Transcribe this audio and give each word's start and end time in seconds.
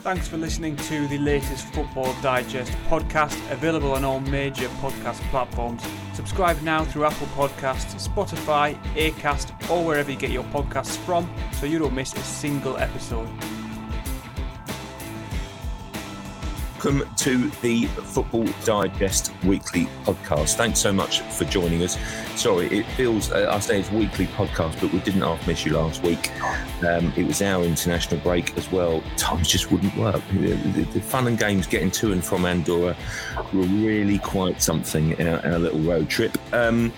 Thanks 0.00 0.28
for 0.28 0.36
listening 0.36 0.76
to 0.76 1.08
the 1.08 1.18
latest 1.18 1.66
Football 1.74 2.14
Digest 2.22 2.70
podcast, 2.88 3.36
available 3.50 3.92
on 3.92 4.04
all 4.04 4.20
major 4.20 4.68
podcast 4.80 5.18
platforms. 5.30 5.82
Subscribe 6.14 6.62
now 6.62 6.84
through 6.84 7.04
Apple 7.04 7.26
Podcasts, 7.28 8.08
Spotify, 8.08 8.80
Acast, 8.94 9.50
or 9.68 9.84
wherever 9.84 10.10
you 10.10 10.16
get 10.16 10.30
your 10.30 10.44
podcasts 10.44 10.96
from 10.98 11.28
so 11.52 11.66
you 11.66 11.80
don't 11.80 11.94
miss 11.94 12.14
a 12.14 12.20
single 12.20 12.76
episode. 12.76 13.28
Welcome 16.78 17.12
to 17.16 17.50
the 17.60 17.86
Football 17.86 18.46
Digest 18.64 19.32
weekly 19.42 19.86
podcast. 20.04 20.54
Thanks 20.54 20.78
so 20.78 20.92
much 20.92 21.22
for 21.22 21.44
joining 21.44 21.82
us. 21.82 21.98
Sorry, 22.40 22.68
it 22.68 22.86
feels, 22.92 23.32
uh, 23.32 23.50
I 23.50 23.58
say 23.58 23.80
it's 23.80 23.90
weekly 23.90 24.26
podcast, 24.26 24.80
but 24.80 24.92
we 24.92 25.00
didn't 25.00 25.22
half 25.22 25.44
miss 25.48 25.66
you 25.66 25.72
last 25.72 26.04
week. 26.04 26.30
Um, 26.86 27.12
it 27.16 27.26
was 27.26 27.42
our 27.42 27.64
international 27.64 28.20
break 28.20 28.56
as 28.56 28.70
well. 28.70 29.02
Times 29.16 29.48
just 29.48 29.72
wouldn't 29.72 29.96
work. 29.96 30.22
The, 30.30 30.52
the, 30.52 30.82
the, 30.84 31.00
fun 31.00 31.26
and 31.26 31.36
games 31.36 31.66
getting 31.66 31.90
to 31.90 32.12
and 32.12 32.24
from 32.24 32.44
Andorra 32.44 32.96
were 33.52 33.62
really 33.62 34.20
quite 34.20 34.62
something 34.62 35.18
in 35.18 35.26
our, 35.26 35.44
our 35.46 35.58
little 35.58 35.80
road 35.80 36.08
trip. 36.08 36.38
Um, 36.52 36.92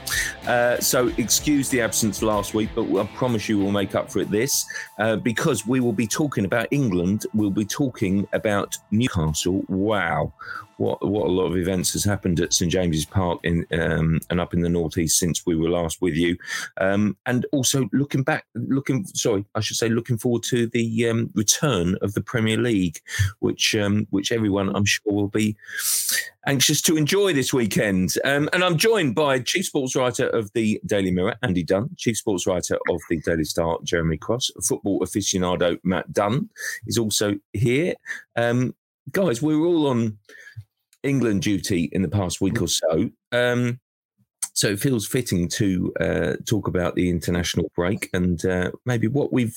uh, 0.47 0.79
so, 0.79 1.09
excuse 1.19 1.69
the 1.69 1.81
absence 1.81 2.23
last 2.23 2.55
week, 2.55 2.71
but 2.75 2.91
I 2.97 3.07
promise 3.15 3.49
you 3.49 3.59
we'll 3.59 3.73
make 3.73 3.95
up 3.95 4.11
for 4.11 4.21
it 4.21 4.31
this 4.31 4.65
uh, 4.99 5.17
because 5.17 5.67
we 5.67 5.81
will 5.81 5.93
be 5.93 6.07
talking 6.07 6.45
about 6.45 6.67
England. 6.71 7.27
We'll 7.35 7.51
be 7.51 7.65
talking 7.65 8.27
about 8.33 8.77
Newcastle 8.91 9.63
wow, 9.69 10.33
what 10.81 11.07
what 11.07 11.27
a 11.27 11.31
lot 11.31 11.45
of 11.45 11.59
events 11.59 11.93
has 11.93 12.05
happened 12.05 12.41
at 12.41 12.55
St 12.55 12.73
James's 12.73 13.05
Park 13.05 13.39
in 13.45 13.67
um, 13.73 14.19
and 14.31 14.41
up 14.41 14.55
in 14.55 14.63
the 14.63 14.69
northeast 14.69 15.19
since 15.19 15.45
we 15.45 15.55
were 15.55 15.69
last 15.69 16.01
with 16.01 16.15
you, 16.15 16.37
um, 16.81 17.17
and 17.27 17.45
also 17.53 17.89
looking 17.93 18.23
back, 18.23 18.47
looking 18.55 19.05
sorry, 19.07 19.45
I 19.55 19.61
should 19.61 19.77
say, 19.77 19.91
looking 19.91 20.17
forward 20.17 20.43
to 20.45 20.67
the 20.69 21.09
um, 21.09 21.31
return 21.35 21.97
of 22.01 22.15
the 22.15 22.23
Premier 22.23 22.57
League, 22.57 22.99
which 23.41 23.75
um, 23.75 24.07
which 24.09 24.33
everyone 24.33 24.75
I'm 24.75 24.87
sure 24.87 25.13
will 25.13 25.29
be 25.29 25.55
anxious 26.47 26.81
to 26.83 26.97
enjoy 26.97 27.35
this 27.35 27.53
weekend. 27.53 28.15
Um, 28.25 28.49
and 28.55 28.65
I'm 28.65 28.79
joined 28.79 29.15
by 29.15 29.41
chief 29.41 29.67
sports 29.67 29.95
writer 29.95 30.29
of 30.31 30.51
the 30.55 30.81
Daily 30.87 31.11
Mirror, 31.11 31.37
Andy 31.43 31.63
Dunn, 31.63 31.91
chief 31.99 32.17
sports 32.17 32.47
writer 32.47 32.79
of 32.89 33.01
the 33.11 33.21
Daily 33.21 33.45
Star, 33.45 33.79
Jeremy 33.85 34.17
Cross, 34.17 34.51
football 34.67 35.01
aficionado 35.01 35.79
Matt 35.85 36.11
Dunn 36.11 36.49
is 36.87 36.97
also 36.97 37.35
here. 37.53 37.95
Um, 38.37 38.75
guys, 39.13 39.43
we're 39.43 39.65
all 39.65 39.89
on 39.89 40.17
England 41.03 41.43
duty 41.43 41.89
in 41.93 42.03
the 42.03 42.09
past 42.09 42.41
week 42.41 42.61
or 42.61 42.69
so. 42.69 43.11
Um, 43.33 43.81
so 44.53 44.69
it 44.69 44.81
feels 44.81 45.07
fitting 45.07 45.49
to 45.49 45.93
uh, 46.01 46.37
talk 46.47 46.67
about 46.67 46.95
the 46.95 47.09
international 47.09 47.71
break 47.75 48.11
and 48.13 48.45
uh, 48.45 48.71
maybe 48.85 49.07
what 49.07 49.33
we've 49.33 49.57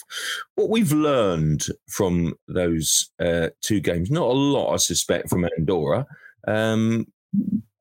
what 0.55 0.69
we've 0.69 0.94
learned 0.94 1.66
from 1.89 2.36
those 2.47 3.11
uh, 3.19 3.49
two 3.61 3.80
games. 3.80 4.11
Not 4.11 4.27
a 4.27 4.33
lot, 4.33 4.73
I 4.73 4.77
suspect, 4.77 5.30
from 5.30 5.45
Andorra, 5.58 6.05
um, 6.47 7.08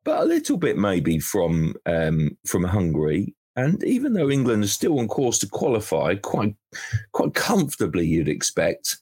but 0.04 0.22
a 0.22 0.24
little 0.24 0.56
bit 0.56 0.78
maybe 0.78 1.18
from 1.18 1.74
um, 1.86 2.36
from 2.46 2.64
Hungary. 2.64 3.34
And 3.54 3.84
even 3.84 4.14
though 4.14 4.30
England 4.30 4.64
is 4.64 4.72
still 4.72 4.98
on 4.98 5.08
course 5.08 5.38
to 5.40 5.48
qualify 5.48 6.14
quite 6.16 6.56
quite 7.12 7.34
comfortably, 7.34 8.06
you'd 8.06 8.28
expect 8.28 8.96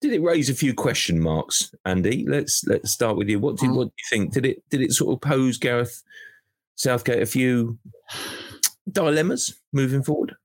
did 0.00 0.12
it 0.12 0.22
raise 0.22 0.48
a 0.48 0.54
few 0.54 0.74
question 0.74 1.20
marks, 1.20 1.74
Andy? 1.84 2.24
Let's 2.26 2.64
let's 2.66 2.90
start 2.90 3.16
with 3.16 3.28
you. 3.28 3.40
What 3.40 3.56
did 3.56 3.70
mm. 3.70 3.76
what 3.76 3.88
do 3.88 3.94
you 3.98 4.08
think? 4.10 4.32
Did 4.32 4.46
it 4.46 4.62
did 4.70 4.80
it 4.80 4.92
sort 4.92 5.12
of 5.12 5.20
pose 5.20 5.58
Gareth 5.58 6.02
Southgate 6.76 7.22
a 7.22 7.26
few 7.26 7.78
dilemmas 8.90 9.60
moving 9.72 10.02
forward? 10.02 10.36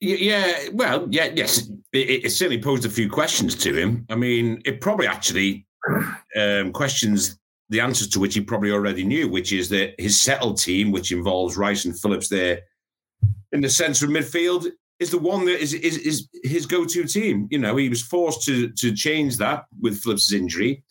Yeah, 0.00 0.68
well, 0.72 1.06
yeah, 1.10 1.30
yes, 1.34 1.68
it, 1.92 2.24
it 2.24 2.30
certainly 2.30 2.62
posed 2.62 2.86
a 2.86 2.90
few 2.90 3.10
questions 3.10 3.54
to 3.56 3.74
him. 3.74 4.06
I 4.08 4.14
mean, 4.14 4.62
it 4.64 4.80
probably 4.80 5.06
actually 5.06 5.66
um, 6.36 6.72
questions 6.72 7.38
the 7.68 7.80
answers 7.80 8.08
to 8.08 8.20
which 8.20 8.34
he 8.34 8.40
probably 8.40 8.70
already 8.70 9.04
knew, 9.04 9.28
which 9.28 9.52
is 9.52 9.68
that 9.70 9.94
his 9.98 10.20
settled 10.20 10.58
team, 10.58 10.92
which 10.92 11.12
involves 11.12 11.56
Rice 11.56 11.84
and 11.84 11.98
Phillips 11.98 12.28
there 12.28 12.60
in 13.52 13.60
the 13.60 13.68
centre 13.68 14.06
of 14.06 14.12
midfield, 14.12 14.70
is 14.98 15.10
the 15.10 15.18
one 15.18 15.44
that 15.44 15.60
is, 15.60 15.74
is, 15.74 15.98
is 15.98 16.28
his 16.42 16.66
go-to 16.66 17.04
team. 17.04 17.48
You 17.50 17.58
know, 17.58 17.76
he 17.76 17.88
was 17.88 18.02
forced 18.02 18.42
to 18.46 18.68
to 18.70 18.92
change 18.94 19.36
that 19.38 19.64
with 19.80 20.00
Phillips' 20.00 20.32
injury. 20.32 20.82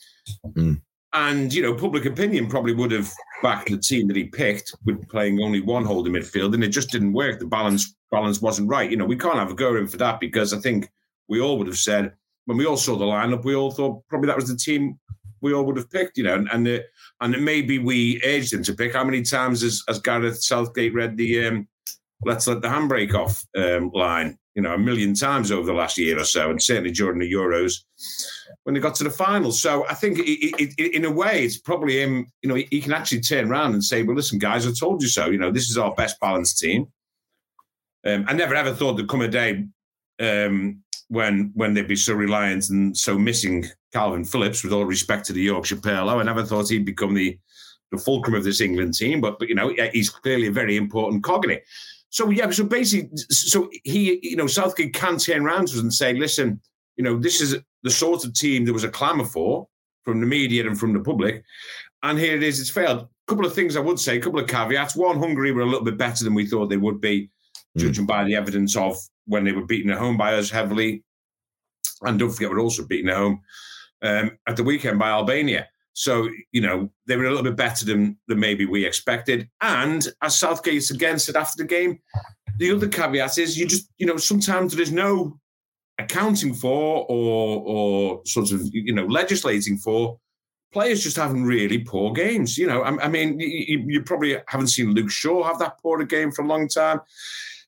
Mm. 0.46 0.82
And, 1.14 1.54
you 1.54 1.62
know, 1.62 1.74
public 1.74 2.06
opinion 2.06 2.48
probably 2.48 2.74
would 2.74 2.92
have 2.92 3.10
backed 3.42 3.70
the 3.70 3.78
team 3.78 4.08
that 4.08 4.18
he 4.18 4.26
picked 4.26 4.76
with 4.86 5.08
playing 5.08 5.40
only 5.40 5.62
one 5.62 5.86
holding 5.86 6.14
midfield, 6.14 6.54
and 6.54 6.64
it 6.64 6.70
just 6.70 6.92
didn't 6.92 7.14
work. 7.14 7.40
The 7.40 7.46
balance 7.46 7.96
balance 8.12 8.42
wasn't 8.42 8.70
right. 8.70 8.92
You 8.92 8.98
know, 8.98 9.06
we 9.06 9.18
can't 9.18 9.40
have 9.40 9.52
a 9.52 9.56
go 9.56 9.78
in 9.78 9.88
for 9.88 9.98
that 9.98 10.20
because 10.20 10.52
I 10.52 10.60
think 10.60 10.90
we 11.30 11.40
all 11.40 11.58
would 11.58 11.68
have 11.68 11.78
said 11.78 12.14
when 12.46 12.58
we 12.58 12.66
all 12.66 12.78
saw 12.78 12.98
the 12.98 13.06
lineup, 13.06 13.46
we 13.46 13.56
all 13.56 13.72
thought 13.72 14.04
probably 14.10 14.28
that 14.28 14.36
was 14.36 14.50
the 14.50 14.58
team 14.58 15.00
we 15.42 15.54
all 15.54 15.64
would 15.66 15.78
have 15.78 15.90
picked. 15.90 16.18
You 16.18 16.26
know, 16.26 16.36
and 16.36 16.50
and, 16.52 16.66
the, 16.66 16.84
and 17.22 17.46
maybe 17.46 17.80
we 17.80 18.22
urged 18.26 18.52
him 18.52 18.64
to 18.64 18.74
pick. 18.74 18.94
How 18.94 19.06
many 19.06 19.22
times 19.22 19.62
has, 19.62 19.84
has 19.88 20.00
Gareth 20.00 20.44
Southgate 20.44 20.94
read 20.94 21.16
the 21.16 21.48
um, 21.48 21.68
let's 22.24 22.48
let 22.48 22.62
the 22.62 22.68
handbrake 22.68 23.14
off 23.14 23.46
um, 23.58 23.92
line, 23.94 24.38
you 24.56 24.62
know, 24.62 24.74
a 24.74 24.78
million 24.78 25.14
times 25.14 25.52
over 25.52 25.66
the 25.66 25.74
last 25.74 25.98
year 25.98 26.20
or 26.20 26.24
so, 26.24 26.50
and 26.50 26.62
certainly 26.62 26.92
during 26.92 27.20
the 27.20 27.32
Euros 27.32 27.84
when 28.64 28.74
they 28.74 28.82
got 28.82 28.96
to 28.96 29.04
the 29.04 29.12
final. 29.12 29.52
So 29.52 29.86
I 29.88 29.94
think 29.94 30.20
it, 30.20 30.74
it, 30.78 30.96
in 30.96 31.06
a 31.06 31.12
way, 31.12 31.44
it's 31.44 31.58
probably 31.58 32.02
him, 32.02 32.32
you 32.42 32.50
know, 32.50 32.56
he, 32.56 32.82
can 32.82 32.94
actually 32.94 33.22
turn 33.22 33.50
around 33.50 33.74
and 33.74 33.84
say, 33.84 34.02
well, 34.04 34.16
listen, 34.16 34.40
guys, 34.40 34.68
I 34.68 34.72
told 34.72 35.02
you 35.02 35.08
so. 35.08 35.28
You 35.28 35.38
know, 35.38 35.52
this 35.52 35.70
is 35.70 35.78
our 35.78 35.94
best 35.94 36.20
balanced 36.20 36.58
team. 36.60 36.88
Um, 38.06 38.26
I 38.28 38.34
never 38.34 38.56
ever 38.56 38.74
thought 38.74 38.94
there'd 38.94 39.10
come 39.10 39.22
a 39.22 39.28
day 39.28 39.66
um, 40.20 40.82
when 41.10 41.52
when 41.54 41.74
they'd 41.74 41.88
be 41.88 41.96
so 41.96 42.14
reliant 42.14 42.70
and 42.70 42.96
so 42.96 43.18
missing 43.18 43.66
Calvin 43.94 44.26
Phillips, 44.26 44.64
with 44.64 44.74
all 44.74 44.86
respect 44.86 45.26
to 45.26 45.34
the 45.34 45.42
Yorkshire 45.42 45.78
Pirlo. 45.78 46.20
I 46.20 46.24
never 46.24 46.44
thought 46.44 46.70
he'd 46.70 46.86
become 46.86 47.14
the 47.14 47.38
the 47.92 47.98
fulcrum 47.98 48.36
of 48.36 48.44
this 48.44 48.62
England 48.62 48.96
team, 48.96 49.22
but, 49.22 49.38
but 49.40 49.48
you 49.48 49.56
know, 49.56 49.74
he's 49.94 50.10
clearly 50.10 50.48
a 50.48 50.52
very 50.52 50.76
important 50.76 51.24
cog 51.24 51.46
in 51.46 51.52
it. 51.52 51.64
So 52.16 52.30
yeah, 52.30 52.50
so 52.50 52.64
basically, 52.64 53.10
so 53.30 53.70
he, 53.84 54.20
you 54.24 54.38
know, 54.38 54.48
Southgate 54.48 54.94
can 54.94 55.18
turn 55.18 55.46
around 55.46 55.68
to 55.68 55.74
us 55.74 55.82
and 55.82 55.94
say, 55.94 56.14
listen, 56.14 56.62
you 56.96 57.04
know, 57.04 57.20
this 57.20 57.42
is 57.42 57.58
the 57.84 57.92
sort 57.92 58.24
of 58.24 58.34
team 58.34 58.64
there 58.64 58.74
was 58.74 58.86
a 58.86 58.90
clamour 58.90 59.26
for 59.26 59.68
from 60.06 60.22
the 60.22 60.26
media 60.26 60.66
and 60.66 60.80
from 60.80 60.94
the 60.94 61.02
public, 61.02 61.44
and 62.04 62.18
here 62.18 62.34
it 62.34 62.42
is, 62.42 62.62
it's 62.62 62.70
failed. 62.70 63.00
A 63.02 63.08
couple 63.28 63.46
of 63.46 63.54
things 63.54 63.76
I 63.76 63.82
would 63.82 64.00
say, 64.00 64.16
a 64.16 64.22
couple 64.22 64.40
of 64.40 64.48
caveats. 64.48 64.96
One, 64.96 65.20
Hungary 65.20 65.52
were 65.52 65.64
a 65.64 65.66
little 65.66 65.84
bit 65.84 65.98
better 65.98 66.24
than 66.24 66.34
we 66.34 66.46
thought 66.46 66.70
they 66.70 66.78
would 66.78 67.02
be, 67.02 67.30
mm. 67.78 67.82
judging 67.82 68.06
by 68.06 68.24
the 68.24 68.36
evidence 68.36 68.78
of 68.78 68.96
when 69.26 69.44
they 69.44 69.52
were 69.52 69.66
beaten 69.66 69.92
at 69.92 69.98
home 69.98 70.16
by 70.16 70.36
us 70.36 70.50
heavily, 70.50 71.04
and 72.04 72.18
don't 72.18 72.32
forget 72.32 72.50
we're 72.50 72.62
also 72.62 72.88
beaten 72.88 73.10
at 73.10 73.18
home 73.18 73.42
um, 74.04 74.32
at 74.48 74.56
the 74.56 74.64
weekend 74.64 74.98
by 74.98 75.10
Albania. 75.10 75.68
So, 75.98 76.30
you 76.52 76.60
know, 76.60 76.90
they 77.08 77.16
were 77.16 77.24
a 77.24 77.30
little 77.30 77.44
bit 77.44 77.56
better 77.56 77.86
than, 77.86 78.18
than 78.28 78.38
maybe 78.38 78.66
we 78.66 78.86
expected. 78.86 79.50
And 79.62 80.06
as 80.22 80.38
Southgate 80.38 80.90
again 80.92 81.18
said 81.20 81.38
after 81.38 81.64
the 81.64 81.68
game, 81.68 82.00
the 82.58 82.74
other 82.74 82.90
caveat 82.90 83.38
is 83.38 83.58
you 83.58 83.66
just, 83.66 83.90
you 83.98 84.06
know, 84.06 84.18
sometimes 84.18 84.74
there 84.74 84.84
is 84.84 84.92
no 84.92 85.40
accounting 85.98 86.54
for 86.54 87.06
or 87.08 87.64
or 87.66 88.22
sort 88.26 88.52
of, 88.52 88.62
you 88.74 88.94
know, 88.94 89.06
legislating 89.06 89.78
for 89.78 90.20
players 90.74 91.02
just 91.02 91.16
having 91.16 91.46
really 91.46 91.78
poor 91.78 92.12
games. 92.12 92.58
You 92.58 92.68
know, 92.68 92.82
I, 92.82 93.06
I 93.06 93.08
mean, 93.08 93.40
you, 93.40 93.86
you, 93.88 94.04
probably 94.04 94.36
haven't 94.48 94.68
seen 94.68 94.94
Luke 94.94 95.10
Shaw 95.10 95.44
have 95.44 95.60
that 95.60 95.80
poor 95.82 96.02
a 96.02 96.06
game 96.06 96.30
for 96.30 96.42
a 96.42 96.48
long 96.48 96.68
time. 96.68 97.00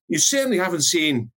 You 0.10 0.20
certainly 0.20 0.58
haven't 0.58 0.82
seen 0.82 1.32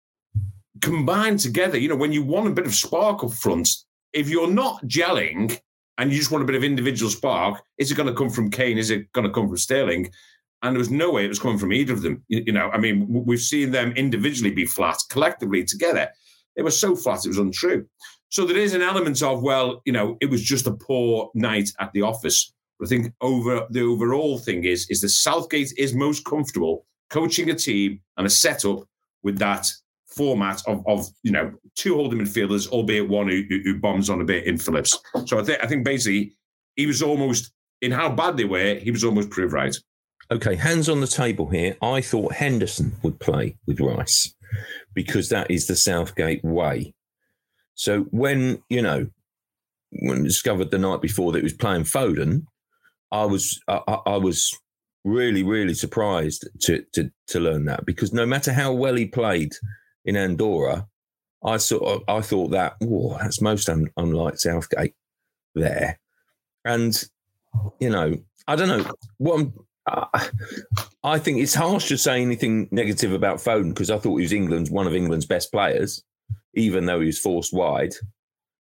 combined 0.82 1.40
together, 1.40 1.78
you 1.78 1.88
know, 1.88 1.96
when 1.96 2.14
you 2.14 2.24
want 2.24 2.48
a 2.48 2.52
bit 2.52 2.66
of 2.66 2.74
spark 2.74 3.24
up 3.24 3.34
front, 3.34 3.70
if 4.12 4.28
you're 4.28 4.50
not 4.50 4.84
gelling 4.86 5.60
and 6.00 6.12
you 6.12 6.18
just 6.18 6.32
want 6.32 6.44
a 6.44 6.48
bit 6.48 6.56
of 6.56 6.64
individual 6.64 7.12
spark, 7.12 7.62
is 7.78 7.92
it 7.92 7.96
going 7.96 8.08
to 8.08 8.16
come 8.16 8.30
from 8.30 8.50
Kane? 8.50 8.78
Is 8.78 8.90
it 8.90 9.12
going 9.12 9.28
to 9.28 9.34
come 9.34 9.48
from 9.48 9.58
Sterling? 9.58 10.10
And 10.64 10.74
there 10.74 10.80
was 10.80 10.90
no 10.90 11.12
way 11.12 11.26
it 11.26 11.30
was 11.30 11.40
coming 11.40 11.58
from 11.58 11.74
either 11.74 11.94
of 11.94 12.02
them. 12.02 12.24
You, 12.30 12.44
you 12.48 12.54
know, 12.54 12.70
I 12.72 12.78
mean, 12.78 13.06
we've 13.10 13.40
seen 13.40 13.72
them 13.72 13.92
individually 13.92 14.52
be 14.52 14.66
flat, 14.66 14.98
collectively 15.10 15.64
together. 15.66 16.10
They 16.56 16.64
were 16.64 16.72
so 16.72 16.96
flat, 16.96 17.26
it 17.26 17.30
was 17.30 17.38
untrue. 17.38 17.86
So 18.30 18.46
there 18.46 18.58
is 18.58 18.74
an 18.74 18.82
element 18.82 19.22
of, 19.22 19.44
well, 19.44 19.82
you 19.86 19.92
know, 19.92 20.18
it 20.22 20.30
was 20.30 20.42
just 20.42 20.68
a 20.68 20.72
poor 20.72 21.32
night 21.34 21.70
at 21.80 21.92
the 21.94 22.02
office. 22.02 22.54
But 22.80 22.88
I 22.88 22.90
think 22.90 23.14
over 23.20 23.68
the 23.70 23.82
overall 23.82 24.38
thing 24.38 24.64
is, 24.64 24.90
is 24.90 25.02
that 25.02 25.10
Southgate 25.10 25.74
is 25.78 25.94
most 25.94 26.24
comfortable 26.26 26.86
coaching 27.10 27.50
a 27.50 27.56
team 27.56 28.00
and 28.18 28.26
a 28.26 28.30
setup 28.30 28.84
with 29.24 29.38
that 29.40 29.68
format 30.20 30.62
of, 30.68 30.86
of 30.86 31.08
you 31.24 31.32
know 31.32 31.54
two 31.76 31.96
holding 31.96 32.20
midfielders, 32.20 32.68
albeit 32.68 33.08
one 33.08 33.30
who, 33.30 33.44
who 33.64 33.80
bombs 33.80 34.10
on 34.10 34.20
a 34.20 34.26
bit 34.26 34.44
in 34.44 34.58
Phillips. 34.58 35.00
So 35.26 35.40
I 35.40 35.44
think 35.44 35.64
I 35.64 35.68
think 35.68 35.86
basically 35.86 36.36
he 36.76 36.86
was 36.86 37.02
almost 37.02 37.54
in 37.82 37.92
how 37.92 38.10
bad 38.10 38.36
they 38.36 38.44
were. 38.44 38.76
He 38.76 38.92
was 38.92 39.06
almost 39.06 39.30
proved 39.30 39.54
right. 39.54 39.76
Okay, 40.30 40.56
hands 40.56 40.90
on 40.90 41.00
the 41.00 41.08
table 41.08 41.50
here. 41.50 41.78
I 41.82 42.02
thought 42.02 42.34
Henderson 42.34 42.92
would 43.02 43.20
play 43.20 43.56
with 43.66 43.80
Rice 43.80 44.36
because 44.94 45.30
that 45.30 45.50
is 45.50 45.68
the 45.68 45.76
Southgate 45.76 46.44
way. 46.44 46.94
So 47.76 48.02
when 48.12 48.62
you 48.70 48.82
know 48.82 49.08
when 50.02 50.24
discovered 50.24 50.70
the 50.70 50.78
night 50.78 51.02
before 51.02 51.32
that 51.32 51.40
he 51.40 51.44
was 51.44 51.54
playing 51.54 51.84
Foden, 51.84 52.44
I 53.10 53.24
was 53.24 53.58
I, 53.70 53.80
I 54.06 54.18
was 54.18 54.54
really 55.06 55.44
really 55.44 55.74
surprised 55.74 56.46
to, 56.60 56.84
to 56.94 57.10
to 57.28 57.40
learn 57.40 57.64
that 57.66 57.86
because 57.86 58.12
no 58.12 58.26
matter 58.26 58.52
how 58.52 58.74
well 58.74 58.96
he 58.96 59.06
played 59.06 59.54
in 60.06 60.16
Andorra, 60.16 60.88
I 61.44 61.58
sort 61.58 61.84
of 61.84 62.04
I 62.08 62.22
thought 62.22 62.52
that 62.52 62.76
oh 62.84 63.18
that's 63.20 63.42
most 63.42 63.70
un, 63.70 63.90
unlike 63.98 64.38
Southgate 64.38 64.96
there, 65.56 66.00
and 66.66 67.02
you 67.80 67.90
know 67.90 68.16
I 68.48 68.56
don't 68.56 68.68
know 68.70 68.92
what 69.18 69.40
I'm. 69.40 69.54
I 71.04 71.18
think 71.18 71.40
it's 71.40 71.56
harsh 71.56 71.88
to 71.88 71.98
say 71.98 72.22
anything 72.22 72.68
negative 72.72 73.12
about 73.12 73.38
Foden 73.38 73.70
because 73.70 73.90
I 73.90 73.98
thought 73.98 74.18
he 74.18 74.24
was 74.24 74.34
England's 74.34 74.70
one 74.70 74.86
of 74.86 74.94
England's 74.94 75.26
best 75.26 75.52
players, 75.52 76.04
even 76.54 76.86
though 76.86 77.00
he 77.00 77.08
was 77.08 77.18
forced 77.18 77.54
wide. 77.54 77.94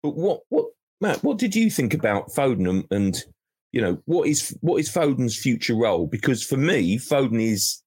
But 0.02 0.17
what 0.17 0.40
what 0.49 0.67
Matt, 1.00 1.23
what 1.23 1.38
did 1.38 1.55
you 1.55 1.70
think 1.70 1.94
about 1.94 2.29
Foden 2.29 2.69
and, 2.69 2.84
and 2.90 3.25
you 3.73 3.81
know 3.81 3.99
what 4.05 4.29
is 4.29 4.56
what 4.61 4.79
is 4.79 4.90
Foden's 4.90 5.37
future 5.37 5.75
role? 5.75 6.06
Because 6.06 6.43
for 6.43 6.56
me, 6.56 6.99
Foden 6.99 7.40
is 7.40 7.81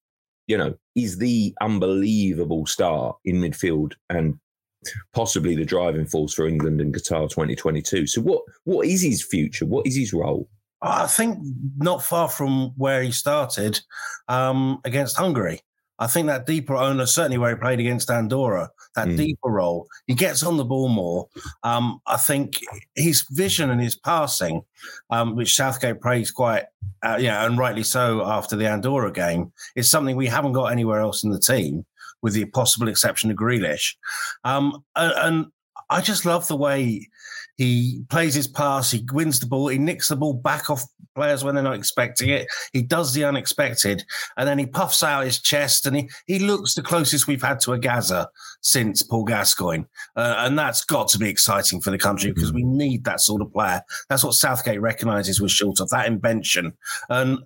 you 0.46 0.56
know 0.56 0.74
is 0.94 1.18
the 1.18 1.54
unbelievable 1.60 2.66
star 2.66 3.16
in 3.24 3.36
midfield 3.36 3.92
and 4.10 4.38
possibly 5.12 5.56
the 5.56 5.64
driving 5.64 6.06
force 6.06 6.34
for 6.34 6.46
England 6.46 6.80
and 6.80 6.94
Qatar 6.94 7.28
2022. 7.28 8.06
So 8.06 8.20
what 8.20 8.42
what 8.64 8.86
is 8.86 9.02
his 9.02 9.24
future? 9.24 9.66
What 9.66 9.86
is 9.86 9.96
his 9.96 10.12
role? 10.12 10.48
I 10.82 11.06
think 11.06 11.38
not 11.78 12.02
far 12.02 12.28
from 12.28 12.72
where 12.76 13.02
he 13.02 13.10
started 13.10 13.80
um, 14.28 14.80
against 14.84 15.16
Hungary. 15.16 15.60
I 15.98 16.06
think 16.06 16.26
that 16.26 16.46
deeper 16.46 16.74
owner, 16.74 17.06
certainly 17.06 17.38
where 17.38 17.50
he 17.50 17.56
played 17.60 17.80
against 17.80 18.10
Andorra, 18.10 18.70
that 18.94 19.08
mm. 19.08 19.16
deeper 19.16 19.50
role, 19.50 19.88
he 20.06 20.14
gets 20.14 20.42
on 20.42 20.56
the 20.56 20.64
ball 20.64 20.88
more. 20.88 21.28
Um, 21.62 22.00
I 22.06 22.16
think 22.16 22.60
his 22.94 23.24
vision 23.30 23.70
and 23.70 23.80
his 23.80 23.96
passing, 23.96 24.62
um, 25.10 25.36
which 25.36 25.56
Southgate 25.56 26.00
praised 26.00 26.34
quite, 26.34 26.64
uh, 27.02 27.18
yeah, 27.20 27.46
and 27.46 27.58
rightly 27.58 27.82
so 27.82 28.22
after 28.24 28.56
the 28.56 28.68
Andorra 28.68 29.12
game, 29.12 29.52
is 29.74 29.90
something 29.90 30.16
we 30.16 30.26
haven't 30.26 30.52
got 30.52 30.72
anywhere 30.72 31.00
else 31.00 31.24
in 31.24 31.30
the 31.30 31.40
team, 31.40 31.86
with 32.22 32.34
the 32.34 32.44
possible 32.46 32.88
exception 32.88 33.30
of 33.30 33.36
Grealish. 33.36 33.94
Um, 34.44 34.84
and, 34.94 35.12
and 35.16 35.46
I 35.88 36.00
just 36.00 36.24
love 36.24 36.48
the 36.48 36.56
way 36.56 37.08
he 37.56 38.04
plays 38.08 38.34
his 38.34 38.46
pass, 38.46 38.90
he 38.90 39.04
wins 39.12 39.40
the 39.40 39.46
ball, 39.46 39.68
he 39.68 39.78
nicks 39.78 40.08
the 40.08 40.16
ball 40.16 40.34
back 40.34 40.70
off 40.70 40.84
players 41.14 41.42
when 41.42 41.54
they're 41.54 41.64
not 41.64 41.74
expecting 41.74 42.28
it. 42.28 42.46
He 42.72 42.82
does 42.82 43.14
the 43.14 43.24
unexpected, 43.24 44.04
and 44.36 44.46
then 44.46 44.58
he 44.58 44.66
puffs 44.66 45.02
out 45.02 45.24
his 45.24 45.40
chest, 45.40 45.86
and 45.86 45.96
he, 45.96 46.10
he 46.26 46.38
looks 46.38 46.74
the 46.74 46.82
closest 46.82 47.26
we've 47.26 47.42
had 47.42 47.60
to 47.60 47.72
a 47.72 47.78
Gazza 47.78 48.28
since 48.60 49.02
Paul 49.02 49.24
Gascoigne. 49.24 49.84
Uh, 50.14 50.34
and 50.38 50.58
that's 50.58 50.84
got 50.84 51.08
to 51.08 51.18
be 51.18 51.28
exciting 51.28 51.80
for 51.80 51.90
the 51.90 51.98
country 51.98 52.32
because 52.32 52.52
we 52.52 52.62
need 52.62 53.04
that 53.04 53.20
sort 53.20 53.42
of 53.42 53.52
player. 53.52 53.82
That's 54.08 54.22
what 54.22 54.34
Southgate 54.34 54.80
recognises 54.80 55.40
with 55.40 55.50
short 55.50 55.80
of 55.80 55.88
that 55.90 56.06
invention. 56.06 56.72
And 57.08 57.38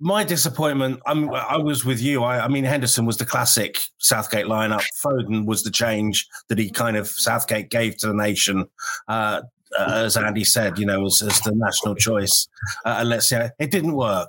my 0.00 0.24
disappointment, 0.24 1.00
I'm, 1.06 1.30
i 1.32 1.56
was 1.56 1.84
with 1.84 2.00
you. 2.00 2.24
I, 2.24 2.44
I, 2.44 2.48
mean, 2.48 2.64
Henderson 2.64 3.06
was 3.06 3.16
the 3.16 3.24
classic 3.24 3.78
Southgate 3.98 4.46
lineup. 4.46 4.84
Foden 5.04 5.46
was 5.46 5.62
the 5.62 5.70
change 5.70 6.26
that 6.48 6.58
he 6.58 6.70
kind 6.70 6.96
of 6.96 7.08
Southgate 7.08 7.70
gave 7.70 7.96
to 7.98 8.08
the 8.08 8.14
nation. 8.14 8.66
Uh, 9.08 9.42
uh, 9.78 10.02
as 10.04 10.16
Andy 10.16 10.44
said, 10.44 10.78
you 10.78 10.86
know, 10.86 11.06
as, 11.06 11.22
as 11.22 11.40
the 11.40 11.52
national 11.54 11.94
choice. 11.94 12.48
Uh, 12.84 12.96
and 13.00 13.08
let's 13.08 13.28
say 13.28 13.50
it 13.58 13.70
didn't 13.70 13.94
work. 13.94 14.28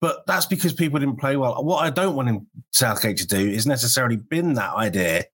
But 0.00 0.26
that's 0.26 0.46
because 0.46 0.72
people 0.72 0.98
didn't 0.98 1.18
play 1.18 1.36
well. 1.36 1.62
What 1.64 1.84
I 1.84 1.90
don't 1.90 2.14
want 2.14 2.46
Southgate 2.72 3.16
to 3.18 3.26
do 3.26 3.38
is 3.38 3.66
necessarily 3.66 4.16
bin 4.16 4.54
that 4.54 4.74
idea 4.74 5.24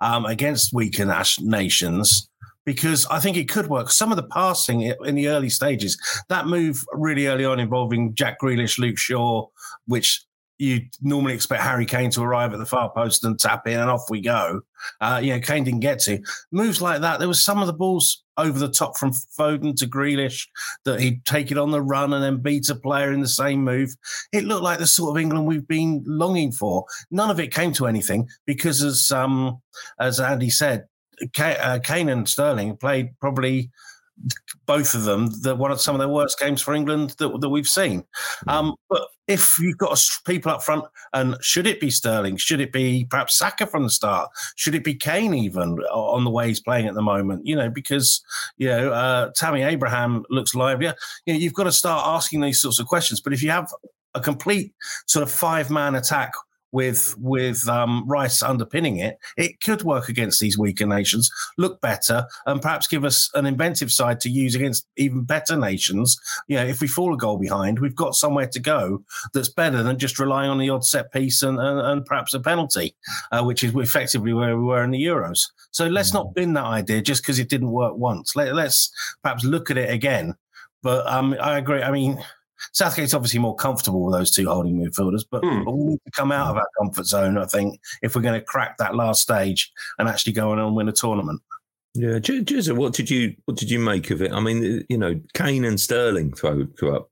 um, 0.00 0.26
against 0.26 0.72
weaker 0.72 1.04
nations 1.40 2.29
because 2.64 3.06
I 3.06 3.20
think 3.20 3.36
it 3.36 3.48
could 3.48 3.68
work. 3.68 3.90
Some 3.90 4.10
of 4.10 4.16
the 4.16 4.22
passing 4.24 4.82
in 4.82 5.14
the 5.14 5.28
early 5.28 5.50
stages, 5.50 5.98
that 6.28 6.46
move 6.46 6.84
really 6.92 7.26
early 7.26 7.44
on 7.44 7.58
involving 7.58 8.14
Jack 8.14 8.40
Grealish, 8.40 8.78
Luke 8.78 8.98
Shaw, 8.98 9.46
which 9.86 10.24
you 10.60 10.82
normally 11.00 11.32
expect 11.32 11.62
Harry 11.62 11.86
Kane 11.86 12.10
to 12.10 12.22
arrive 12.22 12.52
at 12.52 12.58
the 12.58 12.66
far 12.66 12.92
post 12.92 13.24
and 13.24 13.40
tap 13.40 13.66
in, 13.66 13.80
and 13.80 13.90
off 13.90 14.10
we 14.10 14.20
go. 14.20 14.60
Uh, 15.00 15.18
you 15.22 15.32
know, 15.32 15.40
Kane 15.40 15.64
didn't 15.64 15.80
get 15.80 16.00
to 16.00 16.20
moves 16.52 16.82
like 16.82 17.00
that. 17.00 17.18
There 17.18 17.28
was 17.28 17.42
some 17.42 17.62
of 17.62 17.66
the 17.66 17.72
balls 17.72 18.22
over 18.36 18.58
the 18.58 18.68
top 18.68 18.98
from 18.98 19.12
Foden 19.12 19.74
to 19.76 19.86
Grealish 19.86 20.46
that 20.84 21.00
he'd 21.00 21.24
take 21.24 21.50
it 21.50 21.56
on 21.56 21.70
the 21.70 21.80
run 21.80 22.12
and 22.12 22.22
then 22.22 22.42
beat 22.42 22.68
a 22.68 22.74
player 22.74 23.10
in 23.10 23.20
the 23.20 23.28
same 23.28 23.64
move. 23.64 23.90
It 24.32 24.44
looked 24.44 24.62
like 24.62 24.78
the 24.78 24.86
sort 24.86 25.16
of 25.16 25.20
England 25.20 25.46
we've 25.46 25.66
been 25.66 26.04
longing 26.06 26.52
for. 26.52 26.84
None 27.10 27.30
of 27.30 27.40
it 27.40 27.54
came 27.54 27.72
to 27.74 27.86
anything 27.86 28.28
because, 28.46 28.82
as 28.82 29.10
um, 29.10 29.62
as 29.98 30.20
Andy 30.20 30.50
said, 30.50 30.84
Kane 31.32 32.08
and 32.08 32.28
Sterling 32.28 32.76
played 32.76 33.18
probably 33.20 33.70
both 34.66 34.94
of 34.94 35.04
them 35.04 35.28
the 35.42 35.54
one 35.54 35.72
of 35.72 35.80
some 35.80 35.94
of 35.94 36.00
the 36.00 36.08
worst 36.08 36.38
games 36.38 36.60
for 36.60 36.74
England 36.74 37.14
that, 37.18 37.40
that 37.40 37.48
we've 37.48 37.68
seen. 37.68 38.04
Hmm. 38.44 38.50
Um, 38.50 38.74
but 38.88 39.08
if 39.26 39.58
you've 39.58 39.78
got 39.78 39.98
people 40.26 40.50
up 40.50 40.62
front, 40.62 40.84
and 41.12 41.36
should 41.40 41.66
it 41.66 41.80
be 41.80 41.90
Sterling? 41.90 42.36
Should 42.36 42.60
it 42.60 42.72
be 42.72 43.06
perhaps 43.08 43.38
Saka 43.38 43.66
from 43.66 43.84
the 43.84 43.90
start? 43.90 44.28
Should 44.56 44.74
it 44.74 44.84
be 44.84 44.94
Kane 44.94 45.34
even 45.34 45.78
on 45.92 46.24
the 46.24 46.30
way 46.30 46.48
he's 46.48 46.60
playing 46.60 46.86
at 46.86 46.94
the 46.94 47.02
moment? 47.02 47.46
You 47.46 47.56
know, 47.56 47.70
because 47.70 48.22
you 48.56 48.68
know 48.68 48.92
uh, 48.92 49.30
Tammy 49.36 49.62
Abraham 49.62 50.24
looks 50.30 50.54
livelier. 50.54 50.94
You 51.26 51.34
know, 51.34 51.40
you've 51.40 51.54
got 51.54 51.64
to 51.64 51.72
start 51.72 52.06
asking 52.06 52.40
these 52.40 52.60
sorts 52.60 52.80
of 52.80 52.86
questions. 52.86 53.20
But 53.20 53.32
if 53.32 53.42
you 53.42 53.50
have 53.50 53.72
a 54.14 54.20
complete 54.20 54.72
sort 55.06 55.22
of 55.22 55.30
five 55.30 55.70
man 55.70 55.94
attack 55.94 56.32
with 56.72 57.14
with 57.18 57.68
um, 57.68 58.04
Rice 58.06 58.42
underpinning 58.42 58.98
it, 58.98 59.18
it 59.36 59.60
could 59.60 59.82
work 59.82 60.08
against 60.08 60.40
these 60.40 60.58
weaker 60.58 60.86
nations, 60.86 61.30
look 61.58 61.80
better, 61.80 62.26
and 62.46 62.62
perhaps 62.62 62.86
give 62.86 63.04
us 63.04 63.30
an 63.34 63.46
inventive 63.46 63.90
side 63.90 64.20
to 64.20 64.30
use 64.30 64.54
against 64.54 64.86
even 64.96 65.22
better 65.22 65.56
nations. 65.56 66.18
You 66.48 66.56
know, 66.56 66.64
if 66.64 66.80
we 66.80 66.88
fall 66.88 67.14
a 67.14 67.18
goal 67.18 67.38
behind, 67.38 67.78
we've 67.78 67.94
got 67.94 68.14
somewhere 68.14 68.48
to 68.48 68.60
go 68.60 69.02
that's 69.32 69.48
better 69.48 69.82
than 69.82 69.98
just 69.98 70.18
relying 70.18 70.50
on 70.50 70.58
the 70.58 70.70
odd 70.70 70.84
set 70.84 71.12
piece 71.12 71.42
and, 71.42 71.58
and, 71.58 71.80
and 71.80 72.06
perhaps 72.06 72.34
a 72.34 72.40
penalty, 72.40 72.94
uh, 73.32 73.42
which 73.42 73.64
is 73.64 73.74
effectively 73.74 74.32
where 74.32 74.56
we 74.56 74.64
were 74.64 74.84
in 74.84 74.90
the 74.90 75.02
Euros. 75.02 75.50
So 75.70 75.86
let's 75.86 76.12
not 76.12 76.34
bin 76.34 76.52
that 76.54 76.64
idea 76.64 77.02
just 77.02 77.22
because 77.22 77.38
it 77.38 77.48
didn't 77.48 77.70
work 77.70 77.96
once. 77.96 78.34
Let, 78.36 78.54
let's 78.54 78.90
perhaps 79.22 79.44
look 79.44 79.70
at 79.70 79.78
it 79.78 79.90
again. 79.90 80.34
But 80.82 81.06
um, 81.06 81.36
I 81.40 81.58
agree. 81.58 81.82
I 81.82 81.90
mean, 81.90 82.22
Southgate's 82.72 83.14
obviously 83.14 83.40
more 83.40 83.56
comfortable 83.56 84.04
with 84.04 84.14
those 84.14 84.30
two 84.30 84.48
holding 84.48 84.76
midfielders, 84.76 85.24
but, 85.30 85.42
mm. 85.42 85.64
but 85.64 85.72
we 85.72 85.84
need 85.84 86.00
to 86.04 86.10
come 86.12 86.32
out 86.32 86.50
of 86.50 86.56
our 86.56 86.68
comfort 86.78 87.06
zone, 87.06 87.38
I 87.38 87.46
think, 87.46 87.80
if 88.02 88.14
we're 88.14 88.22
going 88.22 88.38
to 88.38 88.44
crack 88.44 88.78
that 88.78 88.94
last 88.94 89.22
stage 89.22 89.72
and 89.98 90.08
actually 90.08 90.32
go 90.32 90.50
on 90.50 90.58
and 90.58 90.74
win 90.74 90.88
a 90.88 90.92
tournament. 90.92 91.40
Yeah, 91.94 92.18
Jizza, 92.18 92.76
what 92.76 92.94
did 92.94 93.10
you 93.10 93.34
what 93.46 93.56
did 93.56 93.70
you 93.70 93.80
make 93.80 94.10
of 94.10 94.22
it? 94.22 94.30
I 94.30 94.38
mean, 94.38 94.84
you 94.88 94.96
know, 94.96 95.20
Kane 95.34 95.64
and 95.64 95.80
Sterling 95.80 96.32
throw, 96.32 96.66
throw 96.78 96.96
up 96.96 97.10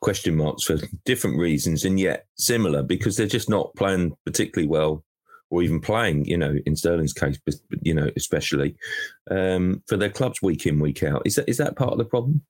question 0.00 0.36
marks 0.36 0.62
for 0.62 0.78
different 1.04 1.38
reasons, 1.38 1.84
and 1.84 1.98
yet 1.98 2.26
similar 2.36 2.82
because 2.82 3.16
they're 3.16 3.26
just 3.26 3.50
not 3.50 3.74
playing 3.74 4.16
particularly 4.24 4.68
well, 4.68 5.04
or 5.50 5.62
even 5.62 5.80
playing. 5.80 6.24
You 6.26 6.38
know, 6.38 6.54
in 6.66 6.76
Sterling's 6.76 7.12
case, 7.12 7.38
but 7.44 7.54
you 7.82 7.94
know, 7.94 8.08
especially 8.16 8.76
um, 9.28 9.82
for 9.88 9.96
their 9.96 10.10
clubs 10.10 10.40
week 10.40 10.66
in 10.66 10.78
week 10.78 11.02
out. 11.02 11.22
Is 11.24 11.34
that 11.34 11.48
is 11.48 11.56
that 11.56 11.76
part 11.76 11.90
of 11.90 11.98
the 11.98 12.04
problem? 12.04 12.42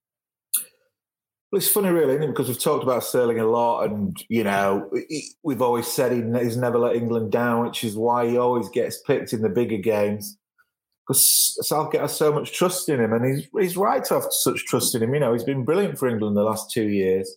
Well, 1.56 1.62
it's 1.62 1.72
funny, 1.72 1.88
really, 1.88 2.18
because 2.26 2.48
we've 2.48 2.60
talked 2.60 2.84
about 2.84 3.02
Sterling 3.02 3.40
a 3.40 3.46
lot, 3.46 3.84
and 3.84 4.14
you 4.28 4.44
know, 4.44 4.90
we've 5.42 5.62
always 5.62 5.86
said 5.86 6.12
he's 6.12 6.58
never 6.58 6.76
let 6.76 6.96
England 6.96 7.32
down, 7.32 7.64
which 7.64 7.82
is 7.82 7.96
why 7.96 8.28
he 8.28 8.36
always 8.36 8.68
gets 8.68 9.00
picked 9.06 9.32
in 9.32 9.40
the 9.40 9.48
bigger 9.48 9.78
games. 9.78 10.36
Because 11.08 11.56
Southgate 11.66 12.02
has 12.02 12.14
so 12.14 12.30
much 12.30 12.52
trust 12.52 12.90
in 12.90 13.00
him, 13.00 13.14
and 13.14 13.24
he's 13.24 13.48
he's 13.58 13.74
right 13.74 14.04
to 14.04 14.14
have 14.20 14.24
such 14.28 14.66
trust 14.66 14.94
in 14.94 15.02
him. 15.02 15.14
You 15.14 15.20
know, 15.20 15.32
he's 15.32 15.44
been 15.44 15.64
brilliant 15.64 15.98
for 15.98 16.08
England 16.08 16.36
the 16.36 16.42
last 16.42 16.70
two 16.70 16.88
years. 16.88 17.34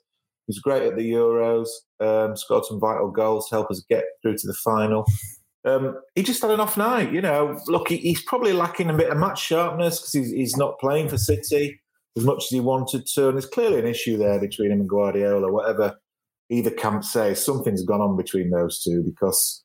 He's 0.48 0.60
great 0.60 0.84
at 0.84 0.98
the 0.98 1.12
Euros, 1.14 1.70
um, 2.02 2.36
scored 2.36 2.66
some 2.66 2.82
vital 2.82 3.10
goals 3.12 3.48
to 3.48 3.56
help 3.56 3.72
us 3.72 3.86
get 3.90 4.04
through 4.22 4.36
to 4.36 4.48
the 4.48 4.54
final. 4.54 5.06
Um, 5.64 5.98
he 6.16 6.24
just 6.24 6.42
had 6.42 6.52
an 6.52 6.60
off 6.60 6.76
night, 6.76 7.14
you 7.14 7.22
know. 7.22 7.58
Look, 7.68 7.88
he, 7.88 7.96
he's 7.96 8.22
probably 8.24 8.52
lacking 8.52 8.90
a 8.90 8.98
bit 8.98 9.12
of 9.12 9.18
match 9.18 9.42
sharpness 9.42 10.02
because 10.02 10.12
he's, 10.12 10.32
he's 10.32 10.58
not 10.58 10.78
playing 10.78 11.08
for 11.08 11.18
City 11.18 11.80
as 12.20 12.26
much 12.26 12.44
as 12.44 12.50
he 12.50 12.60
wanted 12.60 13.06
to. 13.06 13.28
And 13.28 13.38
there's 13.38 13.46
clearly 13.46 13.80
an 13.80 13.88
issue 13.88 14.18
there 14.18 14.40
between 14.40 14.72
him 14.72 14.82
and 14.82 14.90
Guardiola. 14.90 15.52
Whatever 15.52 15.98
either 16.50 16.72
camp 16.72 17.04
says, 17.04 17.44
something's 17.44 17.84
gone 17.84 18.02
on 18.02 18.18
between 18.18 18.50
those 18.50 18.82
two 18.82 19.04
because 19.04 19.64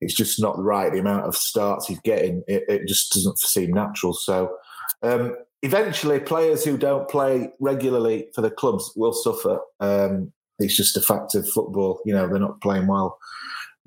it's 0.00 0.14
just 0.14 0.40
not 0.40 0.58
right. 0.58 0.92
The 0.92 1.00
amount 1.00 1.26
of 1.26 1.34
starts 1.34 1.88
he's 1.88 2.00
getting, 2.00 2.42
it, 2.46 2.64
it 2.68 2.86
just 2.86 3.12
doesn't 3.12 3.38
seem 3.38 3.72
natural. 3.72 4.12
So 4.12 4.56
um, 5.02 5.34
eventually, 5.62 6.20
players 6.20 6.64
who 6.64 6.76
don't 6.78 7.08
play 7.08 7.50
regularly 7.60 8.28
for 8.34 8.42
the 8.42 8.50
clubs 8.50 8.92
will 8.94 9.12
suffer. 9.12 9.58
Um, 9.80 10.32
it's 10.58 10.76
just 10.76 10.96
a 10.96 11.02
fact 11.02 11.34
of 11.34 11.48
football. 11.48 12.00
You 12.04 12.14
know, 12.14 12.28
they're 12.28 12.38
not 12.38 12.60
playing 12.60 12.86
well. 12.86 13.18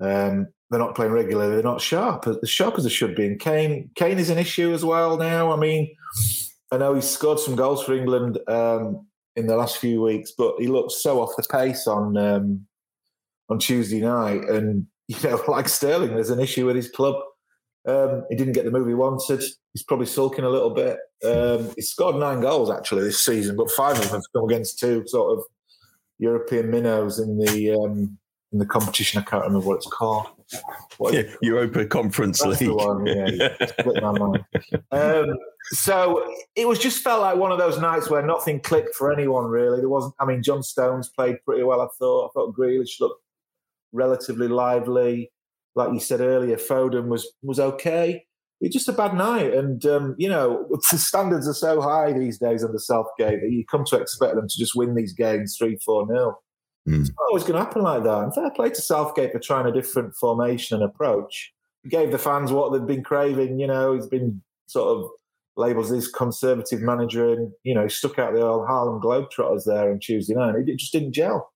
Um, 0.02 0.48
they're 0.70 0.80
not 0.80 0.96
playing 0.96 1.12
regularly. 1.12 1.54
They're 1.54 1.64
not 1.64 1.82
sharp 1.82 2.28
as 2.28 2.50
sharp 2.50 2.78
as 2.78 2.86
they 2.86 2.90
should 2.90 3.16
be. 3.16 3.28
And 3.28 3.40
Kane, 3.40 3.92
Kane 3.96 4.20
is 4.20 4.30
an 4.30 4.38
issue 4.38 4.74
as 4.74 4.86
well 4.86 5.18
now. 5.18 5.52
I 5.52 5.58
mean, 5.58 5.94
I 6.72 6.78
know 6.78 6.94
he's 6.94 7.10
scored 7.10 7.40
some 7.40 7.56
goals 7.56 7.84
for 7.84 7.94
England 7.94 8.40
um, 8.48 9.06
in 9.36 9.48
the 9.48 9.58
last 9.58 9.78
few 9.78 10.02
weeks, 10.02 10.32
but 10.38 10.56
he 10.58 10.68
looked 10.68 10.94
so 10.94 11.22
off 11.22 11.36
the 11.36 11.44
pace 11.44 11.86
on 11.86 12.18
um, 12.18 12.66
on 13.50 13.60
Tuesday 13.60 14.00
night. 14.00 14.44
And 14.50 14.88
you 15.08 15.18
know, 15.24 15.44
like 15.48 15.68
Sterling, 15.68 16.16
there's 16.16 16.30
an 16.30 16.40
issue 16.40 16.66
with 16.66 16.76
his 16.76 16.90
club. 16.90 17.16
Um, 17.88 18.26
he 18.30 18.36
didn't 18.36 18.54
get 18.54 18.66
the 18.66 18.72
move 18.72 18.88
he 18.88 18.94
wanted. 18.94 19.44
He's 19.74 19.84
probably 19.84 20.06
sulking 20.06 20.46
a 20.46 20.50
little 20.50 20.70
bit. 20.70 20.98
Um, 21.26 21.72
he's 21.76 21.90
scored 21.90 22.16
nine 22.16 22.42
goals 22.42 22.70
actually 22.70 23.04
this 23.04 23.24
season, 23.24 23.56
but 23.56 23.72
five 23.72 23.98
of 23.98 24.04
them 24.04 24.12
have 24.12 24.34
come 24.34 24.46
against 24.46 24.80
two 24.80 25.04
sort 25.08 25.38
of 25.38 25.44
European 26.20 26.70
minnows 26.70 27.20
in 27.20 27.38
the 27.38 27.74
um, 27.74 28.18
in 28.52 28.60
the 28.60 28.66
competition. 28.66 29.20
I 29.20 29.30
can't 29.30 29.44
remember 29.44 29.68
what 29.68 29.78
it's 29.78 29.88
called. 29.88 30.28
What 30.98 31.14
yeah, 31.14 31.24
Europa 31.42 31.86
Conference 31.86 32.42
League. 32.42 32.70
One, 32.70 33.06
yeah, 33.06 33.56
my 34.02 34.12
mind. 34.12 34.46
Um, 34.92 35.38
so 35.72 36.26
it 36.56 36.68
was 36.68 36.80
just 36.80 37.04
felt 37.04 37.22
like 37.22 37.38
one 37.38 37.52
of 37.52 37.58
those 37.58 37.80
nights 37.80 38.10
where 38.10 38.26
nothing 38.26 38.60
clicked 38.60 38.96
for 38.96 39.12
anyone 39.12 39.46
really. 39.46 39.80
There 39.80 39.90
wasn't. 39.90 40.16
I 40.20 40.26
mean, 40.26 40.44
John 40.44 40.64
Stones 40.64 41.10
played 41.10 41.38
pretty 41.46 41.64
well. 41.64 41.82
I 41.82 41.88
thought. 42.00 42.28
I 42.28 42.30
thought 42.34 42.56
Grealish 42.56 43.00
looked 43.00 43.22
relatively 43.92 44.48
lively. 44.48 45.32
Like 45.76 45.94
you 45.94 46.00
said 46.00 46.22
earlier, 46.22 46.58
Foden 46.58 47.08
was 47.08 47.28
was 47.42 47.60
okay. 47.60 48.26
It's 48.60 48.76
just 48.76 48.90
a 48.90 48.94
bad 48.94 49.16
night, 49.16 49.54
and 49.54 49.84
um, 49.86 50.16
you 50.18 50.30
know 50.30 50.68
the 50.92 50.98
standards 50.98 51.48
are 51.48 51.54
so 51.54 51.82
high 51.82 52.14
these 52.14 52.38
days 52.38 52.64
under 52.64 52.78
Southgate 52.78 53.42
that 53.42 53.52
you 53.52 53.66
come 53.66 53.86
to 53.86 53.98
expect 53.98 54.36
them 54.36 54.48
to 54.48 54.58
just 54.58 54.76
win 54.76 54.96
these 54.96 55.14
games 55.14 55.56
three, 55.58 55.78
four 55.84 56.06
nil. 56.08 56.42
Mm. 56.88 57.02
It's 57.02 57.10
not 57.10 57.28
always 57.30 57.44
going 57.44 57.54
to 57.54 57.60
happen 57.60 57.84
like 57.84 58.04
that. 58.04 58.24
And 58.24 58.34
fair 58.34 58.52
play 58.52 58.70
to 58.70 58.82
Southgate 58.82 59.32
for 59.32 59.40
trying 59.40 59.68
a 59.68 59.72
different 59.72 60.16
formation 60.16 60.82
and 60.82 60.90
approach. 60.90 61.54
He 61.84 61.90
gave 61.90 62.12
the 62.12 62.18
fans 62.18 62.52
what 62.52 62.72
they've 62.72 62.86
been 62.86 63.04
craving. 63.04 63.60
You 63.60 63.68
know, 63.68 63.94
he's 63.94 64.08
been 64.08 64.42
sort 64.68 64.98
of 64.98 65.10
labelled 65.58 65.86
as 65.86 65.92
this 65.92 66.12
conservative 66.12 66.82
manager, 66.82 67.34
and 67.34 67.52
you 67.64 67.76
know, 67.76 67.88
stuck 67.88 68.20
out 68.20 68.34
the 68.34 68.42
old 68.42 68.68
Harlem 68.68 69.02
Globetrotters 69.02 69.66
there 69.66 69.92
on 69.92 70.00
Tuesday 70.00 70.34
night. 70.34 70.56
It 70.56 70.78
just 70.78 70.94
didn't 70.94 71.14
gel. 71.14 71.52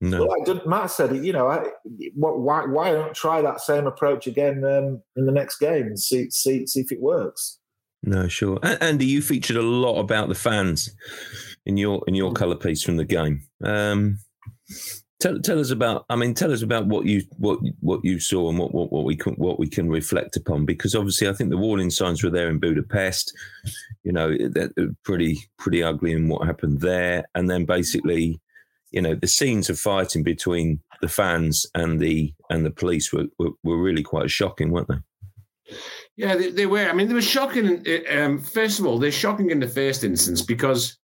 No. 0.00 0.26
Well, 0.26 0.62
Matt 0.64 0.92
said, 0.92 1.24
you 1.24 1.32
know, 1.32 1.48
I, 1.48 1.66
why 2.14 2.66
why 2.66 2.92
don't 2.92 3.14
try 3.14 3.42
that 3.42 3.60
same 3.60 3.86
approach 3.86 4.28
again 4.28 4.64
um, 4.64 5.02
in 5.16 5.26
the 5.26 5.32
next 5.32 5.58
game 5.58 5.86
and 5.86 5.98
see 5.98 6.30
see 6.30 6.66
see 6.66 6.80
if 6.80 6.92
it 6.92 7.00
works. 7.00 7.58
No, 8.04 8.28
sure. 8.28 8.60
Andy, 8.80 9.06
you 9.06 9.20
featured 9.20 9.56
a 9.56 9.62
lot 9.62 9.98
about 9.98 10.28
the 10.28 10.36
fans 10.36 10.94
in 11.66 11.76
your 11.76 12.04
in 12.06 12.14
your 12.14 12.32
colour 12.32 12.54
piece 12.54 12.82
from 12.82 12.96
the 12.96 13.04
game. 13.04 13.42
Um, 13.64 14.20
tell 15.20 15.38
tell 15.40 15.58
us 15.58 15.70
about. 15.70 16.04
I 16.08 16.16
mean, 16.16 16.34
tell 16.34 16.52
us 16.52 16.62
about 16.62 16.86
what 16.86 17.06
you 17.06 17.22
what 17.36 17.58
what 17.80 18.04
you 18.04 18.20
saw 18.20 18.48
and 18.48 18.58
what 18.58 18.74
what, 18.74 18.92
what 18.92 19.04
we 19.04 19.16
can 19.16 19.34
what 19.34 19.58
we 19.58 19.68
can 19.68 19.88
reflect 19.88 20.36
upon. 20.36 20.64
Because 20.64 20.94
obviously, 20.94 21.28
I 21.28 21.32
think 21.32 21.50
the 21.50 21.56
warning 21.56 21.90
signs 21.90 22.22
were 22.22 22.30
there 22.30 22.48
in 22.48 22.58
Budapest. 22.58 23.32
You 24.04 24.12
know, 24.12 24.30
that 24.30 24.96
pretty 25.04 25.38
pretty 25.58 25.82
ugly 25.82 26.12
in 26.12 26.28
what 26.28 26.46
happened 26.46 26.80
there, 26.80 27.24
and 27.34 27.50
then 27.50 27.64
basically 27.64 28.40
you 28.90 29.02
know 29.02 29.14
the 29.14 29.26
scenes 29.26 29.68
of 29.68 29.78
fighting 29.78 30.22
between 30.22 30.80
the 31.00 31.08
fans 31.08 31.66
and 31.74 32.00
the 32.00 32.32
and 32.50 32.64
the 32.64 32.70
police 32.70 33.12
were 33.12 33.26
were, 33.38 33.50
were 33.62 33.82
really 33.82 34.02
quite 34.02 34.30
shocking, 34.30 34.70
weren't 34.70 34.88
they? 34.88 35.74
Yeah, 36.16 36.34
they, 36.34 36.50
they 36.50 36.66
were. 36.66 36.88
I 36.88 36.92
mean, 36.94 37.08
they 37.08 37.14
were 37.14 37.22
shocking. 37.22 37.84
Um, 38.10 38.38
first 38.40 38.78
of 38.78 38.86
all, 38.86 38.98
they're 38.98 39.12
shocking 39.12 39.50
in 39.50 39.60
the 39.60 39.68
first 39.68 40.02
instance 40.02 40.40
because 40.42 40.96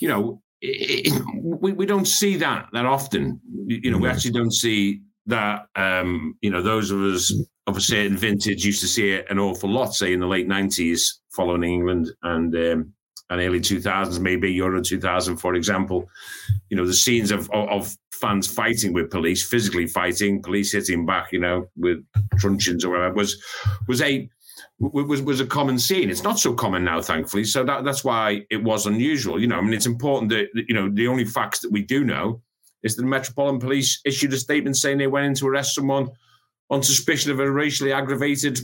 you 0.00 0.08
know 0.08 0.42
it, 0.64 1.12
it, 1.12 1.22
we 1.42 1.72
we 1.72 1.86
don't 1.86 2.06
see 2.06 2.36
that 2.36 2.68
that 2.72 2.86
often. 2.86 3.40
You 3.66 3.90
know, 3.90 3.98
we 3.98 4.08
actually 4.08 4.32
don't 4.32 4.52
see 4.52 5.02
that. 5.26 5.66
Um, 5.76 6.36
you 6.40 6.50
know, 6.50 6.62
those 6.62 6.90
of 6.90 7.00
us 7.00 7.32
of 7.66 7.76
a 7.76 7.80
certain 7.80 8.16
vintage 8.16 8.64
used 8.64 8.80
to 8.80 8.88
see 8.88 9.12
it 9.12 9.26
an 9.30 9.38
awful 9.38 9.70
lot, 9.70 9.94
say 9.94 10.12
in 10.12 10.20
the 10.20 10.26
late 10.26 10.48
nineties, 10.48 11.20
following 11.32 11.64
England 11.64 12.10
and 12.22 12.54
um, 12.54 12.92
and 13.30 13.40
early 13.40 13.60
2000s, 13.60 14.20
maybe 14.20 14.52
Euro 14.52 14.82
2000, 14.82 15.36
for 15.38 15.54
example. 15.54 16.06
You 16.68 16.76
know, 16.76 16.86
the 16.86 16.92
scenes 16.92 17.30
of, 17.30 17.50
of, 17.52 17.68
of 17.70 17.96
fans 18.12 18.46
fighting 18.46 18.92
with 18.92 19.10
police, 19.10 19.46
physically 19.48 19.86
fighting, 19.86 20.42
police 20.42 20.72
hitting 20.72 21.06
back, 21.06 21.32
you 21.32 21.40
know, 21.40 21.66
with 21.76 22.04
truncheons 22.38 22.84
or 22.84 22.90
whatever, 22.90 23.14
was 23.14 23.42
was 23.88 24.02
a 24.02 24.28
was 24.78 25.22
was 25.22 25.40
a 25.40 25.46
common 25.46 25.78
scene. 25.78 26.10
It's 26.10 26.24
not 26.24 26.38
so 26.38 26.52
common 26.52 26.84
now, 26.84 27.00
thankfully. 27.00 27.44
So 27.44 27.64
that, 27.64 27.84
that's 27.84 28.04
why 28.04 28.42
it 28.50 28.62
was 28.62 28.86
unusual. 28.86 29.40
You 29.40 29.46
know, 29.46 29.56
I 29.56 29.60
mean, 29.60 29.72
it's 29.72 29.86
important 29.86 30.30
that 30.30 30.48
you 30.54 30.74
know 30.74 30.90
the 30.90 31.08
only 31.08 31.24
facts 31.24 31.60
that 31.60 31.70
we 31.70 31.82
do 31.82 32.04
know 32.04 32.42
is 32.82 32.96
that 32.96 33.02
the 33.02 33.08
Metropolitan 33.08 33.60
Police 33.60 34.00
issued 34.04 34.32
a 34.32 34.36
statement 34.36 34.76
saying 34.76 34.98
they 34.98 35.06
went 35.06 35.26
in 35.26 35.34
to 35.34 35.48
arrest 35.48 35.74
someone 35.74 36.10
on 36.70 36.82
suspicion 36.82 37.30
of 37.30 37.40
a 37.40 37.50
racially 37.50 37.92
aggravated 37.92 38.58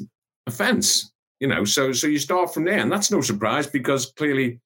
offence 0.47 1.13
you 1.41 1.49
know, 1.49 1.65
so 1.65 1.93
so 1.93 2.07
you 2.07 2.19
start 2.19 2.53
from 2.53 2.65
there, 2.65 2.79
and 2.79 2.93
that's 2.93 3.11
no 3.11 3.23
surprise 3.23 3.67
because 3.67 4.13
clearly 4.13 4.61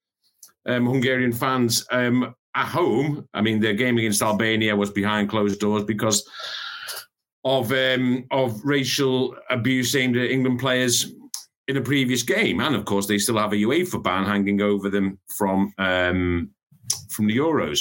um, 0.66 0.86
Hungarian 0.86 1.32
fans 1.32 1.86
um, 1.90 2.34
at 2.54 2.66
home. 2.66 3.28
I 3.32 3.40
mean, 3.40 3.60
the 3.60 3.72
game 3.72 3.96
against 3.96 4.22
Albania 4.22 4.74
was 4.74 4.90
behind 4.90 5.30
closed 5.30 5.60
doors 5.60 5.84
because 5.84 6.28
of 7.44 7.72
um, 7.72 8.26
of 8.32 8.60
racial 8.64 9.36
abuse 9.50 9.94
aimed 9.94 10.16
at 10.16 10.30
England 10.30 10.58
players 10.58 11.12
in 11.68 11.76
a 11.76 11.80
previous 11.80 12.23
game, 12.23 12.61
and 12.61 12.75
of 12.75 12.85
course 12.85 13.06
they 13.06 13.18
still 13.18 13.38
have 13.38 13.52
a 13.52 13.56
UEFA 13.56 14.02
ban 14.02 14.25
hanging 14.25 14.61
over 14.61 14.88
them 14.90 15.18
from 15.37 15.73
um, 15.78 16.50
from 17.09 17.26
the 17.26 17.37
Euros. 17.37 17.80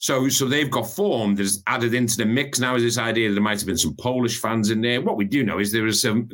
So, 0.00 0.28
so 0.28 0.46
they've 0.46 0.70
got 0.70 0.88
formed. 0.88 1.38
There's 1.38 1.60
added 1.66 1.92
into 1.92 2.16
the 2.16 2.24
mix 2.24 2.60
now 2.60 2.76
is 2.76 2.84
this 2.84 2.98
idea 2.98 3.28
that 3.28 3.34
there 3.34 3.42
might 3.42 3.58
have 3.58 3.66
been 3.66 3.76
some 3.76 3.96
Polish 3.96 4.40
fans 4.40 4.70
in 4.70 4.80
there. 4.80 5.00
What 5.00 5.16
we 5.16 5.24
do 5.24 5.42
know 5.42 5.58
is 5.58 5.72
there 5.72 5.88
is 5.88 6.02
some 6.02 6.28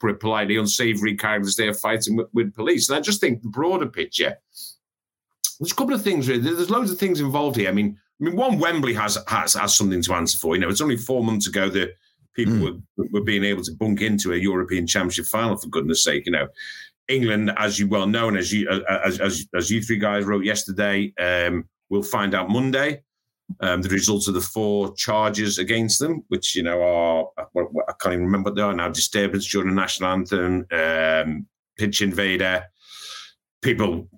put 0.00 0.10
it 0.10 0.20
politely, 0.20 0.56
unsavoury 0.56 1.14
characters 1.14 1.56
there 1.56 1.74
fighting 1.74 2.16
with, 2.16 2.28
with 2.32 2.54
police. 2.54 2.88
And 2.88 2.96
I 2.96 3.02
just 3.02 3.20
think 3.20 3.42
the 3.42 3.48
broader 3.48 3.86
picture. 3.86 4.38
There's 5.60 5.72
a 5.72 5.76
couple 5.76 5.94
of 5.94 6.02
things. 6.02 6.28
Really. 6.28 6.40
There's 6.40 6.70
loads 6.70 6.90
of 6.90 6.98
things 6.98 7.20
involved 7.20 7.56
here. 7.56 7.68
I 7.68 7.72
mean, 7.72 7.98
I 8.20 8.24
mean, 8.24 8.36
one 8.36 8.58
Wembley 8.58 8.94
has 8.94 9.18
has 9.28 9.52
has 9.52 9.76
something 9.76 10.02
to 10.02 10.14
answer 10.14 10.38
for. 10.38 10.54
You 10.54 10.62
know, 10.62 10.70
it's 10.70 10.80
only 10.80 10.96
four 10.96 11.22
months 11.22 11.46
ago 11.46 11.68
that 11.68 11.90
people 12.34 12.54
mm. 12.54 12.82
were, 12.96 13.06
were 13.12 13.24
being 13.24 13.44
able 13.44 13.62
to 13.62 13.72
bunk 13.72 14.00
into 14.00 14.32
a 14.32 14.36
European 14.36 14.86
Championship 14.86 15.26
final. 15.26 15.56
For 15.56 15.68
goodness' 15.68 16.04
sake, 16.04 16.26
you 16.26 16.32
know, 16.32 16.48
England, 17.08 17.52
as 17.56 17.78
you 17.78 17.88
well 17.88 18.06
know, 18.06 18.28
and 18.28 18.36
as 18.36 18.52
you 18.52 18.68
as 18.88 19.20
as, 19.20 19.46
as 19.54 19.70
you 19.70 19.82
three 19.82 19.98
guys 19.98 20.24
wrote 20.24 20.44
yesterday. 20.44 21.12
Um, 21.18 21.68
We'll 21.92 22.02
find 22.02 22.34
out 22.34 22.48
Monday 22.48 23.02
um, 23.60 23.82
the 23.82 23.90
results 23.90 24.26
of 24.26 24.32
the 24.32 24.40
four 24.40 24.94
charges 24.94 25.58
against 25.58 26.00
them, 26.00 26.24
which 26.28 26.56
you 26.56 26.62
know 26.62 26.80
are 26.80 27.26
I 27.36 27.92
can't 28.00 28.14
even 28.14 28.24
remember 28.24 28.48
what 28.48 28.56
they 28.56 28.62
are 28.62 28.72
now: 28.72 28.88
disturbance 28.88 29.46
during 29.46 29.68
the 29.68 29.74
national 29.74 30.08
anthem, 30.08 30.64
um, 30.72 31.46
pitch 31.76 32.00
invader, 32.00 32.64
people 33.60 34.08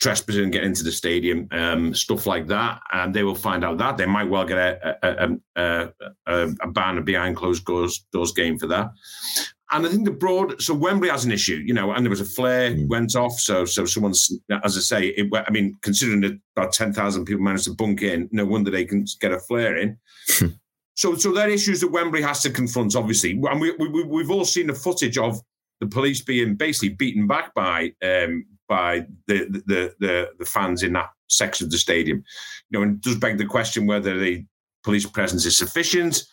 trespassing 0.00 0.44
and 0.44 0.52
getting 0.52 0.70
into 0.70 0.82
the 0.82 0.92
stadium, 0.92 1.46
um, 1.50 1.94
stuff 1.94 2.26
like 2.26 2.46
that. 2.48 2.80
And 2.92 3.14
they 3.14 3.22
will 3.22 3.34
find 3.34 3.64
out 3.64 3.78
that 3.78 3.96
they 3.96 4.06
might 4.06 4.28
well 4.28 4.44
get 4.44 4.58
a 4.58 4.98
a, 5.02 5.38
a, 5.56 5.92
a, 6.26 6.48
a 6.62 6.68
ban, 6.68 6.98
of 6.98 7.04
behind 7.04 7.36
closed 7.36 7.64
doors, 7.64 8.06
doors 8.12 8.32
game 8.32 8.58
for 8.58 8.66
that. 8.68 8.90
And 9.72 9.86
I 9.86 9.88
think 9.88 10.04
the 10.04 10.10
broad, 10.10 10.60
so 10.60 10.74
Wembley 10.74 11.10
has 11.10 11.24
an 11.24 11.30
issue, 11.30 11.62
you 11.64 11.72
know, 11.72 11.92
and 11.92 12.04
there 12.04 12.10
was 12.10 12.20
a 12.20 12.24
flare 12.24 12.72
mm. 12.72 12.88
went 12.88 13.14
off. 13.14 13.38
So, 13.38 13.64
so 13.64 13.84
someone's, 13.84 14.30
as 14.64 14.76
I 14.76 14.80
say, 14.80 15.06
it, 15.08 15.30
I 15.32 15.50
mean, 15.50 15.76
considering 15.82 16.22
that 16.22 16.40
about 16.56 16.72
10,000 16.72 17.24
people 17.24 17.42
managed 17.42 17.64
to 17.64 17.74
bunk 17.74 18.02
in, 18.02 18.28
no 18.32 18.44
wonder 18.44 18.70
they 18.70 18.84
can 18.84 19.06
get 19.20 19.32
a 19.32 19.38
flare 19.38 19.76
in. 19.76 19.96
so, 20.94 21.14
so 21.14 21.32
there 21.32 21.46
are 21.46 21.50
issues 21.50 21.80
that 21.82 21.92
Wembley 21.92 22.20
has 22.20 22.42
to 22.42 22.50
confront, 22.50 22.96
obviously. 22.96 23.30
And 23.30 23.60
we, 23.60 23.72
we, 23.78 24.02
we've 24.02 24.30
all 24.30 24.44
seen 24.44 24.66
the 24.66 24.74
footage 24.74 25.18
of 25.18 25.40
the 25.78 25.86
police 25.86 26.20
being 26.20 26.56
basically 26.56 26.90
beaten 26.90 27.28
back 27.28 27.54
by 27.54 27.92
um, 28.02 28.44
by 28.70 29.04
the, 29.26 29.62
the, 29.66 29.94
the, 29.98 30.30
the 30.38 30.44
fans 30.46 30.82
in 30.82 30.94
that 30.94 31.10
section 31.28 31.66
of 31.66 31.70
the 31.70 31.76
stadium. 31.76 32.24
You 32.70 32.78
know, 32.78 32.82
and 32.84 32.94
it 32.96 33.02
does 33.02 33.16
beg 33.18 33.36
the 33.36 33.44
question 33.44 33.84
whether 33.84 34.18
the 34.18 34.46
police 34.82 35.04
presence 35.04 35.44
is 35.44 35.58
sufficient 35.58 36.24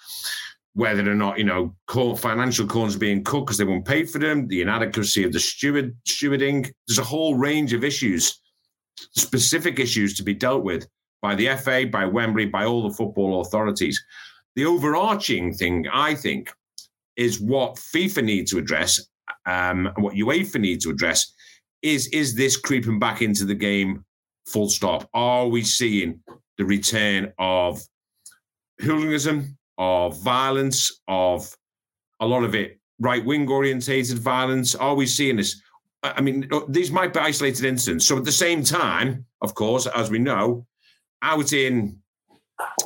whether 0.77 1.09
or 1.09 1.15
not 1.15 1.39
you 1.39 1.43
know 1.43 1.75
financial 2.17 2.67
corners 2.67 2.95
being 2.95 3.23
cut 3.23 3.39
because 3.39 3.57
they 3.57 3.63
won't 3.63 3.83
pay 3.83 4.05
for 4.05 4.19
them, 4.19 4.47
the 4.47 4.61
inadequacy 4.61 5.23
of 5.23 5.33
the 5.33 5.39
steward 5.39 5.97
stewarding. 6.07 6.71
There's 6.87 6.99
a 6.99 7.03
whole 7.03 7.33
range 7.33 7.73
of 7.73 7.83
issues, 7.83 8.39
specific 9.15 9.79
issues 9.79 10.13
to 10.17 10.23
be 10.23 10.35
dealt 10.35 10.63
with 10.63 10.87
by 11.19 11.33
the 11.33 11.47
FA, 11.57 11.87
by 11.91 12.05
Wembley, 12.05 12.45
by 12.45 12.63
all 12.63 12.87
the 12.87 12.93
football 12.93 13.41
authorities. 13.41 13.99
The 14.55 14.65
overarching 14.65 15.51
thing, 15.55 15.87
I 15.91 16.13
think, 16.13 16.53
is 17.15 17.41
what 17.41 17.77
FIFA 17.77 18.23
needs 18.23 18.51
to 18.51 18.59
address, 18.59 19.01
um, 19.47 19.89
what 19.97 20.13
UEFA 20.13 20.61
needs 20.61 20.85
to 20.85 20.91
address, 20.91 21.33
is 21.81 22.07
is 22.07 22.35
this 22.35 22.57
creeping 22.57 22.99
back 22.99 23.21
into 23.21 23.45
the 23.45 23.55
game? 23.55 24.03
Full 24.47 24.69
stop. 24.69 25.09
Are 25.13 25.47
we 25.47 25.63
seeing 25.63 26.21
the 26.57 26.65
return 26.65 27.33
of 27.37 27.81
hooliganism, 28.79 29.57
of 29.77 30.21
violence, 30.21 31.01
of 31.07 31.53
a 32.19 32.25
lot 32.25 32.43
of 32.43 32.55
it 32.55 32.79
right 32.99 33.23
wing 33.23 33.49
orientated 33.49 34.19
violence? 34.19 34.75
Are 34.75 34.95
we 34.95 35.05
seeing 35.05 35.37
this? 35.37 35.61
I 36.03 36.21
mean, 36.21 36.49
these 36.69 36.91
might 36.91 37.13
be 37.13 37.19
isolated 37.19 37.65
incidents. 37.65 38.07
So 38.07 38.17
at 38.17 38.25
the 38.25 38.31
same 38.31 38.63
time, 38.63 39.25
of 39.41 39.55
course, 39.55 39.87
as 39.87 40.09
we 40.09 40.19
know, 40.19 40.65
out 41.21 41.53
in 41.53 41.99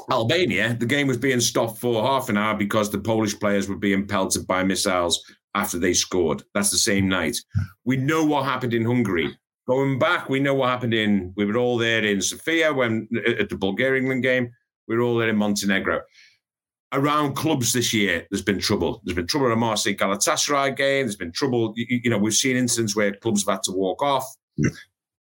Albania, 0.09 0.75
the 0.79 0.85
game 0.85 1.07
was 1.07 1.17
being 1.17 1.41
stopped 1.41 1.77
for 1.77 2.03
half 2.03 2.29
an 2.29 2.37
hour 2.37 2.57
because 2.57 2.89
the 2.89 2.99
Polish 2.99 3.37
players 3.39 3.67
were 3.67 3.77
being 3.77 4.07
pelted 4.07 4.47
by 4.47 4.63
missiles 4.63 5.23
after 5.55 5.77
they 5.77 5.93
scored. 5.93 6.43
That's 6.53 6.71
the 6.71 6.77
same 6.77 7.07
night. 7.07 7.37
We 7.85 7.97
know 7.97 8.23
what 8.25 8.45
happened 8.45 8.73
in 8.73 8.85
Hungary. 8.85 9.37
Going 9.67 9.99
back, 9.99 10.29
we 10.29 10.39
know 10.39 10.55
what 10.55 10.69
happened 10.69 10.93
in. 10.93 11.33
We 11.35 11.45
were 11.45 11.57
all 11.57 11.77
there 11.77 12.03
in 12.03 12.21
Sofia 12.21 12.73
when 12.73 13.07
uh, 13.15 13.39
at 13.39 13.49
the 13.49 13.57
Bulgaria 13.57 14.01
England 14.01 14.23
game. 14.23 14.51
We 14.87 14.97
were 14.97 15.03
all 15.03 15.17
there 15.17 15.29
in 15.29 15.37
Montenegro. 15.37 16.01
Around 16.93 17.35
clubs 17.35 17.71
this 17.71 17.93
year, 17.93 18.27
there's 18.29 18.41
been 18.41 18.59
trouble. 18.59 19.01
There's 19.05 19.15
been 19.15 19.27
trouble 19.27 19.47
in 19.47 19.53
a 19.53 19.55
Marseille 19.55 19.93
Galatasaray 19.93 20.75
game. 20.75 21.05
There's 21.05 21.15
been 21.15 21.31
trouble. 21.31 21.73
You, 21.77 22.01
you 22.03 22.09
know, 22.09 22.17
we've 22.17 22.33
seen 22.33 22.57
incidents 22.57 22.95
where 22.95 23.13
clubs 23.13 23.45
have 23.45 23.55
had 23.55 23.63
to 23.63 23.71
walk 23.71 24.01
off. 24.01 24.25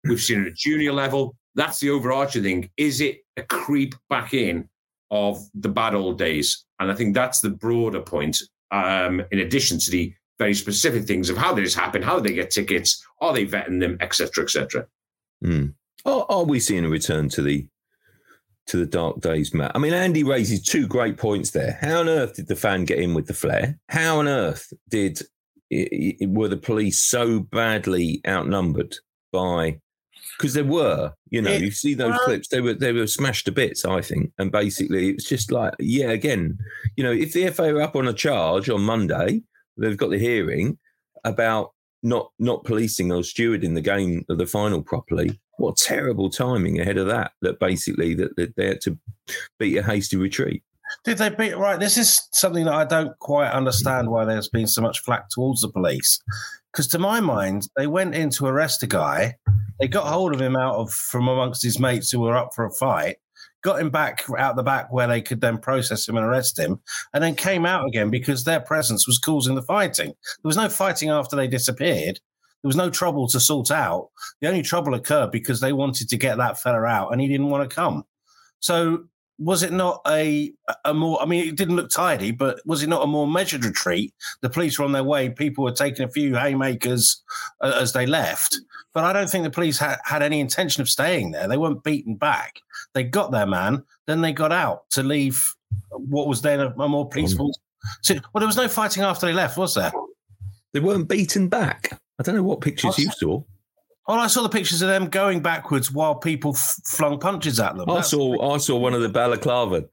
We've 0.04 0.20
seen 0.20 0.42
it 0.42 0.48
at 0.48 0.56
junior 0.56 0.92
level. 0.92 1.36
That's 1.54 1.80
the 1.80 1.90
overarching 1.90 2.42
thing. 2.42 2.70
Is 2.76 3.00
it 3.00 3.18
a 3.36 3.42
creep 3.42 3.94
back 4.08 4.32
in 4.32 4.68
of 5.10 5.38
the 5.54 5.68
bad 5.68 5.94
old 5.94 6.16
days? 6.16 6.64
And 6.78 6.90
I 6.90 6.94
think 6.94 7.14
that's 7.14 7.40
the 7.40 7.50
broader 7.50 8.00
point. 8.00 8.38
Um, 8.70 9.22
in 9.30 9.38
addition 9.38 9.78
to 9.78 9.90
the 9.90 10.12
very 10.38 10.54
specific 10.54 11.04
things 11.04 11.30
of 11.30 11.36
how 11.36 11.52
this 11.54 11.74
happen, 11.74 12.02
how 12.02 12.20
they 12.20 12.34
get 12.34 12.50
tickets, 12.50 13.04
are 13.20 13.32
they 13.32 13.46
vetting 13.46 13.80
them, 13.80 13.96
etc., 14.00 14.44
etc. 14.44 14.86
Mm. 15.44 15.74
Are, 16.04 16.26
are 16.28 16.44
we 16.44 16.60
seeing 16.60 16.84
a 16.84 16.88
return 16.88 17.28
to 17.30 17.42
the 17.42 17.66
to 18.66 18.76
the 18.76 18.86
dark 18.86 19.20
days, 19.20 19.54
Matt? 19.54 19.72
I 19.74 19.78
mean, 19.78 19.94
Andy 19.94 20.22
raises 20.22 20.62
two 20.62 20.86
great 20.86 21.16
points 21.16 21.50
there. 21.50 21.78
How 21.80 22.00
on 22.00 22.08
earth 22.08 22.34
did 22.34 22.48
the 22.48 22.56
fan 22.56 22.84
get 22.84 22.98
in 22.98 23.14
with 23.14 23.26
the 23.26 23.34
flare? 23.34 23.78
How 23.88 24.18
on 24.18 24.28
earth 24.28 24.72
did 24.88 25.22
were 25.70 26.48
the 26.48 26.56
police 26.56 27.02
so 27.02 27.40
badly 27.40 28.20
outnumbered 28.26 28.96
by? 29.32 29.80
Because 30.38 30.54
there 30.54 30.64
were, 30.64 31.12
you 31.30 31.42
know, 31.42 31.50
it, 31.50 31.62
you 31.62 31.70
see 31.72 31.94
those 31.94 32.16
clips. 32.20 32.48
They 32.48 32.60
were 32.60 32.74
they 32.74 32.92
were 32.92 33.08
smashed 33.08 33.46
to 33.46 33.52
bits, 33.52 33.84
I 33.84 34.00
think. 34.00 34.32
And 34.38 34.52
basically, 34.52 35.10
it's 35.10 35.28
just 35.28 35.50
like, 35.50 35.74
yeah, 35.80 36.10
again, 36.10 36.58
you 36.96 37.02
know, 37.02 37.10
if 37.10 37.32
the 37.32 37.50
FA 37.50 37.74
are 37.74 37.82
up 37.82 37.96
on 37.96 38.06
a 38.06 38.12
charge 38.12 38.70
on 38.70 38.82
Monday, 38.82 39.42
they've 39.76 39.96
got 39.96 40.10
the 40.10 40.18
hearing 40.18 40.78
about 41.24 41.72
not 42.02 42.30
not 42.38 42.64
policing 42.64 43.10
or 43.10 43.22
stewarding 43.22 43.74
the 43.74 43.80
game 43.80 44.24
of 44.28 44.38
the 44.38 44.46
final 44.46 44.82
properly. 44.82 45.40
What 45.56 45.76
terrible 45.76 46.30
timing 46.30 46.78
ahead 46.80 46.98
of 46.98 47.08
that! 47.08 47.32
That 47.42 47.58
basically 47.58 48.14
that, 48.14 48.36
that 48.36 48.54
they 48.56 48.66
had 48.68 48.80
to 48.82 48.96
beat 49.58 49.76
a 49.76 49.82
hasty 49.82 50.16
retreat. 50.16 50.62
Did 51.04 51.18
they 51.18 51.30
beat 51.30 51.56
right? 51.56 51.80
This 51.80 51.98
is 51.98 52.28
something 52.32 52.64
that 52.64 52.74
I 52.74 52.84
don't 52.84 53.18
quite 53.18 53.50
understand 53.50 54.08
why 54.08 54.24
there's 54.24 54.48
been 54.48 54.66
so 54.66 54.82
much 54.82 55.00
flack 55.00 55.28
towards 55.30 55.62
the 55.62 55.68
police. 55.68 56.20
Because 56.72 56.86
to 56.88 56.98
my 56.98 57.20
mind, 57.20 57.68
they 57.76 57.86
went 57.86 58.14
in 58.14 58.30
to 58.30 58.46
arrest 58.46 58.82
a 58.82 58.86
guy. 58.86 59.36
They 59.80 59.88
got 59.88 60.06
hold 60.06 60.34
of 60.34 60.40
him 60.40 60.56
out 60.56 60.76
of 60.76 60.92
from 60.92 61.28
amongst 61.28 61.62
his 61.62 61.78
mates 61.78 62.10
who 62.10 62.20
were 62.20 62.36
up 62.36 62.50
for 62.54 62.66
a 62.66 62.70
fight 62.70 63.16
got 63.62 63.80
him 63.80 63.90
back 63.90 64.24
out 64.38 64.56
the 64.56 64.62
back 64.62 64.92
where 64.92 65.06
they 65.06 65.20
could 65.20 65.40
then 65.40 65.58
process 65.58 66.08
him 66.08 66.16
and 66.16 66.24
arrest 66.24 66.58
him, 66.58 66.80
and 67.12 67.22
then 67.22 67.34
came 67.34 67.66
out 67.66 67.86
again 67.86 68.10
because 68.10 68.44
their 68.44 68.60
presence 68.60 69.06
was 69.06 69.18
causing 69.18 69.54
the 69.54 69.62
fighting. 69.62 70.08
There 70.08 70.48
was 70.48 70.56
no 70.56 70.68
fighting 70.68 71.10
after 71.10 71.36
they 71.36 71.48
disappeared. 71.48 72.20
There 72.62 72.68
was 72.68 72.76
no 72.76 72.90
trouble 72.90 73.28
to 73.28 73.40
sort 73.40 73.70
out. 73.70 74.10
The 74.40 74.48
only 74.48 74.62
trouble 74.62 74.94
occurred 74.94 75.30
because 75.30 75.60
they 75.60 75.72
wanted 75.72 76.08
to 76.08 76.16
get 76.16 76.38
that 76.38 76.58
fella 76.58 76.84
out 76.84 77.12
and 77.12 77.20
he 77.20 77.28
didn't 77.28 77.50
want 77.50 77.68
to 77.68 77.74
come. 77.74 78.04
So 78.60 79.04
was 79.38 79.62
it 79.62 79.72
not 79.72 80.00
a 80.06 80.52
a 80.84 80.92
more? 80.92 81.20
I 81.22 81.26
mean, 81.26 81.48
it 81.48 81.56
didn't 81.56 81.76
look 81.76 81.90
tidy, 81.90 82.32
but 82.32 82.60
was 82.66 82.82
it 82.82 82.88
not 82.88 83.04
a 83.04 83.06
more 83.06 83.26
measured 83.26 83.64
retreat? 83.64 84.12
The 84.40 84.50
police 84.50 84.78
were 84.78 84.84
on 84.84 84.92
their 84.92 85.04
way. 85.04 85.30
People 85.30 85.64
were 85.64 85.72
taking 85.72 86.04
a 86.04 86.10
few 86.10 86.34
haymakers 86.34 87.22
uh, 87.60 87.78
as 87.80 87.92
they 87.92 88.06
left, 88.06 88.56
but 88.92 89.04
I 89.04 89.12
don't 89.12 89.30
think 89.30 89.44
the 89.44 89.50
police 89.50 89.78
had, 89.78 89.98
had 90.04 90.22
any 90.22 90.40
intention 90.40 90.82
of 90.82 90.88
staying 90.88 91.30
there. 91.30 91.46
They 91.46 91.56
weren't 91.56 91.84
beaten 91.84 92.16
back. 92.16 92.60
They 92.94 93.04
got 93.04 93.30
their 93.30 93.46
man, 93.46 93.84
then 94.06 94.20
they 94.20 94.32
got 94.32 94.52
out 94.52 94.90
to 94.90 95.02
leave 95.02 95.54
what 95.90 96.26
was 96.26 96.42
then 96.42 96.60
a, 96.60 96.68
a 96.70 96.88
more 96.88 97.08
peaceful. 97.08 97.52
So, 98.02 98.14
well, 98.14 98.40
there 98.40 98.46
was 98.46 98.56
no 98.56 98.68
fighting 98.68 99.02
after 99.04 99.26
they 99.26 99.32
left, 99.32 99.56
was 99.56 99.74
there? 99.74 99.92
They 100.72 100.80
weren't 100.80 101.08
beaten 101.08 101.48
back. 101.48 101.98
I 102.18 102.22
don't 102.22 102.34
know 102.34 102.42
what 102.42 102.60
pictures 102.60 102.98
you 102.98 103.10
saw. 103.12 103.42
Oh, 104.10 104.14
I 104.14 104.26
saw 104.26 104.42
the 104.42 104.48
pictures 104.48 104.80
of 104.80 104.88
them 104.88 105.08
going 105.08 105.40
backwards 105.40 105.92
while 105.92 106.14
people 106.14 106.52
f- 106.52 106.76
flung 106.86 107.18
punches 107.18 107.60
at 107.60 107.76
them. 107.76 107.90
I 107.90 107.96
That's 107.96 108.10
saw, 108.10 108.54
I 108.54 108.56
saw 108.56 108.78
one 108.78 108.94
of 108.94 109.02
the 109.02 109.08
balaclava 109.10 109.84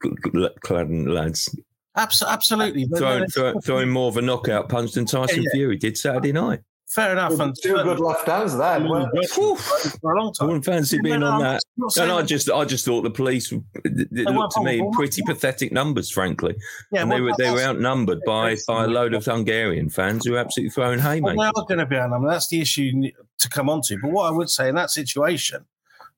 clad 0.62 0.90
lads. 0.90 1.54
absolutely, 1.94 2.86
throwing, 2.86 3.26
throwing, 3.60 3.90
more 3.90 4.08
of 4.08 4.16
a 4.16 4.22
knockout 4.22 4.70
punch 4.70 4.92
than 4.92 5.04
Tyson 5.04 5.42
yeah, 5.42 5.50
yeah. 5.52 5.58
Fury 5.58 5.76
did 5.76 5.98
Saturday 5.98 6.32
night. 6.32 6.60
Fair 6.88 7.12
enough. 7.12 7.38
And 7.40 7.54
two 7.60 7.74
good 7.74 7.98
left 7.98 8.26
hands 8.26 8.56
there. 8.56 8.78
For 8.78 10.12
a 10.12 10.22
long 10.22 10.32
time. 10.32 10.44
I 10.44 10.44
wouldn't 10.46 10.64
fancy 10.64 10.98
being 11.02 11.22
on 11.22 11.42
that. 11.42 11.60
And 11.98 12.12
I 12.12 12.22
just, 12.22 12.48
I 12.48 12.64
just 12.64 12.84
thought 12.84 13.02
the 13.02 13.10
police. 13.10 13.52
It 13.84 14.12
looked 14.12 14.54
to 14.54 14.62
me 14.62 14.88
pretty 14.92 15.20
pathetic 15.26 15.72
numbers, 15.72 16.10
frankly. 16.10 16.54
Yeah, 16.92 17.02
and 17.02 17.10
they 17.10 17.20
were 17.20 17.32
they 17.36 17.50
were 17.50 17.60
outnumbered 17.60 18.20
by 18.24 18.56
by 18.68 18.84
a 18.84 18.86
load 18.86 19.14
of 19.14 19.24
Hungarian 19.24 19.90
fans 19.90 20.24
who 20.24 20.32
were 20.32 20.38
absolutely 20.38 20.70
throwing 20.70 21.00
haymakers. 21.00 21.36
Well, 21.36 21.52
they 21.54 21.60
are 21.60 21.66
going 21.66 21.80
to 21.80 21.86
be 21.86 21.96
outnumbered. 21.96 22.30
That's 22.30 22.48
the 22.48 22.60
issue 22.60 23.10
to 23.38 23.48
come 23.48 23.68
on 23.68 23.82
to. 23.82 23.98
But 24.00 24.12
what 24.12 24.26
I 24.26 24.30
would 24.30 24.50
say 24.50 24.68
in 24.68 24.74
that 24.76 24.90
situation, 24.90 25.64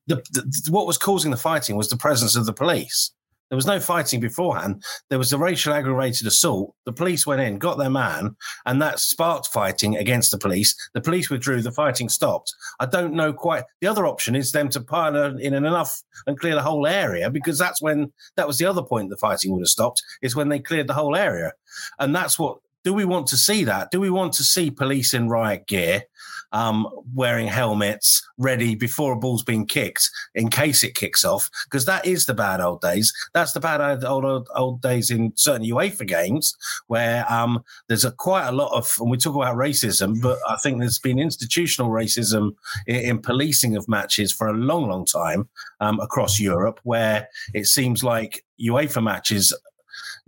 the, 0.07 0.15
the, 0.31 0.71
what 0.71 0.87
was 0.87 0.97
causing 0.97 1.31
the 1.31 1.37
fighting 1.37 1.75
was 1.75 1.89
the 1.89 1.97
presence 1.97 2.35
of 2.35 2.45
the 2.45 2.53
police. 2.53 3.11
There 3.49 3.55
was 3.55 3.65
no 3.65 3.79
fighting 3.79 4.19
beforehand. 4.19 4.83
There 5.09 5.17
was 5.17 5.33
a 5.33 5.37
racial 5.37 5.73
aggravated 5.73 6.27
assault. 6.27 6.75
The 6.85 6.93
police 6.93 7.25
went 7.25 7.41
in, 7.41 7.57
got 7.57 7.79
their 7.79 7.89
man, 7.89 8.35
and 8.67 8.79
that 8.81 8.99
sparked 8.99 9.47
fighting 9.47 9.97
against 9.97 10.29
the 10.29 10.37
police. 10.37 10.75
The 10.93 11.01
police 11.01 11.31
withdrew. 11.31 11.63
The 11.63 11.71
fighting 11.71 12.09
stopped. 12.09 12.53
I 12.79 12.85
don't 12.85 13.13
know 13.13 13.33
quite. 13.33 13.63
The 13.81 13.87
other 13.87 14.05
option 14.05 14.35
is 14.35 14.51
them 14.51 14.69
to 14.69 14.81
pile 14.81 15.15
in 15.15 15.53
enough 15.55 15.99
and 16.27 16.39
clear 16.39 16.53
the 16.53 16.61
whole 16.61 16.85
area 16.85 17.31
because 17.31 17.57
that's 17.57 17.81
when 17.81 18.11
that 18.35 18.47
was 18.47 18.59
the 18.59 18.65
other 18.65 18.83
point 18.83 19.09
the 19.09 19.17
fighting 19.17 19.51
would 19.51 19.61
have 19.61 19.67
stopped 19.67 20.03
is 20.21 20.35
when 20.35 20.49
they 20.49 20.59
cleared 20.59 20.87
the 20.87 20.93
whole 20.93 21.15
area, 21.15 21.53
and 21.97 22.15
that's 22.15 22.37
what 22.37 22.59
do 22.83 22.93
we 22.93 23.05
want 23.05 23.27
to 23.27 23.37
see 23.37 23.63
that? 23.65 23.91
Do 23.91 23.99
we 23.99 24.09
want 24.09 24.33
to 24.33 24.43
see 24.43 24.71
police 24.71 25.13
in 25.13 25.29
riot 25.29 25.67
gear, 25.67 26.03
um, 26.51 26.87
wearing 27.13 27.47
helmets, 27.47 28.25
ready 28.37 28.73
before 28.73 29.13
a 29.13 29.17
ball's 29.17 29.43
been 29.43 29.65
kicked 29.65 30.09
in 30.33 30.49
case 30.49 30.83
it 30.83 30.95
kicks 30.95 31.25
off? 31.25 31.49
Because 31.65 31.85
that 31.85 32.05
is 32.05 32.25
the 32.25 32.33
bad 32.33 32.61
old 32.61 32.81
days. 32.81 33.13
That's 33.33 33.51
the 33.51 33.59
bad 33.59 33.81
old 34.03 34.25
old, 34.25 34.49
old 34.55 34.81
days 34.81 35.11
in 35.11 35.33
certain 35.35 35.67
UEFA 35.67 36.07
games 36.07 36.55
where 36.87 37.29
um, 37.31 37.63
there's 37.87 38.05
a 38.05 38.11
quite 38.11 38.47
a 38.47 38.53
lot 38.53 38.71
of, 38.71 38.95
and 38.99 39.11
we 39.11 39.17
talk 39.17 39.35
about 39.35 39.55
racism, 39.55 40.21
but 40.21 40.39
I 40.47 40.55
think 40.55 40.79
there's 40.79 40.99
been 40.99 41.19
institutional 41.19 41.91
racism 41.91 42.55
in, 42.87 42.95
in 42.95 43.21
policing 43.21 43.75
of 43.75 43.87
matches 43.89 44.31
for 44.31 44.47
a 44.47 44.53
long, 44.53 44.87
long 44.87 45.05
time 45.05 45.49
um, 45.81 45.99
across 45.99 46.39
Europe, 46.39 46.79
where 46.83 47.27
it 47.53 47.65
seems 47.65 48.03
like 48.03 48.43
UEFA 48.61 49.03
matches 49.03 49.53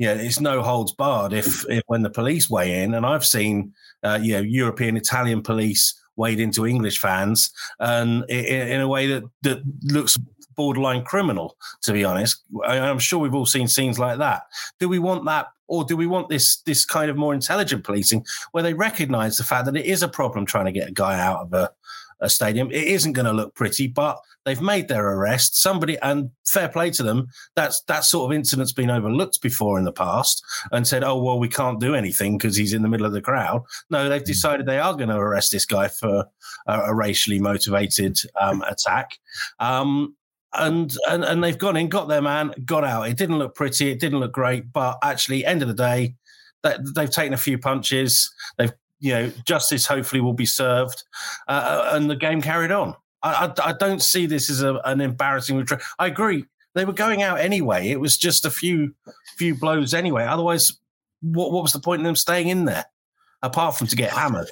yeah, 0.01 0.13
it's 0.13 0.39
no 0.39 0.63
holds 0.63 0.91
barred 0.91 1.31
if, 1.31 1.63
if 1.69 1.83
when 1.85 2.01
the 2.01 2.09
police 2.09 2.49
weigh 2.49 2.81
in, 2.81 2.95
and 2.95 3.05
I've 3.05 3.23
seen 3.23 3.73
uh, 4.01 4.17
you 4.19 4.33
know 4.33 4.39
European 4.39 4.97
Italian 4.97 5.43
police 5.43 5.93
wade 6.15 6.39
into 6.39 6.65
English 6.65 6.99
fans 6.99 7.51
and 7.79 8.25
in, 8.27 8.67
in 8.67 8.81
a 8.81 8.87
way 8.87 9.05
that 9.05 9.23
that 9.43 9.61
looks 9.83 10.17
borderline 10.55 11.03
criminal. 11.03 11.55
To 11.83 11.93
be 11.93 12.03
honest, 12.03 12.43
I'm 12.65 12.97
sure 12.97 13.19
we've 13.19 13.35
all 13.35 13.45
seen 13.45 13.67
scenes 13.67 13.99
like 13.99 14.17
that. 14.17 14.41
Do 14.79 14.89
we 14.89 14.97
want 14.97 15.23
that 15.25 15.47
or 15.67 15.85
do 15.85 15.95
we 15.95 16.07
want 16.07 16.29
this 16.29 16.61
this 16.63 16.83
kind 16.83 17.11
of 17.11 17.15
more 17.15 17.35
intelligent 17.35 17.83
policing 17.83 18.25
where 18.53 18.63
they 18.63 18.73
recognise 18.73 19.37
the 19.37 19.43
fact 19.43 19.65
that 19.65 19.77
it 19.77 19.85
is 19.85 20.01
a 20.01 20.07
problem 20.07 20.47
trying 20.47 20.65
to 20.65 20.71
get 20.71 20.89
a 20.89 20.93
guy 20.93 21.19
out 21.19 21.41
of 21.41 21.53
a, 21.53 21.69
a 22.21 22.29
stadium? 22.29 22.71
It 22.71 22.83
isn't 22.83 23.13
going 23.13 23.25
to 23.25 23.33
look 23.33 23.53
pretty, 23.55 23.87
but 23.87 24.19
They've 24.45 24.61
made 24.61 24.87
their 24.87 25.07
arrest. 25.07 25.61
Somebody 25.61 25.97
and 25.99 26.31
fair 26.47 26.67
play 26.67 26.89
to 26.91 27.03
them. 27.03 27.27
That's 27.55 27.81
that 27.83 28.05
sort 28.05 28.31
of 28.31 28.35
incident's 28.35 28.71
been 28.71 28.89
overlooked 28.89 29.41
before 29.41 29.77
in 29.77 29.85
the 29.85 29.91
past 29.91 30.43
and 30.71 30.87
said, 30.87 31.03
"Oh 31.03 31.21
well, 31.21 31.37
we 31.37 31.47
can't 31.47 31.79
do 31.79 31.93
anything 31.93 32.37
because 32.37 32.55
he's 32.55 32.73
in 32.73 32.81
the 32.81 32.87
middle 32.87 33.05
of 33.05 33.13
the 33.13 33.21
crowd." 33.21 33.63
No, 33.91 34.09
they've 34.09 34.21
hmm. 34.21 34.25
decided 34.25 34.65
they 34.65 34.79
are 34.79 34.95
going 34.95 35.09
to 35.09 35.17
arrest 35.17 35.51
this 35.51 35.65
guy 35.65 35.89
for 35.89 36.25
a, 36.67 36.79
a 36.79 36.95
racially 36.95 37.39
motivated 37.39 38.17
um, 38.39 38.63
attack. 38.67 39.19
Um, 39.59 40.15
and, 40.53 40.93
and 41.07 41.23
and 41.23 41.43
they've 41.43 41.57
gone 41.57 41.77
in, 41.77 41.87
got 41.87 42.07
their 42.07 42.21
man, 42.21 42.53
got 42.65 42.83
out. 42.83 43.07
It 43.07 43.17
didn't 43.17 43.37
look 43.37 43.55
pretty, 43.55 43.91
it 43.91 43.99
didn't 43.99 44.19
look 44.19 44.33
great, 44.33 44.73
but 44.73 44.97
actually, 45.03 45.45
end 45.45 45.61
of 45.61 45.67
the 45.67 45.73
day, 45.75 46.15
they've 46.63 47.11
taken 47.11 47.33
a 47.33 47.37
few 47.37 47.59
punches. 47.59 48.33
They've 48.57 48.73
you 49.01 49.11
know 49.11 49.31
justice 49.45 49.85
hopefully 49.85 50.21
will 50.21 50.33
be 50.33 50.45
served, 50.45 51.03
uh, 51.47 51.51
uh 51.51 51.91
and 51.95 52.09
the 52.09 52.15
game 52.15 52.41
carried 52.41 52.71
on. 52.71 52.95
I, 53.23 53.47
I, 53.47 53.69
I 53.69 53.73
don't 53.73 54.01
see 54.01 54.25
this 54.25 54.49
as 54.49 54.61
a, 54.61 54.75
an 54.85 55.01
embarrassing 55.01 55.57
retreat. 55.57 55.81
I 55.99 56.07
agree. 56.07 56.45
They 56.73 56.85
were 56.85 56.93
going 56.93 57.21
out 57.21 57.39
anyway. 57.39 57.89
It 57.89 57.99
was 57.99 58.17
just 58.17 58.45
a 58.45 58.51
few 58.51 58.95
few 59.35 59.55
blows 59.55 59.93
anyway. 59.93 60.23
Otherwise, 60.23 60.71
what 61.21 61.51
what 61.51 61.63
was 61.63 61.73
the 61.73 61.79
point 61.79 61.99
in 61.99 62.05
them 62.05 62.15
staying 62.15 62.47
in 62.47 62.65
there, 62.65 62.85
apart 63.41 63.75
from 63.75 63.87
to 63.87 63.95
get 63.95 64.11
hammered? 64.11 64.49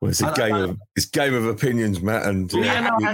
Well, 0.00 0.10
it's 0.10 0.22
a 0.22 0.28
I, 0.28 0.34
game 0.34 0.54
I, 0.54 0.60
of 0.60 0.78
it's 0.96 1.06
game 1.06 1.34
of 1.34 1.46
opinions, 1.46 2.00
Matt. 2.00 2.26
And 2.26 2.52
yeah, 2.52 2.80
no, 2.80 2.98
I, 3.06 3.10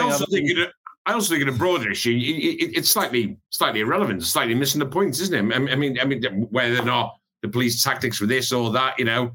also 0.00 0.24
think 0.26 0.50
it. 0.50 0.70
I 1.06 1.12
also 1.12 1.30
think 1.30 1.42
in 1.42 1.48
a 1.48 1.52
broader 1.52 1.90
issue, 1.90 2.12
it, 2.12 2.14
it, 2.14 2.76
it's 2.78 2.90
slightly 2.90 3.36
slightly 3.50 3.80
irrelevant, 3.80 4.24
slightly 4.24 4.54
missing 4.54 4.78
the 4.78 4.86
point, 4.86 5.20
isn't 5.20 5.34
it? 5.34 5.54
I 5.54 5.58
mean, 5.74 5.98
I 6.00 6.04
mean, 6.04 6.22
whether 6.50 6.80
or 6.80 6.84
not 6.84 7.16
the 7.42 7.48
police 7.48 7.82
tactics 7.82 8.18
for 8.18 8.26
this 8.26 8.52
or 8.52 8.70
that, 8.70 8.98
you 8.98 9.04
know, 9.04 9.32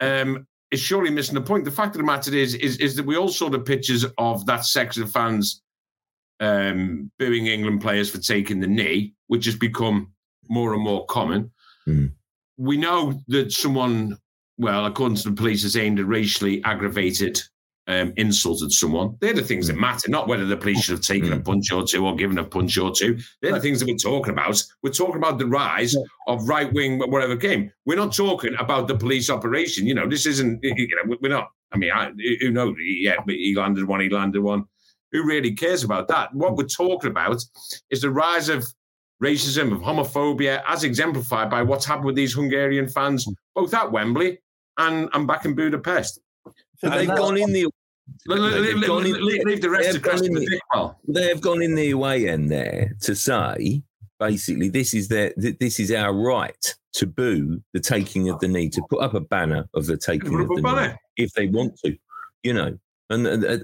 um, 0.00 0.46
is 0.70 0.80
surely 0.80 1.10
missing 1.10 1.34
the 1.34 1.40
point. 1.40 1.64
The 1.64 1.70
fact 1.70 1.94
of 1.94 1.98
the 1.98 2.06
matter 2.06 2.34
is, 2.34 2.54
is, 2.54 2.76
is 2.78 2.96
that 2.96 3.06
we 3.06 3.16
all 3.16 3.28
saw 3.28 3.48
the 3.48 3.60
pictures 3.60 4.04
of 4.18 4.44
that 4.46 4.64
section 4.64 5.02
of 5.02 5.10
fans 5.10 5.62
um, 6.40 7.10
booing 7.18 7.46
England 7.46 7.80
players 7.80 8.10
for 8.10 8.18
taking 8.18 8.60
the 8.60 8.66
knee, 8.66 9.14
which 9.28 9.44
has 9.46 9.56
become 9.56 10.12
more 10.48 10.74
and 10.74 10.82
more 10.82 11.06
common. 11.06 11.50
Mm. 11.86 12.12
We 12.56 12.76
know 12.76 13.20
that 13.28 13.52
someone, 13.52 14.18
well, 14.58 14.86
according 14.86 15.16
to 15.18 15.30
the 15.30 15.36
police, 15.36 15.62
has 15.62 15.76
aimed 15.76 16.00
a 16.00 16.04
racially 16.04 16.62
aggravated 16.64 17.40
um, 17.86 18.12
insulted 18.16 18.72
someone. 18.72 19.16
They're 19.20 19.34
the 19.34 19.42
things 19.42 19.66
that 19.66 19.74
hmm. 19.74 19.80
matter, 19.80 20.10
not 20.10 20.28
whether 20.28 20.44
the 20.44 20.56
police 20.56 20.82
should 20.82 20.92
have 20.92 21.04
taken 21.04 21.32
a 21.32 21.36
hmm. 21.36 21.42
punch 21.42 21.72
or 21.72 21.84
two 21.84 22.06
or 22.06 22.16
given 22.16 22.38
a 22.38 22.44
punch 22.44 22.78
or 22.78 22.92
two. 22.92 23.18
They're 23.42 23.52
the 23.52 23.60
things 23.60 23.80
that 23.80 23.88
we're 23.88 23.96
talking 23.96 24.32
about. 24.32 24.62
We're 24.82 24.90
talking 24.90 25.16
about 25.16 25.38
the 25.38 25.46
rise 25.46 25.96
of 26.26 26.48
right 26.48 26.72
wing, 26.72 26.98
whatever 26.98 27.36
came. 27.36 27.70
We're 27.84 27.96
not 27.96 28.14
talking 28.14 28.54
about 28.58 28.88
the 28.88 28.96
police 28.96 29.30
operation. 29.30 29.86
You 29.86 29.94
know, 29.94 30.08
this 30.08 30.26
isn't, 30.26 30.60
you 30.62 30.88
know, 31.04 31.16
we're 31.20 31.28
not. 31.28 31.50
I 31.72 31.76
mean, 31.76 31.90
I, 31.90 32.12
who 32.40 32.50
knows? 32.50 32.76
Yeah, 32.78 33.16
but 33.24 33.34
he 33.34 33.54
landed 33.56 33.86
one, 33.86 34.00
he 34.00 34.08
landed 34.08 34.40
one. 34.40 34.64
Who 35.12 35.24
really 35.24 35.52
cares 35.54 35.84
about 35.84 36.08
that? 36.08 36.34
What 36.34 36.56
we're 36.56 36.64
talking 36.64 37.10
about 37.10 37.42
is 37.90 38.00
the 38.00 38.10
rise 38.10 38.48
of 38.48 38.64
racism, 39.22 39.72
of 39.72 39.80
homophobia, 39.80 40.62
as 40.68 40.84
exemplified 40.84 41.50
by 41.50 41.62
what's 41.62 41.84
happened 41.84 42.06
with 42.06 42.16
these 42.16 42.34
Hungarian 42.34 42.88
fans, 42.88 43.24
hmm. 43.24 43.32
both 43.54 43.74
at 43.74 43.90
Wembley 43.90 44.38
and, 44.78 45.08
and 45.12 45.26
back 45.26 45.44
in 45.44 45.54
Budapest. 45.54 46.20
But 46.82 46.96
they've 46.96 47.08
gone 47.08 47.36
in 47.36 47.52
the 47.52 47.66
Leave, 48.26 48.52
They've 48.80 48.86
gone 48.86 49.06
in- 49.06 49.24
leave- 49.24 49.44
leave 49.44 49.62
the 49.62 49.70
rest 49.70 49.86
they've 49.86 49.96
of 49.96 50.02
gone 50.02 50.18
in 50.18 50.24
in 50.26 50.34
the 50.34 50.46
dick 50.46 50.60
pile. 50.72 51.00
they've 51.08 51.40
gone 51.40 51.62
in 51.62 51.74
the 51.74 51.90
away 51.90 52.28
end 52.28 52.50
there 52.50 52.94
to 53.00 53.14
say 53.14 53.82
basically 54.20 54.68
this 54.68 54.92
is 54.92 55.08
their 55.08 55.32
this 55.38 55.80
is 55.80 55.90
our 55.90 56.12
right 56.12 56.74
to 56.92 57.06
boo 57.06 57.62
the 57.72 57.80
taking 57.80 58.28
of 58.28 58.38
the 58.40 58.48
knee 58.48 58.68
to 58.68 58.82
put 58.90 59.00
up 59.00 59.14
a 59.14 59.20
banner 59.20 59.66
of 59.72 59.86
the 59.86 59.96
taking 59.96 60.38
of 60.38 60.48
the 60.48 60.52
a 60.52 60.56
knee 60.56 60.62
banner. 60.62 60.98
if 61.16 61.32
they 61.32 61.46
want 61.46 61.78
to 61.78 61.96
you 62.42 62.52
know 62.52 62.76
and 63.10 63.26
uh, 63.26 63.30
uh, 63.48 63.58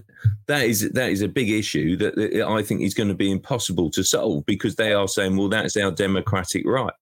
that 0.47 0.65
is 0.65 0.91
that 0.93 1.11
is 1.11 1.21
a 1.21 1.29
big 1.29 1.51
issue 1.51 1.97
that, 1.99 2.17
that 2.17 2.43
I 2.47 2.63
think 2.63 2.81
is 2.81 2.95
going 2.95 3.09
to 3.11 3.15
be 3.15 3.31
impossible 3.31 3.91
to 3.91 4.03
solve 4.03 4.47
because 4.47 4.75
they 4.77 4.95
are 4.95 5.07
saying 5.09 5.37
well 5.37 5.49
that's 5.51 5.77
our 5.77 5.91
democratic 5.91 6.67
right 6.67 6.95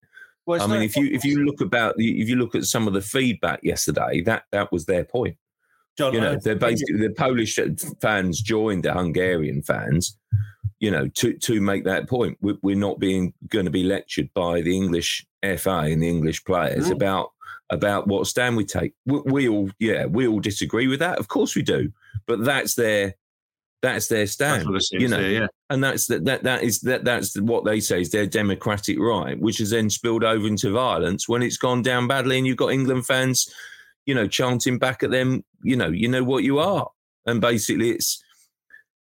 Well, 0.47 0.61
I 0.61 0.67
mean 0.67 0.83
if 0.83 0.97
you 0.97 1.07
if 1.13 1.25
you 1.25 1.45
look 1.45 1.61
about 1.61 1.95
if 1.99 2.29
you 2.29 2.35
look 2.35 2.57
at 2.57 2.65
some 2.65 2.89
of 2.89 2.95
the 2.95 3.01
feedback 3.03 3.61
yesterday 3.63 4.23
that 4.23 4.43
that 4.51 4.73
was 4.73 4.87
their 4.87 5.05
point 5.05 5.37
John, 5.99 6.15
you 6.15 6.21
know, 6.21 6.37
they're 6.43 6.55
basically 6.57 6.97
the 6.99 7.11
Polish 7.15 7.59
fans 8.01 8.41
joined 8.41 8.85
the 8.85 8.95
Hungarian 8.95 9.63
fans, 9.63 10.17
you 10.79 10.91
know, 10.93 11.09
to 11.09 11.35
to 11.35 11.61
make 11.61 11.85
that 11.85 12.09
point. 12.09 12.39
We- 12.41 12.59
We're 12.63 12.77
not 12.77 13.01
being 13.01 13.35
going 13.49 13.65
to 13.65 13.71
be 13.71 13.83
lectured 13.83 14.31
by 14.33 14.61
the 14.63 14.75
English 14.77 15.27
FA 15.43 15.81
and 15.91 16.01
the 16.03 16.09
English 16.09 16.45
players 16.45 16.87
Mm. 16.89 16.93
about 16.93 17.33
about 17.71 18.07
what 18.07 18.27
stand 18.27 18.57
we 18.57 18.65
take. 18.65 18.95
We, 19.05 19.19
we 19.27 19.49
all, 19.49 19.69
yeah, 19.79 20.07
we 20.07 20.27
all 20.27 20.41
disagree 20.41 20.87
with 20.87 21.01
that. 21.01 21.19
Of 21.19 21.29
course 21.29 21.55
we 21.55 21.63
do, 21.63 21.93
but 22.27 22.43
that's 22.45 22.75
their 22.77 23.15
that's 23.83 24.09
their 24.09 24.21
That's 24.21 24.33
stand. 24.33 24.67
what 24.69 24.77
it 24.91 25.01
you 25.01 25.07
know, 25.09 25.21
yeah. 25.21 25.47
and 25.71 25.83
that's 25.85 26.07
that 26.07 26.25
that 26.25 26.43
that 26.45 26.63
is 26.63 26.81
that 26.83 27.05
that's 27.05 27.39
what 27.41 27.65
they 27.65 27.81
say 27.81 28.01
is 28.01 28.11
their 28.11 28.27
democratic 28.27 28.99
right, 28.99 29.39
which 29.39 29.59
has 29.59 29.71
then 29.71 29.91
spilled 29.91 30.25
over 30.25 30.47
into 30.47 30.71
violence 30.73 31.29
when 31.29 31.43
it's 31.43 31.57
gone 31.59 31.83
down 31.83 32.07
badly, 32.09 32.39
and 32.39 32.47
you've 32.47 32.57
got 32.57 32.73
England 32.73 33.05
fans, 33.07 33.53
you 34.07 34.15
know, 34.15 34.27
chanting 34.27 34.79
back 34.79 35.03
at 35.03 35.11
them, 35.11 35.45
you 35.63 35.77
know, 35.77 35.89
you 35.89 36.09
know 36.09 36.25
what 36.25 36.45
you 36.45 36.59
are, 36.59 36.91
and 37.27 37.41
basically 37.41 37.91
it's 37.91 38.23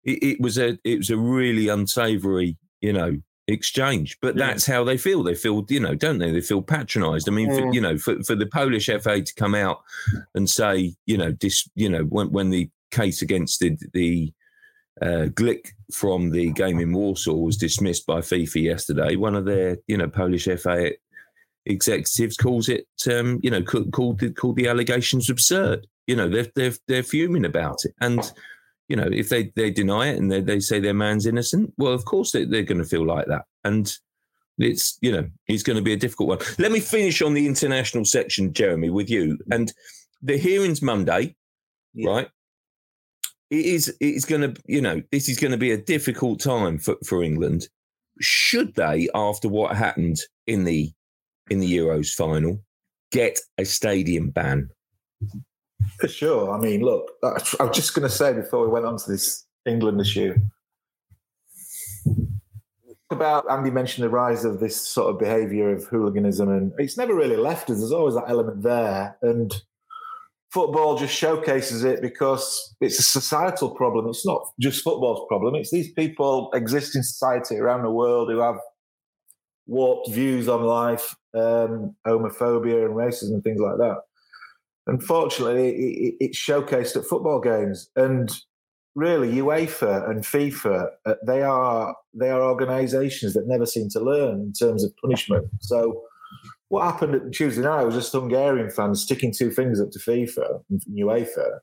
it, 0.04 0.22
it 0.22 0.40
was 0.40 0.58
a 0.58 0.78
it 0.84 0.98
was 0.98 1.10
a 1.10 1.16
really 1.16 1.68
unsavoury, 1.68 2.56
you 2.80 2.92
know, 2.92 3.18
exchange. 3.48 4.18
But 4.20 4.36
Yeah. 4.36 4.46
that's 4.48 4.66
how 4.66 4.84
they 4.84 4.96
feel. 4.98 5.22
They 5.22 5.34
feel, 5.34 5.64
you 5.68 5.80
know, 5.80 5.94
don't 5.94 6.18
they? 6.18 6.30
They 6.30 6.40
feel 6.40 6.62
patronised. 6.62 7.28
I 7.28 7.32
mean, 7.32 7.48
for, 7.54 7.62
Mm. 7.62 7.74
you 7.74 7.80
know, 7.80 7.96
for, 7.98 8.22
for 8.24 8.34
the 8.34 8.46
Polish 8.46 8.86
FA 8.88 9.22
to 9.22 9.34
come 9.34 9.54
out 9.54 9.82
and 10.34 10.48
say, 10.50 10.94
you 11.06 11.16
know, 11.16 11.32
this, 11.40 11.68
you 11.74 11.88
know, 11.88 12.02
when 12.04 12.30
when 12.32 12.50
the 12.50 12.68
case 12.90 13.22
against 13.22 13.60
the 13.60 13.76
the 13.92 14.32
uh, 15.02 15.26
Glik 15.34 15.72
from 15.92 16.30
the 16.30 16.50
game 16.52 16.80
in 16.80 16.92
Warsaw 16.92 17.34
was 17.34 17.58
dismissed 17.58 18.06
by 18.06 18.20
FIFA 18.20 18.62
yesterday. 18.62 19.16
One 19.16 19.34
of 19.34 19.44
their, 19.44 19.76
you 19.86 19.96
know, 19.98 20.08
Polish 20.08 20.48
FA 20.58 20.92
executives 21.66 22.36
calls 22.36 22.68
it, 22.68 22.86
um, 23.10 23.38
you 23.42 23.50
know, 23.50 23.62
called 23.62 24.20
the, 24.20 24.30
called 24.30 24.56
the 24.56 24.68
allegations 24.68 25.28
absurd. 25.28 25.86
You 26.06 26.16
know, 26.16 26.28
they're 26.28 26.48
they're 26.54 26.74
they're 26.88 27.02
fuming 27.02 27.44
about 27.44 27.78
it, 27.84 27.94
and 28.00 28.20
you 28.88 28.96
know, 28.96 29.08
if 29.12 29.28
they 29.28 29.52
they 29.56 29.70
deny 29.70 30.08
it 30.08 30.18
and 30.18 30.30
they, 30.30 30.40
they 30.40 30.60
say 30.60 30.78
their 30.80 30.94
man's 30.94 31.26
innocent, 31.26 31.72
well, 31.76 31.92
of 31.92 32.04
course 32.04 32.30
they, 32.32 32.44
they're 32.44 32.62
going 32.62 32.78
to 32.82 32.84
feel 32.88 33.04
like 33.04 33.26
that, 33.26 33.44
and 33.64 33.92
it's 34.58 34.98
you 35.02 35.12
know, 35.12 35.28
it's 35.48 35.62
going 35.62 35.76
to 35.76 35.82
be 35.82 35.92
a 35.92 35.98
difficult 35.98 36.28
one. 36.28 36.38
Let 36.58 36.72
me 36.72 36.80
finish 36.80 37.20
on 37.22 37.34
the 37.34 37.46
international 37.46 38.04
section, 38.04 38.52
Jeremy, 38.52 38.90
with 38.90 39.10
you, 39.10 39.38
and 39.50 39.72
the 40.22 40.36
hearings 40.38 40.80
Monday, 40.82 41.34
Yeah. 41.94 42.10
right? 42.10 42.28
it 43.50 43.64
is 43.64 43.96
it's 44.00 44.24
going 44.24 44.40
to 44.40 44.60
you 44.66 44.80
know 44.80 45.00
this 45.12 45.28
is 45.28 45.38
going 45.38 45.52
to 45.52 45.56
be 45.56 45.70
a 45.70 45.76
difficult 45.76 46.40
time 46.40 46.78
for, 46.78 46.96
for 47.06 47.22
England. 47.22 47.68
Should 48.20 48.74
they, 48.74 49.08
after 49.14 49.48
what 49.48 49.76
happened 49.76 50.18
in 50.46 50.64
the 50.64 50.90
in 51.50 51.60
the 51.60 51.76
Euros 51.76 52.12
final, 52.14 52.60
get 53.12 53.38
a 53.58 53.64
stadium 53.64 54.30
ban? 54.30 54.70
For 56.00 56.08
sure. 56.08 56.52
I 56.52 56.58
mean, 56.58 56.82
look, 56.82 57.10
I 57.22 57.64
was 57.64 57.76
just 57.76 57.94
going 57.94 58.08
to 58.08 58.14
say 58.14 58.32
before 58.32 58.62
we 58.62 58.68
went 58.68 58.86
on 58.86 58.96
to 58.98 59.10
this 59.10 59.44
England 59.66 60.00
issue 60.00 60.34
about 63.10 63.50
Andy 63.50 63.70
mentioned 63.70 64.04
the 64.04 64.10
rise 64.10 64.44
of 64.44 64.60
this 64.60 64.76
sort 64.76 65.12
of 65.12 65.18
behaviour 65.18 65.72
of 65.72 65.84
hooliganism, 65.84 66.48
and 66.48 66.72
it's 66.78 66.96
never 66.96 67.14
really 67.14 67.36
left 67.36 67.70
us. 67.70 67.78
There's 67.78 67.92
always 67.92 68.14
that 68.14 68.28
element 68.28 68.62
there, 68.62 69.16
and 69.22 69.54
football 70.50 70.98
just 70.98 71.14
showcases 71.14 71.84
it 71.84 72.02
because 72.02 72.74
it's 72.80 72.98
a 72.98 73.02
societal 73.02 73.70
problem. 73.70 74.08
It's 74.08 74.26
not 74.26 74.46
just 74.60 74.82
football's 74.82 75.26
problem. 75.28 75.54
It's 75.54 75.70
these 75.70 75.92
people 75.92 76.50
exist 76.52 76.96
in 76.96 77.02
society 77.02 77.56
around 77.56 77.82
the 77.82 77.90
world 77.90 78.30
who 78.30 78.38
have 78.38 78.56
warped 79.66 80.10
views 80.10 80.48
on 80.48 80.62
life, 80.62 81.14
um, 81.34 81.94
homophobia 82.06 82.86
and 82.86 82.94
racism 82.94 83.34
and 83.34 83.44
things 83.44 83.60
like 83.60 83.78
that. 83.78 83.98
Unfortunately, 84.86 85.68
it, 85.68 85.72
it, 85.74 86.14
it's 86.20 86.38
showcased 86.38 86.96
at 86.96 87.04
football 87.04 87.40
games, 87.40 87.90
and 87.96 88.30
really 88.94 89.32
UEFA 89.34 90.08
and 90.08 90.22
FIFA 90.22 90.88
uh, 91.04 91.14
they 91.26 91.42
are 91.42 91.94
they 92.14 92.30
are 92.30 92.42
organisations 92.42 93.34
that 93.34 93.46
never 93.46 93.66
seem 93.66 93.88
to 93.90 94.00
learn 94.00 94.40
in 94.40 94.52
terms 94.52 94.84
of 94.84 94.92
punishment. 95.02 95.46
So. 95.60 96.02
What 96.68 96.82
happened 96.82 97.14
at 97.14 97.32
Tuesday 97.32 97.62
night 97.62 97.84
was 97.84 97.94
just 97.94 98.10
Hungarian 98.12 98.70
fans 98.70 99.00
sticking 99.00 99.32
two 99.32 99.52
fingers 99.52 99.80
up 99.80 99.92
to 99.92 100.00
FIFA 100.00 100.62
and 100.68 100.82
UEFA, 100.98 101.60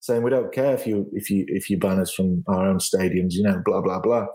saying 0.00 0.22
we 0.22 0.30
don't 0.30 0.50
care 0.50 0.72
if 0.72 0.86
you 0.86 1.06
if 1.12 1.28
you 1.28 1.44
if 1.48 1.68
you 1.68 1.78
ban 1.78 2.00
us 2.00 2.10
from 2.10 2.42
our 2.46 2.66
own 2.66 2.78
stadiums, 2.78 3.32
you 3.32 3.42
know, 3.42 3.60
blah 3.66 3.82
blah 3.82 4.00
blah. 4.00 4.26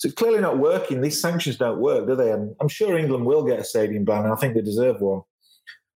So 0.00 0.06
it's 0.08 0.14
clearly 0.14 0.40
not 0.40 0.58
working. 0.58 1.00
These 1.00 1.20
sanctions 1.20 1.56
don't 1.56 1.78
work, 1.78 2.08
do 2.08 2.16
they? 2.16 2.32
And 2.32 2.54
I'm 2.60 2.68
sure 2.68 2.98
England 2.98 3.26
will 3.26 3.44
get 3.44 3.60
a 3.60 3.64
stadium 3.64 4.04
ban. 4.04 4.24
And 4.24 4.32
I 4.32 4.36
think 4.36 4.54
they 4.54 4.60
deserve 4.60 5.00
one 5.00 5.22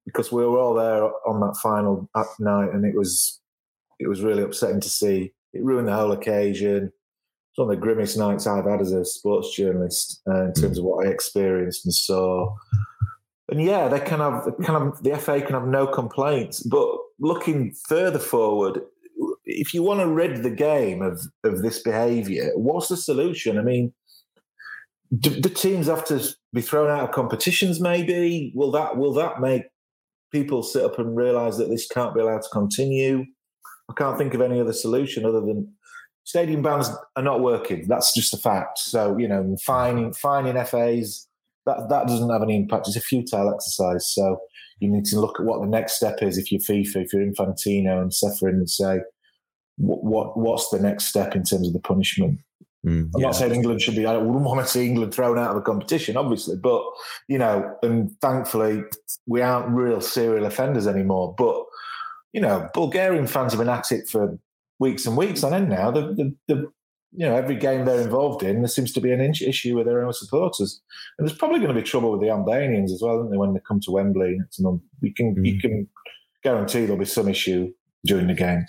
because 0.04 0.30
we 0.30 0.44
were 0.44 0.58
all 0.58 0.74
there 0.74 1.04
on 1.26 1.40
that 1.40 1.56
final 1.62 2.08
night, 2.38 2.72
and 2.72 2.84
it 2.84 2.96
was 2.96 3.40
it 3.98 4.08
was 4.08 4.22
really 4.22 4.42
upsetting 4.42 4.80
to 4.80 4.90
see. 4.90 5.32
It 5.52 5.62
ruined 5.62 5.88
the 5.88 5.94
whole 5.94 6.12
occasion. 6.12 6.92
It's 7.50 7.58
one 7.58 7.70
of 7.70 7.76
the 7.76 7.80
grimmest 7.80 8.18
nights 8.18 8.46
I've 8.46 8.64
had 8.64 8.80
as 8.80 8.92
a 8.92 9.04
sports 9.04 9.54
journalist 9.54 10.20
uh, 10.28 10.46
in 10.46 10.52
terms 10.54 10.78
of 10.78 10.84
what 10.84 11.06
I 11.06 11.10
experienced 11.10 11.84
and 11.84 11.94
saw. 11.94 12.54
And 13.48 13.62
yeah, 13.62 13.88
they 13.88 14.00
can 14.00 14.20
have 14.20 14.48
kind 14.64 14.82
of 14.82 15.02
the 15.02 15.16
FA 15.16 15.40
can 15.40 15.54
have 15.54 15.66
no 15.66 15.86
complaints. 15.86 16.62
But 16.62 16.88
looking 17.20 17.74
further 17.88 18.18
forward, 18.18 18.80
if 19.44 19.72
you 19.72 19.82
want 19.82 20.00
to 20.00 20.08
rid 20.08 20.42
the 20.42 20.50
game 20.50 21.02
of 21.02 21.22
of 21.44 21.62
this 21.62 21.82
behaviour, 21.82 22.50
what's 22.56 22.88
the 22.88 22.96
solution? 22.96 23.58
I 23.58 23.62
mean, 23.62 23.92
do 25.18 25.30
the 25.40 25.50
teams 25.50 25.86
have 25.86 26.04
to 26.06 26.26
be 26.52 26.62
thrown 26.62 26.90
out 26.90 27.08
of 27.08 27.14
competitions? 27.14 27.80
Maybe 27.80 28.52
will 28.54 28.72
that 28.72 28.96
will 28.96 29.12
that 29.14 29.40
make 29.40 29.64
people 30.34 30.62
sit 30.62 30.84
up 30.84 30.98
and 30.98 31.16
realise 31.16 31.56
that 31.56 31.70
this 31.70 31.86
can't 31.86 32.14
be 32.14 32.20
allowed 32.20 32.42
to 32.42 32.48
continue? 32.52 33.24
I 33.88 33.94
can't 33.96 34.18
think 34.18 34.34
of 34.34 34.40
any 34.40 34.60
other 34.60 34.72
solution 34.72 35.24
other 35.24 35.40
than 35.40 35.72
stadium 36.24 36.62
bans 36.62 36.90
are 37.16 37.22
not 37.22 37.40
working. 37.40 37.86
That's 37.86 38.12
just 38.12 38.34
a 38.34 38.38
fact. 38.38 38.78
So 38.78 39.16
you 39.16 39.28
know, 39.28 39.56
fining 39.64 40.12
fining 40.12 40.62
FAs 40.64 41.28
that 41.66 41.88
that 41.88 42.08
doesn't 42.08 42.30
have 42.30 42.42
any 42.42 42.56
impact. 42.56 42.88
It's 42.88 42.96
a 42.96 43.00
futile 43.00 43.52
exercise. 43.54 44.12
So 44.12 44.38
you 44.80 44.90
need 44.90 45.04
to 45.06 45.20
look 45.20 45.38
at 45.38 45.46
what 45.46 45.60
the 45.60 45.68
next 45.68 45.94
step 45.94 46.22
is 46.22 46.36
if 46.36 46.50
you're 46.50 46.60
FIFA, 46.60 47.04
if 47.04 47.12
you're 47.12 47.22
Infantino 47.22 48.02
and 48.02 48.10
Ceferin, 48.10 48.54
and 48.54 48.70
say 48.70 48.98
what, 49.76 50.04
what 50.04 50.36
what's 50.36 50.68
the 50.70 50.80
next 50.80 51.06
step 51.06 51.36
in 51.36 51.44
terms 51.44 51.68
of 51.68 51.72
the 51.72 51.80
punishment. 51.80 52.40
Mm, 52.84 53.10
I'm 53.14 53.20
yeah. 53.20 53.26
not 53.26 53.36
saying 53.36 53.54
England 53.54 53.80
should 53.80 53.96
be. 53.96 54.04
I 54.06 54.16
wouldn't 54.16 54.44
want 54.44 54.60
to 54.60 54.66
see 54.66 54.86
England 54.86 55.14
thrown 55.14 55.38
out 55.38 55.50
of 55.52 55.56
a 55.56 55.62
competition, 55.62 56.16
obviously, 56.16 56.56
but 56.56 56.82
you 57.28 57.38
know, 57.38 57.74
and 57.82 58.14
thankfully 58.20 58.82
we 59.26 59.40
aren't 59.40 59.70
real 59.74 60.00
serial 60.00 60.44
offenders 60.46 60.86
anymore. 60.86 61.34
But 61.36 61.64
you 62.32 62.40
know, 62.40 62.68
Bulgarian 62.74 63.26
fans 63.26 63.52
have 63.52 63.60
been 63.60 63.68
at 63.68 63.90
it 63.92 64.08
for 64.08 64.38
weeks 64.78 65.06
and 65.06 65.16
weeks 65.16 65.42
on 65.44 65.54
end 65.54 65.68
now. 65.70 65.90
The, 65.90 66.00
the, 66.14 66.34
the 66.48 66.54
you 67.16 67.24
know, 67.24 67.36
every 67.36 67.54
game 67.54 67.84
they're 67.84 68.00
involved 68.00 68.42
in, 68.42 68.60
there 68.60 68.68
seems 68.68 68.92
to 68.92 69.00
be 69.00 69.12
an 69.12 69.20
inch- 69.20 69.40
issue 69.40 69.76
with 69.76 69.86
their 69.86 70.04
own 70.04 70.12
supporters, 70.12 70.82
and 71.16 71.26
there's 71.26 71.38
probably 71.38 71.60
going 71.60 71.72
to 71.72 71.80
be 71.80 71.86
trouble 71.86 72.10
with 72.10 72.20
the 72.20 72.28
Albanians 72.28 72.92
as 72.92 73.00
well, 73.02 73.18
isn't 73.20 73.30
there, 73.30 73.38
when 73.38 73.54
they 73.54 73.60
come 73.60 73.78
to 73.80 73.92
Wembley 73.92 74.36
next 74.38 74.58
month? 74.60 74.82
You 75.00 75.14
can 75.14 75.44
you 75.44 75.54
Mm. 75.54 75.60
can 75.60 75.88
guarantee 76.42 76.80
there'll 76.80 76.96
be 76.98 77.04
some 77.04 77.28
issue 77.28 77.72
during 78.04 78.26
the 78.26 78.34
game. 78.34 78.66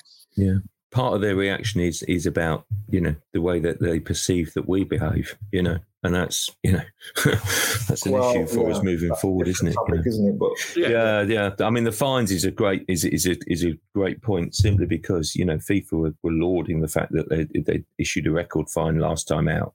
Part 0.95 1.13
of 1.13 1.19
their 1.19 1.35
reaction 1.35 1.81
is 1.81 2.01
is 2.03 2.25
about 2.25 2.65
you 2.89 3.01
know 3.01 3.15
the 3.33 3.41
way 3.41 3.59
that 3.59 3.81
they 3.81 3.99
perceive 3.99 4.53
that 4.53 4.67
we 4.67 4.85
behave. 4.85 5.37
You 5.51 5.61
know, 5.61 5.77
and 6.03 6.15
that's 6.15 6.49
you 6.63 6.71
know 6.71 6.83
that's 7.25 8.05
an 8.05 8.13
well, 8.13 8.31
issue 8.31 8.47
for 8.47 8.69
yeah, 8.69 8.75
us 8.75 8.83
moving 8.83 9.13
forward, 9.15 9.49
isn't 9.49 9.67
it? 9.67 9.73
Topic, 9.73 9.95
you 9.95 10.01
know? 10.01 10.07
Isn't 10.07 10.27
it? 10.29 10.39
But 10.39 10.77
yeah. 10.77 10.89
yeah, 10.89 11.21
yeah. 11.21 11.65
I 11.65 11.69
mean, 11.69 11.83
the 11.83 11.91
fines 11.91 12.31
is 12.31 12.45
a 12.45 12.51
great 12.51 12.85
is 12.87 13.03
is 13.03 13.27
a 13.27 13.35
is 13.45 13.65
a 13.65 13.77
great 13.93 14.21
point 14.21 14.55
simply 14.55 14.85
because 14.85 15.35
you 15.35 15.43
know 15.45 15.57
FIFA 15.57 15.91
were, 15.91 16.15
were 16.23 16.31
lauding 16.31 16.79
the 16.79 16.87
fact 16.87 17.11
that 17.11 17.29
they 17.29 17.45
they 17.59 17.83
issued 17.99 18.25
a 18.25 18.31
record 18.31 18.69
fine 18.69 18.97
last 18.97 19.27
time 19.27 19.49
out. 19.49 19.73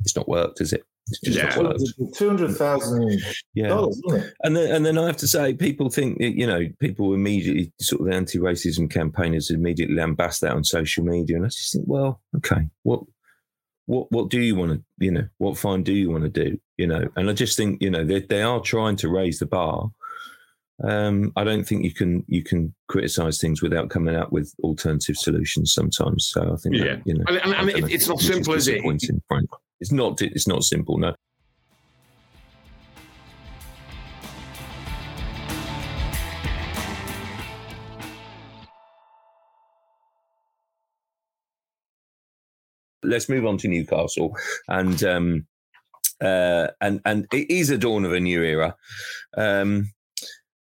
It's 0.00 0.16
not 0.16 0.28
worked, 0.28 0.60
has 0.60 0.72
it? 0.72 0.84
Yeah. 1.22 1.58
Well, 1.58 1.74
two 2.14 2.28
hundred 2.28 2.54
thousand 2.54 3.20
yeah. 3.54 3.68
dollars, 3.68 4.00
And 4.44 4.56
then, 4.56 4.74
and 4.74 4.86
then 4.86 4.98
I 4.98 5.06
have 5.06 5.16
to 5.18 5.26
say, 5.26 5.54
people 5.54 5.90
think 5.90 6.18
you 6.20 6.46
know, 6.46 6.66
people 6.78 7.12
immediately 7.12 7.72
sort 7.80 8.00
of 8.02 8.06
the 8.06 8.14
anti-racism 8.14 8.90
campaigners 8.90 9.50
immediately 9.50 9.96
lambast 9.96 10.40
that 10.40 10.52
on 10.52 10.64
social 10.64 11.04
media, 11.04 11.36
and 11.36 11.46
I 11.46 11.48
just 11.48 11.72
think, 11.72 11.84
well, 11.88 12.20
okay, 12.36 12.68
what, 12.84 13.00
what, 13.86 14.10
what 14.12 14.30
do 14.30 14.40
you 14.40 14.54
want 14.54 14.72
to, 14.72 14.82
you 14.98 15.10
know, 15.10 15.28
what 15.38 15.58
fine 15.58 15.82
do 15.82 15.92
you 15.92 16.10
want 16.10 16.22
to 16.22 16.30
do, 16.30 16.58
you 16.76 16.86
know? 16.86 17.08
And 17.16 17.28
I 17.28 17.32
just 17.32 17.56
think, 17.56 17.82
you 17.82 17.90
know, 17.90 18.04
they 18.04 18.20
they 18.20 18.42
are 18.42 18.60
trying 18.60 18.96
to 18.96 19.08
raise 19.08 19.38
the 19.38 19.46
bar. 19.46 19.90
Um, 20.84 21.32
I 21.36 21.44
don't 21.44 21.64
think 21.64 21.84
you 21.84 21.92
can 21.92 22.24
you 22.28 22.42
can 22.42 22.74
criticize 22.88 23.38
things 23.38 23.60
without 23.60 23.90
coming 23.90 24.16
up 24.16 24.32
with 24.32 24.54
alternative 24.64 25.16
solutions 25.16 25.72
sometimes. 25.72 26.30
So 26.32 26.52
I 26.52 26.56
think, 26.56 26.76
yeah, 26.76 26.84
that, 26.84 27.02
you 27.04 27.14
know, 27.14 27.24
and, 27.28 27.38
and, 27.38 27.70
and 27.70 27.90
it's 27.90 28.08
not 28.08 28.20
simple, 28.20 28.54
is 28.54 28.68
it? 28.68 28.82
It's 29.82 29.90
not. 29.90 30.22
It's 30.22 30.46
not 30.46 30.62
simple. 30.62 30.96
No. 30.96 31.12
Let's 43.02 43.28
move 43.28 43.44
on 43.44 43.58
to 43.58 43.66
Newcastle, 43.66 44.36
and 44.68 45.02
um, 45.02 45.46
uh, 46.20 46.68
and 46.80 47.00
and 47.04 47.26
it 47.32 47.50
is 47.50 47.70
a 47.70 47.76
dawn 47.76 48.04
of 48.04 48.12
a 48.12 48.20
new 48.20 48.40
era. 48.40 48.76
Um, 49.36 49.90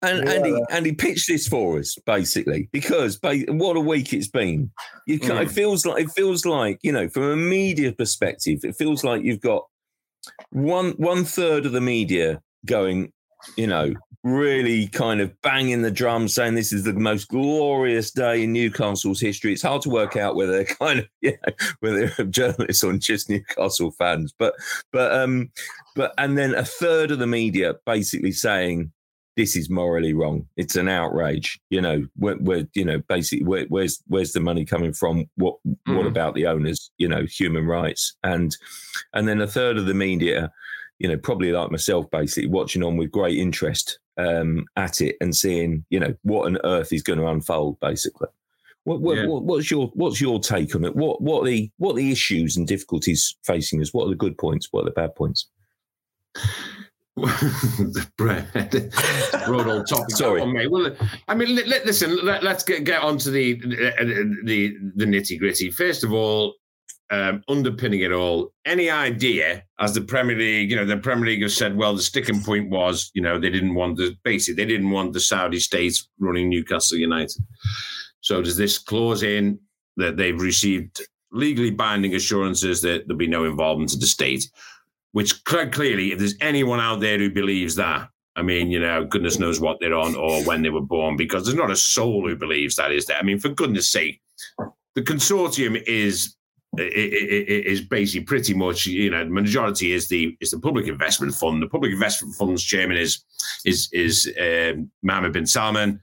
and, 0.02 0.24
yeah. 0.24 0.32
and, 0.32 0.46
he, 0.46 0.64
and 0.70 0.86
he 0.86 0.92
pitched 0.92 1.28
this 1.28 1.48
for 1.48 1.78
us 1.78 1.96
basically 2.06 2.68
because 2.72 3.18
what 3.22 3.76
a 3.76 3.80
week 3.80 4.12
it's 4.12 4.28
been. 4.28 4.70
You 5.06 5.18
can, 5.18 5.36
mm. 5.36 5.42
It 5.42 5.50
feels 5.50 5.84
like 5.84 6.04
it 6.04 6.10
feels 6.12 6.44
like 6.44 6.78
you 6.82 6.92
know 6.92 7.08
from 7.08 7.24
a 7.24 7.36
media 7.36 7.92
perspective, 7.92 8.60
it 8.62 8.76
feels 8.76 9.04
like 9.04 9.22
you've 9.22 9.40
got 9.40 9.64
one 10.50 10.92
one 10.92 11.24
third 11.24 11.66
of 11.66 11.72
the 11.72 11.80
media 11.80 12.40
going, 12.66 13.12
you 13.56 13.66
know, 13.66 13.94
really 14.24 14.88
kind 14.88 15.20
of 15.20 15.40
banging 15.42 15.82
the 15.82 15.90
drum, 15.90 16.28
saying 16.28 16.54
this 16.54 16.72
is 16.72 16.84
the 16.84 16.92
most 16.92 17.28
glorious 17.28 18.10
day 18.10 18.42
in 18.44 18.52
Newcastle's 18.52 19.20
history. 19.20 19.52
It's 19.52 19.62
hard 19.62 19.82
to 19.82 19.90
work 19.90 20.16
out 20.16 20.36
whether 20.36 20.52
they're 20.52 20.64
kind 20.76 21.00
of, 21.00 21.08
yeah, 21.20 21.32
whether 21.80 22.08
they're 22.08 22.26
journalists 22.30 22.84
or 22.84 22.92
just 22.94 23.30
Newcastle 23.30 23.92
fans. 23.92 24.34
But, 24.38 24.54
but, 24.92 25.12
um, 25.12 25.50
but, 25.94 26.14
and 26.18 26.36
then 26.36 26.54
a 26.54 26.64
third 26.64 27.10
of 27.10 27.18
the 27.18 27.26
media 27.26 27.74
basically 27.86 28.32
saying 28.32 28.92
this 29.38 29.56
is 29.56 29.70
morally 29.70 30.12
wrong. 30.12 30.44
It's 30.56 30.74
an 30.74 30.88
outrage. 30.88 31.60
You 31.70 31.80
know, 31.80 32.06
where, 32.16 32.34
where 32.34 32.66
you 32.74 32.84
know, 32.84 32.98
basically, 33.08 33.46
where, 33.46 33.66
where's 33.68 34.02
where's 34.08 34.32
the 34.32 34.40
money 34.40 34.64
coming 34.64 34.92
from? 34.92 35.26
What 35.36 35.56
mm. 35.66 35.96
what 35.96 36.06
about 36.06 36.34
the 36.34 36.46
owners? 36.46 36.90
You 36.98 37.08
know, 37.08 37.24
human 37.24 37.64
rights, 37.64 38.16
and 38.24 38.54
and 39.14 39.28
then 39.28 39.40
a 39.40 39.46
third 39.46 39.78
of 39.78 39.86
the 39.86 39.94
media, 39.94 40.50
you 40.98 41.08
know, 41.08 41.16
probably 41.16 41.52
like 41.52 41.70
myself, 41.70 42.10
basically 42.10 42.48
watching 42.48 42.82
on 42.82 42.96
with 42.96 43.12
great 43.12 43.38
interest 43.38 44.00
um, 44.18 44.66
at 44.74 45.00
it 45.00 45.14
and 45.20 45.34
seeing, 45.34 45.84
you 45.88 46.00
know, 46.00 46.14
what 46.22 46.46
on 46.46 46.58
earth 46.64 46.92
is 46.92 47.04
going 47.04 47.20
to 47.20 47.28
unfold, 47.28 47.78
basically. 47.78 48.28
What, 48.82 49.00
what, 49.00 49.18
yeah. 49.18 49.26
what, 49.26 49.44
what's 49.44 49.70
your 49.70 49.92
what's 49.94 50.20
your 50.20 50.40
take 50.40 50.74
on 50.74 50.84
it? 50.84 50.96
What 50.96 51.22
what 51.22 51.42
are 51.42 51.46
the 51.46 51.70
what 51.78 51.92
are 51.92 51.98
the 51.98 52.10
issues 52.10 52.56
and 52.56 52.66
difficulties 52.66 53.36
facing 53.44 53.80
us? 53.80 53.94
What 53.94 54.06
are 54.06 54.10
the 54.10 54.16
good 54.16 54.36
points? 54.36 54.66
What 54.72 54.82
are 54.82 54.86
the 54.86 54.90
bad 54.90 55.14
points? 55.14 55.46
Broad 59.46 59.66
old 59.66 59.88
topic. 59.88 60.16
Sorry, 60.16 60.40
on, 60.40 60.52
mate. 60.52 60.70
Well, 60.70 60.94
I 61.28 61.34
mean, 61.34 61.56
listen. 61.56 62.24
Let, 62.24 62.44
us 62.44 62.62
get 62.64 62.84
get 62.84 63.02
on 63.02 63.18
to 63.18 63.30
the 63.30 63.54
the 64.44 64.76
the 64.96 65.04
nitty 65.04 65.38
gritty. 65.38 65.70
First 65.70 66.04
of 66.04 66.12
all, 66.12 66.54
um, 67.10 67.42
underpinning 67.48 68.00
it 68.00 68.12
all, 68.12 68.52
any 68.64 68.90
idea 68.90 69.64
as 69.78 69.94
the 69.94 70.00
Premier 70.00 70.36
League, 70.36 70.70
you 70.70 70.76
know, 70.76 70.84
the 70.84 70.98
Premier 70.98 71.26
League 71.26 71.42
has 71.42 71.56
said, 71.56 71.76
well, 71.76 71.94
the 71.94 72.02
sticking 72.02 72.42
point 72.42 72.70
was, 72.70 73.10
you 73.14 73.22
know, 73.22 73.38
they 73.38 73.50
didn't 73.50 73.74
want 73.74 73.96
the 73.96 74.14
basically 74.24 74.62
they 74.62 74.70
didn't 74.70 74.90
want 74.90 75.12
the 75.12 75.20
Saudi 75.20 75.58
states 75.58 76.08
running 76.18 76.48
Newcastle 76.48 76.98
United. 76.98 77.42
So 78.20 78.42
does 78.42 78.56
this 78.56 78.78
clause 78.78 79.22
in 79.22 79.58
that 79.96 80.16
they've 80.16 80.40
received 80.40 81.00
legally 81.32 81.70
binding 81.70 82.14
assurances 82.14 82.82
that 82.82 83.06
there'll 83.06 83.18
be 83.18 83.26
no 83.26 83.44
involvement 83.44 83.94
of 83.94 84.00
the 84.00 84.06
state? 84.06 84.44
Which 85.12 85.44
clearly, 85.44 86.12
if 86.12 86.18
there's 86.18 86.36
anyone 86.40 86.80
out 86.80 87.00
there 87.00 87.18
who 87.18 87.30
believes 87.30 87.74
that, 87.76 88.08
I 88.36 88.42
mean, 88.42 88.70
you 88.70 88.78
know, 88.78 89.04
goodness 89.04 89.38
knows 89.38 89.60
what 89.60 89.78
they're 89.80 89.94
on 89.94 90.14
or 90.14 90.42
when 90.44 90.62
they 90.62 90.70
were 90.70 90.80
born, 90.80 91.16
because 91.16 91.44
there's 91.44 91.56
not 91.56 91.70
a 91.70 91.76
soul 91.76 92.28
who 92.28 92.36
believes 92.36 92.76
that, 92.76 92.92
is 92.92 93.06
there? 93.06 93.16
I 93.16 93.22
mean, 93.22 93.38
for 93.38 93.48
goodness 93.48 93.90
sake, 93.90 94.20
the 94.94 95.02
consortium 95.02 95.82
is 95.86 96.36
is 96.76 97.80
basically 97.80 98.24
pretty 98.24 98.54
much, 98.54 98.86
you 98.86 99.10
know, 99.10 99.24
the 99.24 99.30
majority 99.30 99.92
is 99.92 100.08
the 100.08 100.36
is 100.40 100.50
the 100.50 100.60
public 100.60 100.86
investment 100.86 101.34
fund. 101.34 101.62
The 101.62 101.66
public 101.66 101.92
investment 101.92 102.34
fund's 102.34 102.62
chairman 102.62 102.96
is 102.96 103.24
is 103.64 103.88
is 103.92 104.32
um, 104.40 104.90
Mohammed 105.02 105.32
bin 105.32 105.46
Salman 105.46 106.00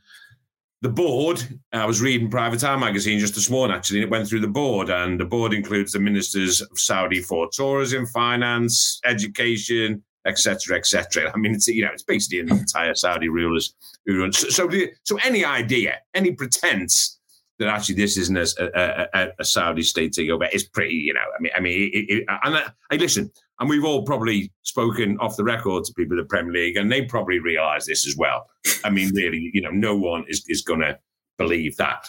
the 0.85 0.91
board, 0.91 1.43
I 1.73 1.83
was 1.85 1.99
reading 1.99 2.29
Private 2.29 2.63
Eye 2.63 2.75
magazine 2.75 3.17
just 3.17 3.33
this 3.33 3.49
morning, 3.49 3.75
actually, 3.75 4.01
and 4.01 4.03
it 4.03 4.11
went 4.11 4.27
through 4.27 4.41
the 4.41 4.47
board, 4.47 4.91
and 4.91 5.19
the 5.19 5.25
board 5.25 5.51
includes 5.51 5.93
the 5.93 5.99
ministers 5.99 6.61
of 6.61 6.77
Saudi 6.77 7.21
for 7.21 7.49
tourism, 7.51 8.05
finance, 8.05 9.01
education, 9.03 10.03
etc., 10.27 10.77
etc. 10.77 11.31
I 11.33 11.37
mean, 11.39 11.55
it's 11.55 11.67
you 11.67 11.83
know, 11.83 11.89
it's 11.91 12.03
basically 12.03 12.41
an 12.41 12.51
entire 12.51 12.93
Saudi 12.93 13.29
rulers 13.29 13.73
who 14.05 14.19
run. 14.19 14.31
So, 14.31 14.49
so, 14.49 14.69
so 15.01 15.17
any 15.25 15.43
idea, 15.43 15.95
any 16.13 16.33
pretense 16.33 17.19
that 17.57 17.67
actually 17.67 17.95
this 17.95 18.15
isn't 18.17 18.37
a, 18.37 18.47
a, 18.59 19.07
a, 19.19 19.27
a 19.39 19.43
Saudi 19.43 19.81
state 19.81 20.13
takeover 20.13 20.47
is 20.53 20.65
pretty, 20.65 20.93
you 20.93 21.15
know, 21.15 21.21
I 21.35 21.41
mean, 21.41 21.51
I 21.55 21.59
mean, 21.61 21.89
it, 21.91 21.97
it, 21.97 22.25
and 22.43 22.57
I, 22.57 22.65
I 22.91 22.97
listen, 22.97 23.31
and 23.59 23.69
we've 23.69 23.85
all 23.85 24.03
probably 24.03 24.51
spoken 24.63 25.17
off 25.19 25.37
the 25.37 25.43
record 25.43 25.85
to 25.85 25.93
people 25.93 26.17
in 26.17 26.23
the 26.23 26.27
Premier 26.27 26.51
League, 26.51 26.77
and 26.77 26.91
they 26.91 27.03
probably 27.03 27.39
realise 27.39 27.85
this 27.85 28.05
as 28.07 28.15
well. 28.17 28.45
I 28.83 28.89
mean, 28.89 29.13
really, 29.15 29.51
you 29.53 29.61
know, 29.61 29.71
no 29.71 29.95
one 29.95 30.25
is, 30.27 30.43
is 30.47 30.61
going 30.61 30.81
to 30.81 30.97
believe 31.37 31.77
that. 31.77 32.07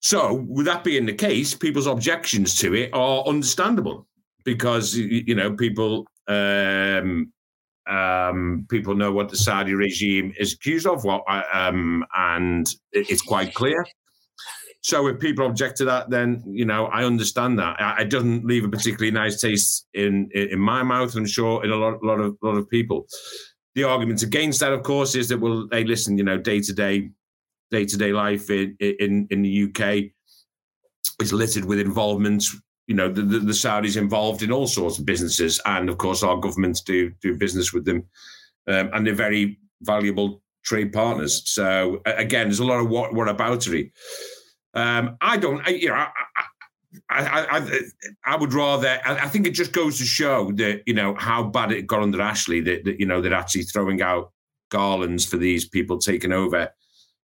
So, 0.00 0.46
with 0.48 0.66
that 0.66 0.82
being 0.82 1.06
the 1.06 1.12
case, 1.12 1.54
people's 1.54 1.86
objections 1.86 2.56
to 2.56 2.74
it 2.74 2.90
are 2.94 3.22
understandable 3.24 4.06
because 4.44 4.96
you 4.96 5.34
know 5.34 5.52
people 5.52 6.06
um, 6.26 7.32
um, 7.86 8.66
people 8.70 8.94
know 8.94 9.12
what 9.12 9.28
the 9.28 9.36
Saudi 9.36 9.74
regime 9.74 10.32
is 10.38 10.54
accused 10.54 10.86
of, 10.86 11.04
what 11.04 11.22
um, 11.52 12.04
and 12.16 12.74
it's 12.92 13.22
quite 13.22 13.54
clear. 13.54 13.84
So 14.82 15.06
if 15.08 15.18
people 15.18 15.46
object 15.46 15.76
to 15.78 15.84
that, 15.86 16.08
then 16.08 16.42
you 16.46 16.64
know 16.64 16.86
I 16.86 17.04
understand 17.04 17.58
that. 17.58 17.76
It 17.98 18.08
doesn't 18.08 18.46
leave 18.46 18.64
a 18.64 18.68
particularly 18.68 19.10
nice 19.10 19.40
taste 19.40 19.86
in 19.94 20.30
in 20.32 20.58
my 20.58 20.82
mouth. 20.82 21.14
I'm 21.14 21.26
sure 21.26 21.64
in 21.64 21.70
a 21.70 21.76
lot, 21.76 22.02
lot 22.02 22.20
of 22.20 22.36
lot 22.42 22.56
of 22.56 22.68
people. 22.68 23.06
The 23.74 23.84
argument 23.84 24.22
against 24.22 24.60
that, 24.60 24.72
of 24.72 24.82
course, 24.82 25.14
is 25.14 25.28
that 25.28 25.38
well, 25.38 25.68
they 25.68 25.84
listen, 25.84 26.16
you 26.16 26.24
know, 26.24 26.38
day 26.38 26.60
to 26.60 26.72
day, 26.72 27.10
day 27.70 27.84
to 27.84 27.96
day 27.96 28.12
life 28.12 28.48
in 28.48 28.76
in 28.80 29.28
in 29.30 29.42
the 29.42 29.64
UK 29.64 30.10
is 31.20 31.32
littered 31.32 31.66
with 31.66 31.78
involvement. 31.78 32.44
You 32.86 32.96
know, 32.96 33.12
the, 33.12 33.22
the, 33.22 33.38
the 33.38 33.52
Saudis 33.52 33.96
involved 33.96 34.42
in 34.42 34.50
all 34.50 34.66
sorts 34.66 34.98
of 34.98 35.06
businesses, 35.06 35.60
and 35.66 35.90
of 35.90 35.98
course, 35.98 36.22
our 36.22 36.38
governments 36.38 36.80
do 36.80 37.12
do 37.20 37.36
business 37.36 37.72
with 37.72 37.84
them, 37.84 38.06
um, 38.66 38.88
and 38.94 39.06
they're 39.06 39.14
very 39.14 39.58
valuable 39.82 40.42
trade 40.64 40.92
partners. 40.92 41.42
So 41.44 42.00
again, 42.06 42.48
there's 42.48 42.60
a 42.60 42.64
lot 42.64 42.80
of 42.80 42.88
what 42.88 43.14
what 43.14 43.28
aboutery. 43.28 43.92
Um, 44.74 45.16
I 45.20 45.36
don't, 45.36 45.66
I, 45.66 45.70
you 45.70 45.88
know, 45.88 45.94
I, 45.94 46.08
I, 47.08 47.58
I, 47.58 47.80
I, 48.24 48.36
would 48.36 48.52
rather. 48.52 49.00
I, 49.04 49.28
think 49.28 49.46
it 49.46 49.50
just 49.50 49.72
goes 49.72 49.98
to 49.98 50.04
show 50.04 50.50
that 50.52 50.82
you 50.86 50.94
know 50.94 51.14
how 51.14 51.42
bad 51.42 51.72
it 51.72 51.86
got 51.86 52.02
under 52.02 52.20
Ashley. 52.20 52.60
That, 52.60 52.84
that 52.84 52.98
you 52.98 53.06
know 53.06 53.20
they're 53.20 53.34
actually 53.34 53.62
throwing 53.64 54.02
out 54.02 54.32
garlands 54.70 55.24
for 55.24 55.36
these 55.36 55.68
people 55.68 55.98
taking 55.98 56.32
over. 56.32 56.68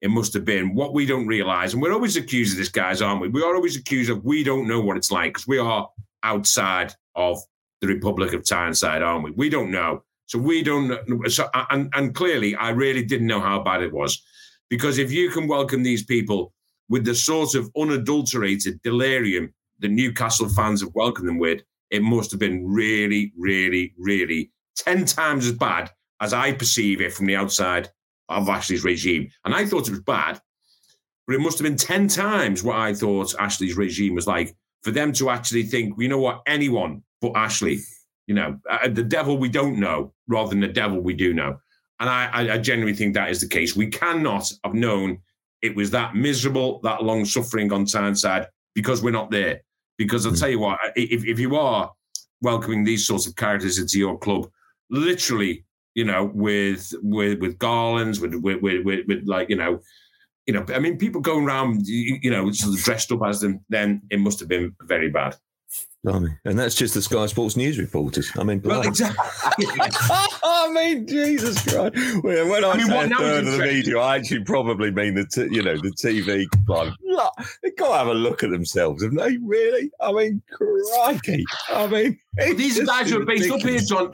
It 0.01 0.11
must 0.11 0.33
have 0.35 0.45
been 0.45 0.75
what 0.75 0.95
we 0.95 1.07
don't 1.07 1.27
realize, 1.27 1.73
and 1.73 1.83
we're 1.83 1.93
always 1.93 2.17
accused 2.17 2.53
of 2.53 2.59
this, 2.59 2.69
guys, 2.69 3.03
aren't 3.03 3.21
we? 3.21 3.29
We 3.29 3.43
are 3.43 3.55
always 3.55 3.77
accused 3.77 4.11
of 4.11 4.25
we 4.25 4.45
don't 4.45 4.69
know 4.69 4.81
what 4.81 4.97
it's 4.97 5.11
like 5.11 5.33
because 5.33 5.49
we 5.49 5.59
are 5.59 5.89
outside 6.23 6.95
of 7.17 7.39
the 7.81 7.89
Republic 7.89 8.33
of 8.33 8.45
Tyneside, 8.49 9.03
aren't 9.03 9.25
we? 9.25 9.33
We 9.33 9.49
don't 9.49 9.73
know, 9.73 10.05
so 10.27 10.39
we 10.39 10.63
don't. 10.63 11.31
So 11.31 11.49
and 11.71 11.93
and 11.95 12.15
clearly, 12.15 12.55
I 12.55 12.71
really 12.71 13.05
didn't 13.05 13.27
know 13.27 13.41
how 13.41 13.61
bad 13.61 13.83
it 13.83 13.93
was, 13.93 14.23
because 14.69 14.99
if 14.99 15.11
you 15.11 15.31
can 15.31 15.49
welcome 15.49 15.83
these 15.83 16.05
people 16.05 16.53
with 16.89 17.05
the 17.05 17.15
sort 17.15 17.55
of 17.55 17.71
unadulterated 17.77 18.81
delirium 18.83 19.53
the 19.81 19.89
Newcastle 19.89 20.49
fans 20.49 20.81
have 20.81 20.95
welcomed 20.95 21.29
them 21.29 21.39
with, 21.39 21.63
it 21.91 22.03
must 22.03 22.31
have 22.33 22.41
been 22.41 22.67
really, 22.67 23.33
really, 23.39 23.95
really 23.97 24.51
10 24.77 25.05
times 25.05 25.47
as 25.47 25.53
bad 25.53 25.91
as 26.21 26.33
I 26.33 26.53
perceive 26.53 27.01
it 27.01 27.13
from 27.13 27.27
the 27.27 27.37
outside 27.37 27.89
of 28.29 28.49
Ashley's 28.49 28.85
regime. 28.85 29.31
And 29.45 29.55
I 29.55 29.65
thought 29.65 29.87
it 29.87 29.93
was 29.93 30.03
bad 30.03 30.41
but 31.29 31.35
it 31.35 31.41
must 31.41 31.59
have 31.59 31.67
been 31.67 31.77
10 31.77 32.09
times 32.09 32.63
what 32.65 32.77
I 32.77 32.95
thought 32.95 33.35
Ashley's 33.39 33.77
regime 33.77 34.15
was 34.15 34.27
like 34.27 34.57
for 34.83 34.91
them 34.91 35.13
to 35.13 35.29
actually 35.29 35.65
think, 35.65 35.95
you 35.99 36.09
know 36.09 36.19
what, 36.19 36.41
anyone 36.47 37.03
but 37.21 37.33
Ashley, 37.37 37.81
you 38.27 38.35
know, 38.35 38.59
uh, 38.69 38.89
the 38.89 39.05
devil 39.05 39.37
we 39.37 39.51
don't 39.51 39.79
know 39.79 40.15
rather 40.27 40.49
than 40.49 40.61
the 40.61 40.69
devil 40.69 41.01
we 41.01 41.13
do 41.13 41.35
know. 41.35 41.59
And 42.01 42.09
I, 42.09 42.31
I, 42.33 42.55
I 42.55 42.59
genuinely 42.59 42.97
think 42.97 43.13
that 43.13 43.29
is 43.29 43.43
the 43.43 43.47
case. 43.47 43.77
We 43.77 43.89
cannot 43.89 44.51
have 44.65 44.73
known 44.73 45.19
it 45.63 45.75
was 45.75 45.91
that 45.91 46.15
miserable, 46.15 46.81
that 46.83 47.03
long 47.03 47.25
suffering 47.25 47.73
on 47.73 47.85
Tyneside 47.85 48.47
because 48.75 49.03
we're 49.03 49.11
not 49.11 49.31
there. 49.31 49.63
Because 49.97 50.25
I'll 50.25 50.33
hmm. 50.33 50.39
tell 50.39 50.49
you 50.49 50.61
what, 50.61 50.79
if, 50.95 51.25
if 51.25 51.39
you 51.39 51.57
are 51.57 51.93
welcoming 52.41 52.85
these 52.85 53.07
sorts 53.07 53.27
of 53.27 53.35
characters 53.35 53.79
into 53.79 53.99
your 53.99 54.19
club, 54.19 54.49
literally, 54.91 55.65
you 55.95 56.05
know, 56.05 56.31
with 56.33 56.93
with 57.03 57.41
with 57.41 57.59
garlands, 57.59 58.21
with 58.21 58.35
with 58.35 58.63
with, 58.63 58.85
with, 58.85 59.07
with 59.09 59.27
like 59.27 59.51
you 59.51 59.57
know, 59.57 59.81
you 60.47 60.55
know, 60.55 60.65
I 60.73 60.79
mean, 60.79 60.97
people 60.97 61.21
going 61.21 61.45
around, 61.45 61.87
you, 61.87 62.19
you 62.23 62.31
know, 62.31 62.51
sort 62.53 62.75
of 62.75 62.83
dressed 62.83 63.11
up 63.11 63.21
as 63.27 63.41
them, 63.41 63.65
then 63.69 64.03
it 64.11 64.21
must 64.21 64.39
have 64.39 64.49
been 64.49 64.75
very 64.83 65.11
bad. 65.11 65.35
Blimey. 66.05 66.31
And 66.45 66.59
that's 66.59 66.77
just 66.77 66.95
the 66.95 67.03
Sky 67.03 67.27
Sports 67.27 67.57
news 67.57 67.79
reporters. 67.79 68.31
I 68.39 68.45
mean, 68.45 68.63
well, 68.63 68.83
exactly. 68.83 69.19
I 70.45 70.71
mean, 70.73 71.07
Jesus 71.09 71.61
Christ. 71.63 72.23
When 72.23 72.65
I, 72.65 72.71
I 72.71 72.77
mean, 72.77 72.87
say 72.87 73.09
third 73.09 73.47
of 73.47 73.53
the 73.53 73.59
media, 73.59 73.99
I 73.99 74.17
actually 74.17 74.45
probably 74.45 74.93
mean 74.93 75.15
the 75.15 75.27
t- 75.27 75.49
you 75.51 75.63
know 75.63 75.77
the 75.77 75.91
TV 75.91 76.47
club. 76.67 76.93
They 77.63 77.71
got 77.73 77.89
to 77.89 77.99
have 77.99 78.07
a 78.07 78.15
look 78.15 78.45
at 78.45 78.51
themselves, 78.51 79.03
have 79.03 79.13
they? 79.13 79.39
Really? 79.39 79.91
I 80.01 80.13
mean, 80.13 80.41
crikey. 80.53 81.45
I 81.69 81.87
mean, 81.89 82.19
these 82.57 82.81
guys 82.85 83.11
who 83.11 83.21
are 83.21 83.27
based 83.27 83.51
up 83.51 83.61
here, 83.61 83.81
John. 83.81 84.13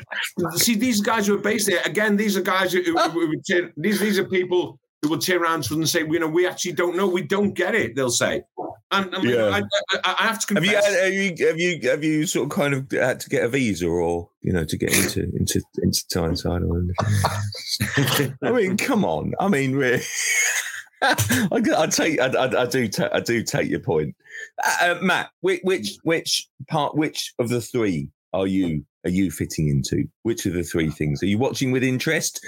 See, 0.54 0.76
these 0.76 1.02
guys 1.02 1.26
who 1.26 1.34
are 1.34 1.42
based 1.42 1.66
there. 1.66 1.82
Again, 1.84 2.16
these 2.16 2.36
are 2.36 2.42
guys 2.42 2.72
who, 2.72 2.82
who, 2.82 2.98
who, 2.98 3.26
who 3.26 3.70
these 3.76 4.00
these 4.00 4.18
are 4.18 4.24
people 4.24 4.78
who 5.04 5.10
will 5.10 5.18
turn 5.18 5.42
around 5.42 5.62
to 5.64 5.68
them 5.70 5.80
and 5.80 5.88
say, 5.88 6.00
you 6.00 6.18
know, 6.18 6.26
we 6.26 6.46
actually 6.46 6.72
don't 6.72 6.96
know, 6.96 7.06
we 7.06 7.22
don't 7.22 7.52
get 7.52 7.74
it. 7.74 7.94
They'll 7.94 8.10
say, 8.10 8.42
and, 8.90 9.14
and 9.14 9.24
yeah. 9.24 9.46
I, 9.46 9.62
I, 9.92 10.14
I, 10.18 10.22
have 10.24 10.40
to 10.40 10.46
confess. 10.46 10.86
Have 10.86 11.12
you, 11.12 11.28
have 11.28 11.38
you, 11.38 11.46
have 11.46 11.58
you, 11.58 11.90
have 11.90 12.04
you 12.04 12.26
sort 12.26 12.46
of 12.46 12.50
kind 12.50 12.74
of 12.74 12.90
had 12.90 13.20
to 13.20 13.30
get 13.30 13.44
a 13.44 13.48
visa 13.48 13.86
or 13.86 14.28
you 14.42 14.52
know 14.52 14.64
to 14.64 14.76
get 14.76 14.96
into 14.96 15.22
into 15.36 15.60
into 15.82 16.08
Tyneside 16.08 16.62
or 16.62 16.78
anything? 16.78 18.36
I 18.42 18.52
mean, 18.52 18.76
come 18.76 19.04
on. 19.04 19.34
I 19.38 19.48
mean, 19.48 19.76
really. 19.76 20.02
I, 21.02 21.62
I 21.76 21.86
take, 21.86 22.18
I, 22.18 22.28
I, 22.28 22.62
I 22.62 22.66
do, 22.66 22.88
ta- 22.88 23.10
I 23.12 23.20
do 23.20 23.42
take 23.42 23.68
your 23.68 23.80
point, 23.80 24.16
uh, 24.64 24.76
uh, 24.80 24.98
Matt. 25.02 25.30
Which, 25.42 25.60
which, 25.62 25.98
which 26.02 26.48
part, 26.68 26.96
which 26.96 27.34
of 27.38 27.50
the 27.50 27.60
three 27.60 28.08
are 28.32 28.46
you 28.46 28.86
are 29.04 29.10
you 29.10 29.30
fitting 29.30 29.68
into? 29.68 30.08
Which 30.22 30.46
of 30.46 30.54
the 30.54 30.62
three 30.62 30.90
things 30.90 31.22
are 31.22 31.26
you 31.26 31.38
watching 31.38 31.72
with 31.72 31.84
interest? 31.84 32.40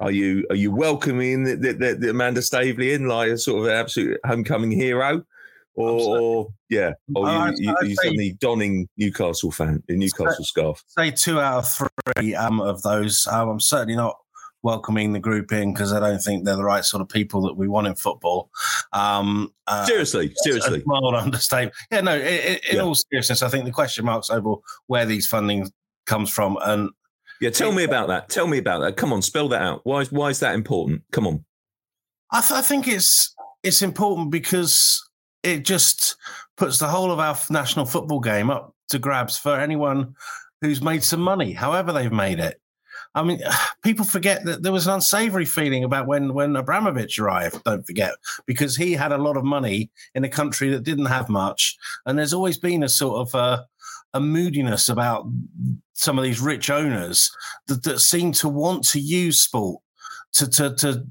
Are 0.00 0.10
you 0.10 0.46
are 0.50 0.56
you 0.56 0.72
welcoming 0.72 1.44
the, 1.44 1.56
the, 1.56 1.96
the 1.98 2.10
Amanda 2.10 2.42
Staveley 2.42 2.92
in 2.92 3.08
like 3.08 3.30
a 3.30 3.38
sort 3.38 3.66
of 3.66 3.72
absolute 3.72 4.18
homecoming 4.24 4.70
hero? 4.70 5.24
Or, 5.78 6.18
or, 6.18 6.48
yeah, 6.70 6.92
or 7.14 7.28
you, 7.28 7.54
you, 7.58 7.76
you 7.82 7.94
suddenly 7.96 8.36
donning 8.40 8.88
Newcastle 8.96 9.50
fan, 9.50 9.82
the 9.86 9.94
Newcastle 9.94 10.42
scarf. 10.42 10.82
Say 10.86 11.10
two 11.10 11.38
out 11.38 11.58
of 11.58 11.90
three 12.16 12.34
um, 12.34 12.62
of 12.62 12.80
those. 12.80 13.26
Um, 13.30 13.50
I'm 13.50 13.60
certainly 13.60 13.94
not 13.94 14.16
welcoming 14.62 15.12
the 15.12 15.20
group 15.20 15.52
in 15.52 15.72
because 15.72 15.92
I 15.92 16.00
don't 16.00 16.18
think 16.18 16.44
they're 16.44 16.56
the 16.56 16.64
right 16.64 16.84
sort 16.84 17.00
of 17.00 17.08
people 17.08 17.42
that 17.42 17.56
we 17.56 17.68
want 17.68 17.86
in 17.86 17.94
football. 17.94 18.50
Um, 18.92 19.52
uh, 19.66 19.84
seriously, 19.84 20.32
seriously, 20.38 20.82
mild 20.86 21.14
understatement. 21.14 21.74
Yeah, 21.92 22.00
no. 22.00 22.16
in 22.16 22.58
yeah. 22.72 22.80
all 22.80 22.94
seriousness, 22.94 23.42
I 23.42 23.48
think 23.48 23.64
the 23.64 23.70
question 23.70 24.04
marks 24.04 24.30
over 24.30 24.54
where 24.86 25.04
these 25.04 25.26
funding 25.26 25.70
comes 26.06 26.30
from, 26.30 26.58
and 26.64 26.90
yeah, 27.40 27.50
tell 27.50 27.72
me 27.72 27.84
about 27.84 28.08
that. 28.08 28.28
Tell 28.28 28.46
me 28.46 28.58
about 28.58 28.80
that. 28.80 28.96
Come 28.96 29.12
on, 29.12 29.22
spell 29.22 29.48
that 29.48 29.62
out. 29.62 29.80
Why? 29.84 30.04
Why 30.06 30.28
is 30.28 30.40
that 30.40 30.54
important? 30.54 31.02
Come 31.12 31.26
on. 31.26 31.44
I, 32.32 32.40
th- 32.40 32.58
I 32.58 32.62
think 32.62 32.88
it's 32.88 33.34
it's 33.62 33.82
important 33.82 34.30
because 34.30 35.02
it 35.42 35.64
just 35.64 36.16
puts 36.56 36.78
the 36.78 36.88
whole 36.88 37.10
of 37.10 37.18
our 37.18 37.36
national 37.50 37.86
football 37.86 38.20
game 38.20 38.50
up 38.50 38.74
to 38.88 38.98
grabs 38.98 39.38
for 39.38 39.58
anyone 39.58 40.14
who's 40.60 40.82
made 40.82 41.02
some 41.02 41.20
money, 41.20 41.52
however 41.52 41.92
they've 41.92 42.12
made 42.12 42.38
it. 42.38 42.60
I 43.14 43.22
mean, 43.22 43.40
people 43.82 44.04
forget 44.04 44.44
that 44.44 44.62
there 44.62 44.72
was 44.72 44.86
an 44.86 44.94
unsavory 44.94 45.44
feeling 45.44 45.84
about 45.84 46.06
when 46.06 46.34
when 46.34 46.54
Abramovich 46.56 47.18
arrived. 47.18 47.62
Don't 47.64 47.86
forget, 47.86 48.14
because 48.46 48.76
he 48.76 48.92
had 48.92 49.12
a 49.12 49.18
lot 49.18 49.36
of 49.36 49.44
money 49.44 49.90
in 50.14 50.24
a 50.24 50.28
country 50.28 50.68
that 50.70 50.84
didn't 50.84 51.06
have 51.06 51.28
much, 51.28 51.76
and 52.04 52.18
there's 52.18 52.34
always 52.34 52.58
been 52.58 52.82
a 52.82 52.88
sort 52.88 53.26
of 53.26 53.34
uh, 53.34 53.62
a 54.16 54.20
moodiness 54.20 54.88
about 54.88 55.26
some 55.92 56.18
of 56.18 56.24
these 56.24 56.40
rich 56.40 56.70
owners 56.70 57.30
that, 57.68 57.82
that 57.84 58.00
seem 58.00 58.32
to 58.32 58.48
want 58.48 58.84
to 58.88 59.00
use 59.00 59.40
sport 59.40 59.80
to 60.32 60.48
to, 60.48 60.74
to 60.76 61.06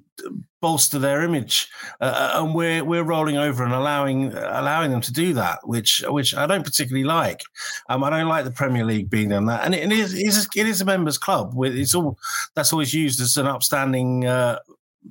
bolster 0.62 0.98
their 0.98 1.22
image, 1.22 1.70
uh, 2.02 2.06
uh, 2.06 2.42
and 2.42 2.56
we're 2.56 2.84
we're 2.84 3.04
rolling 3.04 3.38
over 3.38 3.64
and 3.64 3.74
allowing 3.74 4.34
allowing 4.34 4.92
them 4.92 5.02
to 5.02 5.14
do 5.14 5.34
that, 5.34 5.60
which 5.64 6.04
which 6.08 6.36
I 6.36 6.48
don't 6.48 6.64
particularly 6.64 7.04
like. 7.04 7.42
Um, 7.90 8.04
I 8.04 8.10
don't 8.10 8.28
like 8.28 8.46
the 8.46 8.52
Premier 8.52 8.86
League 8.86 9.10
being 9.10 9.30
done 9.30 9.46
that, 9.46 9.64
and 9.64 9.76
it, 9.76 9.92
it 9.92 9.92
is 9.92 10.48
it 10.56 10.68
is 10.68 10.82
a 10.82 10.86
members 10.86 11.18
club. 11.18 11.54
It's 11.64 11.94
all 11.94 12.18
that's 12.56 12.74
always 12.74 12.94
used 12.94 13.22
as 13.22 13.38
an 13.38 13.48
upstanding. 13.48 14.26
Uh, 14.26 14.60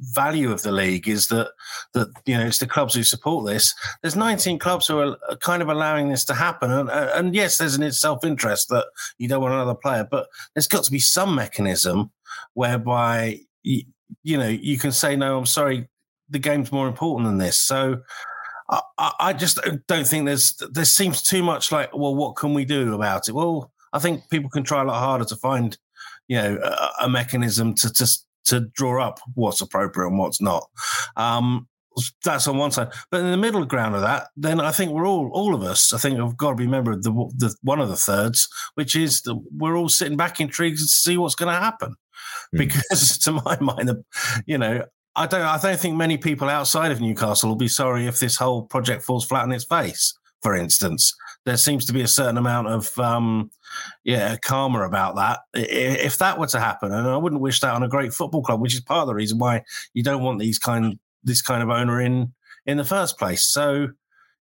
value 0.00 0.50
of 0.50 0.62
the 0.62 0.72
league 0.72 1.08
is 1.08 1.28
that 1.28 1.50
that 1.92 2.08
you 2.26 2.36
know 2.36 2.44
it's 2.46 2.58
the 2.58 2.66
clubs 2.66 2.94
who 2.94 3.02
support 3.02 3.46
this. 3.46 3.74
There's 4.02 4.16
19 4.16 4.58
clubs 4.58 4.86
who 4.86 4.98
are 4.98 5.16
kind 5.40 5.62
of 5.62 5.68
allowing 5.68 6.08
this 6.08 6.24
to 6.26 6.34
happen, 6.34 6.70
and, 6.70 6.90
and 6.90 7.34
yes, 7.34 7.58
there's 7.58 7.76
an 7.76 7.92
self 7.92 8.24
interest 8.24 8.68
that 8.68 8.86
you 9.18 9.28
don't 9.28 9.42
want 9.42 9.54
another 9.54 9.74
player, 9.74 10.06
but 10.10 10.28
there's 10.54 10.68
got 10.68 10.84
to 10.84 10.90
be 10.90 10.98
some 10.98 11.34
mechanism 11.34 12.10
whereby 12.54 13.40
you, 13.62 13.82
you 14.22 14.38
know, 14.38 14.48
you 14.48 14.78
can 14.78 14.92
say, 14.92 15.16
no, 15.16 15.38
I'm 15.38 15.46
sorry, 15.46 15.88
the 16.30 16.38
game's 16.38 16.72
more 16.72 16.88
important 16.88 17.26
than 17.26 17.38
this. 17.38 17.58
So 17.58 18.00
I, 18.70 19.12
I 19.20 19.32
just 19.32 19.58
don't 19.86 20.06
think 20.06 20.26
there's, 20.26 20.54
there 20.70 20.84
seems 20.84 21.22
too 21.22 21.42
much 21.42 21.72
like, 21.72 21.94
well, 21.94 22.14
what 22.14 22.36
can 22.36 22.54
we 22.54 22.64
do 22.64 22.94
about 22.94 23.28
it? 23.28 23.32
Well, 23.32 23.72
I 23.92 23.98
think 23.98 24.28
people 24.30 24.50
can 24.50 24.64
try 24.64 24.82
a 24.82 24.84
lot 24.84 24.98
harder 24.98 25.24
to 25.26 25.36
find, 25.36 25.76
you 26.28 26.36
know, 26.36 26.58
a, 26.62 27.04
a 27.04 27.08
mechanism 27.08 27.74
to, 27.74 27.92
to, 27.92 28.06
to 28.46 28.60
draw 28.74 29.02
up 29.02 29.20
what's 29.34 29.60
appropriate 29.60 30.08
and 30.08 30.18
what's 30.18 30.40
not. 30.40 30.68
Um, 31.16 31.68
that's 32.24 32.48
on 32.48 32.58
one 32.58 32.72
side, 32.72 32.92
but 33.10 33.20
in 33.20 33.30
the 33.30 33.36
middle 33.36 33.64
ground 33.64 33.94
of 33.94 34.00
that, 34.00 34.28
then 34.36 34.60
I 34.60 34.72
think 34.72 34.90
we're 34.90 35.06
all, 35.06 35.30
all 35.32 35.54
of 35.54 35.62
us, 35.62 35.92
I 35.92 35.98
think 35.98 36.18
have 36.18 36.36
got 36.36 36.50
to 36.50 36.56
be 36.56 36.64
a 36.64 36.68
member 36.68 36.90
of 36.90 37.04
the, 37.04 37.12
the 37.36 37.54
one 37.62 37.80
of 37.80 37.88
the 37.88 37.96
thirds, 37.96 38.48
which 38.74 38.96
is 38.96 39.22
the, 39.22 39.36
we're 39.56 39.76
all 39.76 39.88
sitting 39.88 40.16
back 40.16 40.40
intrigued 40.40 40.78
to 40.78 40.84
see 40.86 41.16
what's 41.16 41.36
going 41.36 41.54
to 41.54 41.60
happen. 41.60 41.94
Hmm. 42.50 42.58
because 42.58 43.18
to 43.24 43.32
my 43.32 43.58
mind, 43.60 43.90
you 44.46 44.58
know, 44.58 44.84
I 45.16 45.26
don't, 45.26 45.42
I 45.42 45.58
don't 45.58 45.78
think 45.78 45.96
many 45.96 46.18
people 46.18 46.48
outside 46.48 46.90
of 46.90 47.00
Newcastle 47.00 47.48
will 47.48 47.56
be 47.56 47.68
sorry 47.68 48.06
if 48.06 48.18
this 48.18 48.36
whole 48.36 48.62
project 48.62 49.02
falls 49.02 49.24
flat 49.24 49.44
on 49.44 49.52
its 49.52 49.64
face. 49.64 50.14
For 50.42 50.54
instance, 50.54 51.14
there 51.44 51.56
seems 51.56 51.84
to 51.86 51.92
be 51.92 52.02
a 52.02 52.08
certain 52.08 52.38
amount 52.38 52.68
of, 52.68 52.96
um, 52.98 53.50
yeah, 54.02 54.36
karma 54.36 54.82
about 54.82 55.16
that. 55.16 55.40
If 55.54 56.18
that 56.18 56.38
were 56.38 56.46
to 56.48 56.60
happen, 56.60 56.92
and 56.92 57.06
I 57.06 57.16
wouldn't 57.16 57.42
wish 57.42 57.60
that 57.60 57.74
on 57.74 57.82
a 57.82 57.88
great 57.88 58.12
football 58.12 58.42
club, 58.42 58.60
which 58.60 58.74
is 58.74 58.80
part 58.80 59.02
of 59.02 59.08
the 59.08 59.14
reason 59.14 59.38
why 59.38 59.62
you 59.92 60.02
don't 60.02 60.22
want 60.22 60.38
these 60.38 60.58
kind, 60.58 60.98
this 61.22 61.42
kind 61.42 61.62
of 61.62 61.70
owner 61.70 62.00
in 62.00 62.32
in 62.66 62.78
the 62.78 62.84
first 62.84 63.18
place. 63.18 63.44
So, 63.44 63.88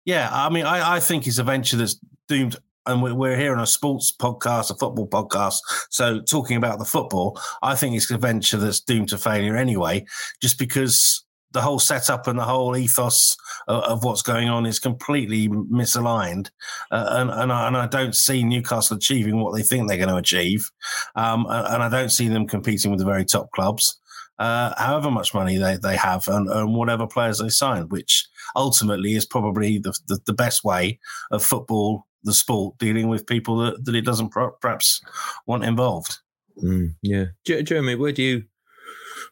yeah, 0.05 0.29
I 0.31 0.49
mean, 0.49 0.65
I, 0.65 0.95
I 0.95 0.99
think 0.99 1.27
it's 1.27 1.39
a 1.39 1.43
venture 1.43 1.77
that's 1.77 1.99
doomed 2.27 2.57
and 2.85 3.01
we're 3.01 3.37
here 3.37 3.53
on 3.53 3.61
a 3.61 3.67
sports 3.67 4.11
podcast, 4.11 4.69
a 4.69 4.75
football 4.75 5.07
podcast. 5.07 5.57
So 5.89 6.21
talking 6.21 6.57
about 6.57 6.79
the 6.79 6.85
football, 6.85 7.39
I 7.61 7.75
think 7.75 7.95
it's 7.95 8.11
a 8.11 8.17
venture 8.17 8.57
that's 8.57 8.81
doomed 8.81 9.09
to 9.09 9.17
failure 9.17 9.55
anyway, 9.55 10.05
just 10.41 10.59
because 10.59 11.23
the 11.53 11.61
whole 11.61 11.79
setup 11.79 12.27
and 12.27 12.37
the 12.37 12.43
whole 12.43 12.75
ethos 12.75 13.37
of, 13.67 13.83
of 13.83 14.03
what's 14.03 14.21
going 14.21 14.49
on 14.49 14.65
is 14.65 14.79
completely 14.79 15.47
misaligned, 15.47 16.49
uh, 16.91 17.07
and 17.11 17.29
and 17.29 17.51
I, 17.51 17.67
and 17.67 17.77
I, 17.77 17.87
don't 17.87 18.15
see 18.15 18.43
Newcastle 18.43 18.97
achieving 18.97 19.39
what 19.39 19.55
they 19.55 19.63
think 19.63 19.87
they're 19.87 19.97
going 19.97 20.09
to 20.09 20.15
achieve, 20.15 20.69
um, 21.15 21.45
and 21.49 21.83
I 21.83 21.89
don't 21.89 22.11
see 22.11 22.27
them 22.27 22.47
competing 22.47 22.91
with 22.91 22.99
the 22.99 23.05
very 23.05 23.25
top 23.25 23.51
clubs. 23.51 23.99
Uh, 24.39 24.73
however 24.77 25.11
much 25.11 25.33
money 25.35 25.57
they, 25.57 25.77
they 25.77 25.95
have 25.95 26.27
and, 26.27 26.49
and, 26.49 26.73
whatever 26.73 27.05
players 27.05 27.37
they 27.37 27.49
sign, 27.49 27.87
which 27.89 28.27
ultimately 28.55 29.13
is 29.13 29.27
probably 29.27 29.77
the, 29.77 29.97
the, 30.07 30.19
the 30.25 30.33
best 30.33 30.63
way 30.63 30.99
of 31.29 31.43
football 31.43 32.07
the 32.23 32.33
sport 32.33 32.77
dealing 32.79 33.09
with 33.09 33.27
people 33.27 33.57
that, 33.57 33.85
that 33.85 33.95
it 33.95 34.05
doesn't 34.05 34.31
perhaps 34.61 35.01
want 35.45 35.63
involved. 35.63 36.19
Mm, 36.63 36.95
yeah, 37.01 37.25
Jeremy, 37.45 37.95
where 37.95 38.11
do 38.11 38.23
you 38.23 38.43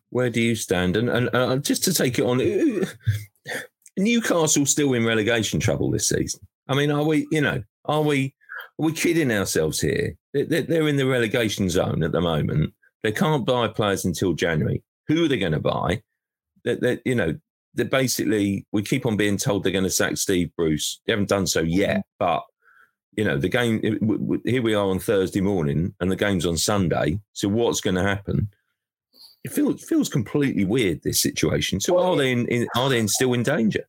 where 0.10 0.30
do 0.30 0.42
you 0.42 0.56
stand? 0.56 0.98
And, 0.98 1.10
and 1.10 1.30
uh, 1.34 1.58
just 1.58 1.84
to 1.86 1.94
take 1.94 2.20
it 2.20 2.26
on, 2.26 2.40
Newcastle 3.98 4.66
still 4.66 4.94
in 4.94 5.06
relegation 5.06 5.60
trouble 5.60 5.92
this 5.92 6.10
season. 6.10 6.42
I 6.68 6.76
mean, 6.76 6.92
are 6.92 7.04
we? 7.04 7.28
You 7.32 7.42
know, 7.42 7.64
are 7.86 8.02
we? 8.02 8.34
Are 8.80 8.86
we 8.86 8.94
kidding 8.94 9.32
ourselves 9.32 9.80
here? 9.80 10.16
They're, 10.34 10.88
in 10.88 10.96
the 10.96 11.06
relegation 11.06 11.70
zone 11.70 12.04
at 12.04 12.12
the 12.12 12.22
moment. 12.22 12.74
They 13.04 13.12
can't 13.12 13.46
buy 13.46 13.68
players 13.68 14.06
until 14.06 14.34
January. 14.34 14.84
Who 15.08 15.26
are 15.26 15.28
they 15.28 15.38
going 15.38 15.52
to 15.52 15.60
buy? 15.60 16.02
That, 16.64 16.82
that 16.82 17.02
you 17.06 17.16
know, 17.16 17.38
they're 17.74 17.86
basically 17.86 18.66
we 18.72 18.84
keep 18.84 19.06
on 19.06 19.18
being 19.18 19.38
told 19.38 19.64
they're 19.64 19.72
going 19.72 19.84
to 19.84 19.90
sack 19.90 20.18
Steve 20.18 20.52
Bruce. 20.56 21.02
They 21.06 21.14
haven't 21.14 21.30
done 21.30 21.48
so 21.48 21.62
yet, 21.62 22.04
but 22.20 22.44
you 23.18 23.26
know, 23.26 23.38
the 23.38 23.50
game, 23.50 23.82
here 24.46 24.62
we 24.62 24.74
are 24.74 24.88
on 24.88 25.00
Thursday 25.00 25.42
morning 25.42 25.94
and 26.00 26.10
the 26.10 26.16
game's 26.16 26.46
on 26.46 26.58
Sunday. 26.58 27.20
So 27.34 27.50
what's 27.50 27.82
going 27.82 27.96
to 27.96 28.04
happen? 28.04 28.50
It 29.44 29.52
feels, 29.52 29.84
feels 29.84 30.08
completely 30.10 30.66
weird, 30.66 31.02
this 31.04 31.22
situation. 31.22 31.80
So 31.80 31.98
are 31.98 32.16
they 32.16 32.32
in, 32.32 32.48
in, 32.48 32.68
are 32.76 32.90
they 32.90 33.00
in 33.00 33.08
still 33.08 33.34
in 33.34 33.44
danger? 33.44 33.84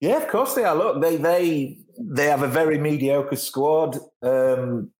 Yeah, 0.00 0.18
of 0.18 0.28
course 0.28 0.54
they 0.54 0.64
are. 0.64 0.74
Look, 0.76 1.00
they 1.02 1.16
they 1.16 1.78
they 1.98 2.26
have 2.26 2.42
a 2.42 2.48
very 2.48 2.78
mediocre 2.78 3.34
squad. 3.36 3.98
Um, 4.22 4.90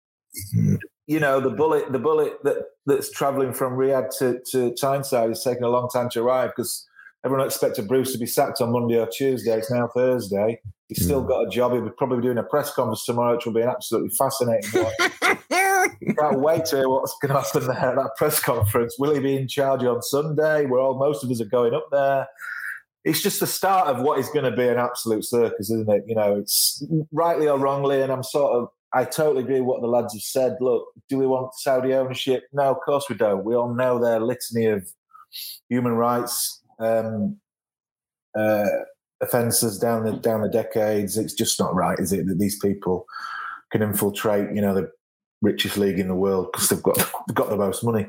you 1.06 1.20
know, 1.20 1.38
the 1.40 1.50
bullet 1.50 1.92
the 1.92 1.98
bullet 1.98 2.32
that 2.44 2.56
that's 2.86 3.10
travelling 3.10 3.52
from 3.52 3.74
Riyadh 3.74 4.10
to 4.18 4.40
to 4.52 4.74
Tyneside 4.74 5.30
is 5.30 5.42
taking 5.44 5.64
a 5.64 5.68
long 5.68 5.88
time 5.90 6.08
to 6.10 6.22
arrive 6.22 6.50
because 6.56 6.86
everyone 7.24 7.46
expected 7.46 7.86
Bruce 7.88 8.12
to 8.12 8.18
be 8.18 8.26
sacked 8.26 8.60
on 8.60 8.72
Monday 8.72 8.98
or 8.98 9.06
Tuesday. 9.06 9.56
It's 9.56 9.70
now 9.70 9.88
Thursday. 9.94 10.60
He's 10.88 11.04
still 11.04 11.22
Mm. 11.22 11.28
got 11.28 11.40
a 11.46 11.50
job. 11.50 11.72
He'll 11.72 11.82
be 11.82 11.90
probably 11.90 12.22
doing 12.22 12.38
a 12.38 12.42
press 12.44 12.72
conference 12.72 13.04
tomorrow, 13.04 13.34
which 13.34 13.44
will 13.44 13.52
be 13.52 13.60
an 13.62 13.68
absolutely 13.68 14.10
fascinating 14.16 14.82
one. 14.82 15.38
Can't 16.18 16.40
wait 16.40 16.64
to 16.66 16.76
hear 16.76 16.88
what's 16.88 17.16
going 17.20 17.34
to 17.34 17.40
happen 17.40 17.66
there 17.66 17.90
at 17.90 17.96
that 17.96 18.16
press 18.16 18.40
conference. 18.40 18.96
Will 18.98 19.14
he 19.14 19.20
be 19.20 19.36
in 19.36 19.48
charge 19.48 19.82
on 19.84 20.02
Sunday? 20.02 20.66
Where 20.66 20.80
all 20.80 20.98
most 20.98 21.24
of 21.24 21.30
us 21.30 21.40
are 21.40 21.46
going 21.46 21.74
up 21.74 21.88
there. 21.90 22.26
It's 23.04 23.22
just 23.22 23.40
the 23.40 23.46
start 23.46 23.86
of 23.88 24.02
what 24.02 24.18
is 24.18 24.28
going 24.30 24.50
to 24.50 24.56
be 24.56 24.66
an 24.66 24.78
absolute 24.78 25.24
circus, 25.24 25.70
isn't 25.70 25.88
it? 25.88 26.04
You 26.06 26.16
know, 26.16 26.36
it's 26.36 26.84
rightly 27.12 27.48
or 27.48 27.58
wrongly, 27.58 28.02
and 28.02 28.12
I'm 28.12 28.22
sort 28.22 28.52
of. 28.52 28.68
I 28.92 29.04
totally 29.04 29.42
agree 29.42 29.60
with 29.60 29.68
what 29.68 29.80
the 29.82 29.88
lads 29.88 30.14
have 30.14 30.22
said. 30.22 30.56
Look, 30.60 30.86
do 31.08 31.18
we 31.18 31.26
want 31.26 31.54
Saudi 31.54 31.92
ownership? 31.92 32.44
No, 32.52 32.70
of 32.70 32.78
course 32.84 33.06
we 33.10 33.16
don't. 33.16 33.44
We 33.44 33.54
all 33.54 33.74
know 33.74 33.98
their 33.98 34.20
litany 34.20 34.66
of 34.66 34.88
human 35.68 35.92
rights 35.92 36.62
um, 36.78 37.36
uh, 38.38 38.64
offences 39.20 39.78
down 39.78 40.04
the 40.04 40.12
down 40.12 40.40
the 40.40 40.48
decades. 40.48 41.18
It's 41.18 41.34
just 41.34 41.60
not 41.60 41.74
right, 41.74 41.98
is 41.98 42.12
it, 42.12 42.26
that 42.26 42.38
these 42.38 42.58
people 42.58 43.06
can 43.70 43.82
infiltrate, 43.82 44.54
you 44.54 44.62
know, 44.62 44.74
the 44.74 44.90
richest 45.42 45.76
league 45.76 45.98
in 45.98 46.08
the 46.08 46.14
world 46.14 46.48
because 46.52 46.68
they've 46.68 46.82
got 46.82 46.98
got 47.34 47.48
the 47.48 47.56
most 47.56 47.84
money. 47.84 48.06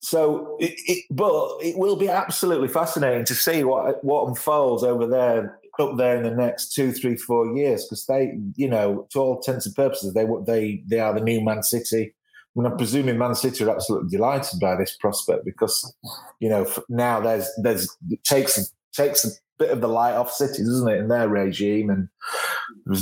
So, 0.00 0.56
it, 0.60 0.74
it, 0.86 1.04
but 1.10 1.56
it 1.62 1.76
will 1.76 1.96
be 1.96 2.08
absolutely 2.08 2.68
fascinating 2.68 3.24
to 3.24 3.34
see 3.34 3.64
what 3.64 4.04
what 4.04 4.28
unfolds 4.28 4.84
over 4.84 5.06
there, 5.06 5.58
up 5.80 5.96
there 5.96 6.16
in 6.16 6.22
the 6.22 6.30
next 6.30 6.72
two, 6.74 6.92
three, 6.92 7.16
four 7.16 7.56
years, 7.56 7.84
because 7.84 8.06
they, 8.06 8.38
you 8.54 8.68
know, 8.68 9.06
to 9.10 9.18
all 9.18 9.36
intents 9.36 9.66
and 9.66 9.74
purposes, 9.74 10.14
they 10.14 10.26
they 10.46 10.82
they 10.86 11.00
are 11.00 11.14
the 11.14 11.20
new 11.20 11.40
Man 11.40 11.62
City. 11.62 12.14
Mean, 12.54 12.66
I'm 12.66 12.78
presuming 12.78 13.18
Man 13.18 13.34
City 13.34 13.64
are 13.64 13.70
absolutely 13.70 14.08
delighted 14.08 14.60
by 14.60 14.76
this 14.76 14.96
prospect 14.96 15.44
because, 15.44 15.94
you 16.40 16.48
know, 16.48 16.66
now 16.88 17.20
there's 17.20 17.50
there's 17.62 17.94
it 18.08 18.24
takes 18.24 18.72
takes 18.94 19.40
bit 19.58 19.70
of 19.70 19.80
the 19.80 19.88
light 19.88 20.14
off 20.14 20.30
cities, 20.32 20.66
doesn't 20.68 20.88
it, 20.88 20.98
in 20.98 21.08
their 21.08 21.28
regime, 21.28 21.90
and 21.90 22.08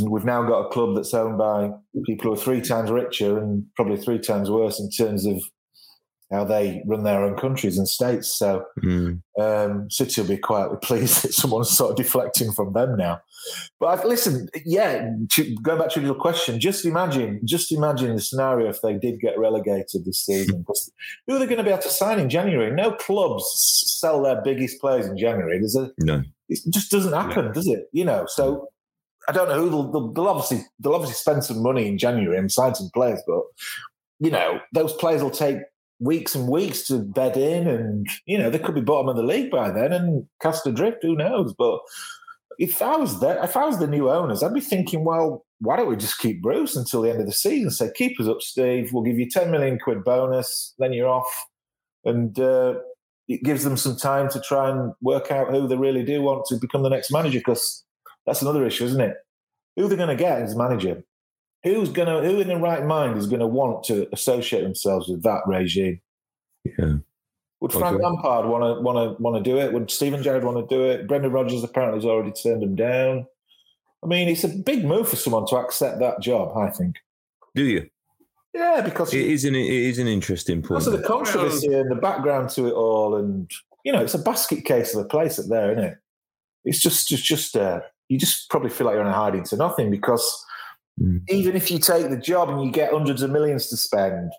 we've 0.09 0.25
now 0.25 0.43
got 0.43 0.67
a 0.67 0.69
club 0.71 0.95
that's 0.95 1.15
owned 1.15 1.39
by 1.39 1.71
people 2.07 2.27
who 2.31 2.33
are 2.33 2.43
three 2.43 2.61
times 2.61 2.91
richer 2.91 3.39
and 3.39 3.65
probably 3.77 3.97
three 3.97 4.19
times 4.19 4.51
worse 4.51 4.79
in 4.81 4.91
terms 4.91 5.27
of 5.27 5.43
how 6.33 6.43
they 6.43 6.83
run 6.87 7.05
their 7.05 7.23
own 7.23 7.37
countries 7.37 7.77
and 7.79 7.87
states. 7.89 8.37
So 8.37 8.65
Mm. 8.83 9.21
um, 9.39 9.91
City 9.91 10.21
will 10.21 10.29
be 10.29 10.39
quietly 10.39 10.79
pleased 10.83 11.23
that 11.23 11.35
someone's 11.35 11.71
sort 11.71 11.91
of 11.91 11.97
deflecting 11.97 12.51
from 12.51 12.73
them 12.73 12.97
now. 12.97 13.21
But 13.79 13.87
I've, 13.89 14.05
listen, 14.07 14.49
yeah, 14.65 15.11
to, 15.33 15.55
going 15.63 15.79
back 15.79 15.91
to 15.91 16.01
your 16.01 16.15
question, 16.15 16.59
just 16.59 16.87
imagine, 16.87 17.41
just 17.45 17.71
imagine 17.71 18.15
the 18.17 18.23
scenario 18.23 18.71
if 18.71 18.81
they 18.81 18.95
did 18.95 19.21
get 19.21 19.39
relegated 19.39 20.05
this 20.07 20.25
season. 20.25 20.65
who 21.27 21.37
are 21.37 21.39
they 21.39 21.45
going 21.45 21.59
to 21.59 21.63
be 21.63 21.71
able 21.71 21.83
to 21.83 21.91
sign 21.91 22.19
in 22.19 22.31
January? 22.31 22.73
No 22.75 22.93
clubs 22.93 23.45
sell 24.01 24.23
their 24.23 24.41
biggest 24.43 24.81
players 24.81 25.07
in 25.07 25.19
January. 25.19 25.59
There's 25.59 25.77
a, 25.77 25.91
No. 26.01 26.23
It 26.49 26.61
just 26.70 26.90
doesn't 26.90 27.12
happen, 27.12 27.53
does 27.53 27.66
it? 27.68 27.88
You 27.92 28.05
know, 28.05 28.26
so 28.28 28.68
I 29.28 29.32
don't 29.32 29.49
know 29.49 29.61
who 29.61 29.70
they'll, 29.70 29.92
they'll, 29.92 30.12
they'll 30.12 30.28
obviously 30.28 30.64
they'll 30.78 30.95
obviously 30.95 31.14
spend 31.14 31.45
some 31.45 31.62
money 31.62 31.88
in 31.88 31.99
January 31.99 32.38
and 32.38 32.51
sign 32.51 32.74
some 32.74 32.90
players, 32.92 33.22
but 33.26 33.42
you 34.20 34.30
know 34.30 34.61
those 34.72 34.92
players 34.95 35.22
will 35.22 35.30
take 35.30 35.59
weeks 36.01 36.34
and 36.34 36.49
weeks 36.49 36.86
to 36.88 36.99
bed 36.99 37.36
in, 37.36 37.66
and 37.66 38.07
you 38.26 38.38
know 38.38 38.51
they 38.51 38.59
could 38.59 38.74
be 38.74 38.80
bottom 38.80 39.09
of 39.09 39.16
the 39.16 39.22
league 39.22 39.51
by 39.51 39.70
then 39.70 39.92
and 39.92 40.26
cast 40.40 40.66
adrift. 40.66 40.99
Who 41.03 41.16
knows? 41.16 41.55
But 41.57 41.80
if 42.59 42.82
I 42.82 42.97
was 42.97 43.20
there, 43.20 43.42
if 43.42 43.57
I 43.57 43.64
was 43.64 43.78
the 43.78 43.86
new 43.86 44.11
owners, 44.11 44.42
I'd 44.42 44.55
be 44.55 44.61
thinking, 44.61 45.05
well, 45.05 45.45
why 45.61 45.76
don't 45.76 45.88
we 45.88 45.97
just 45.97 46.18
keep 46.18 46.42
Bruce 46.42 46.76
until 46.76 47.03
the 47.03 47.11
end 47.11 47.20
of 47.20 47.26
the 47.26 47.32
season? 47.32 47.70
Say, 47.70 47.90
keep 47.95 48.20
us 48.20 48.28
up, 48.28 48.42
Steve. 48.42 48.92
We'll 48.92 49.05
give 49.05 49.18
you 49.18 49.28
ten 49.28 49.51
million 49.51 49.78
quid 49.78 50.05
bonus, 50.05 50.74
then 50.78 50.92
you're 50.92 51.09
off, 51.09 51.47
and. 52.05 52.38
Uh, 52.38 52.74
it 53.29 53.43
gives 53.43 53.64
them 53.64 53.77
some 53.77 53.97
time 53.97 54.29
to 54.31 54.41
try 54.41 54.70
and 54.70 54.93
work 55.01 55.31
out 55.31 55.51
who 55.51 55.66
they 55.66 55.77
really 55.77 56.05
do 56.05 56.22
want 56.22 56.45
to 56.47 56.57
become 56.57 56.83
the 56.83 56.91
next 56.91 57.11
manager 57.11 57.39
because 57.39 57.85
that's 58.27 58.43
another 58.43 58.66
issue, 58.66 58.85
isn't 58.85 59.01
it? 59.01 59.16
Who 59.77 59.89
they're 59.89 59.97
going 59.97 60.11
to 60.11 60.16
get 60.16 60.43
as 60.43 60.55
manager? 60.55 61.03
Who's 61.62 61.89
going 61.89 62.09
to 62.09 62.29
who 62.29 62.41
in 62.41 62.49
the 62.49 62.57
right 62.57 62.85
mind 62.85 63.16
is 63.16 63.27
going 63.27 63.41
to 63.41 63.47
want 63.47 63.85
to 63.85 64.07
associate 64.12 64.62
themselves 64.62 65.09
with 65.09 65.22
that 65.22 65.41
regime? 65.47 66.01
Yeah. 66.64 66.97
Would 67.61 67.72
Frank 67.72 67.97
Okay. 67.97 68.05
Lampard 68.05 68.47
want 68.47 68.62
to 68.62 68.83
want 68.83 69.16
to 69.16 69.22
want 69.22 69.43
to 69.43 69.51
do 69.51 69.59
it? 69.59 69.72
Would 69.72 69.91
Steven 69.91 70.22
Gerrard 70.22 70.45
want 70.45 70.68
to 70.68 70.75
do 70.75 70.85
it? 70.85 71.09
Brendan 71.09 71.33
Rodgers 71.33 71.64
apparently 71.64 71.99
has 71.99 72.05
already 72.05 72.33
turned 72.33 72.62
him 72.62 72.77
down. 72.77 73.27
I 74.03 74.07
mean, 74.07 74.29
it's 74.29 74.45
a 74.45 74.49
big 74.49 74.85
move 74.85 75.09
for 75.09 75.16
someone 75.16 75.47
to 75.47 75.57
accept 75.57 75.99
that 76.01 76.20
job. 76.20 76.55
I 76.59 76.68
think. 76.68 76.97
Do 77.55 77.64
you? 77.64 77.89
Yeah, 78.55 78.81
because 78.83 79.13
It 79.13 79.27
is 79.27 79.45
an 79.45 79.55
it 79.55 79.67
is 79.69 79.99
an 79.99 80.07
interesting 80.07 80.63
point. 80.63 80.69
because 80.81 80.87
of 80.87 80.93
the 80.95 81.03
controversy 81.07 81.67
and 81.75 81.91
the 81.91 81.97
background 81.97 82.51
to 82.51 82.67
it 82.69 82.73
all, 82.73 83.17
and 83.17 83.51
you 83.85 83.93
know, 83.93 84.01
it's 84.01 84.15
a 84.15 84.19
basket 84.19 84.65
case 84.65 84.95
of 84.95 85.05
a 85.05 85.09
place 85.09 85.39
up 85.39 85.47
there, 85.49 85.73
isn't 85.73 85.85
it? 85.85 85.99
It's 86.65 86.81
just, 86.81 87.07
just, 87.09 87.25
just, 87.25 87.57
uh, 87.57 87.81
you 88.09 88.19
just 88.19 88.49
probably 88.49 88.71
feel 88.71 88.87
like 88.87 88.95
you're 88.95 89.03
in 89.03 89.09
a 89.09 89.13
hiding 89.13 89.45
to 89.45 89.57
nothing 89.57 89.91
because 89.91 90.43
Mm. 91.03 91.23
even 91.29 91.57
if 91.57 91.73
you 91.73 91.81
take 91.81 92.09
the 92.09 92.17
job 92.17 92.49
and 92.49 92.63
you 92.63 92.71
get 92.71 92.93
hundreds 92.93 93.21
of 93.21 93.29
millions 93.29 93.67
to 93.67 93.77
spend, 93.77 94.31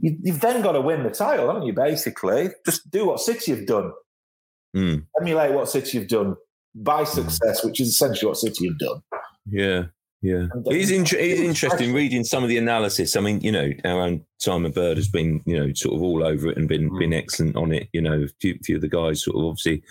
you, 0.00 0.16
you've 0.20 0.40
then 0.40 0.60
got 0.60 0.72
to 0.72 0.80
win 0.80 1.04
the 1.04 1.10
title, 1.10 1.46
haven't 1.46 1.62
you? 1.62 1.72
Basically, 1.72 2.48
just 2.66 2.90
do 2.90 3.06
what 3.06 3.20
City 3.20 3.52
have 3.54 3.66
done, 3.68 3.92
Mm. 4.76 5.06
emulate 5.20 5.52
what 5.52 5.68
City 5.68 5.98
have 6.00 6.08
done, 6.08 6.34
by 6.74 7.04
success, 7.04 7.64
which 7.64 7.80
is 7.80 7.86
essentially 7.88 8.26
what 8.26 8.36
City 8.36 8.66
have 8.66 8.78
done. 8.78 9.00
Yeah, 9.48 9.84
yeah. 10.22 10.46
And 10.52 10.66
It 10.68 10.76
is, 10.76 10.88
then- 10.90 11.00
inter- 11.00 11.18
it 11.18 11.30
is 11.30 11.40
interesting 11.40 11.88
actually- 11.88 11.92
reading 11.92 12.24
some 12.24 12.42
of 12.42 12.48
the 12.48 12.56
analysis. 12.58 13.16
I 13.16 13.20
mean, 13.20 13.40
you 13.40 13.52
know, 13.52 13.70
our 13.84 14.00
own 14.02 14.24
Simon 14.38 14.72
Bird 14.72 14.96
has 14.96 15.08
been, 15.08 15.42
you 15.46 15.58
know, 15.58 15.72
sort 15.74 15.94
of 15.96 16.02
all 16.02 16.24
over 16.24 16.48
it 16.50 16.56
and 16.56 16.68
been 16.68 16.90
Mm. 16.90 16.98
been 16.98 17.12
excellent 17.12 17.56
on 17.56 17.72
it. 17.72 17.88
You 17.92 18.00
know, 18.02 18.22
a 18.22 18.28
few, 18.40 18.58
few 18.64 18.76
of 18.76 18.82
the 18.82 18.88
guys 18.88 19.22
sort 19.24 19.36
of 19.36 19.44
obviously 19.44 19.82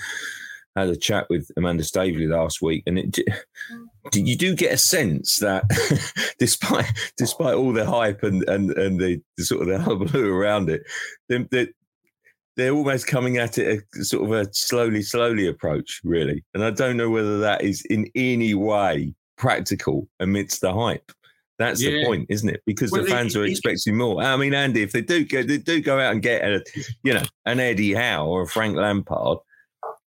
had 0.75 0.87
a 0.87 0.95
chat 0.95 1.27
with 1.29 1.51
Amanda 1.57 1.83
Staveley 1.83 2.27
last 2.27 2.61
week, 2.61 2.83
and 2.87 2.97
it 2.97 3.11
do- 3.11 3.23
you 4.13 4.37
do 4.37 4.55
get 4.55 4.71
a 4.73 4.77
sense 4.77 5.39
that 5.39 5.63
despite 6.39 6.85
despite 7.17 7.55
all 7.55 7.73
the 7.73 7.85
hype 7.85 8.23
and 8.23 8.47
and 8.49 8.71
and 8.71 8.99
the, 8.99 9.21
the 9.37 9.43
sort 9.43 9.61
of 9.61 9.67
the 9.67 9.79
hullabaloo 9.83 10.31
around 10.33 10.69
it, 10.69 10.83
they, 11.29 11.39
they, 11.51 11.67
they're 12.57 12.73
almost 12.73 13.07
coming 13.07 13.37
at 13.37 13.57
it 13.57 13.83
a 13.99 14.03
sort 14.03 14.23
of 14.23 14.31
a 14.31 14.53
slowly 14.53 15.01
slowly 15.01 15.47
approach, 15.47 15.99
really. 16.03 16.43
And 16.53 16.63
I 16.63 16.71
don't 16.71 16.97
know 16.97 17.09
whether 17.09 17.39
that 17.39 17.63
is 17.63 17.83
in 17.89 18.09
any 18.15 18.53
way 18.53 19.13
practical 19.41 20.07
amidst 20.19 20.61
the 20.61 20.71
hype. 20.71 21.11
That's 21.57 21.79
the 21.79 22.05
point, 22.05 22.27
isn't 22.29 22.49
it? 22.49 22.61
Because 22.65 22.91
Well, 22.91 23.03
the 23.03 23.09
fans 23.09 23.35
are 23.35 23.43
expecting 23.43 23.97
more. 23.97 24.23
I 24.23 24.35
mean, 24.37 24.53
Andy, 24.53 24.81
if 24.81 24.93
they 24.93 25.01
do 25.01 25.25
go, 25.25 25.43
they 25.43 25.57
do 25.57 25.81
go 25.81 25.99
out 25.99 26.13
and 26.13 26.21
get 26.21 26.43
a, 26.43 26.63
you 27.03 27.13
know, 27.13 27.23
an 27.45 27.59
Eddie 27.59 27.93
Howe 27.93 28.25
or 28.25 28.43
a 28.43 28.47
Frank 28.47 28.77
Lampard, 28.77 29.37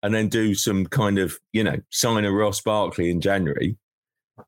and 0.04 0.14
then 0.14 0.30
do 0.30 0.54
some 0.56 0.86
kind 0.86 1.18
of, 1.18 1.38
you 1.52 1.64
know, 1.64 1.78
sign 1.90 2.24
a 2.24 2.32
Ross 2.32 2.62
Barkley 2.62 3.10
in 3.10 3.20
January. 3.20 3.78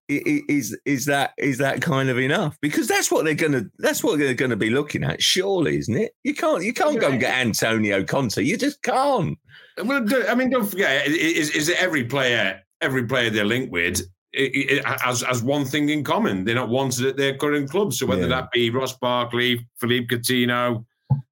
Is 0.08 0.78
is 0.86 1.06
that 1.06 1.32
is 1.38 1.58
that 1.58 1.82
kind 1.82 2.10
of 2.10 2.18
enough? 2.18 2.58
Because 2.62 2.88
that's 2.88 3.12
what 3.12 3.26
they're 3.26 3.36
gonna 3.36 3.66
that's 3.80 4.04
what 4.04 4.18
they're 4.18 4.34
gonna 4.34 4.56
be 4.56 4.70
looking 4.70 5.04
at, 5.04 5.22
surely, 5.22 5.78
isn't 5.78 5.98
it? 5.98 6.14
You 6.24 6.34
can't 6.34 6.64
you 6.64 6.74
can't 6.74 7.00
go 7.00 7.10
and 7.10 7.20
get 7.20 7.38
Antonio 7.38 8.04
Conte. 8.04 8.42
You 8.42 8.58
just 8.58 8.82
can't. 8.82 9.38
Well, 9.84 10.06
I 10.30 10.36
mean, 10.36 10.52
don't 10.52 10.68
forget, 10.68 11.06
is 11.08 11.50
is 11.52 11.70
every 11.70 12.06
player, 12.06 12.62
every 12.82 13.06
player 13.06 13.30
they're 13.30 13.46
linked 13.46 13.72
with 13.72 14.02
i- 14.36 14.82
i- 14.86 14.98
has, 15.06 15.22
has 15.22 15.44
one 15.44 15.66
thing 15.66 15.90
in 15.90 16.04
common. 16.04 16.44
They're 16.44 16.56
not 16.56 16.70
wanted 16.70 17.06
at 17.06 17.18
their 17.18 17.36
current 17.38 17.70
club. 17.70 17.94
So 17.94 18.06
whether 18.06 18.24
Yeah. 18.24 18.28
that 18.30 18.52
be 18.52 18.70
Ross 18.70 18.98
Barkley, 18.98 19.66
Philippe 19.80 20.08
Coutinho, 20.16 20.86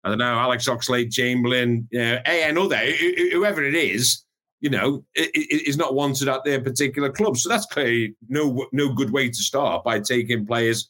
I 0.04 0.10
don't 0.10 0.18
know, 0.20 0.36
Alex 0.38 0.68
Oxlade 0.68 1.12
Chamberlain, 1.12 1.88
you 1.92 2.00
know, 2.00 2.20
another, 2.26 2.78
wh- 2.78 3.16
wh- 3.18 3.32
whoever 3.34 3.64
it 3.64 3.76
is, 3.76 4.24
you 4.60 4.70
know, 4.70 5.04
is 5.16 5.78
not 5.78 5.96
wanted 5.96 6.28
at 6.28 6.44
their 6.44 6.62
particular 6.62 7.10
club. 7.12 7.38
So 7.38 7.50
that's 7.50 7.66
clearly 7.66 8.16
no 8.30 8.68
no 8.72 8.94
good 8.94 9.12
way 9.12 9.28
to 9.30 9.36
start 9.36 9.84
by 9.84 10.00
taking 10.00 10.46
players 10.46 10.90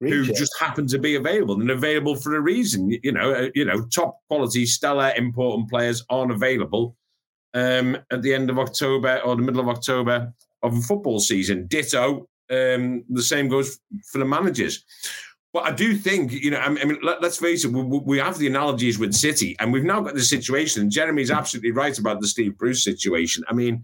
who 0.00 0.26
just 0.26 0.52
happen 0.60 0.86
to 0.88 0.98
be 0.98 1.14
available 1.14 1.58
and 1.58 1.70
available 1.70 2.14
for 2.16 2.34
a 2.36 2.40
reason. 2.40 2.90
You 3.02 3.12
know, 3.12 3.32
uh, 3.32 3.48
you 3.54 3.64
know, 3.64 3.86
top 3.86 4.18
quality, 4.28 4.66
stellar, 4.66 5.14
important 5.16 5.70
players 5.70 6.04
aren't 6.10 6.32
available 6.32 6.94
um, 7.54 7.96
at 8.10 8.20
the 8.20 8.34
end 8.34 8.50
of 8.50 8.58
October 8.58 9.20
or 9.24 9.34
the 9.36 9.40
middle 9.42 9.62
of 9.62 9.68
October 9.68 10.34
of 10.66 10.76
a 10.76 10.80
football 10.80 11.20
season. 11.20 11.66
Ditto. 11.66 12.28
Um, 12.48 13.04
the 13.08 13.22
same 13.22 13.48
goes 13.48 13.80
for 14.12 14.18
the 14.18 14.24
managers. 14.24 14.84
But 15.52 15.64
I 15.64 15.72
do 15.72 15.96
think, 15.96 16.32
you 16.32 16.50
know, 16.50 16.58
I 16.58 16.68
mean, 16.68 16.98
let, 17.02 17.24
us 17.24 17.38
face 17.38 17.64
it, 17.64 17.68
we, 17.68 18.18
have 18.18 18.36
the 18.36 18.46
analogies 18.46 18.98
with 18.98 19.14
City, 19.14 19.56
and 19.58 19.72
we've 19.72 19.84
now 19.84 20.02
got 20.02 20.14
the 20.14 20.20
situation. 20.20 20.90
Jeremy's 20.90 21.30
absolutely 21.30 21.72
right 21.72 21.98
about 21.98 22.20
the 22.20 22.28
Steve 22.28 22.58
Bruce 22.58 22.84
situation. 22.84 23.42
I 23.48 23.54
mean, 23.54 23.82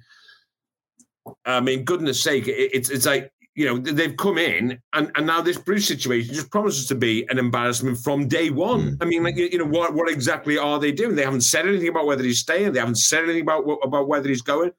I 1.46 1.60
mean, 1.60 1.84
goodness 1.84 2.22
sake, 2.22 2.46
it, 2.46 2.70
it's 2.74 2.90
it's 2.90 3.06
like 3.06 3.32
you 3.54 3.64
know 3.64 3.78
they've 3.78 4.16
come 4.18 4.36
in, 4.36 4.80
and, 4.92 5.10
and 5.14 5.26
now 5.26 5.40
this 5.40 5.56
Bruce 5.56 5.88
situation 5.88 6.34
just 6.34 6.50
promises 6.50 6.86
to 6.88 6.94
be 6.94 7.26
an 7.30 7.38
embarrassment 7.38 7.96
from 7.98 8.28
day 8.28 8.50
one. 8.50 8.98
I 9.00 9.06
mean, 9.06 9.22
like 9.24 9.36
you 9.36 9.48
you 9.50 9.58
know, 9.58 9.64
what 9.64 9.94
what 9.94 10.10
exactly 10.10 10.58
are 10.58 10.78
they 10.78 10.92
doing? 10.92 11.16
They 11.16 11.24
haven't 11.24 11.40
said 11.40 11.66
anything 11.66 11.88
about 11.88 12.06
whether 12.06 12.22
he's 12.22 12.40
staying. 12.40 12.72
They 12.72 12.80
haven't 12.80 12.96
said 12.96 13.24
anything 13.24 13.42
about 13.42 13.62
about 13.82 14.08
whether 14.08 14.28
he's 14.28 14.42
going. 14.42 14.72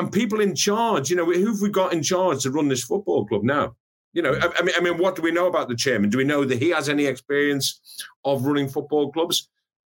And 0.00 0.10
people 0.10 0.40
in 0.40 0.54
charge. 0.54 1.10
You 1.10 1.16
know, 1.16 1.26
who've 1.26 1.60
we 1.60 1.68
got 1.68 1.92
in 1.92 2.02
charge 2.02 2.42
to 2.44 2.50
run 2.50 2.68
this 2.68 2.84
football 2.84 3.26
club 3.26 3.42
now? 3.42 3.76
You 4.14 4.22
know, 4.22 4.32
I, 4.32 4.50
I 4.58 4.62
mean, 4.62 4.74
I 4.78 4.80
mean, 4.80 4.96
what 4.96 5.14
do 5.14 5.20
we 5.20 5.30
know 5.30 5.46
about 5.46 5.68
the 5.68 5.76
chairman? 5.76 6.08
Do 6.08 6.16
we 6.16 6.24
know 6.24 6.46
that 6.46 6.58
he 6.58 6.70
has 6.70 6.88
any 6.88 7.04
experience 7.04 8.02
of 8.24 8.46
running 8.46 8.66
football 8.66 9.12
clubs? 9.12 9.50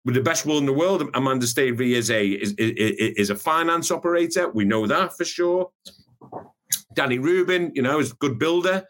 With 0.05 0.13
the 0.13 0.21
best 0.21 0.45
will 0.45 0.59
in 0.59 0.67
the 0.67 0.73
world, 0.73 1.09
Amanda 1.15 1.47
Staveley 1.47 1.95
is 1.95 2.11
a 2.11 2.27
is, 2.27 2.53
is, 2.59 3.13
is 3.17 3.29
a 3.31 3.35
finance 3.35 3.89
operator. 3.89 4.51
We 4.51 4.63
know 4.63 4.85
that 4.85 5.17
for 5.17 5.25
sure. 5.25 5.71
Danny 6.93 7.17
Reuben, 7.17 7.71
you 7.73 7.81
know, 7.81 7.99
is 7.99 8.11
a 8.11 8.15
good 8.15 8.37
builder. 8.37 8.85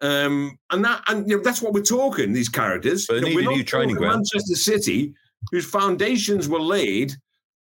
Um, 0.00 0.58
and 0.70 0.82
that 0.86 1.02
and 1.08 1.28
you 1.28 1.36
know, 1.36 1.42
that's 1.42 1.60
what 1.60 1.74
we're 1.74 1.82
talking, 1.82 2.32
these 2.32 2.48
characters. 2.48 3.06
But 3.06 3.20
they 3.20 3.34
need 3.34 3.46
a 3.46 3.50
new 3.50 3.64
training 3.64 3.96
ground. 3.96 4.24
Manchester 4.32 4.54
City, 4.54 5.12
whose 5.52 5.66
foundations 5.66 6.48
were 6.48 6.60
laid 6.60 7.12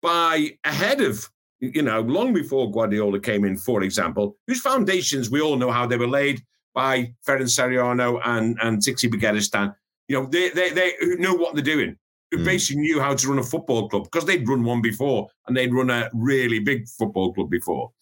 by 0.03 0.59
ahead 0.65 1.01
of 1.01 1.31
you 1.63 1.83
know, 1.83 2.01
long 2.01 2.33
before 2.33 2.71
Guardiola 2.71 3.21
came 3.21 3.45
in, 3.45 3.57
for 3.57 3.83
example, 3.85 4.37
whose 4.49 4.61
foundations 4.61 5.31
we 5.31 5.41
all 5.41 5.57
know 5.57 5.71
how 5.71 5.87
they 5.87 5.97
were 5.97 6.09
laid 6.09 6.43
by 6.75 7.15
Ferran 7.27 7.43
Soriano 7.49 8.21
and, 8.25 8.59
and 8.61 8.79
Txiki 8.79 9.09
Begiristain. 9.09 9.73
You 10.09 10.21
know, 10.21 10.27
they, 10.27 10.49
they, 10.51 10.71
they 10.71 10.93
know 11.19 11.35
what 11.35 11.55
they're 11.55 11.63
doing, 11.65 11.97
who 12.33 12.39
Mm. 12.39 12.45
basically 12.45 12.83
knew 12.83 13.01
how 13.01 13.15
to 13.15 13.29
run 13.29 13.39
a 13.39 13.45
football 13.45 13.89
club 13.89 14.05
because 14.05 14.25
they'd 14.25 14.49
run 14.49 14.65
one 14.65 14.83
before 14.83 15.29
and 15.47 15.57
they'd 15.57 15.73
run 15.73 15.89
a 15.91 16.11
really 16.13 16.59
big 16.59 16.89
football 16.89 17.33
club 17.33 17.49
before. 17.49 17.93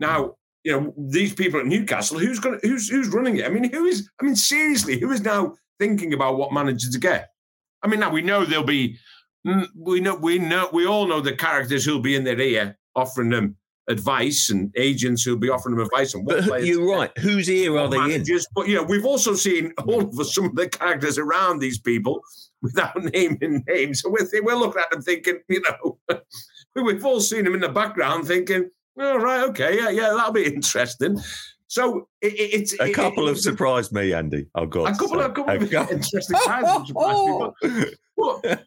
Now, 0.00 0.34
you 0.64 0.72
know, 0.72 0.94
these 0.98 1.32
people 1.32 1.60
at 1.60 1.66
Newcastle, 1.66 2.18
who's 2.18 2.40
going 2.40 2.58
who's, 2.62 2.88
who's 2.88 3.08
running 3.08 3.36
it? 3.36 3.44
I 3.44 3.50
mean, 3.50 3.70
who 3.70 3.84
is, 3.84 4.10
I 4.20 4.24
mean, 4.24 4.34
seriously, 4.34 4.98
who 4.98 5.12
is 5.12 5.20
now 5.20 5.54
thinking 5.78 6.12
about 6.12 6.38
what 6.38 6.52
manager 6.52 6.90
to 6.90 6.98
get? 6.98 7.28
I 7.82 7.86
mean, 7.86 8.00
now 8.00 8.10
we 8.10 8.22
know 8.22 8.44
there'll 8.44 8.64
be, 8.64 8.98
mm, 9.46 9.68
we 9.76 10.00
know, 10.00 10.16
we 10.16 10.40
know, 10.40 10.68
we 10.72 10.86
all 10.86 11.06
know 11.06 11.20
the 11.20 11.36
characters 11.36 11.84
who'll 11.84 12.00
be 12.00 12.16
in 12.16 12.24
their 12.24 12.40
ear 12.40 12.76
offering 12.96 13.30
them 13.30 13.56
advice 13.88 14.50
and 14.50 14.72
agents 14.76 15.22
who'll 15.22 15.36
be 15.38 15.48
offering 15.48 15.76
them 15.76 15.84
advice 15.84 16.12
on 16.14 16.24
what 16.24 16.38
But 16.38 16.44
players 16.46 16.66
you're 16.68 16.90
right. 16.90 17.16
Whose 17.18 17.48
ear 17.48 17.76
are 17.78 17.88
they 17.88 17.98
in? 17.98 18.08
managers. 18.08 18.44
But 18.52 18.66
you 18.66 18.74
know, 18.74 18.82
we've 18.82 19.04
also 19.04 19.34
seen 19.34 19.72
all 19.86 20.00
of 20.02 20.18
us, 20.18 20.34
some 20.34 20.46
of 20.46 20.56
the 20.56 20.68
characters 20.68 21.18
around 21.18 21.60
these 21.60 21.78
people 21.78 22.20
without 22.62 22.96
naming 23.14 23.62
names. 23.68 24.00
So 24.00 24.10
we're, 24.10 24.26
we're 24.42 24.56
looking 24.56 24.80
at 24.82 24.90
them 24.90 25.02
thinking, 25.02 25.38
you 25.48 25.62
know, 25.62 25.98
we've 26.82 27.04
all 27.04 27.20
seen 27.20 27.44
them 27.44 27.54
in 27.54 27.60
the 27.60 27.68
background 27.68 28.26
thinking, 28.26 28.70
oh, 28.98 29.18
right, 29.18 29.42
okay, 29.50 29.76
yeah, 29.76 29.90
yeah, 29.90 30.08
that'll 30.16 30.32
be 30.32 30.46
interesting. 30.46 31.20
So 31.68 32.08
it, 32.20 32.32
it, 32.34 32.54
it's 32.60 32.80
A 32.80 32.86
it- 32.86 32.94
couple 32.94 33.28
have 33.28 33.38
surprised 33.38 33.92
me, 33.92 34.12
Andy. 34.12 34.46
Oh, 34.56 34.62
I've 34.62 34.70
got 34.70 34.88
a 34.88 34.92
couple, 34.98 35.18
say. 35.18 35.24
a 35.24 35.28
couple 35.28 35.78
of 35.80 35.90
interesting 35.90 36.36
guys 36.44 36.64
have 36.66 36.86
surprised 36.88 37.52
me. 37.62 37.84
But- 38.16 38.42
but- 38.42 38.64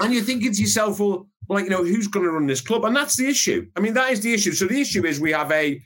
and 0.00 0.12
you're 0.12 0.22
thinking 0.22 0.52
to 0.52 0.60
yourself, 0.60 1.00
well, 1.00 1.28
like 1.48 1.64
you 1.64 1.70
know, 1.70 1.84
who's 1.84 2.08
going 2.08 2.24
to 2.24 2.32
run 2.32 2.46
this 2.46 2.60
club? 2.60 2.84
And 2.84 2.94
that's 2.94 3.16
the 3.16 3.26
issue. 3.26 3.68
I 3.76 3.80
mean, 3.80 3.94
that 3.94 4.10
is 4.10 4.20
the 4.20 4.32
issue. 4.32 4.52
So 4.52 4.66
the 4.66 4.80
issue 4.80 5.04
is 5.04 5.20
we 5.20 5.32
have 5.32 5.50
a 5.52 5.80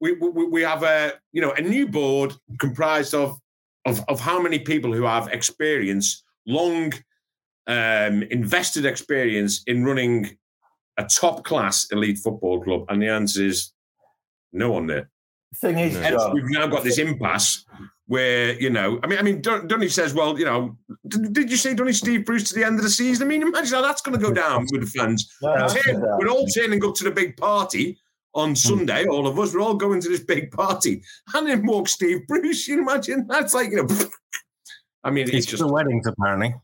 we 0.00 0.12
we, 0.12 0.46
we 0.46 0.62
have 0.62 0.82
a 0.82 1.14
you 1.32 1.40
know 1.40 1.52
a 1.52 1.60
new 1.60 1.86
board 1.86 2.34
comprised 2.58 3.14
of 3.14 3.38
of 3.86 4.02
of 4.08 4.20
how 4.20 4.40
many 4.40 4.58
people 4.58 4.92
who 4.92 5.04
have 5.04 5.28
experience, 5.28 6.22
long 6.46 6.92
um, 7.66 8.22
invested 8.24 8.84
experience 8.84 9.62
in 9.66 9.84
running 9.84 10.36
a 10.96 11.04
top 11.04 11.44
class 11.44 11.86
elite 11.90 12.18
football 12.18 12.62
club, 12.62 12.84
and 12.88 13.02
the 13.02 13.08
answer 13.08 13.44
is 13.44 13.72
no 14.52 14.70
one 14.70 14.86
there. 14.86 15.10
Thing 15.56 15.78
is, 15.78 15.94
No. 15.94 16.00
Hence, 16.02 16.22
John, 16.22 16.34
we've 16.34 16.50
now 16.50 16.66
got 16.66 16.84
this 16.84 16.98
impasse 16.98 17.64
where 18.06 18.54
you 18.60 18.70
know, 18.70 18.98
I 19.02 19.06
mean, 19.06 19.18
I 19.18 19.22
mean, 19.22 19.40
Dun- 19.40 19.68
Dunny 19.68 19.88
says, 19.88 20.14
well, 20.14 20.38
you 20.38 20.44
know, 20.44 20.76
did, 21.06 21.32
did 21.32 21.50
you 21.50 21.56
say 21.56 21.74
Dunny 21.74 21.92
Steve 21.92 22.24
Bruce 22.24 22.48
to 22.48 22.54
the 22.54 22.64
end 22.64 22.78
of 22.78 22.82
the 22.82 22.90
season? 22.90 23.26
I 23.26 23.28
mean, 23.28 23.42
imagine 23.42 23.74
how 23.74 23.82
that's 23.82 24.02
going 24.02 24.18
to 24.18 24.24
go 24.24 24.32
down 24.32 24.66
with 24.72 24.80
the 24.80 24.86
fans. 24.86 25.32
No, 25.42 25.54
no, 25.54 25.68
Turn- 25.68 26.00
no. 26.00 26.16
We're 26.18 26.28
all 26.28 26.46
turning 26.46 26.84
up 26.84 26.94
to 26.96 27.04
the 27.04 27.10
big 27.10 27.36
party 27.36 27.98
on 28.34 28.50
hmm. 28.50 28.54
Sunday. 28.54 29.06
All 29.06 29.26
of 29.26 29.38
us, 29.38 29.54
we're 29.54 29.60
all 29.60 29.74
going 29.74 30.00
to 30.00 30.08
this 30.08 30.24
big 30.24 30.50
party, 30.50 31.02
and 31.34 31.46
then 31.46 31.66
walks 31.66 31.92
Steve 31.92 32.26
Bruce. 32.26 32.66
You 32.68 32.80
imagine 32.80 33.26
that's 33.28 33.54
like, 33.54 33.70
you 33.70 33.76
know, 33.76 33.88
I 35.04 35.10
mean, 35.10 35.26
He's 35.26 35.44
it's 35.44 35.46
just 35.46 35.62
at 35.62 35.70
weddings, 35.70 36.06
apparently. 36.06 36.54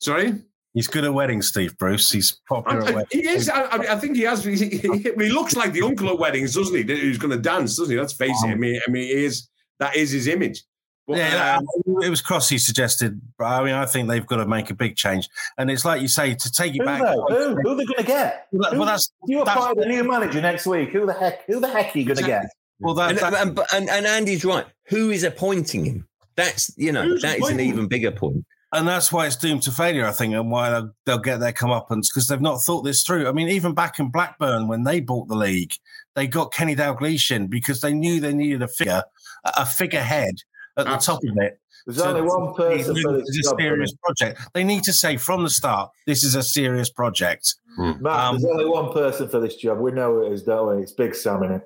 sorry. 0.00 0.34
He's 0.74 0.88
good 0.88 1.04
at 1.04 1.14
weddings, 1.14 1.46
Steve 1.48 1.78
Bruce. 1.78 2.10
He's 2.10 2.40
popular 2.48 2.82
I- 2.82 2.88
I- 2.88 2.94
weddings. 2.94 3.08
he 3.12 3.28
is. 3.28 3.48
I, 3.48 3.62
I 3.76 3.96
think 3.98 4.16
he 4.16 4.22
has. 4.22 4.44
He, 4.44 4.56
he, 4.56 4.78
he 4.78 5.28
looks 5.30 5.54
like 5.56 5.72
the 5.72 5.82
uncle 5.82 6.08
at 6.10 6.18
weddings, 6.18 6.54
doesn't 6.54 6.74
he? 6.74 6.82
Who's 6.82 7.16
going 7.18 7.30
to 7.30 7.38
dance, 7.38 7.76
doesn't 7.76 7.92
he? 7.94 7.98
Let's 7.98 8.12
face 8.12 8.36
it. 8.44 8.48
I 8.48 8.54
mean, 8.56 8.80
I 8.86 8.90
mean, 8.90 9.04
he 9.04 9.24
is. 9.24 9.48
That 9.78 9.96
is 9.96 10.10
his 10.10 10.26
image. 10.28 10.62
But, 11.06 11.18
Yeah, 11.18 11.58
um, 11.58 11.66
it 12.02 12.08
was 12.08 12.22
Crossy 12.22 12.58
suggested. 12.58 13.20
but 13.38 13.44
I 13.44 13.62
mean, 13.62 13.74
I 13.74 13.84
think 13.86 14.08
they've 14.08 14.26
got 14.26 14.36
to 14.36 14.46
make 14.46 14.70
a 14.70 14.74
big 14.74 14.96
change, 14.96 15.28
and 15.58 15.70
it's 15.70 15.84
like 15.84 16.00
you 16.00 16.08
say 16.08 16.34
to 16.34 16.50
take 16.50 16.74
it 16.74 16.78
Who, 16.78 16.84
back. 16.86 17.02
though? 17.02 17.26
who, 17.28 17.56
who 17.60 17.68
are 17.70 17.74
they 17.76 17.84
going 17.84 17.98
to 17.98 18.02
get? 18.04 18.46
Well, 18.52 18.74
Who- 18.74 18.84
that's 18.86 19.12
you 19.26 19.44
that's- 19.44 19.56
appoint 19.64 19.78
a 19.84 19.88
new 19.88 20.02
manager 20.02 20.40
next 20.40 20.66
week, 20.66 20.90
who 20.90 21.04
the 21.06 21.12
heck? 21.12 21.44
Who 21.46 21.60
the 21.60 21.68
heck 21.68 21.94
are 21.94 21.98
you 21.98 22.04
going 22.06 22.16
to 22.16 22.24
get? 22.24 22.46
well, 22.80 22.94
that, 22.94 23.10
And, 23.10 23.18
that- 23.18 23.34
and, 23.46 23.60
and, 23.74 23.90
and 23.90 24.06
Andy's 24.06 24.44
right. 24.44 24.64
Who 24.88 25.10
is 25.10 25.24
appointing 25.24 25.84
him? 25.84 26.08
That's 26.36 26.72
you 26.76 26.90
know 26.90 27.18
that 27.20 27.38
is 27.38 27.48
an 27.48 27.60
even 27.60 27.86
bigger 27.86 28.10
point. 28.10 28.44
And 28.74 28.86
that's 28.86 29.10
why 29.12 29.26
it's 29.26 29.36
doomed 29.36 29.62
to 29.62 29.70
failure, 29.72 30.06
I 30.06 30.12
think, 30.12 30.34
and 30.34 30.50
why 30.50 30.70
they'll, 30.70 30.90
they'll 31.06 31.18
get 31.18 31.40
their 31.40 31.52
comeuppance 31.52 32.08
because 32.12 32.28
they've 32.28 32.40
not 32.40 32.58
thought 32.62 32.82
this 32.82 33.02
through. 33.02 33.28
I 33.28 33.32
mean, 33.32 33.48
even 33.48 33.72
back 33.74 33.98
in 33.98 34.10
Blackburn 34.10 34.68
when 34.68 34.84
they 34.84 35.00
bought 35.00 35.28
the 35.28 35.36
league, 35.36 35.72
they 36.14 36.26
got 36.26 36.52
Kenny 36.52 36.76
Dalglish 36.76 37.30
in 37.34 37.46
because 37.46 37.80
they 37.80 37.92
knew 37.94 38.20
they 38.20 38.34
needed 38.34 38.62
a 38.62 38.68
figure, 38.68 39.02
a 39.44 39.52
a 39.58 39.66
figurehead 39.66 40.34
at 40.76 40.86
the 40.86 40.96
top 40.96 41.20
of 41.24 41.36
it. 41.38 41.58
There's 41.86 41.98
So 41.98 42.08
only 42.08 42.22
one 42.22 42.54
person 42.54 42.96
for 43.02 43.18
It's 43.18 43.28
this 43.36 43.46
a 43.46 43.50
job. 43.50 43.60
serious 43.60 43.92
project. 44.02 44.40
They 44.54 44.64
need 44.64 44.84
to 44.84 44.92
say 44.92 45.16
from 45.18 45.42
the 45.42 45.50
start, 45.50 45.90
this 46.06 46.24
is 46.24 46.34
a 46.34 46.42
serious 46.42 46.88
project. 46.90 47.56
Matt, 47.76 48.06
Um, 48.06 48.40
there's 48.40 48.44
only 48.52 48.64
one 48.64 48.92
person 48.92 49.28
for 49.28 49.38
this 49.40 49.56
job. 49.56 49.78
We 49.78 49.92
know 49.92 50.22
it 50.22 50.32
is, 50.32 50.42
don't 50.44 50.76
we? 50.76 50.82
It's 50.82 50.92
Big 50.92 51.14
Sam, 51.14 51.40
innit? 51.40 51.62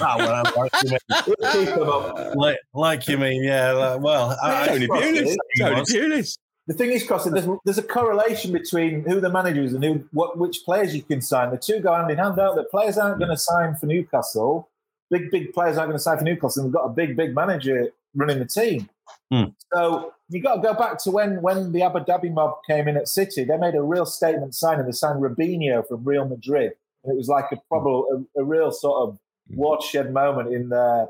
Oh, 0.00 0.16
well, 0.18 0.44
like 0.56 0.72
you 0.82 0.90
mean, 0.90 0.98
We'll 1.26 1.52
keep 1.52 1.68
him 1.68 1.88
up. 1.88 2.34
like, 2.34 2.58
like 2.74 3.08
you 3.08 3.18
mean, 3.18 3.42
yeah. 3.42 3.72
like, 3.72 4.00
well, 4.00 4.36
I, 4.42 4.66
Tony 4.68 4.84
I, 4.84 4.88
Pulis. 4.88 5.36
Tony 5.58 5.80
was. 5.80 5.90
Pulis. 5.90 6.38
The 6.68 6.74
thing 6.74 6.90
is, 6.92 7.06
Costa, 7.06 7.30
there's, 7.30 7.46
there's 7.64 7.78
a 7.78 7.82
correlation 7.82 8.52
between 8.52 9.02
who 9.04 9.20
the 9.20 9.30
manager 9.30 9.62
is 9.62 9.74
and 9.74 9.82
who, 9.82 10.04
what, 10.12 10.38
which 10.38 10.64
players 10.64 10.94
you 10.94 11.02
can 11.02 11.20
sign. 11.20 11.50
The 11.50 11.56
two 11.56 11.80
go 11.80 11.92
hand 11.94 12.10
in 12.10 12.18
hand, 12.18 12.36
don't 12.36 12.54
they? 12.54 12.62
Players 12.70 12.98
aren't 12.98 13.18
going 13.18 13.30
to 13.30 13.36
sign 13.36 13.74
for 13.76 13.86
Newcastle. 13.86 14.68
Big, 15.10 15.30
big 15.30 15.52
players 15.52 15.76
aren't 15.76 15.88
going 15.88 15.98
to 15.98 16.02
sign 16.02 16.18
for 16.18 16.24
Newcastle. 16.24 16.62
And 16.62 16.72
we've 16.72 16.80
got 16.80 16.86
a 16.86 16.92
big, 16.92 17.16
big 17.16 17.34
manager 17.34 17.90
running 18.14 18.38
the 18.38 18.44
team. 18.44 18.88
Hmm. 19.30 19.44
So 19.72 20.12
you 20.28 20.40
got 20.40 20.56
to 20.56 20.62
go 20.62 20.74
back 20.74 20.98
to 21.02 21.10
when 21.10 21.42
when 21.42 21.72
the 21.72 21.82
Abu 21.82 22.00
Dhabi 22.00 22.32
mob 22.32 22.58
came 22.66 22.86
in 22.86 22.96
at 22.96 23.08
City. 23.08 23.44
They 23.44 23.56
made 23.56 23.74
a 23.74 23.82
real 23.82 24.06
statement 24.06 24.54
signing. 24.54 24.86
They 24.86 24.92
signed 24.92 25.20
Robinho 25.20 25.86
from 25.86 26.04
Real 26.04 26.26
Madrid. 26.26 26.72
And 27.02 27.12
it 27.12 27.16
was 27.16 27.28
like 27.28 27.46
a 27.50 27.56
probably 27.68 28.24
a, 28.36 28.42
a 28.42 28.44
real 28.44 28.70
sort 28.70 29.08
of 29.08 29.18
watershed 29.50 30.12
moment 30.12 30.52
in 30.54 30.68
their 30.68 31.06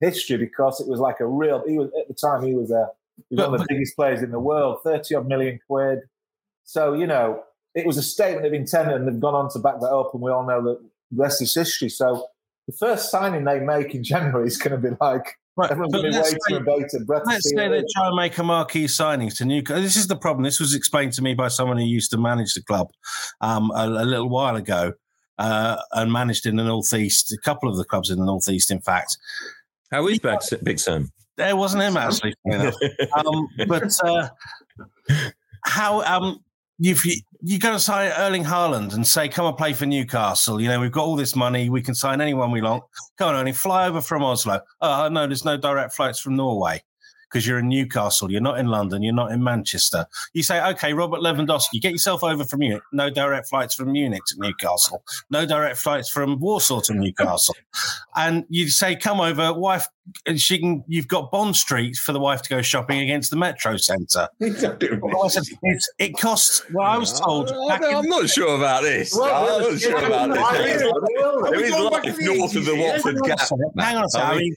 history 0.00 0.36
because 0.36 0.80
it 0.80 0.88
was 0.88 1.00
like 1.00 1.20
a 1.20 1.26
real. 1.26 1.62
He 1.66 1.78
was 1.78 1.88
at 1.98 2.08
the 2.08 2.14
time 2.14 2.42
he 2.42 2.54
was 2.54 2.70
a 2.70 2.88
he 3.28 3.36
was 3.36 3.44
one 3.46 3.54
of 3.54 3.60
the 3.60 3.66
biggest 3.68 3.96
players 3.96 4.22
in 4.22 4.30
the 4.30 4.40
world, 4.40 4.78
thirty 4.84 5.14
odd 5.14 5.28
million 5.28 5.58
quid. 5.66 6.00
So 6.64 6.94
you 6.94 7.06
know 7.06 7.42
it 7.74 7.86
was 7.86 7.96
a 7.98 8.02
statement 8.02 8.46
of 8.46 8.52
intent, 8.52 8.90
and 8.92 9.06
they've 9.06 9.20
gone 9.20 9.34
on 9.34 9.50
to 9.50 9.58
back 9.58 9.80
that 9.80 9.90
up, 9.92 10.10
and 10.14 10.22
we 10.22 10.30
all 10.30 10.46
know 10.46 10.62
that 10.64 10.80
the 11.10 11.16
rest 11.22 11.42
is 11.42 11.54
history. 11.54 11.88
So 11.88 12.26
the 12.66 12.72
first 12.78 13.10
signing 13.10 13.44
they 13.44 13.60
make 13.60 13.94
in 13.94 14.04
January 14.12 14.46
is 14.46 14.56
going 14.56 14.80
to 14.80 14.90
be 14.90 14.96
like 15.00 15.36
Right, 15.56 15.70
everyone's 15.72 15.92
but 15.92 16.02
going 16.02 16.12
to 16.12 16.18
be 16.18 16.22
let's 16.22 16.32
waiting 16.32 16.40
say- 16.48 16.54
with 16.54 16.66
bated 16.90 17.06
breath. 17.06 17.22
to 17.24 17.28
Let's 17.28 17.50
say 17.50 17.68
they 17.68 17.84
try 17.94 18.06
and 18.06 18.16
make 18.16 18.38
a 18.38 18.42
marquee 18.44 18.86
signing 18.86 19.28
to 19.30 19.44
Newcastle. 19.44 19.82
This 19.82 19.96
is 19.96 20.06
the 20.06 20.16
problem. 20.16 20.44
This 20.44 20.60
was 20.60 20.74
explained 20.74 21.12
to 21.14 21.22
me 21.22 21.34
by 21.34 21.48
someone 21.48 21.76
who 21.76 21.84
used 21.84 22.12
to 22.12 22.18
manage 22.18 22.54
the 22.54 22.62
club 22.62 22.88
um, 23.40 23.70
a, 23.74 23.84
a 23.86 24.04
little 24.06 24.28
while 24.28 24.54
ago 24.56 24.92
uh, 25.40 25.80
and 25.92 26.12
managed 26.12 26.46
in 26.46 26.56
the 26.56 26.64
Northeast, 26.64 27.32
a 27.32 27.38
couple 27.38 27.68
of 27.68 27.76
the 27.76 27.84
clubs 27.84 28.10
in 28.10 28.18
the 28.18 28.26
Northeast, 28.26 28.70
in 28.70 28.80
fact. 28.80 29.16
How 29.90 30.06
is 30.06 30.18
Big, 30.18 30.38
Big 30.62 30.78
Sam? 30.78 31.10
There 31.36 31.56
wasn't 31.56 31.82
him, 31.82 31.96
actually. 31.96 32.34
um, 32.52 33.48
but 33.66 33.90
uh, 34.04 34.28
how 35.64 36.02
um, 36.02 36.44
you've, 36.78 37.02
you 37.40 37.58
go 37.58 37.72
to 37.72 37.80
sign 37.80 38.12
Erling 38.18 38.44
Haaland 38.44 38.94
and 38.94 39.06
say, 39.06 39.28
come 39.28 39.46
and 39.46 39.56
play 39.56 39.72
for 39.72 39.86
Newcastle. 39.86 40.60
You 40.60 40.68
know, 40.68 40.78
we've 40.78 40.92
got 40.92 41.04
all 41.04 41.16
this 41.16 41.34
money. 41.34 41.70
We 41.70 41.80
can 41.80 41.94
sign 41.94 42.20
anyone 42.20 42.50
we 42.50 42.60
want. 42.60 42.84
Come 43.18 43.30
on, 43.30 43.36
Erling, 43.36 43.54
fly 43.54 43.88
over 43.88 44.02
from 44.02 44.22
Oslo. 44.22 44.60
Oh, 44.82 45.08
no, 45.08 45.26
there's 45.26 45.46
no 45.46 45.56
direct 45.56 45.94
flights 45.94 46.20
from 46.20 46.36
Norway 46.36 46.82
because 47.30 47.46
you're 47.46 47.58
in 47.58 47.68
Newcastle. 47.68 48.30
You're 48.30 48.40
not 48.40 48.58
in 48.58 48.66
London. 48.66 49.02
You're 49.02 49.14
not 49.14 49.30
in 49.30 49.42
Manchester. 49.42 50.06
You 50.32 50.42
say, 50.42 50.60
okay, 50.72 50.92
Robert 50.92 51.20
Lewandowski, 51.20 51.80
get 51.80 51.92
yourself 51.92 52.24
over 52.24 52.44
from 52.44 52.60
Munich. 52.60 52.82
No 52.92 53.08
direct 53.08 53.48
flights 53.48 53.74
from 53.74 53.92
Munich 53.92 54.22
to 54.28 54.34
Newcastle. 54.38 55.02
No 55.30 55.46
direct 55.46 55.78
flights 55.78 56.08
from 56.08 56.40
Warsaw 56.40 56.80
to 56.82 56.94
Newcastle. 56.94 57.54
and 58.16 58.44
you 58.48 58.68
say, 58.68 58.96
come 58.96 59.20
over, 59.20 59.52
wife. 59.52 59.86
And 60.26 60.40
she 60.40 60.58
can. 60.58 60.84
You've 60.86 61.08
got 61.08 61.30
Bond 61.30 61.56
Street 61.56 61.96
for 61.96 62.12
the 62.12 62.20
wife 62.20 62.42
to 62.42 62.48
go 62.48 62.62
shopping 62.62 63.00
against 63.00 63.30
the 63.30 63.36
Metro 63.36 63.76
Centre. 63.76 64.28
Well, 65.00 65.24
I 65.24 65.28
said, 65.28 65.44
it's, 65.62 65.90
it 65.98 66.18
costs. 66.18 66.62
Well, 66.72 66.86
I 66.86 66.96
was 66.98 67.18
told. 67.18 67.50
I, 67.50 67.76
am 67.76 68.06
not 68.06 68.28
sure 68.28 68.56
about 68.56 68.82
this. 68.82 69.14
Well, 69.14 69.62
I'm 69.62 69.70
not 69.70 69.80
sure 69.80 70.04
about 70.04 70.30
this. 70.30 70.80
There 71.50 71.64
is 71.64 71.72
life 71.72 72.16
north 72.20 72.56
of 72.56 72.64
the 72.64 72.76
Watford 72.76 73.14
Hang 73.14 73.22
on 73.22 73.24
a 73.24 73.36
Gap. 73.36 73.48
Hang 73.78 73.96
on 73.96 74.04
a 74.04 74.08
second. 74.08 74.30
I 74.30 74.38
mean, 74.38 74.54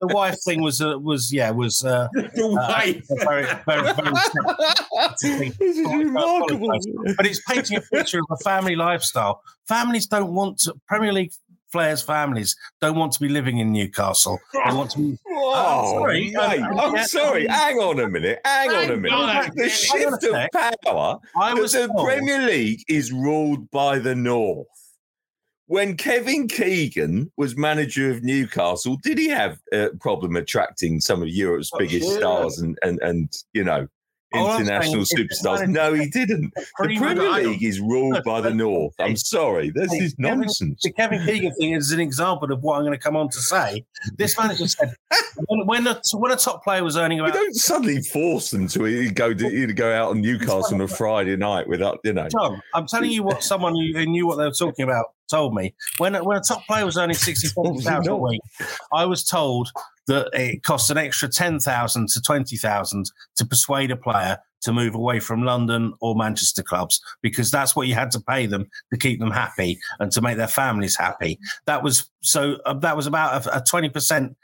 the, 0.00 0.06
wife 0.08 0.36
thing 0.44 0.62
was 0.62 0.80
uh, 0.80 0.98
was 0.98 1.32
yeah 1.32 1.50
was 1.50 1.84
uh, 1.84 2.08
The 2.14 2.46
wife. 2.46 3.04
very 3.24 3.44
very 3.66 3.92
very. 3.94 4.12
This 5.58 5.60
is 5.60 5.78
remarkable. 5.78 6.68
but 7.16 7.26
it's 7.26 7.40
painting 7.48 7.76
a 7.76 7.80
picture 7.80 8.18
of 8.18 8.26
a 8.30 8.36
family 8.42 8.76
lifestyle. 8.76 9.42
Families 9.66 10.06
don't 10.06 10.34
want 10.34 10.58
to, 10.60 10.74
Premier 10.86 11.12
League 11.12 11.32
players' 11.74 12.02
families 12.02 12.56
don't 12.80 12.96
want 12.96 13.10
to 13.12 13.20
be 13.20 13.28
living 13.28 13.58
in 13.58 13.72
Newcastle. 13.72 14.38
They 14.52 14.60
want 14.72 14.92
to 14.92 14.98
be. 14.98 15.18
Oh, 15.28 15.98
sorry. 15.98 16.30
mate, 16.30 16.60
Um, 16.60 16.78
I'm 16.78 16.94
yeah, 16.94 17.04
sorry. 17.04 17.46
Hang 17.48 17.78
on 17.78 17.98
a 17.98 18.08
minute. 18.08 18.38
Hang 18.44 18.70
on 18.70 18.90
a 18.92 18.96
minute. 18.96 19.12
on. 19.12 19.50
The 19.56 19.68
shift 19.68 20.22
of 20.22 20.48
power. 20.84 21.18
I 21.36 21.52
was 21.54 21.72
the 21.72 21.88
told- 21.88 22.06
Premier 22.06 22.38
League 22.46 22.84
is 22.88 23.10
ruled 23.12 23.68
by 23.72 23.98
the 23.98 24.14
North. 24.14 24.68
When 25.66 25.96
Kevin 25.96 26.46
Keegan 26.46 27.32
was 27.36 27.56
manager 27.56 28.10
of 28.10 28.22
Newcastle, 28.22 28.96
did 29.02 29.18
he 29.18 29.28
have 29.28 29.58
a 29.72 29.88
problem 30.00 30.36
attracting 30.36 31.00
some 31.00 31.22
of 31.22 31.28
Europe's 31.28 31.70
Oh, 31.72 31.78
biggest 31.78 32.06
sure. 32.06 32.18
stars 32.20 32.58
and, 32.60 32.78
and, 32.82 33.00
and 33.00 33.32
you 33.52 33.64
know, 33.64 33.88
international 34.34 35.02
is 35.02 35.12
superstars? 35.12 35.68
No, 35.68 35.92
he 35.94 36.08
didn't. 36.08 36.52
The 36.54 36.66
Premier 36.74 37.00
Premier 37.00 37.30
League- 37.30 37.62
is 37.62 37.80
ruled 37.80 38.22
by 38.24 38.40
the 38.40 38.52
North. 38.52 38.94
I'm 38.98 39.16
sorry. 39.16 39.70
This 39.70 39.92
Hey, 39.92 39.98
is 39.98 40.14
nonsense. 40.18 40.80
The 40.82 40.92
Kevin 40.92 41.24
Keegan 41.24 41.54
thing 41.54 41.72
is 41.72 41.90
an 41.92 42.00
example 42.00 42.52
of 42.52 42.62
what 42.62 42.76
I'm 42.76 42.82
going 42.82 42.92
to 42.92 42.98
come 42.98 43.16
on 43.16 43.28
to 43.30 43.38
say. 43.38 43.84
This 44.16 44.38
manager 44.38 44.66
said 44.68 44.94
when, 45.46 45.66
when, 45.66 45.86
a, 45.86 46.00
when 46.14 46.32
a 46.32 46.36
top 46.36 46.64
player 46.64 46.82
was 46.84 46.96
earning 46.96 47.18
You 47.18 47.24
about 47.24 47.34
don't 47.34 47.54
suddenly 47.54 48.00
force 48.02 48.50
them 48.50 48.68
to 48.68 49.10
go 49.10 49.34
to, 49.34 49.72
go 49.72 49.92
out 49.92 50.10
on 50.10 50.20
Newcastle 50.20 50.74
on 50.74 50.80
a 50.80 50.88
Friday 50.88 51.36
night 51.36 51.68
without, 51.68 52.00
you 52.04 52.12
know. 52.12 52.28
Tom, 52.28 52.60
I'm 52.74 52.86
telling 52.86 53.10
you 53.10 53.22
what 53.22 53.42
someone 53.42 53.74
who 53.74 54.06
knew 54.06 54.26
what 54.26 54.36
they 54.36 54.44
were 54.44 54.52
talking 54.52 54.84
about 54.84 55.06
told 55.30 55.54
me. 55.54 55.74
When 55.98 56.14
when 56.24 56.36
a 56.36 56.40
top 56.42 56.66
player 56.66 56.84
was 56.84 56.96
earning 56.96 57.16
sixty 57.28 57.48
seven 57.48 57.78
thousand 57.80 58.12
a 58.12 58.16
week, 58.16 58.40
I 58.92 59.04
was 59.06 59.24
told 59.24 59.70
that 60.06 60.28
it 60.32 60.62
costs 60.62 60.90
an 60.90 60.98
extra 60.98 61.28
ten 61.28 61.58
thousand 61.58 62.08
to 62.10 62.22
twenty 62.22 62.56
thousand 62.56 63.10
to 63.36 63.46
persuade 63.46 63.90
a 63.90 63.96
player 63.96 64.38
to 64.62 64.72
move 64.72 64.94
away 64.94 65.20
from 65.20 65.44
London 65.44 65.92
or 66.00 66.16
Manchester 66.16 66.62
clubs 66.62 67.00
because 67.22 67.50
that's 67.50 67.76
what 67.76 67.86
you 67.86 67.94
had 67.94 68.10
to 68.10 68.20
pay 68.20 68.46
them 68.46 68.66
to 68.90 68.98
keep 68.98 69.20
them 69.20 69.30
happy 69.30 69.78
and 70.00 70.10
to 70.12 70.22
make 70.22 70.38
their 70.38 70.48
families 70.48 70.96
happy. 70.96 71.38
That 71.66 71.82
was 71.82 72.10
so 72.22 72.56
uh, 72.64 72.74
that 72.74 72.96
was 72.96 73.06
about 73.06 73.46
a 73.46 73.62
twenty 73.68 73.90
percent 73.90 74.36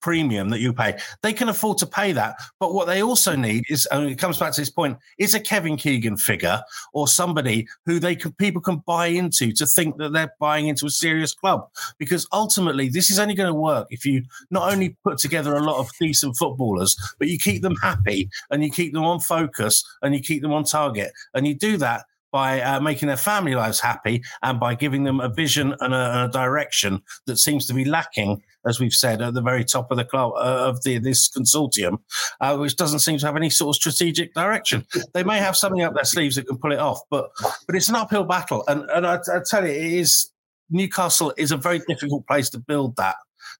premium 0.00 0.50
that 0.50 0.60
you 0.60 0.72
pay. 0.72 0.98
They 1.22 1.32
can 1.32 1.48
afford 1.48 1.78
to 1.78 1.86
pay 1.86 2.12
that, 2.12 2.36
but 2.58 2.74
what 2.74 2.86
they 2.86 3.02
also 3.02 3.36
need 3.36 3.64
is, 3.68 3.86
and 3.90 4.08
it 4.08 4.18
comes 4.18 4.38
back 4.38 4.52
to 4.54 4.60
this 4.60 4.70
point, 4.70 4.98
is 5.18 5.34
a 5.34 5.40
Kevin 5.40 5.76
Keegan 5.76 6.16
figure 6.16 6.60
or 6.92 7.08
somebody 7.08 7.66
who 7.86 7.98
they 7.98 8.16
can 8.16 8.32
people 8.32 8.60
can 8.60 8.78
buy 8.86 9.06
into 9.06 9.52
to 9.52 9.66
think 9.66 9.96
that 9.98 10.12
they're 10.12 10.34
buying 10.38 10.68
into 10.68 10.86
a 10.86 10.90
serious 10.90 11.34
club. 11.34 11.68
Because 11.98 12.26
ultimately, 12.32 12.88
this 12.88 13.10
is 13.10 13.18
only 13.18 13.34
going 13.34 13.52
to 13.52 13.54
work 13.54 13.86
if 13.90 14.04
you 14.04 14.22
not 14.50 14.72
only 14.72 14.96
put 15.04 15.18
together 15.18 15.54
a 15.54 15.62
lot 15.62 15.78
of 15.78 15.90
decent 16.00 16.36
footballers, 16.36 16.96
but 17.18 17.28
you 17.28 17.38
keep 17.38 17.62
them 17.62 17.76
happy 17.76 18.28
and 18.50 18.62
you 18.62 18.70
keep 18.70 18.92
them 18.92 19.04
on 19.04 19.20
focus 19.20 19.84
and 20.02 20.14
you 20.14 20.20
keep 20.20 20.42
them 20.42 20.52
on 20.52 20.64
target, 20.64 21.12
and 21.34 21.46
you 21.46 21.54
do 21.54 21.76
that 21.76 22.04
by 22.32 22.60
uh, 22.60 22.80
making 22.80 23.08
their 23.08 23.16
family 23.16 23.54
lives 23.54 23.80
happy 23.80 24.22
and 24.42 24.60
by 24.60 24.74
giving 24.74 25.04
them 25.04 25.20
a 25.20 25.28
vision 25.28 25.74
and 25.80 25.94
a, 25.94 26.12
and 26.12 26.30
a 26.30 26.32
direction 26.32 27.02
that 27.26 27.38
seems 27.38 27.66
to 27.66 27.74
be 27.74 27.84
lacking, 27.84 28.40
as 28.66 28.80
we've 28.80 28.92
said 28.92 29.22
at 29.22 29.34
the 29.34 29.42
very 29.42 29.64
top 29.64 29.90
of 29.90 29.96
the 29.96 30.04
club 30.04 30.32
uh, 30.36 30.68
of 30.68 30.82
the, 30.82 30.98
this 30.98 31.28
consortium, 31.28 31.98
uh, 32.40 32.56
which 32.56 32.76
doesn't 32.76 33.00
seem 33.00 33.18
to 33.18 33.26
have 33.26 33.36
any 33.36 33.50
sort 33.50 33.74
of 33.74 33.80
strategic 33.80 34.34
direction. 34.34 34.86
They 35.14 35.24
may 35.24 35.38
have 35.38 35.56
something 35.56 35.82
up 35.82 35.94
their 35.94 36.04
sleeves 36.04 36.36
that 36.36 36.46
can 36.46 36.58
pull 36.58 36.72
it 36.72 36.78
off, 36.78 37.00
but 37.10 37.30
but 37.66 37.76
it's 37.76 37.88
an 37.88 37.96
uphill 37.96 38.24
battle. 38.24 38.64
And 38.68 38.88
and 38.90 39.06
I, 39.06 39.14
I 39.14 39.40
tell 39.48 39.64
you, 39.64 39.72
it 39.72 39.92
is 39.92 40.30
Newcastle 40.70 41.34
is 41.36 41.52
a 41.52 41.56
very 41.56 41.80
difficult 41.88 42.26
place 42.26 42.50
to 42.50 42.58
build 42.58 42.96
that 42.96 43.16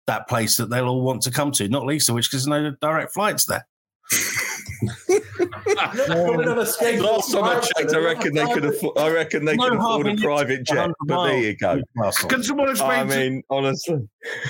that 0.06 0.28
place 0.28 0.56
that 0.56 0.70
they'll 0.70 0.88
all 0.88 1.02
want 1.02 1.22
to 1.22 1.30
come 1.30 1.52
to. 1.52 1.68
Not 1.68 1.86
least 1.86 2.08
of 2.08 2.14
which 2.14 2.30
because 2.30 2.44
there's 2.44 2.62
no 2.62 2.74
direct 2.80 3.12
flights 3.12 3.46
there. 3.46 3.66
Coming 6.06 6.48
on 6.48 6.58
a 6.58 6.66
schedule 6.66 7.04
Last 7.04 7.32
time 7.32 7.44
I 7.44 7.60
checked, 7.60 7.94
I 7.94 7.98
reckon 7.98 8.34
they 8.34 8.46
could 8.52 8.64
afford. 8.64 8.98
I 8.98 9.10
reckon 9.10 9.44
they 9.44 9.56
No 9.56 9.68
could 9.68 9.78
afford 9.78 10.06
a 10.08 10.16
private 10.16 10.62
jet. 10.64 10.90
But 11.06 11.26
there 11.26 11.38
you 11.38 11.56
go. 11.56 11.80
Can 12.28 12.42
someone 12.42 12.70
explain? 12.70 12.90
I 13.10 13.14
to- 13.14 13.30
mean, 13.30 13.42
honestly, 13.50 14.08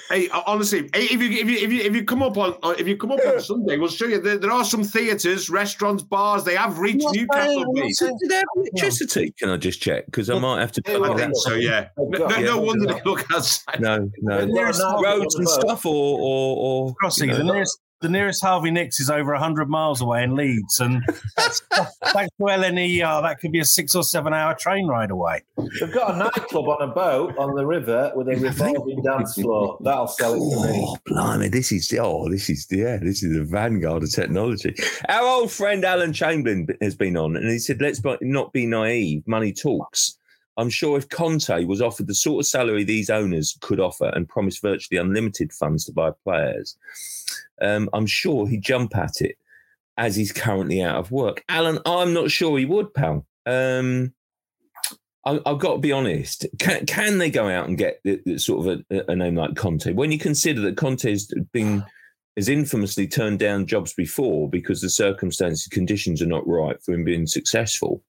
Hey, 0.09 0.29
honestly, 0.47 0.91
hey, 0.93 1.05
if 1.05 1.13
you 1.23 1.31
if 1.31 1.49
you 1.49 1.57
if 1.59 1.73
you 1.73 1.81
if 1.83 1.95
you 1.95 2.05
come 2.05 2.23
up 2.23 2.37
on 2.37 2.55
uh, 2.63 2.75
if 2.79 2.89
you 2.89 2.97
come 2.97 3.13
up 3.13 3.21
on 3.25 3.41
Sunday, 3.41 3.77
we'll 3.77 3.89
show 3.89 4.07
you. 4.07 4.21
There, 4.21 4.37
there 4.39 4.51
are 4.51 4.65
some 4.65 4.83
theatres, 4.83 5.49
restaurants, 5.49 6.03
bars. 6.03 6.43
They 6.45 6.57
have 6.57 6.79
reached 6.79 7.05
I'm 7.07 7.13
Newcastle 7.13 7.47
saying- 7.47 7.61
I'm 7.69 7.75
not 7.75 7.83
Beach. 7.87 7.95
saying- 7.97 8.19
do 8.21 8.29
they 8.29 8.35
have 8.37 8.45
electricity? 8.57 9.35
Can 9.39 9.49
I 9.51 9.57
just 9.57 9.81
check? 9.81 10.07
Because 10.07 10.29
I 10.29 10.39
might 10.39 10.61
have 10.61 10.73
to 10.73 10.83
Yeah, 10.87 10.97
plug 10.97 11.09
well, 11.11 11.15
that. 11.19 11.25
think 11.25 11.37
So 11.37 11.55
yeah, 11.55 11.89
no, 11.97 12.27
no, 12.27 12.37
Yeah. 12.37 12.45
no 12.47 12.59
wonder 12.61 12.87
they 12.93 13.01
look 13.05 13.25
outside. 13.33 13.81
No, 13.81 14.11
no. 14.23 14.45
They've 14.47 14.55
got 14.55 14.75
a 14.75 14.79
night 14.79 15.03
Roads 15.03 15.35
and 15.37 15.49
stuff, 15.49 15.87
or 15.87 16.19
or, 16.21 16.57
or 16.89 16.95
crossing. 16.95 17.31
you 17.31 17.39
know, 17.39 17.53
nearest 17.53 17.79
the 18.01 18.09
nearest 18.09 18.43
Harvey 18.43 18.71
Nicks 18.71 18.99
is 19.01 19.11
over 19.11 19.35
hundred 19.35 19.69
miles 19.69 20.01
away 20.01 20.23
in 20.23 20.35
Leeds, 20.35 20.81
and 20.81 21.03
that's, 21.37 21.61
thanks 22.13 22.35
to 22.37 22.45
LNER, 22.45 23.23
that 23.23 23.41
could 23.41 23.53
be 23.53 23.61
a 23.61 23.65
six 23.65 23.95
or 23.95 24.03
seven 24.03 24.33
hour 24.33 24.55
train 24.55 24.87
ride 24.87 25.11
away. 25.11 25.43
They've 25.79 25.93
got 25.93 26.15
a 26.15 26.19
nightclub 26.19 26.69
on 26.69 26.89
a 26.89 26.93
boat 26.93 27.37
on 27.39 27.55
the 27.55 27.67
river 27.67 28.13
with 28.15 28.29
a 28.29 28.37
revolving 28.37 29.03
dance 29.03 29.35
floor. 29.35 29.79
That'll 29.83 30.09
sell 30.09 30.35
it 30.35 30.39
to 30.39 30.73
me. 30.73 30.87
Oh, 30.87 30.97
blimey, 31.07 31.49
this 31.49 31.73
is 31.73 31.93
oh, 32.01 32.29
this 32.29 32.49
is 32.49 32.67
yeah, 32.71 32.97
this 32.97 33.23
is 33.23 33.37
the 33.37 33.45
vanguard 33.45 34.03
of 34.03 34.11
technology. 34.11 34.75
Our 35.09 35.27
old 35.27 35.53
friend 35.53 35.85
Alan 35.85 36.13
Chamberlain 36.13 36.69
has 36.81 36.95
been 36.95 37.17
on, 37.17 37.37
and 37.37 37.49
he 37.49 37.59
said, 37.59 37.81
"Let's 37.81 38.01
not 38.23 38.53
be 38.53 38.67
naive. 38.67 39.23
Money 39.27 39.53
talks." 39.53 40.17
I'm 40.61 40.71
sure 40.71 40.99
if 40.99 41.09
Conte 41.09 41.65
was 41.65 41.81
offered 41.81 42.07
the 42.07 42.15
sort 42.15 42.41
of 42.41 42.47
salary 42.47 42.85
these 42.85 43.09
owners 43.09 43.57
could 43.61 43.81
offer 43.81 44.11
and 44.15 44.29
promised 44.29 44.61
virtually 44.61 45.01
unlimited 45.01 45.53
funds 45.53 45.87
to 45.87 45.93
buy 45.93 46.11
players, 46.23 46.77
um, 47.63 47.89
I'm 47.93 48.07
sure 48.07 48.47
he'd 48.47 48.63
jump 48.63 48.97
at 48.97 49.21
it. 49.21 49.37
As 49.97 50.17
he's 50.17 50.33
currently 50.33 50.83
out 50.83 50.97
of 50.97 51.11
work, 51.11 51.45
Alan, 51.49 51.79
I'm 51.85 52.15
not 52.15 52.31
sure 52.31 52.59
he 52.59 52.65
would, 52.65 52.95
pal. 52.95 53.27
Um, 53.45 54.15
I, 55.27 55.41
I've 55.45 55.59
got 55.59 55.75
to 55.75 55.79
be 55.79 55.93
honest. 55.93 56.47
Can, 56.59 56.87
can 56.87 57.19
they 57.19 57.31
go 57.31 57.49
out 57.49 57.69
and 57.69 57.77
get 57.77 58.01
the, 58.05 58.21
the 58.25 58.39
sort 58.39 58.67
of 58.67 58.85
a, 58.91 59.11
a 59.11 59.17
name 59.17 59.37
like 59.37 59.57
Conte 59.57 59.93
when 59.93 60.13
you 60.13 60.19
consider 60.19 60.61
that 60.63 60.77
Conte 60.77 61.11
has 61.11 61.33
been 61.53 61.85
has 62.37 62.49
infamously 62.49 63.07
turned 63.07 63.39
down 63.39 63.67
jobs 63.67 63.93
before 63.93 64.49
because 64.49 64.81
the 64.81 64.89
circumstances 64.89 65.67
conditions 65.67 66.23
are 66.23 66.27
not 66.27 66.47
right 66.47 66.83
for 66.83 66.95
him 66.95 67.05
being 67.05 67.27
successful. 67.27 68.03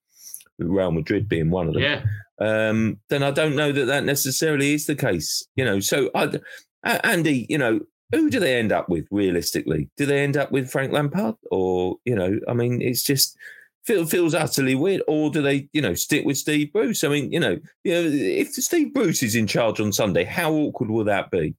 Real 0.59 0.91
Madrid 0.91 1.27
being 1.27 1.49
one 1.49 1.67
of 1.67 1.73
them. 1.73 1.83
Yeah, 1.83 2.03
Um, 2.41 2.97
then 3.09 3.23
I 3.23 3.31
don't 3.31 3.55
know 3.55 3.71
that 3.71 3.85
that 3.85 4.03
necessarily 4.03 4.73
is 4.73 4.85
the 4.85 4.95
case. 4.95 5.45
You 5.55 5.65
know, 5.65 5.79
so 5.79 6.09
I, 6.15 6.39
Andy, 6.83 7.45
you 7.49 7.57
know, 7.57 7.79
who 8.11 8.29
do 8.29 8.39
they 8.39 8.57
end 8.57 8.71
up 8.71 8.89
with 8.89 9.05
realistically? 9.11 9.89
Do 9.97 10.05
they 10.05 10.23
end 10.23 10.37
up 10.37 10.51
with 10.51 10.69
Frank 10.69 10.91
Lampard, 10.91 11.35
or 11.51 11.97
you 12.05 12.15
know, 12.15 12.39
I 12.47 12.53
mean, 12.53 12.81
it's 12.81 13.03
just 13.03 13.37
feel, 13.85 14.05
feels 14.05 14.33
utterly 14.33 14.75
weird. 14.75 15.01
Or 15.07 15.29
do 15.29 15.41
they, 15.41 15.69
you 15.73 15.81
know, 15.81 15.93
stick 15.93 16.25
with 16.25 16.37
Steve 16.37 16.73
Bruce? 16.73 17.03
I 17.03 17.09
mean, 17.09 17.31
you 17.31 17.39
know, 17.39 17.57
you 17.83 17.93
know, 17.93 18.09
if 18.11 18.53
Steve 18.53 18.93
Bruce 18.93 19.23
is 19.23 19.35
in 19.35 19.47
charge 19.47 19.79
on 19.79 19.93
Sunday, 19.93 20.23
how 20.23 20.51
awkward 20.51 20.89
will 20.89 21.05
that 21.05 21.31
be? 21.31 21.55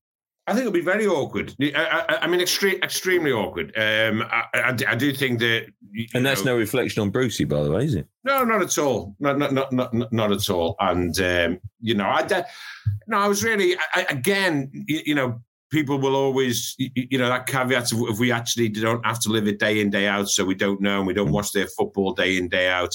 I 0.53 0.55
think 0.55 0.67
it'll 0.67 0.73
be 0.73 0.81
very 0.83 1.07
awkward. 1.07 1.55
I, 1.61 2.05
I, 2.09 2.17
I 2.23 2.27
mean, 2.27 2.43
extreme, 2.43 2.79
extremely 2.83 3.33
awkward. 3.33 3.73
Um, 3.75 4.23
I, 4.31 4.45
I, 4.53 4.77
I 4.89 4.95
do 4.95 5.15
think 5.15 5.39
that, 5.39 5.67
And 6.13 6.27
that's 6.27 6.45
know- 6.45 6.53
no 6.53 6.59
reflection 6.59 7.01
on 7.01 7.09
Brucey, 7.09 7.45
by 7.45 7.63
the 7.63 7.71
way, 7.71 7.87
is 7.87 7.95
it? 7.95 8.07
No, 8.25 8.45
not 8.45 8.61
at 8.61 8.77
all. 8.77 9.17
Not 9.19 9.39
not 9.39 9.53
not 9.53 9.73
not, 9.73 10.13
not 10.13 10.31
at 10.31 10.51
all. 10.51 10.77
And 10.79 11.19
um, 11.21 11.59
you 11.81 11.95
know, 11.95 12.05
I 12.05 12.27
no, 13.07 13.17
I 13.19 13.29
was 13.29 13.43
really 13.43 13.77
again, 14.11 14.71
you, 14.87 15.01
you 15.07 15.15
know, 15.15 15.41
people 15.71 15.99
will 15.99 16.15
always, 16.15 16.75
you, 16.79 16.91
you 16.95 17.19
know, 17.19 17.29
that 17.29 17.47
caveat 17.47 17.91
of 17.93 17.99
if 18.11 18.19
we 18.19 18.31
actually 18.31 18.69
don't 18.69 19.05
have 19.07 19.21
to 19.21 19.31
live 19.31 19.49
it 19.49 19.59
day 19.59 19.81
in 19.81 19.89
day 19.89 20.07
out, 20.07 20.29
so 20.29 20.45
we 20.45 20.55
don't 20.55 20.83
know 20.83 20.99
and 20.99 21.07
we 21.07 21.15
don't 21.15 21.33
watch 21.33 21.53
their 21.53 21.67
football 21.67 22.13
day 22.13 22.37
in 22.37 22.49
day 22.49 22.69
out. 22.69 22.95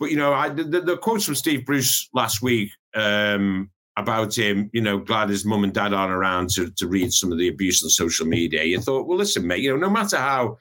But 0.00 0.10
you 0.10 0.16
know, 0.16 0.32
I 0.32 0.48
the, 0.48 0.64
the, 0.64 0.80
the 0.80 0.96
quotes 0.96 1.24
from 1.24 1.36
Steve 1.36 1.64
Bruce 1.64 2.08
last 2.12 2.42
week 2.42 2.70
um, 2.94 3.70
about 3.96 4.36
him, 4.36 4.68
you 4.72 4.80
know, 4.80 4.98
glad 4.98 5.28
his 5.28 5.44
mum 5.44 5.62
and 5.64 5.72
dad 5.72 5.92
aren't 5.94 6.12
around 6.12 6.50
to 6.50 6.70
to 6.72 6.86
read 6.88 7.12
some 7.12 7.30
of 7.32 7.38
the 7.38 7.48
abuse 7.48 7.82
on 7.84 7.90
social 7.90 8.26
media. 8.26 8.64
You 8.64 8.80
thought, 8.80 9.06
well, 9.06 9.18
listen, 9.18 9.46
mate, 9.46 9.62
you 9.62 9.70
know, 9.70 9.76
no 9.76 9.90
matter 9.90 10.16
how 10.16 10.58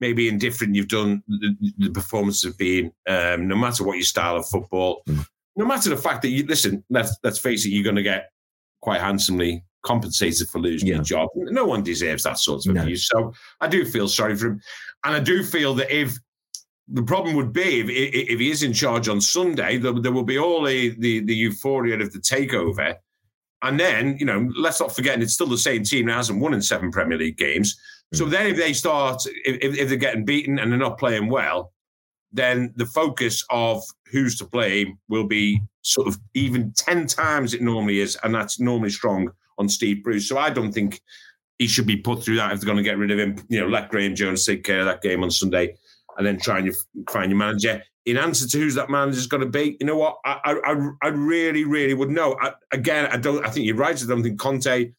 maybe 0.00 0.28
indifferent 0.28 0.74
you've 0.74 0.88
done 0.88 1.22
the, 1.28 1.72
the 1.78 1.90
performances 1.90 2.44
have 2.44 2.56
been, 2.58 2.90
um, 3.08 3.46
no 3.48 3.56
matter 3.56 3.84
what 3.84 3.94
your 3.96 4.04
style 4.04 4.36
of 4.36 4.46
football, 4.48 5.02
Mm. 5.08 5.26
no 5.56 5.66
matter 5.66 5.90
the 5.90 5.96
fact 5.96 6.22
that 6.22 6.28
you 6.28 6.44
listen, 6.46 6.84
let's 6.90 7.16
let's 7.24 7.38
face 7.38 7.66
it, 7.66 7.70
you're 7.70 7.84
going 7.84 7.96
to 7.96 8.02
get 8.02 8.30
quite 8.80 9.00
handsomely 9.00 9.64
compensated 9.82 10.48
for 10.48 10.58
losing 10.60 10.88
Yeah. 10.88 10.96
your 10.96 11.04
job. 11.04 11.28
No 11.34 11.64
one 11.64 11.82
deserves 11.82 12.22
that 12.22 12.38
sort 12.38 12.64
of 12.66 12.74
No. 12.74 12.82
abuse. 12.82 13.08
So 13.08 13.32
I 13.60 13.66
do 13.68 13.84
feel 13.84 14.08
sorry 14.08 14.36
for 14.36 14.46
him, 14.48 14.60
and 15.04 15.14
I 15.16 15.20
do 15.20 15.42
feel 15.42 15.74
that 15.74 15.90
if 15.94 16.16
the 16.92 17.02
problem 17.02 17.36
would 17.36 17.52
be 17.52 17.80
if, 17.80 17.88
if 17.88 18.40
he 18.40 18.50
is 18.50 18.62
in 18.62 18.72
charge 18.72 19.08
on 19.08 19.20
Sunday, 19.20 19.78
there, 19.78 19.92
there 19.92 20.12
will 20.12 20.24
be 20.24 20.38
all 20.38 20.64
the, 20.64 20.90
the 20.98 21.20
the 21.20 21.34
euphoria 21.34 21.98
of 21.98 22.12
the 22.12 22.18
takeover. 22.18 22.96
And 23.62 23.78
then, 23.78 24.16
you 24.18 24.24
know, 24.24 24.50
let's 24.56 24.80
not 24.80 24.94
forget, 24.94 25.14
and 25.14 25.22
it's 25.22 25.34
still 25.34 25.46
the 25.46 25.58
same 25.58 25.84
team 25.84 26.06
that 26.06 26.14
hasn't 26.14 26.40
won 26.40 26.54
in 26.54 26.62
seven 26.62 26.90
Premier 26.90 27.18
League 27.18 27.36
games. 27.36 27.78
So 28.14 28.24
mm. 28.24 28.30
then, 28.30 28.46
if 28.46 28.56
they 28.56 28.72
start, 28.72 29.22
if, 29.44 29.76
if 29.76 29.88
they're 29.88 29.98
getting 29.98 30.24
beaten 30.24 30.58
and 30.58 30.72
they're 30.72 30.78
not 30.78 30.98
playing 30.98 31.28
well, 31.28 31.72
then 32.32 32.72
the 32.76 32.86
focus 32.86 33.44
of 33.50 33.82
who's 34.10 34.38
to 34.38 34.46
blame 34.46 34.98
will 35.08 35.26
be 35.26 35.60
sort 35.82 36.08
of 36.08 36.16
even 36.34 36.72
10 36.72 37.06
times 37.06 37.52
it 37.52 37.60
normally 37.60 38.00
is. 38.00 38.16
And 38.22 38.34
that's 38.34 38.60
normally 38.60 38.90
strong 38.90 39.30
on 39.58 39.68
Steve 39.68 40.02
Bruce. 40.02 40.28
So 40.28 40.38
I 40.38 40.48
don't 40.48 40.72
think 40.72 41.00
he 41.58 41.66
should 41.66 41.86
be 41.86 41.96
put 41.96 42.22
through 42.22 42.36
that 42.36 42.52
if 42.52 42.60
they're 42.60 42.66
going 42.66 42.78
to 42.78 42.82
get 42.82 42.98
rid 42.98 43.10
of 43.10 43.18
him. 43.18 43.36
You 43.48 43.60
know, 43.60 43.68
let 43.68 43.90
Graeme 43.90 44.14
Jones 44.14 44.46
take 44.46 44.64
care 44.64 44.80
of 44.80 44.86
that 44.86 45.02
game 45.02 45.22
on 45.22 45.30
Sunday 45.30 45.76
and 46.20 46.26
then 46.26 46.38
try 46.38 46.58
and 46.58 46.74
find 47.08 47.30
your 47.30 47.38
manager. 47.38 47.82
in 48.04 48.18
answer 48.18 48.46
to 48.46 48.58
who's 48.58 48.74
that 48.74 48.90
manager's 48.90 49.26
going 49.26 49.40
to 49.42 49.48
be, 49.48 49.76
you 49.80 49.86
know 49.86 49.96
what? 49.96 50.18
I 50.24 50.58
I, 50.64 50.90
I 51.02 51.08
really, 51.08 51.64
really 51.64 51.94
would 51.94 52.10
know. 52.10 52.36
I, 52.40 52.52
again, 52.72 53.08
I 53.10 53.16
don't. 53.16 53.44
I 53.44 53.50
think 53.50 53.66
you're 53.66 53.76
right. 53.76 54.00
I 54.02 54.06
don't 54.06 54.22
think 54.22 54.38
Conte 54.38 54.92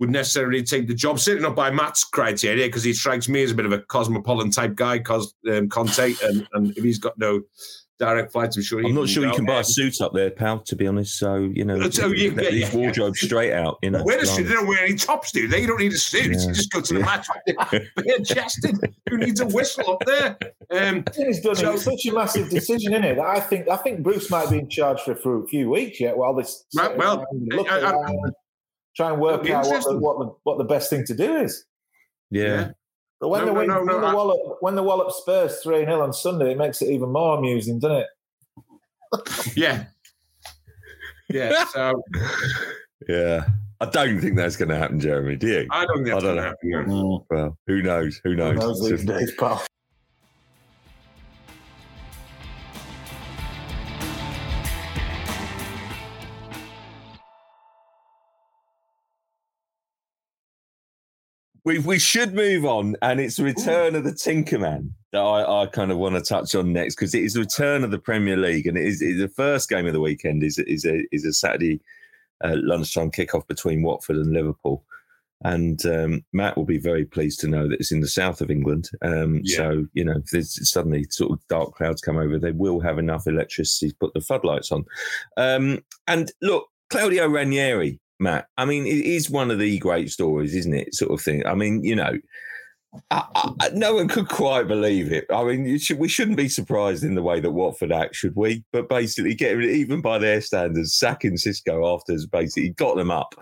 would 0.00 0.10
necessarily 0.10 0.62
take 0.62 0.86
the 0.86 0.94
job. 0.94 1.18
Certainly 1.18 1.48
not 1.48 1.56
by 1.56 1.70
Matt's 1.70 2.04
criteria, 2.04 2.66
because 2.66 2.84
he 2.84 2.92
strikes 2.92 3.28
me 3.28 3.42
as 3.42 3.50
a 3.50 3.54
bit 3.54 3.66
of 3.66 3.72
a 3.72 3.78
cosmopolitan 3.80 4.50
type 4.50 4.74
guy, 4.74 4.98
cos 4.98 5.34
um, 5.50 5.68
Conte, 5.68 6.14
and, 6.22 6.46
and 6.52 6.76
if 6.76 6.84
he's 6.84 6.98
got 6.98 7.18
no 7.18 7.42
direct 7.98 8.32
flights, 8.32 8.56
I'm 8.56 8.62
sure. 8.62 8.84
I'm 8.84 8.94
not 8.94 9.08
sure 9.08 9.24
you 9.26 9.32
can 9.32 9.44
buy 9.44 9.60
a 9.60 9.64
suit 9.64 10.00
up 10.00 10.12
there, 10.12 10.30
pal. 10.30 10.58
To 10.60 10.76
be 10.76 10.86
honest, 10.86 11.18
so 11.18 11.36
you 11.36 11.64
know, 11.64 11.88
So 11.90 12.08
you- 12.08 12.32
let 12.34 12.50
these 12.52 12.72
yeah. 12.72 12.76
wardrobes 12.76 13.20
straight 13.20 13.52
out. 13.52 13.78
You 13.82 13.90
know, 13.90 14.02
Wear 14.04 14.18
a 14.18 14.26
suit. 14.26 14.46
blimey. 14.46 14.48
They 14.48 14.54
don't 14.54 14.66
wear 14.66 14.84
any 14.84 14.94
tops, 14.96 15.30
do 15.32 15.46
they? 15.48 15.60
You 15.60 15.66
don't 15.68 15.80
need 15.80 15.92
a 15.92 15.98
suit. 15.98 16.24
Yeah. 16.32 16.40
You 16.48 16.52
just 16.54 16.70
go 16.72 16.80
to 16.80 16.94
the 16.94 17.00
Yeah. 17.00 17.06
match 17.06 17.26
bare 17.96 18.18
chested. 18.24 18.76
Who 19.08 19.18
needs 19.18 19.40
a 19.40 19.46
whistle 19.46 19.92
up 19.92 20.04
there? 20.06 20.36
Um, 20.70 21.04
He's 21.14 21.42
So- 21.42 21.50
it. 21.52 21.74
It's 21.74 21.84
such 21.84 22.06
a 22.06 22.12
massive 22.12 22.50
decision, 22.50 22.92
isn't 22.92 23.04
it? 23.04 23.18
I 23.18 23.40
think 23.40 23.68
I 23.68 23.76
think 23.76 24.02
Bruce 24.02 24.30
might 24.30 24.50
be 24.50 24.58
in 24.58 24.68
charge 24.68 25.00
for, 25.02 25.14
for 25.14 25.42
a 25.42 25.46
few 25.46 25.70
weeks 25.70 26.00
yet 26.00 26.16
while 26.16 26.34
this 26.34 26.64
Right, 26.76 26.96
well, 26.96 27.24
look 27.32 27.70
I- 27.70 27.78
I- 27.80 27.90
around 27.92 28.08
and 28.24 28.34
try 28.96 29.10
and 29.12 29.20
work 29.20 29.48
out 29.50 29.66
what 29.66 29.84
the, 29.84 29.98
what 29.98 30.18
the 30.18 30.32
what 30.44 30.58
the 30.58 30.64
best 30.64 30.90
thing 30.90 31.04
to 31.06 31.14
do 31.14 31.36
is. 31.36 31.64
yeah. 32.30 32.70
But 33.20 33.28
when 33.28 33.40
No, 33.40 33.46
they 33.46 33.52
no, 33.52 33.58
win, 33.58 33.68
no, 33.68 33.74
no, 33.84 33.92
when, 33.92 34.00
the 34.02 34.06
I- 34.08 34.14
Wallop, 34.14 34.56
when 34.60 34.74
the 34.74 34.82
Wallop 34.82 35.12
Spurs 35.12 35.58
three 35.62 35.84
0 35.84 36.02
on 36.02 36.12
Sunday, 36.12 36.52
it 36.52 36.58
makes 36.58 36.82
it 36.82 36.88
even 36.90 37.10
more 37.10 37.38
amusing, 37.38 37.78
doesn't 37.78 37.98
it? 37.98 38.06
yeah. 39.56 39.84
Yeah. 41.28 41.64
So 41.66 42.02
Yeah. 43.08 43.46
I 43.80 43.86
don't 43.86 44.20
think 44.20 44.36
that's 44.36 44.56
going 44.56 44.68
to 44.68 44.76
happen, 44.76 44.98
Jeremy. 45.00 45.36
Do 45.36 45.48
you? 45.48 45.66
I 45.70 45.84
don't 45.84 45.96
think 46.04 46.08
that's 46.08 46.22
going 46.22 46.36
to 46.36 46.42
know. 46.42 46.48
happen. 46.48 46.88
no. 46.88 47.26
Well, 47.30 47.58
who 47.66 47.82
knows? 47.82 48.20
Who 48.24 48.34
knows? 48.36 48.58
Those 48.58 48.80
It's 48.80 48.90
these 49.02 49.04
just- 49.04 49.18
days, 49.20 49.32
pal. 49.38 49.62
We, 61.64 61.78
we 61.78 61.98
should 61.98 62.34
move 62.34 62.64
on, 62.64 62.96
and 63.00 63.20
it's 63.20 63.36
the 63.36 63.44
return 63.44 63.94
of 63.94 64.04
the 64.04 64.12
Tinkerman 64.12 64.90
that 65.12 65.20
I, 65.20 65.62
I 65.62 65.66
kind 65.66 65.90
of 65.90 65.98
want 65.98 66.14
to 66.14 66.20
touch 66.20 66.54
on 66.54 66.72
next 66.72 66.94
because 66.94 67.14
it 67.14 67.22
is 67.22 67.34
the 67.34 67.40
return 67.40 67.84
of 67.84 67.90
the 67.90 67.98
Premier 67.98 68.36
League, 68.36 68.66
and 68.66 68.76
it 68.76 68.84
is, 68.84 69.00
it 69.00 69.12
is 69.12 69.20
the 69.20 69.28
first 69.28 69.68
game 69.68 69.86
of 69.86 69.94
the 69.94 70.00
weekend 70.00 70.42
is 70.42 70.58
is 70.58 70.84
a 70.84 71.02
is 71.10 71.24
a 71.24 71.32
Saturday 71.32 71.80
uh, 72.42 72.56
lunchtime 72.56 73.10
kickoff 73.10 73.46
between 73.46 73.82
Watford 73.82 74.16
and 74.16 74.32
Liverpool. 74.32 74.84
And 75.42 75.84
um, 75.84 76.24
Matt 76.32 76.56
will 76.56 76.64
be 76.64 76.78
very 76.78 77.04
pleased 77.04 77.38
to 77.40 77.48
know 77.48 77.68
that 77.68 77.78
it's 77.78 77.92
in 77.92 78.00
the 78.00 78.08
south 78.08 78.40
of 78.40 78.50
England. 78.50 78.88
Um, 79.02 79.40
Yeah. 79.42 79.56
So 79.56 79.86
you 79.94 80.04
know, 80.04 80.16
if 80.16 80.30
there's 80.30 80.70
suddenly 80.70 81.06
sort 81.10 81.32
of 81.32 81.46
dark 81.48 81.74
clouds 81.74 82.00
come 82.00 82.18
over, 82.18 82.38
they 82.38 82.52
will 82.52 82.80
have 82.80 82.98
enough 82.98 83.26
electricity 83.26 83.90
to 83.90 83.96
put 83.96 84.14
the 84.14 84.20
floodlights 84.20 84.70
on. 84.70 84.84
Um, 85.36 85.82
and 86.06 86.30
look, 86.42 86.68
Claudio 86.90 87.26
Ranieri, 87.26 88.00
Matt. 88.24 88.48
I 88.58 88.64
mean, 88.64 88.86
it 88.86 89.04
is 89.04 89.30
one 89.30 89.50
of 89.50 89.60
the 89.60 89.78
great 89.78 90.10
stories, 90.10 90.54
isn't 90.56 90.74
it? 90.74 90.94
Sort 90.94 91.12
of 91.12 91.20
thing. 91.20 91.46
I 91.46 91.54
mean, 91.54 91.84
you 91.84 91.94
know, 91.94 92.18
I, 93.10 93.52
I, 93.60 93.70
no 93.72 93.94
one 93.94 94.08
could 94.08 94.28
quite 94.28 94.68
believe 94.68 95.12
it. 95.12 95.26
I 95.32 95.42
mean, 95.44 95.64
you 95.64 95.78
should, 95.78 95.98
we 95.98 96.08
shouldn't 96.08 96.36
be 96.36 96.48
surprised 96.48 97.04
in 97.04 97.14
the 97.14 97.22
way 97.22 97.40
that 97.40 97.50
Watford 97.50 97.92
act, 97.92 98.14
should 98.14 98.36
we? 98.36 98.64
But 98.72 98.88
basically, 98.88 99.34
getting 99.34 99.62
even 99.62 100.00
by 100.00 100.18
their 100.18 100.40
standards, 100.40 100.94
sacking 100.94 101.34
Xisco 101.34 101.94
after 101.94 102.12
has 102.12 102.26
basically 102.26 102.70
got 102.70 102.96
them 102.96 103.10
up, 103.10 103.34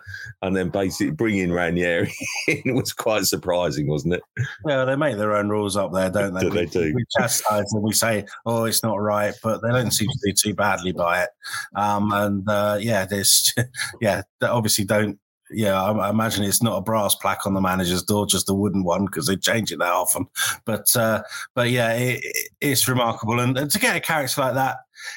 and 0.43 0.57
then 0.57 0.69
basically 0.69 1.13
bringing 1.13 1.53
Ranieri 1.53 2.13
in 2.49 2.75
was 2.75 2.93
quite 2.93 3.25
surprising, 3.25 3.89
wasn't 3.89 4.15
it? 4.15 4.23
Yeah, 4.67 4.85
they 4.85 4.97
make 4.97 5.17
their 5.17 5.37
own 5.37 5.49
rules 5.49 5.77
up 5.77 5.93
there, 5.93 6.11
don't 6.11 6.35
they? 6.35 6.41
Do 6.41 6.51
they 6.51 6.65
we, 6.65 6.67
do? 6.67 6.95
We 6.95 7.05
chastise 7.19 7.69
them. 7.71 7.83
We 7.83 7.93
say, 7.93 8.25
"Oh, 8.47 8.65
it's 8.65 8.83
not 8.83 9.01
right," 9.01 9.35
but 9.43 9.63
they 9.63 9.71
don't 9.71 9.91
seem 9.91 10.09
to 10.09 10.19
do 10.25 10.33
too 10.33 10.55
badly 10.55 10.93
by 10.93 11.23
it. 11.23 11.31
Um, 11.77 12.13
and 12.13 12.49
uh, 12.49 12.79
yeah, 12.81 13.05
there's 13.05 13.53
yeah, 14.01 14.23
they 14.41 14.47
obviously 14.47 14.85
don't. 14.85 15.19
Yeah, 15.53 15.81
I, 15.81 15.93
I 15.93 16.11
imagine 16.11 16.45
it's 16.45 16.63
not 16.63 16.77
a 16.77 16.83
brass 16.83 17.15
plaque 17.15 17.47
on 17.47 17.55
the 17.55 17.61
manager's 17.61 18.03
door, 18.03 18.27
just 18.27 18.49
a 18.51 18.55
wooden 18.55 18.85
one 18.85 19.07
because 19.07 19.27
they 19.27 19.37
change 19.37 19.73
it 19.73 19.79
that 19.79 19.93
often. 19.93 20.27
But 20.65 20.95
uh, 20.97 21.23
but 21.55 21.71
yeah, 21.71 21.93
it, 21.95 22.21
it- 22.23 22.49
it's 22.61 22.89
remarkable, 22.89 23.41
and, 23.41 23.57
and 23.59 23.71
to 23.71 23.79
get 23.79 23.97
a 23.97 24.01
character 24.01 24.41
like 24.41 24.55
that, 24.55 24.77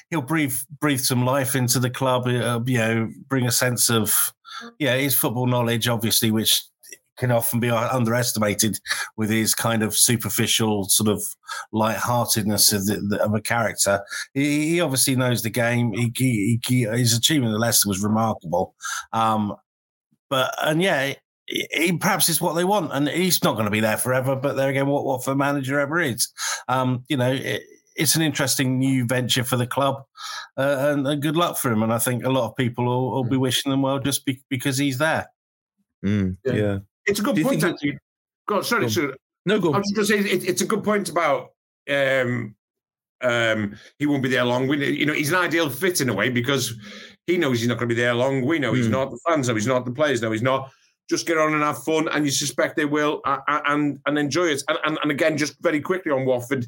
he'll 0.09 0.21
breathe 0.21 0.55
breathe 0.79 0.99
some 0.99 1.25
life 1.25 1.55
into 1.55 1.79
the 1.79 1.89
club. 1.89 2.27
Uh, 2.27 2.59
you 2.65 2.77
know, 2.77 3.09
bring 3.27 3.45
a 3.45 3.51
sense 3.51 3.89
of 3.89 4.13
yeah, 4.79 4.95
his 4.95 5.15
football 5.17 5.47
knowledge, 5.47 5.88
obviously, 5.88 6.31
which 6.31 6.63
can 7.17 7.31
often 7.31 7.61
be 7.61 7.69
underestimated 7.69 8.77
with 9.15 9.29
his 9.29 9.55
kind 9.55 9.83
of 9.83 9.95
superficial 9.95 10.83
sort 10.89 11.07
of 11.07 11.23
lightheartedness 11.71 12.73
of, 12.73 12.86
the, 12.88 13.19
of 13.23 13.33
a 13.33 13.41
character. 13.41 14.01
He, 14.33 14.69
he 14.71 14.81
obviously 14.81 15.15
knows 15.15 15.41
the 15.41 15.49
game. 15.49 15.93
He, 15.93 16.59
he, 16.67 16.83
his 16.83 17.15
achievement 17.17 17.53
at 17.53 17.59
Leicester 17.59 17.88
was 17.88 18.03
remarkable. 18.03 18.75
Um, 19.13 19.55
but 20.36 20.53
and 20.63 20.81
yeah, 20.81 21.13
he, 21.47 21.67
he- 21.71 21.97
perhaps 21.97 22.27
it's 22.29 22.41
what 22.41 22.53
they 22.53 22.63
want, 22.65 22.91
and 22.93 23.07
he's 23.07 23.43
not 23.43 23.53
going 23.53 23.65
to 23.65 23.71
be 23.71 23.79
there 23.79 23.97
forever. 23.97 24.36
But 24.36 24.55
there 24.55 24.69
again, 24.69 24.88
what 24.88 25.05
what 25.05 25.23
for 25.23 25.36
manager 25.36 25.79
ever 25.79 25.99
is, 26.01 26.27
um, 26.67 27.03
you 27.07 27.17
know. 27.17 27.31
It, 27.31 27.63
it's 27.97 28.17
an 28.17 28.21
interesting 28.21 28.77
new 28.77 29.05
venture 29.05 29.45
for 29.45 29.55
the 29.55 29.65
club, 29.65 30.03
uh, 30.57 30.91
and, 30.91 31.07
and 31.07 31.21
good 31.21 31.38
luck 31.38 31.55
for 31.57 31.71
him. 31.71 31.81
And 31.81 31.93
I 31.93 31.97
think 31.97 32.25
a 32.25 32.29
lot 32.29 32.49
of 32.49 32.55
people 32.57 32.83
will, 32.83 33.11
will 33.11 33.23
be 33.23 33.38
wishing 33.38 33.69
them 33.69 33.83
well 33.83 33.99
just 33.99 34.25
be, 34.25 34.41
because 34.49 34.77
he's 34.77 34.97
there. 34.97 35.27
Mm, 36.05 36.36
Yeah. 36.43 36.53
yeah. 36.53 36.77
It's 37.05 37.21
a 37.21 37.23
good 37.23 37.38
point, 37.41 37.61
think- 37.61 37.73
actually. 37.75 37.97
Go 38.49 38.57
on, 38.57 38.63
sorry, 38.65 38.81
Go 38.81 38.86
on. 38.88 38.91
sorry. 38.91 39.13
No, 39.45 39.59
go 39.61 39.71
I 39.71 39.75
on. 39.75 39.79
was 39.79 39.91
just 39.95 40.11
going 40.11 40.23
to 40.23 40.29
say 40.29 40.36
it, 40.36 40.43
it's 40.49 40.61
a 40.61 40.65
good 40.65 40.83
point 40.83 41.07
about 41.07 41.51
um, 41.89 42.53
um, 43.21 43.77
he 43.97 44.05
won't 44.05 44.23
be 44.23 44.27
there 44.29 44.43
long. 44.43 44.67
We, 44.67 44.86
you 44.91 45.05
know, 45.05 45.13
he's 45.13 45.29
an 45.31 45.39
ideal 45.39 45.69
fit 45.69 46.01
in 46.01 46.09
a 46.09 46.13
way 46.13 46.27
because 46.29 46.73
he 47.28 47.38
knows 47.38 47.59
he's 47.59 47.67
not 47.67 47.78
going 47.80 47.89
to 47.89 47.95
be 47.95 47.99
there 48.01 48.13
long. 48.13 48.45
We 48.45 48.59
know 48.59 48.73
he's 48.73 48.86
Hmm. 48.86 48.91
not. 48.93 49.11
The 49.11 49.19
fans 49.28 49.47
know 49.47 49.55
he's 49.55 49.67
not. 49.67 49.86
The 49.86 49.91
players 49.91 50.21
know 50.21 50.32
he's 50.32 50.41
not. 50.41 50.71
Just 51.09 51.28
get 51.28 51.38
on 51.38 51.53
and 51.53 51.61
have 51.61 51.84
fun, 51.84 52.07
and 52.09 52.26
you 52.26 52.32
suspect 52.32 52.76
they 52.76 52.86
will, 52.86 53.21
and 53.26 53.99
and 54.05 54.17
enjoy 54.17 54.45
it. 54.47 54.63
And, 54.67 54.78
and 54.86 54.99
and 55.03 55.11
again, 55.11 55.38
just 55.38 55.55
very 55.61 55.80
quickly 55.80 56.11
on 56.11 56.26
Watford, 56.26 56.65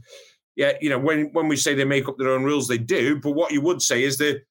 yeah, 0.56 0.74
you 0.80 0.90
know, 0.90 1.00
when 1.00 1.32
when 1.34 1.48
we 1.48 1.56
say 1.56 1.74
they 1.74 1.86
make 1.86 2.08
up 2.08 2.18
their 2.18 2.30
own 2.30 2.44
rules, 2.44 2.68
they 2.68 2.78
do. 2.78 3.20
But 3.20 3.32
what 3.32 3.52
you 3.52 3.62
would 3.62 3.82
say 3.82 4.04
is 4.04 4.18
that 4.20 4.42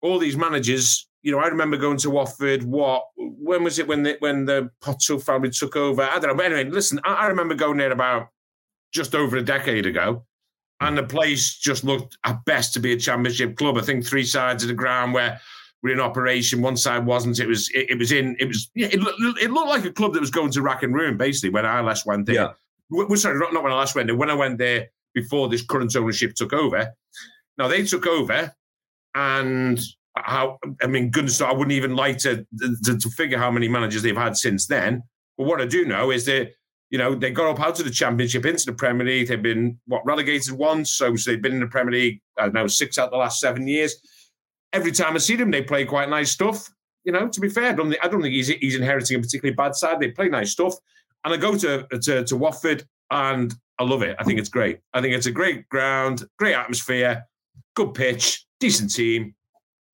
all 0.00 0.18
these 0.18 0.36
managers, 0.36 1.08
you 1.22 1.30
know, 1.30 1.38
I 1.38 1.46
remember 1.46 1.76
going 1.76 1.98
to 1.98 2.10
Watford. 2.10 2.64
What 2.64 3.04
when 3.16 3.62
was 3.62 3.78
it 3.78 3.86
when 3.86 4.02
the 4.02 4.16
when 4.18 4.44
the 4.44 4.70
Pozzo 4.82 5.22
family 5.22 5.50
took 5.50 5.76
over? 5.76 6.02
I 6.02 6.18
don't 6.18 6.30
know. 6.30 6.34
But 6.34 6.46
anyway, 6.46 6.64
listen, 6.64 6.98
I, 7.04 7.14
I 7.14 7.26
remember 7.28 7.54
going 7.54 7.78
there 7.78 7.92
about 7.92 8.26
just 8.92 9.14
over 9.14 9.36
a 9.36 9.42
decade 9.42 9.86
ago, 9.86 10.26
and 10.82 10.98
the 10.98 11.02
place 11.02 11.56
just 11.56 11.84
looked 11.84 12.18
at 12.24 12.44
best 12.44 12.74
to 12.74 12.80
be 12.80 12.92
a 12.92 12.96
championship 12.96 13.56
club. 13.56 13.78
I 13.78 13.82
think 13.82 14.04
three 14.04 14.24
sides 14.24 14.62
of 14.62 14.68
the 14.68 14.74
ground 14.74 15.14
where 15.14 15.40
were 15.82 15.90
in 15.90 16.00
operation. 16.00 16.62
One 16.62 16.76
side 16.76 17.04
wasn't. 17.04 17.40
It 17.40 17.46
was. 17.46 17.70
It, 17.70 17.90
it 17.90 17.98
was 17.98 18.12
in. 18.12 18.36
It 18.38 18.46
was. 18.46 18.70
Yeah, 18.74 18.88
it, 18.88 19.00
it 19.40 19.50
looked 19.50 19.68
like 19.68 19.84
a 19.84 19.92
club 19.92 20.14
that 20.14 20.20
was 20.20 20.30
going 20.30 20.50
to 20.52 20.62
rack 20.62 20.82
and 20.82 20.94
ruin. 20.94 21.16
Basically, 21.16 21.50
when 21.50 21.66
I 21.66 21.80
last 21.80 22.06
went 22.06 22.26
there. 22.26 22.34
Yeah. 22.34 22.52
Well, 22.90 23.16
sorry, 23.16 23.38
not, 23.38 23.52
not 23.52 23.62
when 23.62 23.72
I 23.72 23.76
last 23.76 23.94
went 23.94 24.08
there. 24.08 24.16
When 24.16 24.30
I 24.30 24.34
went 24.34 24.58
there 24.58 24.88
before 25.14 25.48
this 25.48 25.64
current 25.64 25.94
ownership 25.96 26.34
took 26.34 26.52
over. 26.52 26.92
Now 27.58 27.68
they 27.68 27.84
took 27.84 28.06
over, 28.06 28.54
and 29.14 29.80
how 30.16 30.58
I 30.82 30.86
mean, 30.86 31.10
goodness, 31.10 31.40
I 31.40 31.52
wouldn't 31.52 31.72
even 31.72 31.96
like 31.96 32.18
to, 32.18 32.46
to 32.84 32.98
to 32.98 33.10
figure 33.10 33.38
how 33.38 33.50
many 33.50 33.68
managers 33.68 34.02
they've 34.02 34.16
had 34.16 34.36
since 34.36 34.66
then. 34.66 35.02
But 35.36 35.46
what 35.46 35.60
I 35.60 35.66
do 35.66 35.84
know 35.84 36.10
is 36.10 36.24
that 36.26 36.52
you 36.92 36.98
know 36.98 37.14
they 37.14 37.30
got 37.30 37.50
up 37.50 37.60
out 37.60 37.78
of 37.80 37.86
the 37.86 37.90
Championship 37.90 38.44
into 38.44 38.66
the 38.66 38.74
Premier 38.74 39.06
League. 39.06 39.28
They've 39.28 39.42
been 39.42 39.80
what 39.86 40.04
relegated 40.04 40.52
once, 40.52 40.92
so, 40.92 41.16
they've 41.26 41.40
been 41.40 41.54
in 41.54 41.60
the 41.60 41.66
Premier 41.66 41.92
League. 41.92 42.20
I 42.38 42.42
don't 42.42 42.54
know 42.54 42.66
six 42.66 42.98
out 42.98 43.06
of 43.06 43.12
the 43.12 43.16
last 43.16 43.40
seven 43.40 43.66
years. 43.66 43.96
Every 44.74 44.92
time 44.92 45.14
I 45.14 45.18
see 45.18 45.34
them, 45.34 45.50
they 45.50 45.62
play 45.62 45.86
quite 45.86 46.10
nice 46.10 46.30
stuff. 46.30 46.68
You 47.04 47.12
know, 47.12 47.28
to 47.28 47.40
be 47.40 47.48
fair, 47.48 47.70
I 47.70 47.72
don't 47.72 47.90
think, 47.90 48.04
I 48.04 48.08
don't 48.08 48.20
think 48.20 48.34
he's 48.34 48.48
he's 48.48 48.76
inheriting 48.76 49.16
a 49.16 49.20
particularly 49.20 49.56
bad 49.56 49.74
side. 49.74 50.00
They 50.00 50.10
play 50.10 50.28
nice 50.28 50.50
stuff, 50.50 50.74
and 51.24 51.32
I 51.32 51.38
go 51.38 51.56
to 51.56 51.86
to, 52.02 52.24
to 52.24 52.36
Watford 52.36 52.84
and 53.10 53.54
I 53.78 53.84
love 53.84 54.02
it. 54.02 54.14
I 54.18 54.24
think 54.24 54.38
it's 54.38 54.50
great. 54.50 54.80
I 54.92 55.00
think 55.00 55.14
it's 55.14 55.26
a 55.26 55.32
great 55.32 55.68
ground, 55.70 56.24
great 56.38 56.54
atmosphere, 56.54 57.24
good 57.74 57.94
pitch, 57.94 58.46
decent 58.60 58.94
team. 58.94 59.34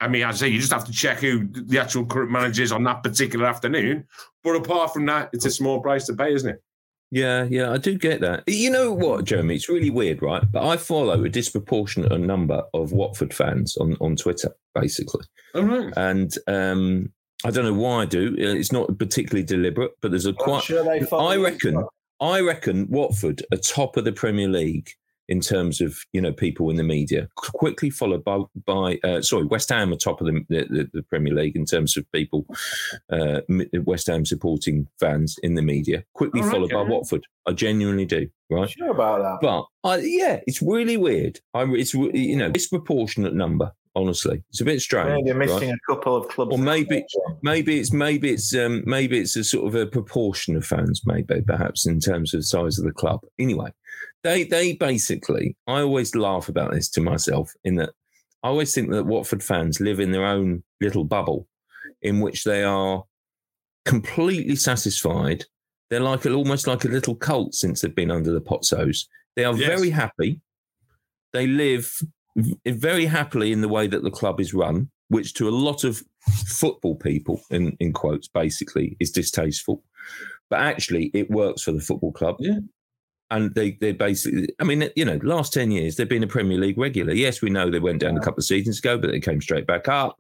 I 0.01 0.09
mean, 0.09 0.25
I'd 0.25 0.37
say 0.37 0.49
you 0.49 0.59
just 0.59 0.73
have 0.73 0.85
to 0.85 0.93
check 0.93 1.19
who 1.19 1.49
the 1.49 1.79
actual 1.79 2.05
current 2.07 2.31
manager 2.31 2.63
is 2.63 2.73
on 2.73 2.83
that 2.85 3.03
particular 3.03 3.47
afternoon. 3.47 4.07
But 4.45 4.57
apart 4.57 4.93
from 4.93 5.07
that, 5.07 5.31
it's 5.33 5.45
a 5.45 5.51
small 5.51 5.81
price 5.81 6.07
to 6.07 6.15
pay, 6.15 6.35
isn't 6.35 6.51
it? 6.51 6.63
Yeah, 7.11 7.45
yeah, 7.45 7.73
I 7.73 7.79
do 7.79 7.97
get 7.97 8.21
that. 8.21 8.45
You 8.47 8.71
know 8.71 8.93
what, 8.93 9.25
Jeremy? 9.25 9.55
It's 9.55 9.69
really 9.69 9.91
weird, 9.91 10.21
right? 10.21 10.43
But 10.51 10.67
I 10.67 10.77
follow 10.77 11.25
a 11.25 11.29
disproportionate 11.29 12.19
number 12.21 12.63
of 12.75 12.93
Watford 12.93 13.33
fans 13.33 13.77
on, 13.79 13.97
on 14.01 14.17
Twitter, 14.17 14.51
basically. 14.75 15.25
All 15.55 15.63
right. 15.63 15.93
And 15.97 16.33
um, 16.47 17.11
I 17.45 17.51
don't 17.51 17.65
know 17.65 17.73
why 17.73 18.03
I 18.03 18.05
do. 18.05 18.35
It's 18.37 18.73
not 18.73 18.99
particularly 18.99 19.45
deliberate, 19.45 19.93
but 20.03 20.11
there's 20.11 20.27
a 20.27 20.35
quite. 20.35 20.65
sure 20.65 20.91
I 20.91 21.37
reckon. 21.37 21.83
I 22.21 22.41
reckon 22.41 22.89
Watford 22.91 23.43
are 23.53 23.59
top 23.59 23.97
of 23.97 24.05
the 24.05 24.13
Premier 24.13 24.49
League 24.49 24.91
in 25.29 25.41
terms 25.41 25.81
of 25.81 25.99
you 26.13 26.21
know 26.21 26.33
people 26.33 26.71
in 26.71 26.77
the 26.77 26.83
media. 26.83 27.29
Quickly 27.37 27.91
followed 27.91 28.25
by 28.25 28.41
by 28.67 28.99
uh, 29.05 29.21
sorry, 29.21 29.45
West 29.45 29.69
Ham 29.69 29.93
are 29.93 29.97
top 29.97 30.21
of 30.21 30.27
the, 30.27 30.45
the, 30.49 30.89
the 30.93 31.03
Premier 31.03 31.35
League 31.35 31.57
in 31.57 31.65
terms 31.65 31.97
of 31.97 32.11
people, 32.13 32.47
uh, 33.11 33.41
West 33.85 34.07
Ham 34.07 34.25
supporting 34.25 34.89
fans 34.99 35.39
in 35.43 35.55
the 35.55 35.63
media. 35.63 36.05
Quickly 36.15 36.41
right, 36.41 36.51
followed 36.51 36.71
yeah. 36.71 36.83
by 36.83 36.91
Watford. 36.91 37.27
I 37.47 37.53
genuinely 37.53 38.07
do. 38.07 38.29
Right, 38.51 38.71
sure 38.71 38.91
about 38.91 39.23
that. 39.23 39.39
But 39.43 39.89
I, 39.89 39.99
yeah, 39.99 40.41
it's 40.47 40.63
really 40.63 40.97
weird. 40.97 41.41
I, 41.55 41.65
it's 41.65 41.95
you 41.95 42.37
know 42.37 42.51
disproportionate 42.51 43.35
number 43.35 43.73
honestly. 43.99 44.43
It's 44.51 44.61
a 44.61 44.65
bit 44.65 44.81
strange. 44.81 45.25
Maybe 45.25 45.39
missing 45.39 45.71
right? 45.71 45.79
a 45.91 45.95
couple 45.95 46.17
of 46.17 46.29
clubs. 46.29 46.53
Or 46.53 46.59
maybe 46.59 47.05
maybe 47.43 47.79
it's 47.81 47.93
maybe 47.93 48.31
it's 48.31 48.55
um, 48.55 48.83
maybe 48.87 49.19
it's 49.19 49.37
a 49.37 49.45
sort 49.45 49.67
of 49.67 49.75
a 49.75 49.87
proportion 49.87 50.57
of 50.57 50.65
fans, 50.65 51.03
maybe 51.05 51.43
perhaps 51.43 51.87
in 51.87 52.01
terms 52.01 52.33
of 52.33 52.41
the 52.41 52.45
size 52.45 52.79
of 52.79 52.85
the 52.85 52.93
club. 52.93 53.21
Anyway, 53.39 53.73
they 54.25 54.45
they 54.45 54.75
basically 54.75 55.57
I 55.67 55.81
always 55.81 56.15
laugh 56.15 56.49
about 56.49 56.73
this 56.73 56.89
to 56.91 57.01
myself 57.01 57.53
in 57.65 57.77
that 57.77 57.91
I 58.43 58.49
always 58.49 58.75
think 58.75 58.91
that 58.91 59.07
Watford 59.07 59.43
fans 59.43 59.81
live 59.81 60.01
in 60.01 60.13
their 60.13 60.25
own 60.25 60.63
little 60.81 61.05
bubble 61.05 61.49
in 62.03 62.21
which 62.21 62.45
they 62.45 62.63
are 62.63 63.05
completely 63.85 64.57
satisfied. 64.57 65.45
They're 65.91 66.01
like 66.01 66.25
a, 66.25 66.33
almost 66.33 66.67
like 66.67 66.85
a 66.85 66.89
little 66.89 67.15
cult 67.15 67.55
since 67.55 67.81
they've 67.81 67.95
been 67.95 68.11
under 68.11 68.31
the 68.31 68.41
Pozzos. 68.41 69.07
They 69.35 69.45
are 69.45 69.55
yes. 69.55 69.67
very 69.67 69.91
happy. 69.91 70.41
They 71.33 71.47
live 71.47 71.91
very 72.67 73.07
happily 73.07 73.53
in 73.53 73.61
the 73.61 73.69
way 73.69 73.87
that 73.87 74.03
the 74.03 74.11
club 74.11 74.41
is 74.41 74.55
run, 74.55 74.91
which 75.09 75.35
to 75.35 75.49
a 75.49 75.51
lot 75.51 75.85
of 75.85 76.03
football 76.47 76.95
people, 76.95 77.41
in, 77.51 77.77
in 77.81 77.93
quotes, 77.93 78.29
basically 78.29 78.97
is 79.01 79.11
distasteful. 79.11 79.83
But 80.51 80.61
actually, 80.61 81.11
it 81.15 81.31
works 81.31 81.63
for 81.63 81.73
the 81.73 81.81
football 81.81 82.13
club. 82.13 82.37
Yeah. 82.39 82.59
And 83.31 83.55
they, 83.55 83.73
they 83.73 83.93
basically, 83.93 84.49
I 84.59 84.65
mean, 84.65 84.89
you 84.97 85.05
know, 85.05 85.19
last 85.23 85.53
10 85.53 85.71
years, 85.71 85.97
they've 85.97 86.09
been 86.09 86.23
a 86.23 86.29
Premier 86.29 86.59
League 86.59 86.79
regular. 86.79 87.13
Yes, 87.13 87.43
we 87.43 87.51
know 87.51 87.71
they 87.71 87.79
went 87.79 88.01
down 88.01 88.17
a 88.17 88.21
couple 88.21 88.41
of 88.41 88.45
seasons 88.45 88.79
ago, 88.79 88.97
but 88.97 89.11
they 89.11 89.21
came 89.21 89.41
straight 89.41 89.67
back 89.67 89.89
up. 89.89 90.19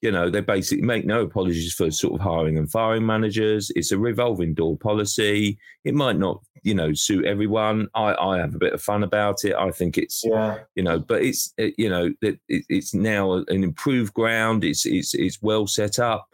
You 0.00 0.12
know, 0.12 0.30
they 0.30 0.40
basically 0.40 0.84
make 0.84 1.04
no 1.04 1.22
apologies 1.22 1.74
for 1.74 1.90
sort 1.90 2.14
of 2.14 2.20
hiring 2.20 2.56
and 2.56 2.70
firing 2.70 3.04
managers. 3.04 3.70
It's 3.74 3.90
a 3.90 3.98
revolving 3.98 4.54
door 4.54 4.78
policy. 4.78 5.58
It 5.84 5.94
might 5.94 6.16
not 6.16 6.40
you 6.62 6.74
know 6.74 6.92
suit 6.92 7.24
everyone. 7.24 7.88
I 7.94 8.14
I 8.14 8.38
have 8.38 8.54
a 8.54 8.58
bit 8.58 8.72
of 8.72 8.82
fun 8.82 9.02
about 9.02 9.44
it. 9.44 9.54
I 9.54 9.70
think 9.70 9.98
it's 9.98 10.22
yeah. 10.24 10.58
you 10.74 10.82
know, 10.82 10.98
but 10.98 11.22
it's 11.22 11.52
you 11.56 11.88
know 11.88 12.12
it, 12.20 12.38
it's 12.48 12.94
now 12.94 13.32
an 13.32 13.64
improved 13.64 14.14
ground. 14.14 14.64
It's 14.64 14.86
it's 14.86 15.14
it's 15.14 15.42
well 15.42 15.66
set 15.66 15.98
up. 15.98 16.28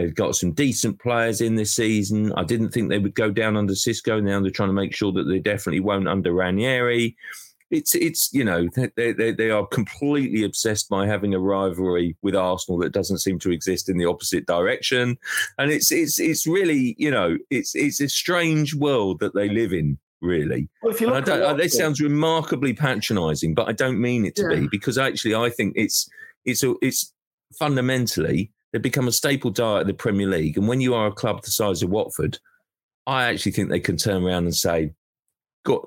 They've 0.00 0.14
got 0.14 0.36
some 0.36 0.52
decent 0.52 1.00
players 1.00 1.40
in 1.40 1.56
this 1.56 1.74
season. 1.74 2.32
I 2.36 2.44
didn't 2.44 2.70
think 2.70 2.88
they 2.88 2.98
would 2.98 3.14
go 3.14 3.30
down 3.30 3.56
under 3.56 3.74
Xisco. 3.74 4.22
Now 4.22 4.40
they're 4.40 4.50
trying 4.50 4.68
to 4.68 4.74
make 4.74 4.94
sure 4.94 5.12
that 5.12 5.24
they 5.24 5.38
definitely 5.38 5.80
won't 5.80 6.08
under 6.08 6.32
Ranieri 6.32 7.16
it's 7.70 7.94
it's 7.94 8.32
you 8.32 8.44
know 8.44 8.68
they, 8.96 9.12
they 9.12 9.32
they 9.32 9.50
are 9.50 9.66
completely 9.66 10.44
obsessed 10.44 10.88
by 10.88 11.06
having 11.06 11.34
a 11.34 11.38
rivalry 11.38 12.16
with 12.22 12.34
Arsenal 12.34 12.78
that 12.80 12.92
doesn't 12.92 13.18
seem 13.18 13.38
to 13.40 13.52
exist 13.52 13.88
in 13.88 13.96
the 13.96 14.06
opposite 14.06 14.46
direction, 14.46 15.16
and 15.58 15.70
it's 15.70 15.92
it's 15.92 16.18
it's 16.18 16.46
really 16.46 16.94
you 16.98 17.10
know 17.10 17.38
it's 17.50 17.74
it's 17.74 18.00
a 18.00 18.08
strange 18.08 18.74
world 18.74 19.20
that 19.20 19.34
they 19.34 19.48
live 19.48 19.72
in. 19.72 19.98
Really, 20.22 20.68
well, 20.82 20.92
if 20.92 21.00
you 21.00 21.08
look 21.08 21.26
I 21.30 21.40
uh, 21.40 21.54
this 21.54 21.74
sounds 21.74 21.98
remarkably 21.98 22.74
patronising, 22.74 23.54
but 23.54 23.68
I 23.68 23.72
don't 23.72 23.98
mean 23.98 24.26
it 24.26 24.36
to 24.36 24.42
yeah. 24.42 24.60
be 24.60 24.68
because 24.70 24.98
actually 24.98 25.34
I 25.34 25.48
think 25.48 25.72
it's 25.76 26.10
it's 26.44 26.62
a, 26.62 26.74
it's 26.82 27.14
fundamentally 27.58 28.52
they 28.72 28.78
become 28.78 29.08
a 29.08 29.12
staple 29.12 29.50
diet 29.50 29.82
of 29.82 29.86
the 29.86 29.94
Premier 29.94 30.26
League, 30.26 30.56
and 30.56 30.68
when 30.68 30.80
you 30.80 30.94
are 30.94 31.08
a 31.08 31.12
club 31.12 31.42
the 31.42 31.50
size 31.50 31.82
of 31.82 31.90
Watford, 31.90 32.38
I 33.06 33.24
actually 33.24 33.52
think 33.52 33.68
they 33.68 33.80
can 33.80 33.96
turn 33.96 34.24
around 34.24 34.44
and 34.44 34.54
say, 34.54 34.92
"Got 35.64 35.86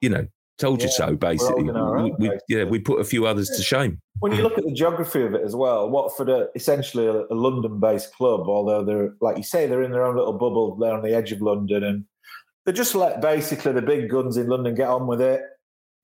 you 0.00 0.08
know, 0.08 0.26
Told 0.58 0.82
you 0.82 0.88
so, 0.88 1.14
basically. 1.14 1.62
We, 1.62 2.12
we, 2.18 2.38
yeah, 2.48 2.64
we 2.64 2.80
put 2.80 3.00
a 3.00 3.04
few 3.04 3.26
others 3.26 3.48
to 3.50 3.62
shame. 3.62 4.00
When 4.18 4.32
you 4.32 4.42
look 4.42 4.58
at 4.58 4.64
the 4.64 4.72
geography 4.72 5.22
of 5.22 5.32
it 5.34 5.42
as 5.44 5.54
well, 5.54 5.88
Watford 5.88 6.28
are 6.28 6.48
essentially 6.56 7.06
a, 7.06 7.12
a 7.12 7.34
London-based 7.34 8.12
club, 8.14 8.48
although 8.48 8.82
they're, 8.82 9.14
like 9.20 9.36
you 9.36 9.44
say, 9.44 9.68
they're 9.68 9.84
in 9.84 9.92
their 9.92 10.04
own 10.04 10.16
little 10.16 10.32
bubble. 10.32 10.74
They're 10.74 10.94
on 10.94 11.04
the 11.04 11.14
edge 11.14 11.30
of 11.30 11.40
London, 11.40 11.84
and 11.84 12.04
they 12.66 12.72
just 12.72 12.96
let 12.96 13.20
basically 13.20 13.70
the 13.70 13.82
big 13.82 14.10
guns 14.10 14.36
in 14.36 14.48
London 14.48 14.74
get 14.74 14.88
on 14.88 15.06
with 15.06 15.20
it. 15.20 15.42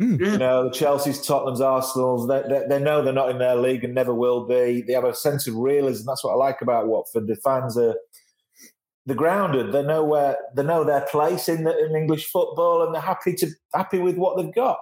Mm. 0.03 0.19
You 0.19 0.39
know, 0.39 0.65
the 0.65 0.75
Chelsea's, 0.75 1.25
Tottenham's, 1.25 1.61
Arsenal's, 1.61 2.27
they, 2.27 2.43
they, 2.49 2.67
they, 2.69 2.83
know 2.83 3.01
they're 3.01 3.13
not 3.13 3.31
in 3.31 3.39
their 3.39 3.55
league 3.55 3.85
and 3.85 3.95
never 3.95 4.13
will 4.13 4.45
be. 4.45 4.83
They 4.83 4.93
have 4.93 5.05
a 5.05 5.15
sense 5.15 5.47
of 5.47 5.55
realism. 5.55 6.05
That's 6.07 6.25
what 6.25 6.33
I 6.33 6.37
like 6.37 6.61
about 6.61 6.89
Watford. 6.89 7.29
The 7.29 7.37
fans 7.37 7.79
are 7.79 7.95
they're 9.07 9.17
grounded. 9.17 9.73
They 9.73 9.83
know 9.83 10.03
where 10.03 10.37
they 10.55 10.63
know 10.63 10.83
their 10.83 11.03
place 11.11 11.49
in 11.49 11.65
the, 11.65 11.79
in 11.85 11.95
English 11.95 12.27
football, 12.27 12.83
and 12.85 12.95
they're 12.95 13.03
happy 13.03 13.35
to 13.35 13.51
happy 13.73 13.99
with 13.99 14.17
what 14.17 14.37
they've 14.37 14.55
got. 14.55 14.79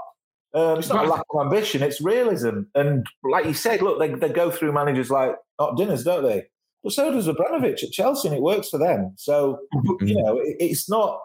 Um, 0.55 0.79
it's 0.79 0.89
not 0.89 1.07
a 1.07 1.09
lack 1.09 1.25
of 1.35 1.41
ambition; 1.47 1.83
it's 1.83 2.01
realism. 2.01 2.63
And 2.75 3.07
like 3.25 3.47
you 3.47 3.55
said, 3.55 3.83
look, 3.83 3.99
they, 3.99 4.15
they 4.15 4.33
go 4.33 4.51
through 4.51 4.73
managers 4.73 5.11
like 5.11 5.35
not 5.59 5.77
dinners, 5.77 6.05
don't 6.05 6.23
they? 6.23 6.45
But 6.85 6.93
so 6.93 7.13
does 7.13 7.27
Abramovich 7.27 7.83
at 7.83 7.91
Chelsea, 7.91 8.29
and 8.29 8.37
it 8.37 8.43
works 8.43 8.69
for 8.69 8.79
them. 8.79 9.13
So 9.17 9.59
mm-hmm. 9.75 10.07
you 10.07 10.23
know, 10.23 10.39
it, 10.39 10.57
it's 10.59 10.89
not. 10.89 11.21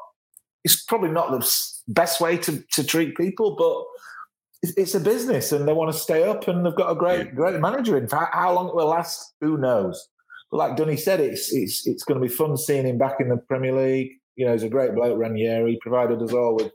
It's 0.63 0.83
probably 0.83 1.11
not 1.11 1.31
the 1.31 1.45
best 1.88 2.21
way 2.21 2.38
to, 2.38 2.63
to 2.73 2.83
treat 2.83 3.15
people, 3.15 3.55
but 3.55 3.85
it's 4.63 4.95
a 4.95 4.99
business, 4.99 5.51
and 5.51 5.67
they 5.67 5.73
want 5.73 5.91
to 5.91 5.97
stay 5.97 6.23
up, 6.23 6.47
and 6.47 6.65
they've 6.65 6.75
got 6.75 6.91
a 6.91 6.95
great 6.95 7.35
great 7.35 7.59
manager. 7.59 7.97
In 7.97 8.07
fact, 8.07 8.33
how 8.33 8.53
long 8.53 8.69
it 8.69 8.75
will 8.75 8.88
last, 8.88 9.33
who 9.41 9.57
knows? 9.57 10.09
But 10.51 10.57
like 10.57 10.77
Dunny 10.77 10.97
said, 10.97 11.19
it's 11.19 11.53
it's 11.53 11.85
it's 11.85 12.03
going 12.03 12.19
to 12.19 12.27
be 12.27 12.33
fun 12.33 12.57
seeing 12.57 12.85
him 12.85 12.97
back 12.97 13.17
in 13.19 13.29
the 13.29 13.38
Premier 13.38 13.73
League. 13.73 14.13
You 14.35 14.45
know, 14.45 14.53
he's 14.53 14.63
a 14.63 14.69
great 14.69 14.95
bloke, 14.95 15.17
Ranieri. 15.17 15.73
He 15.73 15.79
provided 15.81 16.21
us 16.21 16.33
all 16.33 16.55
with 16.55 16.71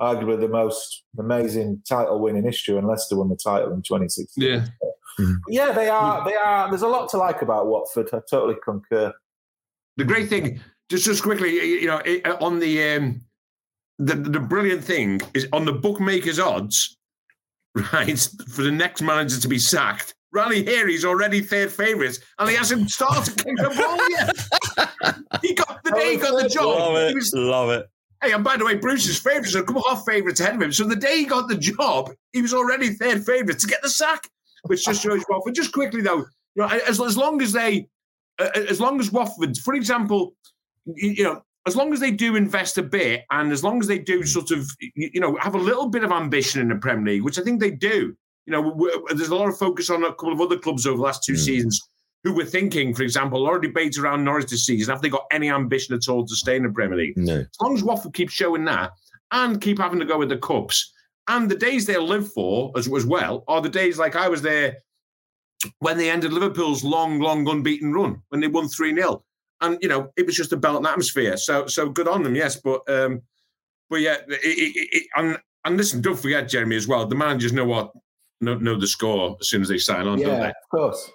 arguably 0.00 0.40
the 0.40 0.48
most 0.48 1.04
amazing 1.18 1.82
title 1.88 2.20
win 2.20 2.36
in 2.36 2.44
history, 2.44 2.76
and 2.76 2.86
Leicester 2.86 3.16
won 3.16 3.28
the 3.28 3.36
title 3.36 3.72
in 3.72 3.82
2016. 3.82 4.44
Yeah, 4.44 4.66
yeah, 5.48 5.72
they 5.72 5.88
are. 5.88 6.24
They 6.24 6.34
are. 6.34 6.68
There's 6.68 6.82
a 6.82 6.88
lot 6.88 7.08
to 7.10 7.16
like 7.16 7.42
about 7.42 7.68
Watford. 7.68 8.10
I 8.12 8.20
totally 8.28 8.56
concur. 8.64 9.12
The 9.96 10.04
great 10.04 10.28
thing, 10.28 10.60
just 10.90 11.04
just 11.04 11.22
quickly, 11.22 11.54
you 11.54 11.86
know, 11.86 12.00
on 12.40 12.58
the 12.58 12.82
um, 12.96 13.22
the 13.98 14.14
the 14.14 14.40
brilliant 14.40 14.84
thing 14.84 15.20
is 15.34 15.46
on 15.52 15.64
the 15.64 15.72
bookmakers' 15.72 16.38
odds, 16.38 16.96
right, 17.92 18.18
for 18.48 18.62
the 18.62 18.72
next 18.72 19.02
manager 19.02 19.40
to 19.40 19.48
be 19.48 19.58
sacked 19.58 20.14
Ranieri's 20.34 21.04
already 21.04 21.40
third 21.40 21.72
favourite, 21.72 22.18
and 22.38 22.50
he 22.50 22.56
hasn't 22.56 22.90
started 22.90 23.36
kicking 23.36 23.54
the 23.54 23.70
ball 23.70 24.10
yet. 24.10 25.42
he 25.42 25.54
got 25.54 25.82
the 25.84 25.92
day 25.92 26.12
he 26.12 26.16
got 26.16 26.42
the 26.42 26.48
job. 26.48 26.78
Love 26.78 26.96
it. 26.96 27.14
Was, 27.14 27.32
love 27.34 27.70
it. 27.70 27.88
Hey, 28.20 28.32
and 28.32 28.42
by 28.42 28.56
the 28.56 28.64
way, 28.64 28.74
Bruce's 28.74 29.18
favourites 29.18 29.54
are 29.54 29.60
a 29.60 29.64
couple 29.64 29.82
favourites 29.96 30.40
ahead 30.40 30.56
of 30.56 30.62
him. 30.62 30.72
So 30.72 30.84
the 30.84 30.96
day 30.96 31.18
he 31.18 31.24
got 31.24 31.48
the 31.48 31.56
job, 31.56 32.10
he 32.32 32.42
was 32.42 32.52
already 32.52 32.90
third 32.90 33.24
favourite 33.24 33.60
to 33.60 33.66
get 33.66 33.80
the 33.82 33.88
sack, 33.88 34.28
which 34.64 34.84
just 34.84 35.02
shows 35.02 35.24
Watford. 35.28 35.54
Just 35.54 35.72
quickly 35.72 36.02
though, 36.02 36.24
you 36.56 36.62
know, 36.62 36.68
as, 36.68 37.00
as 37.00 37.16
long 37.16 37.40
as 37.40 37.52
they, 37.52 37.86
uh, 38.40 38.48
as 38.68 38.80
long 38.80 38.98
as 38.98 39.12
Watford, 39.12 39.56
for 39.58 39.74
example, 39.74 40.34
you, 40.84 41.10
you 41.10 41.24
know, 41.24 41.42
as 41.66 41.76
long 41.76 41.92
as 41.92 42.00
they 42.00 42.10
do 42.10 42.36
invest 42.36 42.78
a 42.78 42.82
bit 42.82 43.24
and 43.30 43.50
as 43.50 43.64
long 43.64 43.80
as 43.80 43.86
they 43.86 43.98
do 43.98 44.24
sort 44.24 44.50
of, 44.50 44.68
you 44.80 45.20
know, 45.20 45.36
have 45.36 45.54
a 45.54 45.58
little 45.58 45.88
bit 45.88 46.04
of 46.04 46.12
ambition 46.12 46.60
in 46.60 46.68
the 46.68 46.76
Premier 46.76 47.14
League, 47.14 47.22
which 47.22 47.38
I 47.38 47.42
think 47.42 47.60
they 47.60 47.70
do, 47.70 48.14
you 48.46 48.52
know, 48.52 48.90
there's 49.08 49.30
a 49.30 49.34
lot 49.34 49.48
of 49.48 49.56
focus 49.56 49.88
on 49.88 50.04
a 50.04 50.10
couple 50.10 50.32
of 50.32 50.40
other 50.40 50.58
clubs 50.58 50.86
over 50.86 50.96
the 50.96 51.02
last 51.02 51.24
two 51.24 51.32
mm. 51.32 51.38
seasons 51.38 51.80
who 52.22 52.34
were 52.34 52.44
thinking, 52.44 52.94
for 52.94 53.02
example, 53.02 53.38
a 53.38 53.44
lot 53.44 53.56
of 53.56 53.62
debates 53.62 53.98
around 53.98 54.24
Norwich 54.24 54.48
this 54.48 54.66
season. 54.66 54.92
Have 54.92 55.02
they 55.02 55.08
got 55.08 55.26
any 55.30 55.50
ambition 55.50 55.94
at 55.94 56.08
all 56.08 56.26
to 56.26 56.34
stay 56.34 56.56
in 56.56 56.64
the 56.64 56.70
Premier 56.70 56.98
League? 56.98 57.16
No. 57.16 57.40
As 57.40 57.60
long 57.62 57.74
as 57.74 57.82
Watford 57.82 58.14
keep 58.14 58.30
showing 58.30 58.64
that 58.64 58.92
and 59.30 59.60
keep 59.60 59.78
having 59.78 59.98
to 60.00 60.06
go 60.06 60.18
with 60.18 60.28
the 60.30 60.38
cups, 60.38 60.92
and 61.28 61.50
the 61.50 61.56
days 61.56 61.86
they'll 61.86 62.06
live 62.06 62.30
for 62.32 62.72
as, 62.76 62.92
as 62.92 63.06
well 63.06 63.44
are 63.48 63.62
the 63.62 63.68
days 63.68 63.98
like 63.98 64.16
I 64.16 64.28
was 64.28 64.42
there 64.42 64.78
when 65.78 65.96
they 65.96 66.10
ended 66.10 66.32
Liverpool's 66.32 66.84
long, 66.84 67.20
long 67.20 67.48
unbeaten 67.48 67.92
run 67.92 68.20
when 68.28 68.40
they 68.40 68.48
won 68.48 68.68
three 68.68 68.94
0 68.94 69.22
and 69.64 69.78
you 69.80 69.88
know 69.88 70.10
it 70.16 70.26
was 70.26 70.36
just 70.36 70.52
a 70.52 70.56
belt 70.56 70.78
and 70.78 70.86
atmosphere. 70.86 71.36
So, 71.36 71.66
so 71.66 71.88
good 71.88 72.08
on 72.08 72.22
them, 72.22 72.34
yes. 72.34 72.56
But, 72.56 72.82
um, 72.88 73.22
but 73.90 74.00
yeah, 74.00 74.16
it, 74.28 74.40
it, 74.42 74.88
it, 74.92 75.06
and 75.16 75.38
and 75.64 75.76
listen, 75.76 76.00
don't 76.00 76.18
forget 76.18 76.48
Jeremy 76.48 76.76
as 76.76 76.86
well. 76.86 77.06
The 77.06 77.14
managers 77.14 77.52
know 77.52 77.64
what 77.64 77.92
know, 78.40 78.54
know 78.56 78.78
the 78.78 78.86
score 78.86 79.36
as 79.40 79.48
soon 79.48 79.62
as 79.62 79.68
they 79.68 79.78
sign 79.78 80.06
on, 80.06 80.18
yeah, 80.18 80.26
don't 80.26 80.40
they? 80.40 80.48
Of 80.48 80.68
course. 80.70 81.10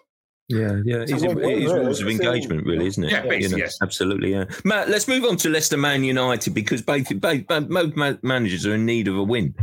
Yeah, 0.49 0.81
yeah, 0.83 1.03
it's, 1.07 1.11
it 1.11 1.37
is 1.37 1.71
rules 1.71 2.01
of 2.01 2.07
engagement, 2.07 2.65
really, 2.65 2.87
isn't 2.87 3.03
it? 3.03 3.11
Yeah, 3.11 3.31
you 3.33 3.49
know, 3.49 3.57
yes, 3.57 3.77
absolutely. 3.83 4.31
Yeah, 4.31 4.45
Matt. 4.65 4.89
Let's 4.89 5.07
move 5.07 5.23
on 5.23 5.37
to 5.37 5.49
Leicester 5.49 5.77
Man 5.77 6.03
United 6.03 6.55
because 6.55 6.81
both, 6.81 7.07
both, 7.21 7.45
both 7.47 8.23
managers 8.23 8.65
are 8.65 8.73
in 8.73 8.83
need 8.83 9.07
of 9.07 9.15
a 9.15 9.23
win. 9.23 9.53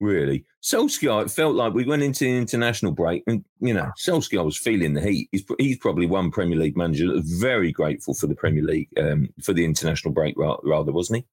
Really, 0.00 0.46
Solskjaer. 0.62 1.26
It 1.26 1.30
felt 1.30 1.54
like 1.54 1.74
we 1.74 1.84
went 1.84 2.02
into 2.02 2.24
the 2.24 2.38
international 2.38 2.92
break, 2.92 3.22
and 3.26 3.44
you 3.60 3.74
know, 3.74 3.90
Solskjaer 4.02 4.42
was 4.42 4.56
feeling 4.56 4.94
the 4.94 5.02
heat. 5.02 5.28
He's, 5.32 5.44
he's 5.58 5.76
probably 5.76 6.06
one 6.06 6.30
Premier 6.30 6.58
League 6.58 6.78
manager 6.78 7.08
that 7.08 7.16
was 7.16 7.38
very 7.38 7.70
grateful 7.70 8.14
for 8.14 8.26
the 8.26 8.34
Premier 8.34 8.64
League, 8.64 8.88
um, 8.98 9.28
for 9.42 9.52
the 9.52 9.66
international 9.66 10.14
break, 10.14 10.34
rather, 10.38 10.92
wasn't 10.92 11.18
he? 11.18 11.26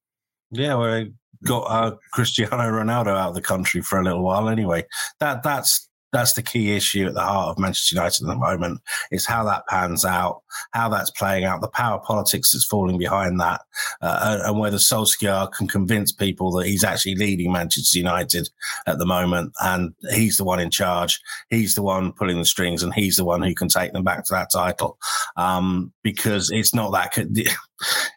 Yeah, 0.61 0.75
well, 0.75 1.05
got 1.45 1.61
uh, 1.61 1.95
Cristiano 2.11 2.57
Ronaldo 2.57 3.17
out 3.17 3.29
of 3.29 3.35
the 3.35 3.41
country 3.41 3.81
for 3.81 3.99
a 3.99 4.03
little 4.03 4.23
while 4.23 4.49
anyway. 4.49 4.85
That 5.19 5.43
that's 5.43 5.88
that's 6.11 6.33
the 6.33 6.41
key 6.41 6.75
issue 6.75 7.05
at 7.07 7.13
the 7.13 7.21
heart 7.21 7.49
of 7.49 7.59
Manchester 7.59 7.95
United 7.95 8.23
at 8.23 8.27
the 8.27 8.35
moment 8.35 8.81
is 9.11 9.25
how 9.25 9.43
that 9.45 9.67
pans 9.67 10.05
out, 10.05 10.41
how 10.71 10.89
that's 10.89 11.11
playing 11.11 11.45
out, 11.45 11.61
the 11.61 11.67
power 11.67 11.99
politics 11.99 12.51
that's 12.51 12.65
falling 12.65 12.97
behind 12.97 13.39
that, 13.39 13.61
uh, 14.01 14.39
and 14.43 14.59
whether 14.59 14.77
Solskjaer 14.77 15.51
can 15.51 15.67
convince 15.67 16.11
people 16.11 16.51
that 16.51 16.67
he's 16.67 16.83
actually 16.83 17.15
leading 17.15 17.51
Manchester 17.51 17.97
United 17.97 18.49
at 18.87 18.97
the 18.97 19.05
moment 19.05 19.53
and 19.61 19.93
he's 20.11 20.37
the 20.37 20.43
one 20.43 20.59
in 20.59 20.71
charge, 20.71 21.19
he's 21.49 21.75
the 21.75 21.83
one 21.83 22.11
pulling 22.13 22.39
the 22.39 22.45
strings, 22.45 22.83
and 22.83 22.93
he's 22.93 23.17
the 23.17 23.25
one 23.25 23.41
who 23.41 23.53
can 23.53 23.67
take 23.67 23.93
them 23.93 24.03
back 24.03 24.25
to 24.25 24.33
that 24.33 24.51
title. 24.51 24.97
Um, 25.37 25.93
because 26.03 26.51
it's 26.51 26.73
not 26.73 26.91
that. 26.91 27.15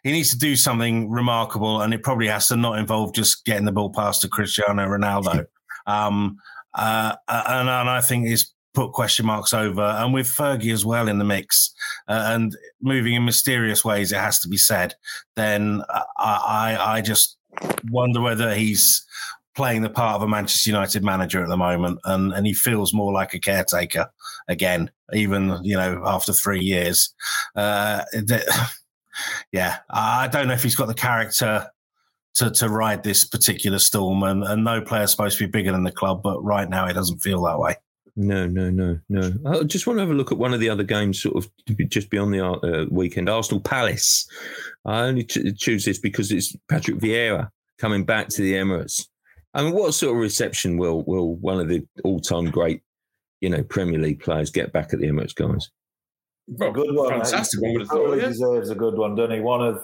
He 0.03 0.11
needs 0.11 0.31
to 0.31 0.37
do 0.37 0.57
something 0.57 1.09
remarkable, 1.09 1.81
and 1.81 1.93
it 1.93 2.03
probably 2.03 2.27
has 2.27 2.49
to 2.49 2.57
not 2.57 2.77
involve 2.77 3.13
just 3.13 3.45
getting 3.45 3.63
the 3.63 3.71
ball 3.71 3.89
past 3.89 4.19
to 4.21 4.27
Cristiano 4.27 4.85
Ronaldo. 4.85 5.45
Um, 5.87 6.37
uh, 6.75 7.15
and, 7.27 7.69
and 7.69 7.89
I 7.89 8.01
think 8.01 8.27
it's 8.27 8.53
put 8.73 8.91
question 8.91 9.25
marks 9.25 9.53
over, 9.53 9.81
and 9.81 10.13
with 10.13 10.27
Fergie 10.27 10.73
as 10.73 10.85
well 10.85 11.07
in 11.07 11.19
the 11.19 11.25
mix, 11.25 11.73
uh, 12.07 12.23
and 12.27 12.55
moving 12.81 13.13
in 13.13 13.25
mysterious 13.25 13.85
ways, 13.85 14.11
it 14.11 14.19
has 14.19 14.39
to 14.39 14.47
be 14.47 14.57
said. 14.57 14.95
Then 15.35 15.83
I, 15.89 16.03
I, 16.17 16.77
I 16.95 17.01
just 17.01 17.37
wonder 17.89 18.21
whether 18.21 18.53
he's 18.55 19.05
playing 19.55 19.83
the 19.83 19.89
part 19.89 20.15
of 20.15 20.23
a 20.23 20.27
Manchester 20.27 20.69
United 20.69 21.03
manager 21.03 21.43
at 21.43 21.49
the 21.49 21.57
moment, 21.57 21.99
and 22.05 22.33
and 22.33 22.45
he 22.45 22.53
feels 22.53 22.93
more 22.93 23.13
like 23.13 23.33
a 23.33 23.39
caretaker 23.39 24.07
again, 24.47 24.91
even 25.13 25.59
you 25.63 25.75
know 25.75 26.01
after 26.05 26.33
three 26.33 26.61
years. 26.61 27.13
Uh, 27.55 28.03
yeah, 29.51 29.77
I 29.89 30.27
don't 30.27 30.47
know 30.47 30.53
if 30.53 30.63
he's 30.63 30.75
got 30.75 30.87
the 30.87 30.93
character 30.93 31.67
to, 32.35 32.49
to 32.51 32.69
ride 32.69 33.03
this 33.03 33.25
particular 33.25 33.79
storm. 33.79 34.23
And, 34.23 34.43
and 34.43 34.63
no 34.63 34.81
player's 34.81 35.11
supposed 35.11 35.37
to 35.37 35.45
be 35.45 35.51
bigger 35.51 35.71
than 35.71 35.83
the 35.83 35.91
club, 35.91 36.23
but 36.23 36.41
right 36.43 36.69
now 36.69 36.87
it 36.87 36.93
doesn't 36.93 37.19
feel 37.19 37.43
that 37.43 37.59
way. 37.59 37.75
No, 38.15 38.45
no, 38.45 38.69
no, 38.69 38.99
no. 39.09 39.31
I 39.45 39.63
just 39.63 39.87
want 39.87 39.97
to 39.97 40.01
have 40.01 40.11
a 40.11 40.13
look 40.13 40.31
at 40.31 40.37
one 40.37 40.53
of 40.53 40.59
the 40.59 40.69
other 40.69 40.83
games, 40.83 41.21
sort 41.21 41.35
of 41.35 41.49
just 41.89 42.11
beyond 42.11 42.33
the 42.33 42.45
uh, 42.45 42.85
weekend. 42.91 43.27
Arsenal 43.27 43.61
Palace. 43.61 44.27
I 44.85 45.01
only 45.01 45.23
choose 45.23 45.85
this 45.85 45.97
because 45.97 46.31
it's 46.31 46.55
Patrick 46.69 46.97
Vieira 46.97 47.49
coming 47.79 48.05
back 48.05 48.27
to 48.29 48.43
the 48.43 48.53
Emirates. 48.53 49.07
I 49.55 49.63
mean, 49.63 49.73
what 49.73 49.93
sort 49.93 50.15
of 50.15 50.21
reception 50.21 50.77
will 50.77 51.03
will 51.05 51.35
one 51.37 51.59
of 51.59 51.69
the 51.69 51.87
all 52.03 52.19
time 52.19 52.51
great, 52.51 52.81
you 53.41 53.49
know, 53.49 53.63
Premier 53.63 53.99
League 53.99 54.21
players 54.21 54.51
get 54.51 54.73
back 54.73 54.93
at 54.93 54.99
the 54.99 55.07
Emirates, 55.07 55.33
guys? 55.33 55.69
Well, 56.47 56.71
good 56.71 56.95
one. 56.95 57.09
Fantastic 57.09 57.61
one. 57.61 57.79
He 57.79 57.85
totally 57.85 58.21
deserves 58.21 58.69
a 58.69 58.75
good 58.75 58.95
one, 58.95 59.15
doesn't 59.15 59.35
he? 59.35 59.41
One 59.41 59.61
of 59.61 59.81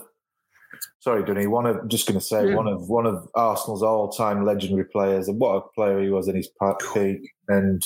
sorry, 1.00 1.24
Dunny, 1.24 1.48
one 1.48 1.66
of 1.66 1.88
just 1.88 2.08
going 2.08 2.20
to 2.20 2.26
say 2.26 2.50
yeah. 2.50 2.56
one 2.56 2.68
of 2.68 2.90
one 2.90 3.06
of 3.06 3.28
Arsenal's 3.36 3.84
all-time 3.84 4.46
legendary 4.46 4.86
players, 4.86 5.28
and 5.28 5.40
what 5.40 5.56
a 5.56 5.62
player 5.76 6.02
he 6.02 6.10
was 6.10 6.28
in 6.28 6.36
his 6.36 6.50
peak, 6.94 7.32
and 7.48 7.84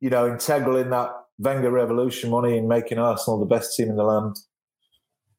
you 0.00 0.10
know, 0.10 0.26
integral 0.26 0.76
in 0.76 0.90
that 0.90 1.10
Wenger 1.38 1.70
revolution 1.70 2.30
money 2.30 2.56
in 2.56 2.66
making 2.66 2.98
Arsenal 2.98 3.38
the 3.38 3.44
best 3.44 3.76
team 3.76 3.90
in 3.90 3.96
the 3.96 4.04
land. 4.04 4.36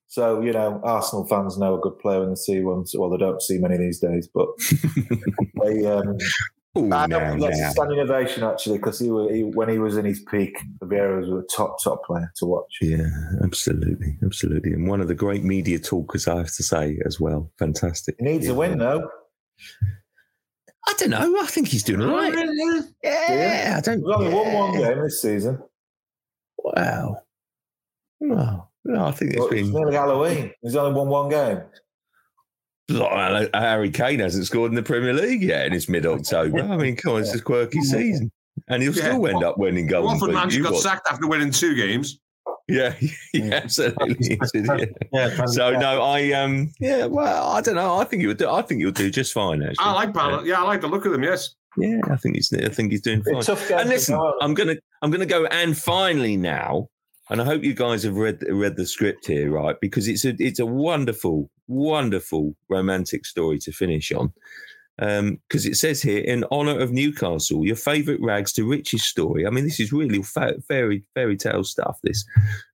So 0.07 0.41
you 0.41 0.53
know, 0.53 0.79
Arsenal 0.83 1.25
fans 1.25 1.57
know 1.57 1.75
a 1.75 1.81
good 1.81 1.97
player 1.99 2.19
when 2.19 2.29
they 2.29 2.35
see 2.35 2.61
one. 2.61 2.85
Well, 2.93 3.09
they 3.09 3.17
don't 3.17 3.41
see 3.41 3.57
many 3.57 3.77
these 3.77 3.99
days, 3.99 4.29
but 4.31 4.47
they 5.63 5.85
um, 5.85 6.17
Ooh, 6.77 6.91
I 6.91 7.07
don't 7.07 7.39
that's 7.39 7.59
a 7.59 7.71
standing 7.71 7.99
ovation 7.99 8.43
actually 8.43 8.77
because 8.77 8.99
he, 8.99 9.05
he, 9.05 9.43
when 9.43 9.67
he 9.67 9.79
was 9.79 9.97
in 9.97 10.05
his 10.05 10.19
peak, 10.19 10.57
Vieira 10.83 11.19
was 11.19 11.29
a 11.29 11.47
top 11.55 11.81
top 11.83 12.05
player 12.05 12.31
to 12.37 12.45
watch. 12.45 12.77
Yeah, 12.81 13.07
absolutely, 13.43 14.17
absolutely, 14.23 14.73
and 14.73 14.87
one 14.87 15.01
of 15.01 15.07
the 15.07 15.15
great 15.15 15.43
media 15.43 15.79
talkers, 15.79 16.27
I 16.27 16.37
have 16.37 16.53
to 16.53 16.63
say 16.63 16.99
as 17.05 17.19
well. 17.19 17.51
Fantastic. 17.57 18.15
He 18.19 18.25
needs 18.25 18.45
yeah. 18.45 18.51
a 18.51 18.55
win 18.55 18.77
though. 18.77 19.09
I 20.87 20.93
don't 20.97 21.09
know. 21.09 21.41
I 21.41 21.47
think 21.47 21.67
he's 21.67 21.83
doing 21.83 22.01
all 22.01 22.15
right. 22.15 22.33
Yeah, 23.03 23.33
yeah. 23.33 23.73
I 23.77 23.81
don't. 23.81 24.01
Think. 24.01 24.05
He's 24.05 24.15
only 24.15 24.29
yeah. 24.29 24.35
won 24.35 24.53
one 24.53 24.77
game 24.77 25.03
this 25.03 25.21
season. 25.21 25.61
Wow. 26.59 27.21
Well, 28.19 28.71
no, 28.85 29.05
I 29.05 29.11
think 29.11 29.31
it's 29.31 29.39
well, 29.39 29.49
been 29.49 29.65
it's 29.65 29.69
nearly 29.69 29.95
Halloween. 29.95 30.51
He's 30.61 30.75
only 30.75 30.97
won 30.97 31.09
one 31.09 31.29
game. 31.29 31.61
Harry 32.89 33.89
Kane 33.91 34.19
hasn't 34.19 34.45
scored 34.45 34.71
in 34.71 34.75
the 34.75 34.83
Premier 34.83 35.13
League 35.13 35.43
yet 35.43 35.65
in 35.65 35.73
his 35.73 35.89
mid 35.89 36.05
October. 36.05 36.61
I 36.61 36.77
mean, 36.77 36.95
come 36.95 37.13
on, 37.13 37.21
it's 37.21 37.35
a 37.35 37.41
quirky 37.41 37.81
season. 37.81 38.31
And 38.69 38.81
he'll 38.81 38.93
still 38.93 39.27
end 39.27 39.43
up 39.43 39.57
winning 39.57 39.87
goals. 39.87 40.05
Watford 40.05 40.33
manager 40.33 40.63
got 40.63 40.75
sacked 40.75 41.07
after 41.09 41.27
winning 41.27 41.51
two 41.51 41.75
games. 41.75 42.19
Yeah, 42.67 42.95
yeah, 43.33 43.61
absolutely. 43.63 44.39
yeah, 45.13 45.45
so 45.45 45.71
no, 45.71 46.03
I 46.03 46.31
um, 46.33 46.71
yeah, 46.79 47.05
well, 47.05 47.49
I 47.49 47.61
don't 47.61 47.75
know. 47.75 47.97
I 47.97 48.03
think 48.03 48.21
you 48.21 48.27
would 48.27 48.37
do. 48.37 48.49
I 48.49 48.61
think 48.61 48.81
you'll 48.81 48.91
do 48.91 49.09
just 49.09 49.33
fine. 49.33 49.63
Actually, 49.63 49.85
I 49.85 49.93
like 49.93 50.13
Ballard. 50.13 50.45
Yeah, 50.45 50.61
I 50.61 50.63
like 50.63 50.81
the 50.81 50.87
look 50.87 51.05
of 51.05 51.11
them. 51.11 51.23
Yes. 51.23 51.55
Yeah, 51.77 52.01
I 52.09 52.17
think 52.17 52.35
he's. 52.35 52.51
I 52.51 52.69
think 52.69 52.91
he's 52.91 53.01
doing 53.01 53.23
fine. 53.23 53.35
And 53.35 53.89
listen, 53.89 54.19
I'm 54.41 54.53
gonna, 54.53 54.75
I'm 55.01 55.11
gonna 55.11 55.25
go. 55.25 55.45
And 55.45 55.77
finally, 55.77 56.35
now, 56.35 56.89
and 57.29 57.41
I 57.41 57.45
hope 57.45 57.63
you 57.63 57.73
guys 57.73 58.03
have 58.03 58.15
read 58.15 58.43
read 58.49 58.75
the 58.75 58.85
script 58.85 59.27
here, 59.27 59.51
right? 59.51 59.75
Because 59.79 60.07
it's 60.07 60.25
a, 60.25 60.35
it's 60.39 60.59
a 60.59 60.65
wonderful, 60.65 61.49
wonderful 61.67 62.55
romantic 62.69 63.25
story 63.25 63.59
to 63.59 63.71
finish 63.71 64.11
on 64.11 64.33
because 64.97 65.65
um, 65.65 65.71
it 65.71 65.75
says 65.75 66.01
here 66.01 66.23
in 66.23 66.43
honor 66.49 66.79
of 66.79 66.91
Newcastle, 66.91 67.63
your 67.63 67.75
favourite 67.75 68.19
rags 68.19 68.51
to 68.53 68.67
riches 68.67 69.05
story. 69.05 69.45
I 69.45 69.51
mean, 69.51 69.63
this 69.63 69.79
is 69.79 69.93
really 69.93 70.23
fa- 70.23 70.59
fairy 70.67 71.03
fairy 71.13 71.37
tale 71.37 71.63
stuff. 71.63 71.99
This, 72.01 72.25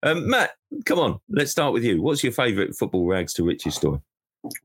um, 0.04 0.30
Matt, 0.30 0.52
come 0.86 1.00
on, 1.00 1.20
let's 1.30 1.52
start 1.52 1.74
with 1.74 1.84
you. 1.84 2.02
What's 2.02 2.24
your 2.24 2.32
favourite 2.32 2.76
football 2.76 3.06
rags 3.06 3.34
to 3.34 3.44
riches 3.44 3.76
story? 3.76 4.00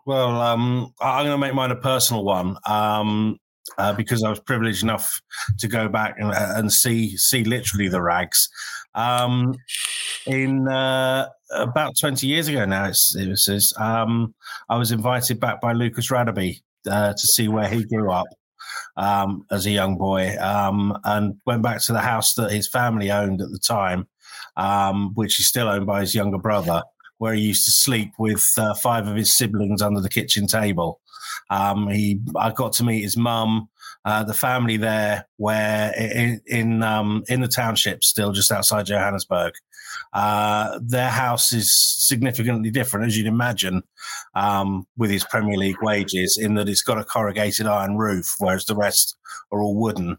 Well, 0.07 0.41
um, 0.41 0.93
I'm 1.01 1.27
going 1.27 1.35
to 1.35 1.39
make 1.39 1.55
mine 1.55 1.71
a 1.71 1.77
personal 1.77 2.25
one 2.25 2.57
um, 2.65 3.39
uh, 3.77 3.93
because 3.93 4.23
I 4.23 4.31
was 4.31 4.41
privileged 4.41 4.83
enough 4.83 5.21
to 5.59 5.69
go 5.69 5.89
back 5.89 6.17
and, 6.19 6.33
and 6.33 6.73
see 6.73 7.17
see 7.17 7.45
literally 7.45 7.89
the 7.89 8.03
rags. 8.03 8.49
Um, 8.95 9.55
in 10.27 10.69
uh, 10.69 11.29
about 11.55 11.97
20 11.99 12.27
years 12.27 12.49
ago 12.49 12.65
now, 12.65 12.87
it's, 12.87 13.15
it 13.15 13.29
was, 13.29 13.75
um, 13.79 14.35
I 14.69 14.77
was 14.77 14.93
invited 14.93 15.41
back 15.41 15.61
by 15.61 15.73
Lucas 15.73 16.11
Radebe 16.11 16.61
uh, 16.91 17.13
to 17.13 17.27
see 17.27 17.49
where 17.49 17.69
he 17.69 17.85
grew 17.85 18.11
up 18.11 18.27
um, 18.97 19.47
as 19.51 19.67
a 19.67 19.71
young 19.71 19.97
boy, 19.97 20.37
um, 20.41 20.99
and 21.05 21.37
went 21.47 21.63
back 21.63 21.81
to 21.83 21.93
the 21.93 22.01
house 22.01 22.35
that 22.35 22.51
his 22.51 22.69
family 22.69 23.11
owned 23.11 23.41
at 23.41 23.51
the 23.51 23.59
time, 23.59 24.09
um, 24.57 25.13
which 25.15 25.39
is 25.39 25.47
still 25.47 25.69
owned 25.69 25.87
by 25.87 26.01
his 26.01 26.15
younger 26.15 26.39
brother, 26.39 26.83
where 27.19 27.35
he 27.35 27.43
used 27.43 27.65
to 27.65 27.71
sleep 27.71 28.13
with 28.19 28.47
uh, 28.59 28.75
five 28.75 29.07
of 29.07 29.17
his 29.17 29.37
siblings 29.37 29.83
under 29.83 30.01
the 30.01 30.09
kitchen 30.09 30.47
table. 30.47 31.01
Um, 31.51 31.89
he, 31.89 32.21
I 32.37 32.51
got 32.53 32.73
to 32.75 32.85
meet 32.85 33.03
his 33.03 33.17
mum, 33.17 33.69
uh, 34.05 34.25
the 34.25 34.35
family 34.35 34.77
there, 34.77 35.27
where 35.37 35.93
in 35.95 36.41
in, 36.47 36.83
um, 36.83 37.25
in 37.29 37.41
the 37.41 37.49
township, 37.49 38.05
still 38.05 38.33
just 38.33 38.53
outside 38.53 38.87
Johannesburg. 38.87 39.55
Uh, 40.13 40.79
their 40.83 41.11
house 41.11 41.53
is 41.53 41.73
significantly 41.73 42.71
different, 42.71 43.07
as 43.07 43.17
you'd 43.17 43.27
imagine, 43.27 43.83
um, 44.35 44.87
with 44.97 45.11
his 45.11 45.25
Premier 45.25 45.57
League 45.57 45.83
wages, 45.83 46.39
in 46.41 46.55
that 46.55 46.69
it's 46.69 46.83
got 46.83 46.99
a 46.99 47.05
corrugated 47.05 47.67
iron 47.67 47.97
roof, 47.97 48.35
whereas 48.39 48.65
the 48.67 48.77
rest 48.77 49.17
are 49.51 49.61
all 49.61 49.77
wooden. 49.77 50.17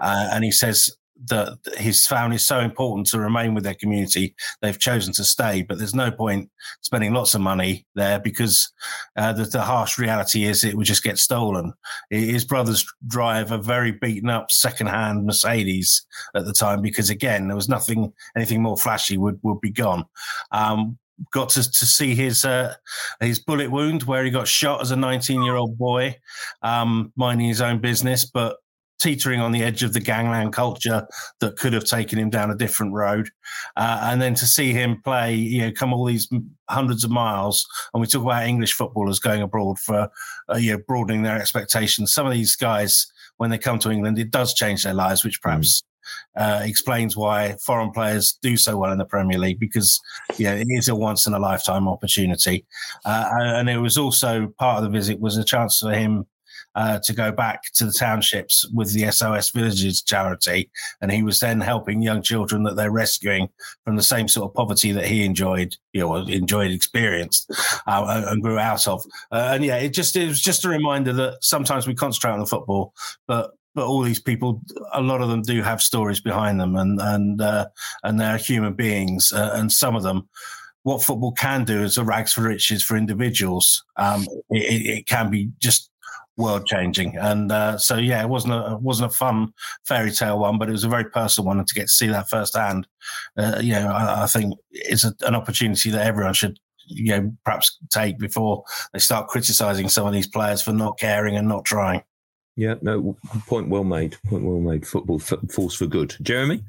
Uh, 0.00 0.28
and 0.32 0.44
he 0.44 0.52
says 0.52 0.96
that 1.26 1.58
his 1.76 2.06
family 2.06 2.36
is 2.36 2.46
so 2.46 2.60
important 2.60 3.06
to 3.08 3.18
remain 3.18 3.54
with 3.54 3.64
their 3.64 3.74
community, 3.74 4.34
they've 4.62 4.78
chosen 4.78 5.12
to 5.14 5.24
stay. 5.24 5.62
But 5.62 5.78
there's 5.78 5.94
no 5.94 6.10
point 6.10 6.50
spending 6.80 7.12
lots 7.12 7.34
of 7.34 7.40
money 7.40 7.86
there 7.94 8.18
because 8.18 8.70
uh, 9.16 9.32
the, 9.32 9.44
the, 9.44 9.62
harsh 9.62 9.98
reality 9.98 10.44
is 10.44 10.64
it 10.64 10.76
would 10.76 10.86
just 10.86 11.02
get 11.02 11.18
stolen. 11.18 11.72
His 12.10 12.44
brothers 12.44 12.86
drive 13.06 13.50
a 13.50 13.58
very 13.58 13.92
beaten 13.92 14.30
up 14.30 14.50
second-hand 14.50 15.26
Mercedes 15.26 16.06
at 16.34 16.44
the 16.44 16.52
time 16.52 16.80
because 16.80 17.10
again 17.10 17.48
there 17.48 17.56
was 17.56 17.68
nothing 17.68 18.12
anything 18.36 18.62
more 18.62 18.76
flashy 18.76 19.18
would 19.18 19.38
would 19.42 19.60
be 19.60 19.70
gone. 19.70 20.04
Um, 20.52 20.98
got 21.32 21.50
to, 21.50 21.62
to 21.62 21.86
see 21.86 22.14
his 22.14 22.44
uh, 22.44 22.74
his 23.20 23.38
bullet 23.38 23.70
wound 23.70 24.04
where 24.04 24.24
he 24.24 24.30
got 24.30 24.48
shot 24.48 24.80
as 24.80 24.90
a 24.90 24.96
19 24.96 25.42
year 25.42 25.56
old 25.56 25.76
boy, 25.76 26.16
um, 26.62 27.12
minding 27.16 27.48
his 27.48 27.60
own 27.60 27.80
business, 27.80 28.24
but 28.24 28.58
teetering 28.98 29.40
on 29.40 29.52
the 29.52 29.62
edge 29.62 29.82
of 29.82 29.92
the 29.92 30.00
gangland 30.00 30.52
culture 30.52 31.06
that 31.40 31.56
could 31.56 31.72
have 31.72 31.84
taken 31.84 32.18
him 32.18 32.30
down 32.30 32.50
a 32.50 32.56
different 32.56 32.92
road. 32.92 33.30
Uh, 33.76 34.00
and 34.04 34.20
then 34.20 34.34
to 34.34 34.46
see 34.46 34.72
him 34.72 35.00
play, 35.02 35.34
you 35.34 35.62
know, 35.62 35.72
come 35.72 35.92
all 35.92 36.04
these 36.04 36.28
hundreds 36.68 37.04
of 37.04 37.10
miles, 37.10 37.66
and 37.94 38.00
we 38.00 38.06
talk 38.06 38.22
about 38.22 38.44
English 38.44 38.72
footballers 38.72 39.18
going 39.18 39.42
abroad 39.42 39.78
for, 39.78 40.10
uh, 40.52 40.56
you 40.56 40.72
know, 40.72 40.82
broadening 40.86 41.22
their 41.22 41.36
expectations. 41.36 42.12
Some 42.12 42.26
of 42.26 42.32
these 42.32 42.56
guys, 42.56 43.06
when 43.36 43.50
they 43.50 43.58
come 43.58 43.78
to 43.80 43.90
England, 43.90 44.18
it 44.18 44.30
does 44.30 44.54
change 44.54 44.84
their 44.84 44.94
lives, 44.94 45.24
which 45.24 45.40
perhaps. 45.40 45.82
Mm. 45.82 45.84
Uh, 46.36 46.62
explains 46.62 47.18
why 47.18 47.54
foreign 47.66 47.90
players 47.90 48.38
do 48.40 48.56
so 48.56 48.78
well 48.78 48.92
in 48.92 48.96
the 48.96 49.04
Premier 49.04 49.36
League 49.36 49.60
because 49.60 50.00
yeah, 50.38 50.54
it 50.54 50.66
is 50.70 50.88
a 50.88 50.94
once 50.94 51.26
in 51.26 51.34
a 51.34 51.38
lifetime 51.38 51.86
opportunity, 51.86 52.64
uh, 53.04 53.28
and 53.38 53.68
it 53.68 53.76
was 53.76 53.98
also 53.98 54.46
part 54.58 54.78
of 54.78 54.84
the 54.84 54.98
visit 54.98 55.20
was 55.20 55.36
a 55.36 55.44
chance 55.44 55.80
for 55.80 55.92
him 55.92 56.24
uh, 56.78 57.00
to 57.00 57.12
go 57.12 57.32
back 57.32 57.64
to 57.74 57.84
the 57.84 57.92
townships 57.92 58.64
with 58.72 58.94
the 58.94 59.10
SOS 59.10 59.50
Villages 59.50 60.00
charity. 60.00 60.70
And 61.00 61.10
he 61.10 61.24
was 61.24 61.40
then 61.40 61.60
helping 61.60 62.02
young 62.02 62.22
children 62.22 62.62
that 62.62 62.76
they're 62.76 62.92
rescuing 62.92 63.48
from 63.84 63.96
the 63.96 64.02
same 64.02 64.28
sort 64.28 64.48
of 64.48 64.54
poverty 64.54 64.92
that 64.92 65.06
he 65.06 65.24
enjoyed, 65.24 65.74
you 65.92 66.02
know, 66.02 66.14
enjoyed, 66.14 66.70
experienced, 66.70 67.50
uh, 67.88 68.26
and 68.28 68.44
grew 68.44 68.60
out 68.60 68.86
of. 68.86 69.02
Uh, 69.32 69.50
and 69.54 69.64
yeah, 69.64 69.78
it 69.78 69.92
just 69.92 70.14
it 70.14 70.28
was 70.28 70.40
just 70.40 70.64
a 70.64 70.68
reminder 70.68 71.12
that 71.12 71.38
sometimes 71.40 71.88
we 71.88 71.96
concentrate 71.96 72.30
on 72.30 72.38
the 72.38 72.46
football, 72.46 72.94
but 73.26 73.50
but 73.74 73.84
all 73.84 74.02
these 74.02 74.20
people, 74.20 74.62
a 74.92 75.02
lot 75.02 75.20
of 75.20 75.28
them 75.28 75.42
do 75.42 75.62
have 75.62 75.82
stories 75.82 76.20
behind 76.20 76.60
them, 76.60 76.76
and 76.76 77.00
and 77.00 77.40
uh, 77.40 77.66
and 78.04 78.20
they're 78.20 78.36
human 78.36 78.74
beings, 78.74 79.32
uh, 79.32 79.50
and 79.54 79.72
some 79.72 79.96
of 79.96 80.04
them. 80.04 80.28
What 80.84 81.02
football 81.02 81.32
can 81.32 81.64
do 81.64 81.82
is 81.82 81.98
a 81.98 82.04
rags 82.04 82.32
for 82.32 82.42
riches 82.42 82.84
for 82.84 82.96
individuals. 82.96 83.84
Um, 83.96 84.26
it, 84.48 84.98
it 84.98 85.06
can 85.06 85.28
be 85.28 85.50
just 85.58 85.90
world 86.38 86.66
changing. 86.66 87.16
And 87.16 87.52
uh, 87.52 87.76
so, 87.76 87.96
yeah, 87.96 88.22
it 88.22 88.28
wasn't 88.28 88.54
a 88.54 88.74
it 88.74 88.80
wasn't 88.80 89.12
a 89.12 89.14
fun 89.14 89.52
fairy 89.84 90.12
tale 90.12 90.38
one, 90.38 90.58
but 90.58 90.68
it 90.68 90.72
was 90.72 90.84
a 90.84 90.88
very 90.88 91.04
personal 91.04 91.46
one. 91.46 91.58
And 91.58 91.68
to 91.68 91.74
get 91.74 91.88
to 91.88 91.92
see 91.92 92.06
that 92.06 92.30
firsthand, 92.30 92.86
uh, 93.36 93.58
you 93.62 93.74
know, 93.74 93.88
I, 93.88 94.22
I 94.22 94.26
think 94.26 94.54
it's 94.70 95.04
a, 95.04 95.12
an 95.22 95.34
opportunity 95.34 95.90
that 95.90 96.06
everyone 96.06 96.34
should. 96.34 96.58
You 96.90 97.10
know, 97.10 97.32
perhaps 97.44 97.76
take 97.90 98.18
before 98.18 98.64
they 98.94 98.98
start 98.98 99.28
criticizing 99.28 99.90
some 99.90 100.06
of 100.06 100.14
these 100.14 100.26
players 100.26 100.62
for 100.62 100.72
not 100.72 100.98
caring 100.98 101.36
and 101.36 101.46
not 101.46 101.66
trying. 101.66 102.02
Yeah, 102.56 102.76
no, 102.80 103.14
point 103.46 103.68
well 103.68 103.84
made. 103.84 104.16
Point 104.26 104.44
well 104.44 104.58
made. 104.58 104.86
Football 104.86 105.18
force 105.18 105.74
for 105.74 105.86
good. 105.86 106.16
Jeremy? 106.22 106.64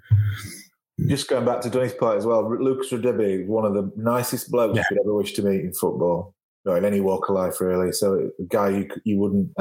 Just 1.07 1.29
going 1.29 1.45
back 1.45 1.61
to 1.61 1.69
Donny's 1.69 1.93
point 1.93 2.17
as 2.17 2.25
well, 2.25 2.47
Lucas 2.61 2.91
Radebe, 2.91 3.47
one 3.47 3.63
of 3.63 3.73
the 3.73 3.91
nicest 3.95 4.51
blokes 4.51 4.75
yeah. 4.75 4.83
you'd 4.91 4.99
ever 4.99 5.15
wish 5.15 5.31
to 5.33 5.41
meet 5.41 5.61
in 5.61 5.71
football 5.71 6.35
or 6.65 6.77
in 6.77 6.85
any 6.85 6.99
walk 6.99 7.29
of 7.29 7.35
life, 7.35 7.61
really. 7.61 7.91
So 7.91 8.29
a 8.39 8.43
guy 8.43 8.69
you 8.69 8.87
you 9.03 9.19
wouldn't 9.19 9.51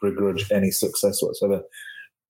begrudge 0.00 0.50
any 0.50 0.70
success 0.70 1.22
whatsoever. 1.22 1.62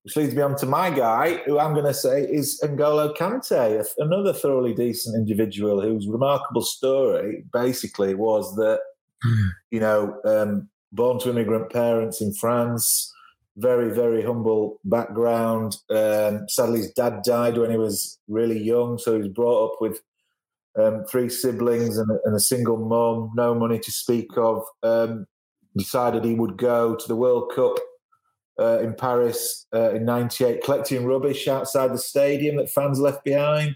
Which 0.03 0.17
leads 0.17 0.35
me 0.35 0.41
on 0.41 0.57
to 0.57 0.65
my 0.65 0.89
guy, 0.89 1.37
who 1.45 1.57
I'm 1.57 1.73
going 1.73 1.85
to 1.85 1.93
say 1.93 2.23
is 2.23 2.59
N'Golo 2.61 3.15
Kante, 3.15 3.85
another 3.99 4.33
thoroughly 4.33 4.73
decent 4.73 5.15
individual 5.15 5.81
whose 5.81 6.09
remarkable 6.09 6.61
story 6.61 7.45
basically 7.53 8.13
was 8.13 8.53
that, 8.57 8.81
you 9.71 9.79
know, 9.79 10.19
um, 10.25 10.69
born 10.91 11.19
to 11.19 11.29
immigrant 11.29 11.71
parents 11.71 12.19
in 12.19 12.33
France, 12.33 13.13
very, 13.55 13.93
very 13.93 14.23
humble 14.23 14.81
background. 14.83 15.77
Um, 15.89 16.49
sadly, 16.49 16.79
his 16.79 16.91
dad 16.91 17.21
died 17.23 17.57
when 17.57 17.71
he 17.71 17.77
was 17.77 18.19
really 18.27 18.61
young, 18.61 18.97
so 18.97 19.13
he 19.13 19.19
was 19.19 19.29
brought 19.29 19.71
up 19.71 19.81
with 19.81 20.01
um, 20.75 21.05
three 21.05 21.29
siblings 21.29 21.97
and 21.97 22.09
a, 22.09 22.19
and 22.25 22.35
a, 22.35 22.39
single 22.39 22.77
mum, 22.77 23.31
no 23.35 23.53
money 23.53 23.79
to 23.79 23.91
speak 23.91 24.29
of. 24.37 24.63
Um, 24.81 25.27
decided 25.75 26.23
he 26.23 26.35
would 26.35 26.57
go 26.57 26.95
to 26.95 27.07
the 27.07 27.15
World 27.15 27.51
Cup 27.55 27.77
uh, 28.59 28.79
in 28.79 28.93
Paris 28.93 29.65
uh, 29.73 29.91
in 29.91 30.05
'98, 30.05 30.63
collecting 30.63 31.05
rubbish 31.05 31.47
outside 31.47 31.91
the 31.91 31.97
stadium 31.97 32.57
that 32.57 32.69
fans 32.69 32.99
left 32.99 33.23
behind 33.23 33.75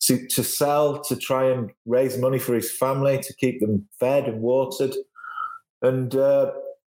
to, 0.00 0.26
to 0.28 0.44
sell, 0.44 1.02
to 1.02 1.16
try 1.16 1.50
and 1.50 1.70
raise 1.86 2.16
money 2.16 2.38
for 2.38 2.54
his 2.54 2.70
family, 2.70 3.18
to 3.18 3.34
keep 3.34 3.60
them 3.60 3.88
fed 3.98 4.24
and 4.24 4.40
watered, 4.40 4.94
and 5.82 6.14
uh, 6.14 6.52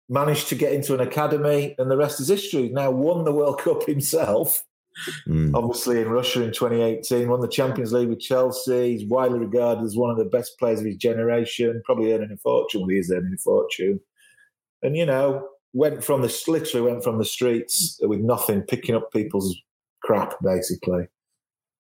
managed 0.08 0.48
to 0.48 0.54
get 0.54 0.72
into 0.72 0.94
an 0.94 1.00
academy. 1.00 1.74
And 1.78 1.90
the 1.90 1.96
rest 1.96 2.20
is 2.20 2.28
history. 2.28 2.68
Now 2.70 2.90
won 2.90 3.24
the 3.24 3.32
World 3.32 3.60
Cup 3.60 3.84
himself 3.84 4.62
Mm. 5.26 5.54
Obviously, 5.54 6.00
in 6.00 6.08
Russia 6.08 6.42
in 6.42 6.52
2018, 6.52 7.28
won 7.28 7.40
the 7.40 7.48
Champions 7.48 7.92
League 7.92 8.08
with 8.08 8.20
Chelsea. 8.20 8.96
He's 8.96 9.08
widely 9.08 9.38
regarded 9.38 9.84
as 9.84 9.96
one 9.96 10.10
of 10.10 10.16
the 10.16 10.24
best 10.24 10.58
players 10.58 10.80
of 10.80 10.86
his 10.86 10.96
generation, 10.96 11.82
probably 11.84 12.12
earning 12.12 12.32
a 12.32 12.36
fortune. 12.36 12.80
Well, 12.80 12.90
he 12.90 12.98
is 12.98 13.10
earning 13.10 13.34
a 13.34 13.38
fortune. 13.38 14.00
And, 14.82 14.96
you 14.96 15.06
know, 15.06 15.48
went 15.72 16.04
from 16.04 16.22
the 16.22 16.44
literally 16.46 16.90
went 16.90 17.02
from 17.02 17.18
the 17.18 17.24
streets 17.24 17.98
with 18.02 18.20
nothing, 18.20 18.62
picking 18.62 18.94
up 18.94 19.10
people's 19.12 19.56
crap, 20.02 20.34
basically, 20.42 21.06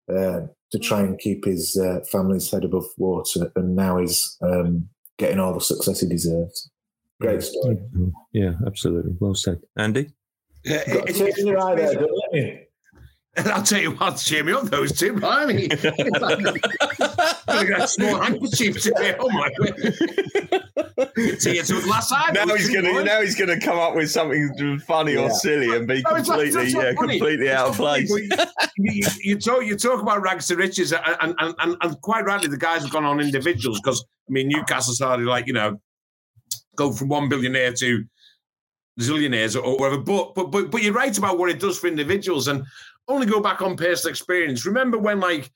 uh, 0.09 0.41
to 0.72 0.80
try 0.80 1.01
and 1.01 1.20
keep 1.20 1.45
his 1.45 1.78
uh, 1.78 1.99
family's 2.11 2.49
head 2.49 2.64
above 2.64 2.86
water. 2.97 3.51
And 3.55 3.76
now 3.76 3.97
he's 3.97 4.38
um, 4.41 4.89
getting 5.18 5.39
all 5.39 5.53
the 5.53 5.61
success 5.61 5.99
he 5.99 6.07
deserves. 6.07 6.70
Great 7.22 7.43
story. 7.43 7.78
Yeah, 8.34 8.53
absolutely. 8.66 9.14
Well 9.20 9.36
said. 9.36 9.59
Andy? 9.78 10.11
Yeah, 10.66 10.84
it, 10.86 11.38
your 11.38 11.59
eye 11.59 11.76
there, 11.76 11.93
don't 11.93 12.11
let 12.11 12.32
me. 12.32 12.62
And 13.36 13.48
I'll 13.48 13.64
tell 13.64 13.82
you 13.82 13.92
what, 13.92 14.18
cheer 14.18 14.44
me 14.44 14.54
up, 14.54 14.66
those 14.66 14.92
two. 14.92 15.14
Mean, 15.14 15.24
I 15.24 15.66
got 17.48 17.82
a 17.82 17.88
small 17.88 18.20
handkerchief 18.20 18.80
today. 18.80 19.16
Oh 19.20 19.28
my 19.30 19.50
god! 19.58 19.74
See, 21.40 21.58
it's 21.58 21.72
a 21.72 21.82
glass 21.82 22.12
eye. 22.12 22.32
Now 22.34 22.46
he's 22.56 22.70
gonna, 22.70 23.04
now 23.04 23.22
he's 23.22 23.36
gonna 23.36 23.60
come 23.60 23.80
up 23.80 23.96
with 23.96 24.12
something 24.12 24.80
funny 24.86 25.14
yeah. 25.14 25.22
or 25.22 25.32
silly 25.32 25.76
and 25.76 25.88
be 25.88 26.04
no, 26.04 26.14
completely, 26.16 26.70
yeah, 26.70 26.94
completely 26.94 27.50
out 27.52 27.70
of 27.70 27.76
place. 27.76 28.12
you, 28.78 29.08
you, 29.24 29.40
talk, 29.40 29.66
you 29.66 29.78
talk 29.78 30.00
about 30.00 30.22
rags 30.22 30.46
to 30.48 30.56
riches, 30.56 30.94
and, 30.94 31.36
and, 31.40 31.56
and, 31.58 31.76
and 31.82 32.02
quite 32.02 32.26
rightly, 32.26 32.50
the 32.50 32.58
guys 32.58 32.84
have 32.84 32.92
gone 32.92 33.04
on 33.04 33.20
individuals 33.20 33.80
because 33.82 34.06
I 34.30 34.32
mean, 34.32 34.48
Newcastle 34.48 34.94
started 34.94 35.26
like 35.26 35.48
you 35.48 35.54
know, 35.54 35.80
go 36.76 36.92
from 36.92 37.10
one 37.10 37.30
billionaire 37.30 37.74
to 37.74 38.04
zillionaires 39.00 39.62
or 39.62 39.78
whatever. 39.78 40.02
But 40.02 40.36
but 40.36 40.52
but 40.52 40.70
but 40.72 40.84
you're 40.84 40.94
right 40.94 41.18
about 41.18 41.38
what 41.38 41.50
it 41.50 41.60
does 41.60 41.80
for 41.80 41.88
individuals 41.88 42.48
and 42.48 42.64
only 43.08 43.26
go 43.26 43.39
back 43.39 43.62
on 43.62 43.76
personal 43.76 44.12
experience. 44.12 44.66
Remember 44.66 44.97
when 44.97 45.20
like 45.20 45.51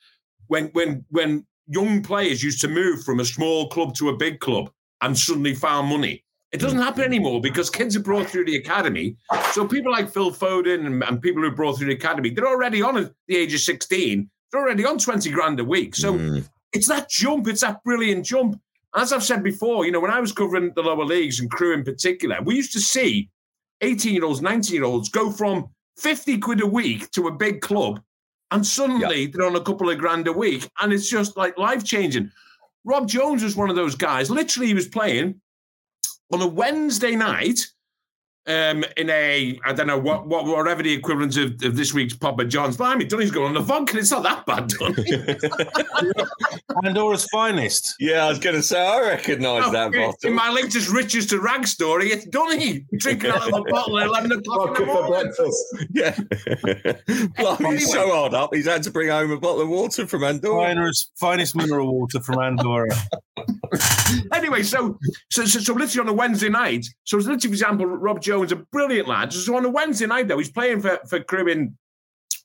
when 0.48 0.68
when 0.74 1.06
when 1.10 1.46
young 1.68 2.02
players 2.02 2.44
used 2.44 2.62
to 2.62 2.68
move 2.68 3.04
from 3.04 3.20
a 3.20 3.26
small 3.26 3.70
club 3.70 3.94
to 3.96 4.10
a 4.10 4.18
big 4.18 4.40
club 4.40 4.70
and 5.02 5.18
suddenly 5.18 5.54
found 5.54 5.88
money. 5.88 6.24
It 6.54 6.62
doesn't 6.62 6.80
happen 6.80 7.04
anymore 7.04 7.42
because 7.42 7.70
kids 7.70 7.96
are 7.98 8.02
brought 8.02 8.28
through 8.28 8.46
the 8.46 8.56
academy. 8.56 9.18
So 9.52 9.68
people 9.68 9.92
like 9.92 10.10
Phil 10.10 10.32
Foden 10.32 10.86
and, 10.86 11.04
and 11.04 11.22
people 11.22 11.42
who 11.42 11.50
are 11.50 11.56
brought 11.56 11.78
through 11.78 11.88
the 11.88 11.94
academy, 11.94 12.30
they're 12.30 12.48
already 12.48 12.82
on 12.82 12.98
at 12.98 13.12
the 13.28 13.36
age 13.36 13.54
of 13.54 13.60
16. 13.60 14.30
They're 14.52 14.62
already 14.62 14.86
on 14.86 14.98
20 14.98 15.30
grand 15.30 15.60
a 15.60 15.66
week. 15.66 15.94
So 15.94 16.14
mm. 16.14 16.48
it's 16.72 16.88
that 16.88 17.10
jump. 17.10 17.48
It's 17.48 17.62
that 17.62 17.84
brilliant 17.84 18.26
jump. 18.26 18.62
As 18.96 19.12
I've 19.12 19.24
said 19.24 19.44
before, 19.44 19.86
you 19.86 19.92
know, 19.92 20.00
when 20.00 20.10
I 20.10 20.22
was 20.22 20.32
covering 20.32 20.72
the 20.74 20.82
lower 20.82 21.04
leagues 21.04 21.42
and 21.42 21.52
Crewe 21.52 21.74
in 21.74 21.84
particular, 21.84 22.40
we 22.42 22.56
used 22.56 22.72
to 22.74 22.80
see 22.80 23.30
18 23.82 24.14
year 24.14 24.24
olds, 24.24 24.42
19 24.42 24.74
year 24.74 24.86
olds 24.86 25.10
go 25.10 25.30
from 25.30 25.70
50 25.98 26.38
quid 26.40 26.62
a 26.62 26.68
week 26.68 27.10
to 27.12 27.28
a 27.28 27.32
big 27.32 27.62
club, 27.62 28.02
and 28.52 28.66
suddenly 28.66 29.24
yeah. 29.24 29.30
they're 29.34 29.48
on 29.48 29.56
a 29.56 29.62
couple 29.62 29.90
of 29.90 29.98
grand 29.98 30.28
a 30.28 30.34
week, 30.34 30.70
and 30.82 30.94
it's 30.94 31.10
just 31.10 31.38
like 31.38 31.58
life 31.58 31.84
changing. 31.84 32.32
Rob 32.86 33.08
Jones 33.08 33.44
was 33.44 33.56
one 33.56 33.70
of 33.70 33.76
those 33.76 33.96
guys. 33.96 34.30
Literally, 34.30 34.68
he 34.68 34.74
was 34.74 34.88
playing 34.88 35.42
on 36.32 36.42
a 36.42 36.48
Wednesday 36.48 37.16
night 37.16 37.68
um, 38.48 38.86
in 38.96 39.10
a 39.10 39.60
I 39.66 39.74
don't 39.74 39.88
know 39.88 39.98
what, 39.98 40.26
what 40.28 40.46
whatever 40.46 40.82
the 40.82 40.94
equivalent 40.94 41.36
of, 41.38 41.62
of 41.64 41.76
this 41.76 41.94
week's 41.94 42.16
Papa 42.16 42.46
John's. 42.46 42.78
But 42.78 42.86
I 42.86 42.96
mean, 42.96 43.08
Donny's 43.08 43.32
going 43.32 43.48
on 43.50 43.54
the 43.54 43.60
vodka. 43.60 43.98
It's 43.98 44.12
not 44.12 44.24
that 44.24 44.46
bad, 44.46 44.70
Donny. 44.70 46.24
Pandora's 46.84 47.26
finest. 47.26 47.96
Yeah, 48.00 48.26
I 48.26 48.30
was 48.30 48.40
going 48.40 48.56
to 48.56 48.64
say 48.64 48.80
I 48.80 49.02
recognise 49.02 49.64
oh, 49.66 49.72
that 49.72 49.92
bottle. 49.92 50.16
In 50.24 50.34
my 50.34 50.50
latest 50.50 50.90
riches 50.90 51.26
to 51.28 51.42
rag 51.42 51.68
story, 51.68 52.12
it's 52.12 52.26
Donny 52.26 52.86
drinking 52.98 53.32
out 53.32 53.48
of 53.48 53.54
a 53.54 53.64
bottle 53.64 54.00
at 54.00 54.08
eleven 54.08 54.32
o'clock 54.32 54.80
in 54.80 54.88
the 54.88 54.94
morning. 54.94 55.34
Yeah, 55.92 56.16
well, 57.40 57.56
he's 57.72 57.92
so 57.92 58.12
hard 58.12 58.34
up. 58.34 58.54
He's 58.54 58.68
had 58.68 58.84
to 58.84 58.92
bring 58.92 59.10
home 59.10 59.32
a 59.32 59.40
bottle 59.40 59.62
of 59.62 59.70
water 59.70 60.06
from 60.06 60.24
Andorra. 60.24 60.68
Finest, 60.68 61.12
finest 61.16 61.56
mineral 61.56 62.00
water 62.00 62.20
from 62.20 62.40
Andorra. 62.40 62.96
anyway, 64.34 64.64
so, 64.64 64.98
so 65.32 65.46
so 65.46 65.60
so 65.60 65.74
literally 65.74 66.08
on 66.08 66.14
a 66.14 66.18
Wednesday 66.18 66.50
night. 66.50 66.86
So 67.04 67.18
literally, 67.18 67.40
for 67.40 67.48
example, 67.48 67.86
Rob 67.86 68.22
Jones 68.22 68.52
a 68.52 68.58
brilliant 68.58 69.08
lad. 69.08 69.34
So 69.34 69.56
on 69.56 69.66
a 69.66 69.70
Wednesday 69.70 70.06
night, 70.06 70.28
though, 70.28 70.38
he's 70.38 70.52
playing 70.52 70.82
for, 70.82 71.00
for 71.10 71.22
Crewe 71.22 71.70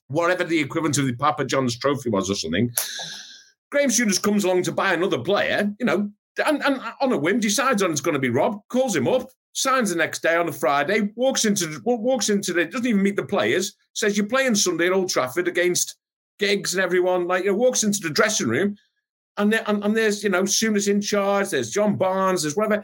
whatever 0.07 0.43
the 0.43 0.59
equivalent 0.59 0.97
of 0.97 1.05
the 1.05 1.15
Papa 1.15 1.45
John's 1.45 1.77
trophy 1.77 2.09
was 2.09 2.29
or 2.29 2.35
something. 2.35 2.71
Graeme 3.71 3.89
Souness 3.89 4.21
comes 4.21 4.43
along 4.43 4.63
to 4.63 4.71
buy 4.71 4.93
another 4.93 5.17
player, 5.17 5.73
you 5.79 5.85
know, 5.85 6.11
and, 6.45 6.63
and 6.63 6.81
on 7.01 7.11
a 7.11 7.17
whim 7.17 7.39
decides 7.39 7.81
on 7.81 7.91
it's 7.91 8.01
going 8.01 8.13
to 8.13 8.19
be 8.19 8.29
Rob, 8.29 8.59
calls 8.69 8.95
him 8.95 9.07
up, 9.07 9.29
signs 9.53 9.89
the 9.89 9.95
next 9.95 10.21
day 10.21 10.35
on 10.35 10.49
a 10.49 10.51
Friday, 10.51 11.11
walks 11.15 11.45
into 11.45 11.81
walks 11.85 12.29
into 12.29 12.53
the 12.53 12.65
doesn't 12.65 12.85
even 12.85 13.01
meet 13.01 13.15
the 13.15 13.25
players, 13.25 13.75
says 13.93 14.17
you're 14.17 14.27
playing 14.27 14.55
Sunday 14.55 14.87
at 14.87 14.93
Old 14.93 15.09
Trafford 15.09 15.47
against 15.47 15.97
Giggs 16.39 16.73
and 16.73 16.83
everyone, 16.83 17.27
like 17.27 17.45
you 17.45 17.51
know, 17.51 17.57
walks 17.57 17.83
into 17.83 17.99
the 17.99 18.09
dressing 18.09 18.47
room, 18.47 18.75
and, 19.37 19.51
there, 19.51 19.63
and, 19.67 19.83
and 19.83 19.95
there's 19.95 20.23
you 20.23 20.29
know 20.29 20.43
Souness 20.43 20.87
in 20.87 21.01
charge, 21.01 21.49
there's 21.49 21.71
John 21.71 21.95
Barnes, 21.95 22.43
there's 22.43 22.55
whatever. 22.55 22.83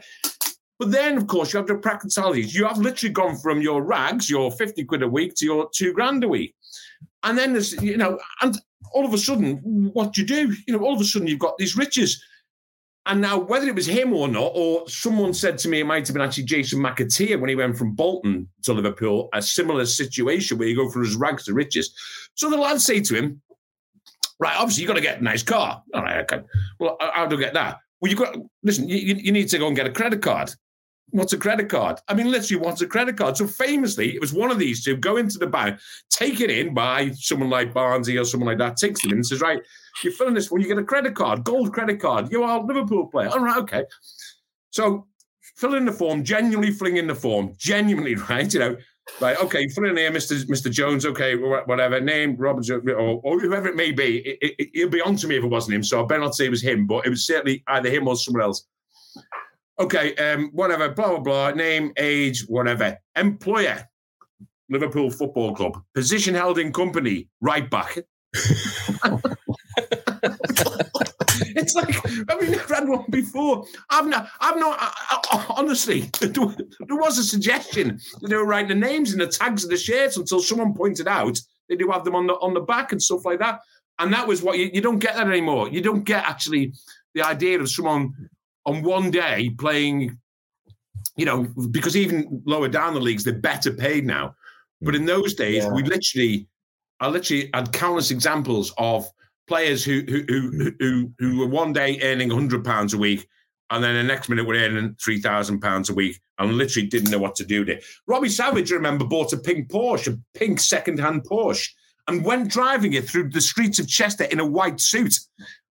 But 0.78 0.92
then, 0.92 1.18
of 1.18 1.26
course, 1.26 1.52
you 1.52 1.58
have 1.58 1.66
to 1.66 1.74
reconcile 1.74 2.32
these. 2.32 2.54
You 2.54 2.66
have 2.66 2.78
literally 2.78 3.12
gone 3.12 3.36
from 3.36 3.60
your 3.60 3.82
rags, 3.82 4.30
your 4.30 4.50
50 4.50 4.84
quid 4.84 5.02
a 5.02 5.08
week, 5.08 5.34
to 5.34 5.44
your 5.44 5.68
two 5.74 5.92
grand 5.92 6.24
a 6.24 6.28
week. 6.28 6.54
And 7.22 7.36
then 7.36 7.52
there's, 7.52 7.74
you 7.82 7.98
know, 7.98 8.18
and 8.40 8.56
all 8.92 9.04
of 9.04 9.12
a 9.12 9.18
sudden, 9.18 9.58
what 9.92 10.14
do 10.14 10.22
you 10.22 10.26
do? 10.26 10.54
You 10.66 10.78
know, 10.78 10.84
all 10.84 10.94
of 10.94 11.00
a 11.00 11.04
sudden 11.04 11.28
you've 11.28 11.38
got 11.38 11.58
these 11.58 11.76
riches. 11.76 12.24
And 13.04 13.20
now, 13.20 13.38
whether 13.38 13.66
it 13.66 13.74
was 13.74 13.86
him 13.86 14.14
or 14.14 14.26
not, 14.26 14.52
or 14.54 14.88
someone 14.88 15.34
said 15.34 15.58
to 15.58 15.68
me, 15.68 15.80
it 15.80 15.86
might 15.86 16.06
have 16.06 16.14
been 16.14 16.24
actually 16.24 16.44
Jason 16.44 16.80
McAteer 16.80 17.38
when 17.38 17.50
he 17.50 17.56
went 17.56 17.76
from 17.76 17.94
Bolton 17.94 18.48
to 18.62 18.72
Liverpool, 18.72 19.28
a 19.34 19.42
similar 19.42 19.84
situation 19.84 20.56
where 20.56 20.68
you 20.68 20.76
go 20.76 20.90
from 20.90 21.04
his 21.04 21.16
rags 21.16 21.44
to 21.44 21.52
riches. 21.52 21.94
So 22.34 22.48
the 22.48 22.56
lads 22.56 22.86
say 22.86 23.00
to 23.00 23.14
him, 23.14 23.42
right, 24.40 24.56
obviously 24.56 24.82
you've 24.82 24.88
got 24.88 24.94
to 24.94 25.00
get 25.00 25.20
a 25.20 25.24
nice 25.24 25.42
car. 25.42 25.82
All 25.94 26.02
right, 26.02 26.18
okay. 26.22 26.42
Well, 26.78 26.96
how 27.00 27.26
do 27.26 27.36
I 27.36 27.40
get 27.40 27.54
that? 27.54 27.78
Well, 28.00 28.10
you've 28.10 28.18
got, 28.18 28.36
listen, 28.62 28.88
you, 28.88 28.96
you 28.96 29.30
need 29.30 29.48
to 29.48 29.58
go 29.58 29.66
and 29.66 29.76
get 29.76 29.86
a 29.86 29.92
credit 29.92 30.22
card 30.22 30.52
what's 31.10 31.32
a 31.32 31.38
credit 31.38 31.68
card? 31.68 31.98
I 32.08 32.14
mean, 32.14 32.30
literally, 32.30 32.62
what's 32.62 32.80
a 32.80 32.86
credit 32.86 33.16
card? 33.16 33.36
So 33.36 33.46
famously, 33.46 34.14
it 34.14 34.20
was 34.20 34.32
one 34.32 34.50
of 34.50 34.58
these 34.58 34.84
two 34.84 34.96
go 34.96 35.16
into 35.16 35.38
the 35.38 35.46
bank, 35.46 35.78
take 36.08 36.40
it 36.40 36.50
in 36.50 36.74
by 36.74 37.10
someone 37.12 37.50
like 37.50 37.74
Barnesy 37.74 38.20
or 38.20 38.24
someone 38.24 38.48
like 38.48 38.58
that, 38.58 38.76
takes 38.76 39.02
them 39.02 39.12
in 39.12 39.18
and 39.18 39.26
says, 39.26 39.40
right, 39.40 39.60
you're 40.02 40.12
filling 40.12 40.34
this 40.34 40.50
when 40.50 40.62
you 40.62 40.68
get 40.68 40.78
a 40.78 40.84
credit 40.84 41.14
card, 41.14 41.44
gold 41.44 41.72
credit 41.72 42.00
card. 42.00 42.30
You 42.30 42.42
are 42.44 42.60
a 42.60 42.62
Liverpool 42.62 43.06
player. 43.06 43.28
All 43.28 43.40
right, 43.40 43.58
okay. 43.58 43.84
So 44.70 45.06
fill 45.56 45.74
in 45.74 45.84
the 45.84 45.92
form, 45.92 46.24
genuinely 46.24 46.72
filling 46.72 46.96
in 46.96 47.06
the 47.06 47.14
form, 47.14 47.54
genuinely, 47.56 48.14
right? 48.30 48.52
You 48.52 48.60
know, 48.60 48.76
Right, 49.20 49.36
okay, 49.38 49.68
put 49.68 49.86
in 49.86 49.96
here, 49.96 50.10
Mr. 50.10 50.42
Mr. 50.46 50.70
Jones. 50.70 51.04
Okay, 51.04 51.36
whatever 51.36 52.00
name, 52.00 52.36
Robert, 52.36 52.68
or, 52.70 53.20
or 53.22 53.40
whoever 53.40 53.68
it 53.68 53.76
may 53.76 53.92
be. 53.92 54.18
It, 54.18 54.54
it, 54.58 54.70
he'll 54.72 54.88
be 54.88 55.02
on 55.02 55.16
to 55.16 55.28
me 55.28 55.36
if 55.36 55.44
it 55.44 55.48
wasn't 55.48 55.74
him. 55.74 55.84
So 55.84 56.02
I 56.02 56.06
better 56.06 56.22
not 56.22 56.34
say 56.34 56.46
it 56.46 56.50
was 56.50 56.62
him, 56.62 56.86
but 56.86 57.06
it 57.06 57.10
was 57.10 57.26
certainly 57.26 57.62
either 57.66 57.90
him 57.90 58.08
or 58.08 58.16
someone 58.16 58.42
else. 58.42 58.66
Okay, 59.78 60.14
um, 60.16 60.50
whatever, 60.52 60.88
blah 60.90 61.08
blah 61.08 61.20
blah. 61.20 61.50
Name, 61.50 61.92
age, 61.98 62.46
whatever. 62.48 62.96
Employer, 63.16 63.84
Liverpool 64.70 65.10
Football 65.10 65.54
Club. 65.54 65.82
Position 65.94 66.34
held 66.34 66.58
in 66.58 66.72
company, 66.72 67.28
right 67.40 67.68
back. 67.70 67.98
it's 71.76 72.04
like 72.04 72.30
I've 72.30 72.48
never 72.48 72.74
had 72.74 72.88
one 72.88 73.04
before. 73.10 73.64
I've 73.88 74.06
not. 74.06 74.28
I've 74.40 74.58
not. 74.58 74.76
I, 74.80 75.18
I, 75.32 75.46
honestly, 75.56 76.00
there 76.20 76.96
was 76.96 77.18
a 77.18 77.24
suggestion 77.24 78.00
that 78.20 78.28
they 78.28 78.36
were 78.36 78.46
writing 78.46 78.68
the 78.68 78.86
names 78.86 79.12
and 79.12 79.20
the 79.20 79.26
tags 79.26 79.64
of 79.64 79.70
the 79.70 79.76
shirts 79.76 80.16
until 80.16 80.40
someone 80.40 80.74
pointed 80.74 81.08
out 81.08 81.40
they 81.68 81.76
do 81.76 81.88
have 81.90 82.04
them 82.04 82.16
on 82.16 82.26
the 82.26 82.34
on 82.34 82.52
the 82.52 82.60
back 82.60 82.92
and 82.92 83.02
stuff 83.02 83.24
like 83.24 83.38
that. 83.38 83.60
And 83.98 84.12
that 84.12 84.26
was 84.26 84.42
what 84.42 84.58
you, 84.58 84.70
you 84.72 84.80
don't 84.80 84.98
get 84.98 85.14
that 85.14 85.28
anymore. 85.28 85.68
You 85.68 85.80
don't 85.80 86.04
get 86.04 86.24
actually 86.24 86.72
the 87.14 87.22
idea 87.22 87.60
of 87.60 87.70
someone 87.70 88.12
on 88.66 88.82
one 88.82 89.10
day 89.10 89.50
playing. 89.58 90.18
You 91.16 91.26
know, 91.26 91.42
because 91.70 91.96
even 91.96 92.42
lower 92.46 92.68
down 92.68 92.94
the 92.94 93.00
leagues, 93.00 93.24
they're 93.24 93.34
better 93.34 93.72
paid 93.72 94.06
now. 94.06 94.34
But 94.80 94.94
in 94.94 95.04
those 95.04 95.34
days, 95.34 95.64
yeah. 95.64 95.72
we 95.72 95.82
literally, 95.82 96.48
I 96.98 97.08
literally 97.08 97.50
had 97.52 97.72
countless 97.72 98.10
examples 98.10 98.72
of 98.78 99.06
players 99.50 99.84
who 99.84 99.96
who 100.08 100.20
who 100.28 100.72
who, 100.80 101.12
who 101.18 101.38
were 101.40 101.52
one 101.60 101.72
day 101.72 102.00
earning 102.02 102.30
hundred 102.30 102.64
pounds 102.64 102.94
a 102.94 102.98
week, 102.98 103.28
and 103.68 103.82
then 103.82 103.94
the 103.94 104.02
next 104.02 104.28
minute 104.28 104.46
were 104.46 104.54
earning 104.54 104.96
three 105.04 105.20
thousand 105.20 105.60
pounds 105.60 105.90
a 105.90 105.94
week, 105.94 106.20
and 106.38 106.56
literally 106.56 106.88
didn't 106.88 107.10
know 107.10 107.18
what 107.18 107.34
to 107.36 107.44
do 107.44 107.60
with 107.60 107.68
it. 107.68 107.84
Robbie 108.06 108.28
Savage, 108.28 108.70
remember, 108.70 109.04
bought 109.04 109.32
a 109.32 109.36
pink 109.36 109.68
Porsche, 109.68 110.14
a 110.14 110.38
pink 110.38 110.60
second-hand 110.60 111.24
Porsche, 111.24 111.68
and 112.06 112.24
went 112.24 112.52
driving 112.52 112.94
it 112.94 113.08
through 113.08 113.30
the 113.30 113.40
streets 113.40 113.78
of 113.80 113.88
Chester 113.88 114.24
in 114.24 114.40
a 114.40 114.46
white 114.46 114.80
suit. 114.80 115.14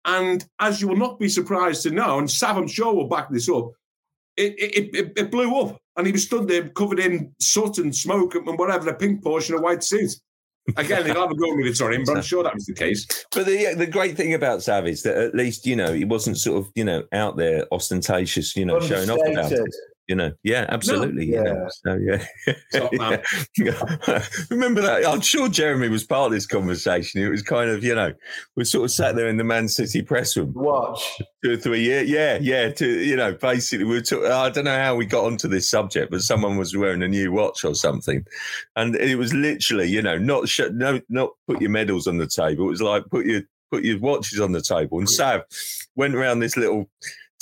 And 0.04 0.44
as 0.58 0.80
you 0.80 0.88
will 0.88 0.96
not 0.96 1.18
be 1.18 1.28
surprised 1.28 1.82
to 1.82 1.90
know, 1.90 2.18
and 2.18 2.30
Sav, 2.30 2.56
I'm 2.56 2.68
sure 2.68 2.94
will 2.94 3.08
back 3.08 3.28
this 3.30 3.48
up, 3.48 3.72
it, 4.36 4.52
it, 4.58 4.94
it, 4.94 5.12
it 5.16 5.30
blew 5.30 5.50
up. 5.60 5.80
And 5.96 6.06
he 6.06 6.12
was 6.12 6.24
stood 6.24 6.48
there 6.48 6.68
covered 6.68 6.98
in 6.98 7.34
soot 7.38 7.78
and 7.78 7.94
smoke 7.94 8.34
and 8.34 8.58
whatever, 8.58 8.90
a 8.90 8.94
pink 8.94 9.22
Porsche 9.22 9.50
and 9.50 9.60
a 9.60 9.62
white 9.62 9.84
suit. 9.84 10.12
Again, 10.76 11.04
they'll 11.04 11.20
have 11.20 11.30
a 11.30 11.34
go 11.34 11.54
with 11.54 11.66
it, 11.66 11.76
sorry, 11.76 12.02
but 12.04 12.16
I'm 12.16 12.22
sure 12.22 12.42
that 12.42 12.54
was 12.54 12.66
the 12.66 12.74
case. 12.74 13.06
But 13.30 13.46
the 13.46 13.74
the 13.76 13.86
great 13.86 14.16
thing 14.16 14.32
about 14.32 14.62
Sav 14.62 14.86
is 14.86 15.02
that 15.02 15.16
at 15.16 15.34
least 15.34 15.66
you 15.66 15.76
know 15.76 15.92
he 15.92 16.04
wasn't 16.04 16.38
sort 16.38 16.58
of 16.58 16.72
you 16.74 16.84
know 16.84 17.04
out 17.12 17.36
there 17.36 17.66
ostentatious, 17.70 18.56
you 18.56 18.64
know, 18.64 18.80
showing 18.80 19.10
off 19.10 19.20
about 19.26 19.52
it 19.52 19.74
you 20.08 20.14
know 20.14 20.32
yeah 20.42 20.66
absolutely 20.68 21.26
no. 21.30 21.44
yeah. 21.44 21.68
so 21.68 22.90
yeah, 22.92 23.22
yeah. 23.56 24.26
remember 24.50 24.82
that 24.82 25.06
i'm 25.06 25.20
sure 25.20 25.48
jeremy 25.48 25.88
was 25.88 26.04
part 26.04 26.26
of 26.26 26.32
this 26.32 26.46
conversation. 26.46 27.22
It 27.22 27.28
was 27.28 27.42
kind 27.42 27.70
of 27.70 27.82
you 27.82 27.94
know 27.94 28.12
we 28.56 28.64
sort 28.64 28.84
of 28.84 28.90
sat 28.90 29.16
there 29.16 29.28
in 29.28 29.36
the 29.36 29.44
man 29.44 29.68
city 29.68 30.02
press 30.02 30.36
room. 30.36 30.52
Watch. 30.54 31.20
Two 31.42 31.52
or 31.52 31.56
three 31.56 31.82
years 31.82 32.08
yeah 32.08 32.38
yeah 32.40 32.70
to 32.70 32.86
you 32.86 33.16
know 33.16 33.32
basically 33.34 33.84
we 33.84 34.00
were 34.00 34.32
i 34.32 34.50
don't 34.50 34.64
know 34.64 34.78
how 34.78 34.94
we 34.94 35.06
got 35.06 35.24
onto 35.24 35.48
this 35.48 35.68
subject 35.68 36.10
but 36.10 36.22
someone 36.22 36.56
was 36.56 36.76
wearing 36.76 37.02
a 37.02 37.08
new 37.08 37.32
watch 37.32 37.64
or 37.64 37.74
something. 37.74 38.24
And 38.76 38.96
it 38.96 39.16
was 39.16 39.32
literally 39.32 39.88
you 39.88 40.02
know 40.02 40.18
not 40.18 40.48
sh- 40.48 40.72
no 40.72 41.00
not 41.08 41.30
put 41.46 41.60
your 41.60 41.70
medals 41.70 42.06
on 42.06 42.18
the 42.18 42.26
table. 42.26 42.66
It 42.66 42.70
was 42.70 42.82
like 42.82 43.04
put 43.10 43.26
your 43.26 43.42
put 43.70 43.84
your 43.84 43.98
watches 43.98 44.40
on 44.40 44.52
the 44.52 44.62
table. 44.62 44.98
And 44.98 45.08
sav 45.08 45.42
went 45.96 46.14
around 46.14 46.40
this 46.40 46.56
little 46.56 46.90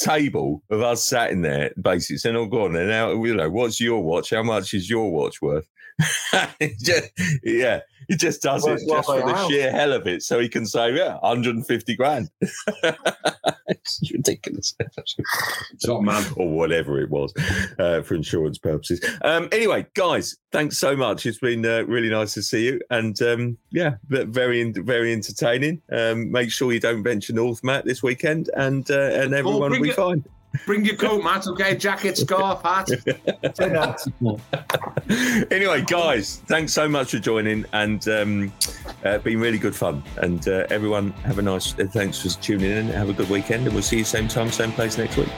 table 0.05 0.63
of 0.71 0.83
us 0.83 1.05
sat 1.05 1.31
in 1.31 1.43
there, 1.43 1.73
basically 1.81 2.19
saying, 2.19 2.37
"Oh, 2.37 2.47
go 2.47 2.65
on, 2.65 2.73
then 2.73 2.89
now 2.89 3.13
you 3.13 3.35
know 3.35 3.51
what's 3.51 3.81
your 3.81 4.03
watch? 4.03 4.31
How 4.31 4.43
much 4.43 4.75
is 4.75 4.91
your 4.91 5.11
watch 5.13 5.43
worth?" 5.43 5.69
just, 6.81 7.11
yeah, 7.43 7.81
he 8.09 8.17
just 8.17 8.43
does 8.43 8.65
well, 8.65 8.75
it 8.75 8.83
just 8.87 9.07
for 9.07 9.21
the 9.21 9.49
sheer 9.49 9.71
hell 9.71 9.93
of 9.93 10.07
it, 10.07 10.23
so 10.23 10.39
he 10.39 10.49
can 10.49 10.67
say, 10.67 10.95
"Yeah, 10.95 11.19
150 11.19 11.97
grand." 11.97 12.31
it's 13.69 14.13
ridiculous. 14.13 14.75
Top 15.85 16.03
man, 16.03 16.25
or 16.37 16.49
whatever 16.51 17.01
it 17.01 17.11
was 17.11 17.33
uh, 17.79 18.03
for 18.03 18.15
insurance 18.15 18.59
purposes. 18.59 19.01
Um, 19.23 19.49
anyway, 19.53 19.87
guys, 19.95 20.37
thanks 20.51 20.79
so 20.79 20.97
much. 20.97 21.27
It's 21.27 21.39
been 21.39 21.65
uh, 21.65 21.85
really 21.85 22.11
nice 22.11 22.35
to 22.35 22.43
see 22.43 22.67
you, 22.67 22.81
and 22.91 23.21
um, 23.23 23.59
yeah, 23.71 23.97
very 24.09 24.73
very 24.73 25.13
entertaining. 25.13 25.83
Um, 25.91 26.31
make 26.31 26.51
sure 26.51 26.73
you 26.73 26.81
don't 26.81 27.03
venture 27.03 27.33
north, 27.33 27.63
Matt, 27.63 27.85
this 27.85 28.03
weekend, 28.03 28.51
and 28.57 28.91
uh, 28.91 29.11
and 29.13 29.35
everyone 29.35 29.73
will 29.73 29.83
be 29.83 29.91
it. 29.91 29.97
fine. 29.97 30.25
Bring 30.67 30.85
your 30.85 30.97
coat, 30.97 31.25
Matt. 31.25 31.47
Okay, 31.47 31.77
jacket, 31.77 32.17
scarf, 32.19 32.63
hat. 32.63 32.89
anyway, 35.51 35.83
guys, 35.83 36.43
thanks 36.47 36.73
so 36.73 36.89
much 36.89 37.11
for 37.13 37.19
joining, 37.19 37.65
and 37.73 38.07
um, 38.09 38.53
uh, 39.05 39.19
been 39.19 39.41
really 39.41 39.59
good 39.59 39.75
fun. 39.75 40.03
And 40.19 40.47
uh, 40.47 40.67
everyone, 40.71 41.13
have 41.25 41.39
a 41.39 41.43
nice. 41.43 41.79
Uh, 41.79 41.87
thanks 41.91 42.21
for 42.21 42.29
tuning 42.41 42.71
in. 42.71 42.89
Have 42.89 43.09
a 43.09 43.15
good 43.15 43.31
weekend, 43.31 43.65
and 43.65 43.75
we'll 43.75 43.83
see 43.83 43.99
you 43.99 44.05
same 44.05 44.29
time, 44.29 44.51
same 44.51 44.73
place 44.73 44.99
next 44.99 45.17
week. 45.17 45.31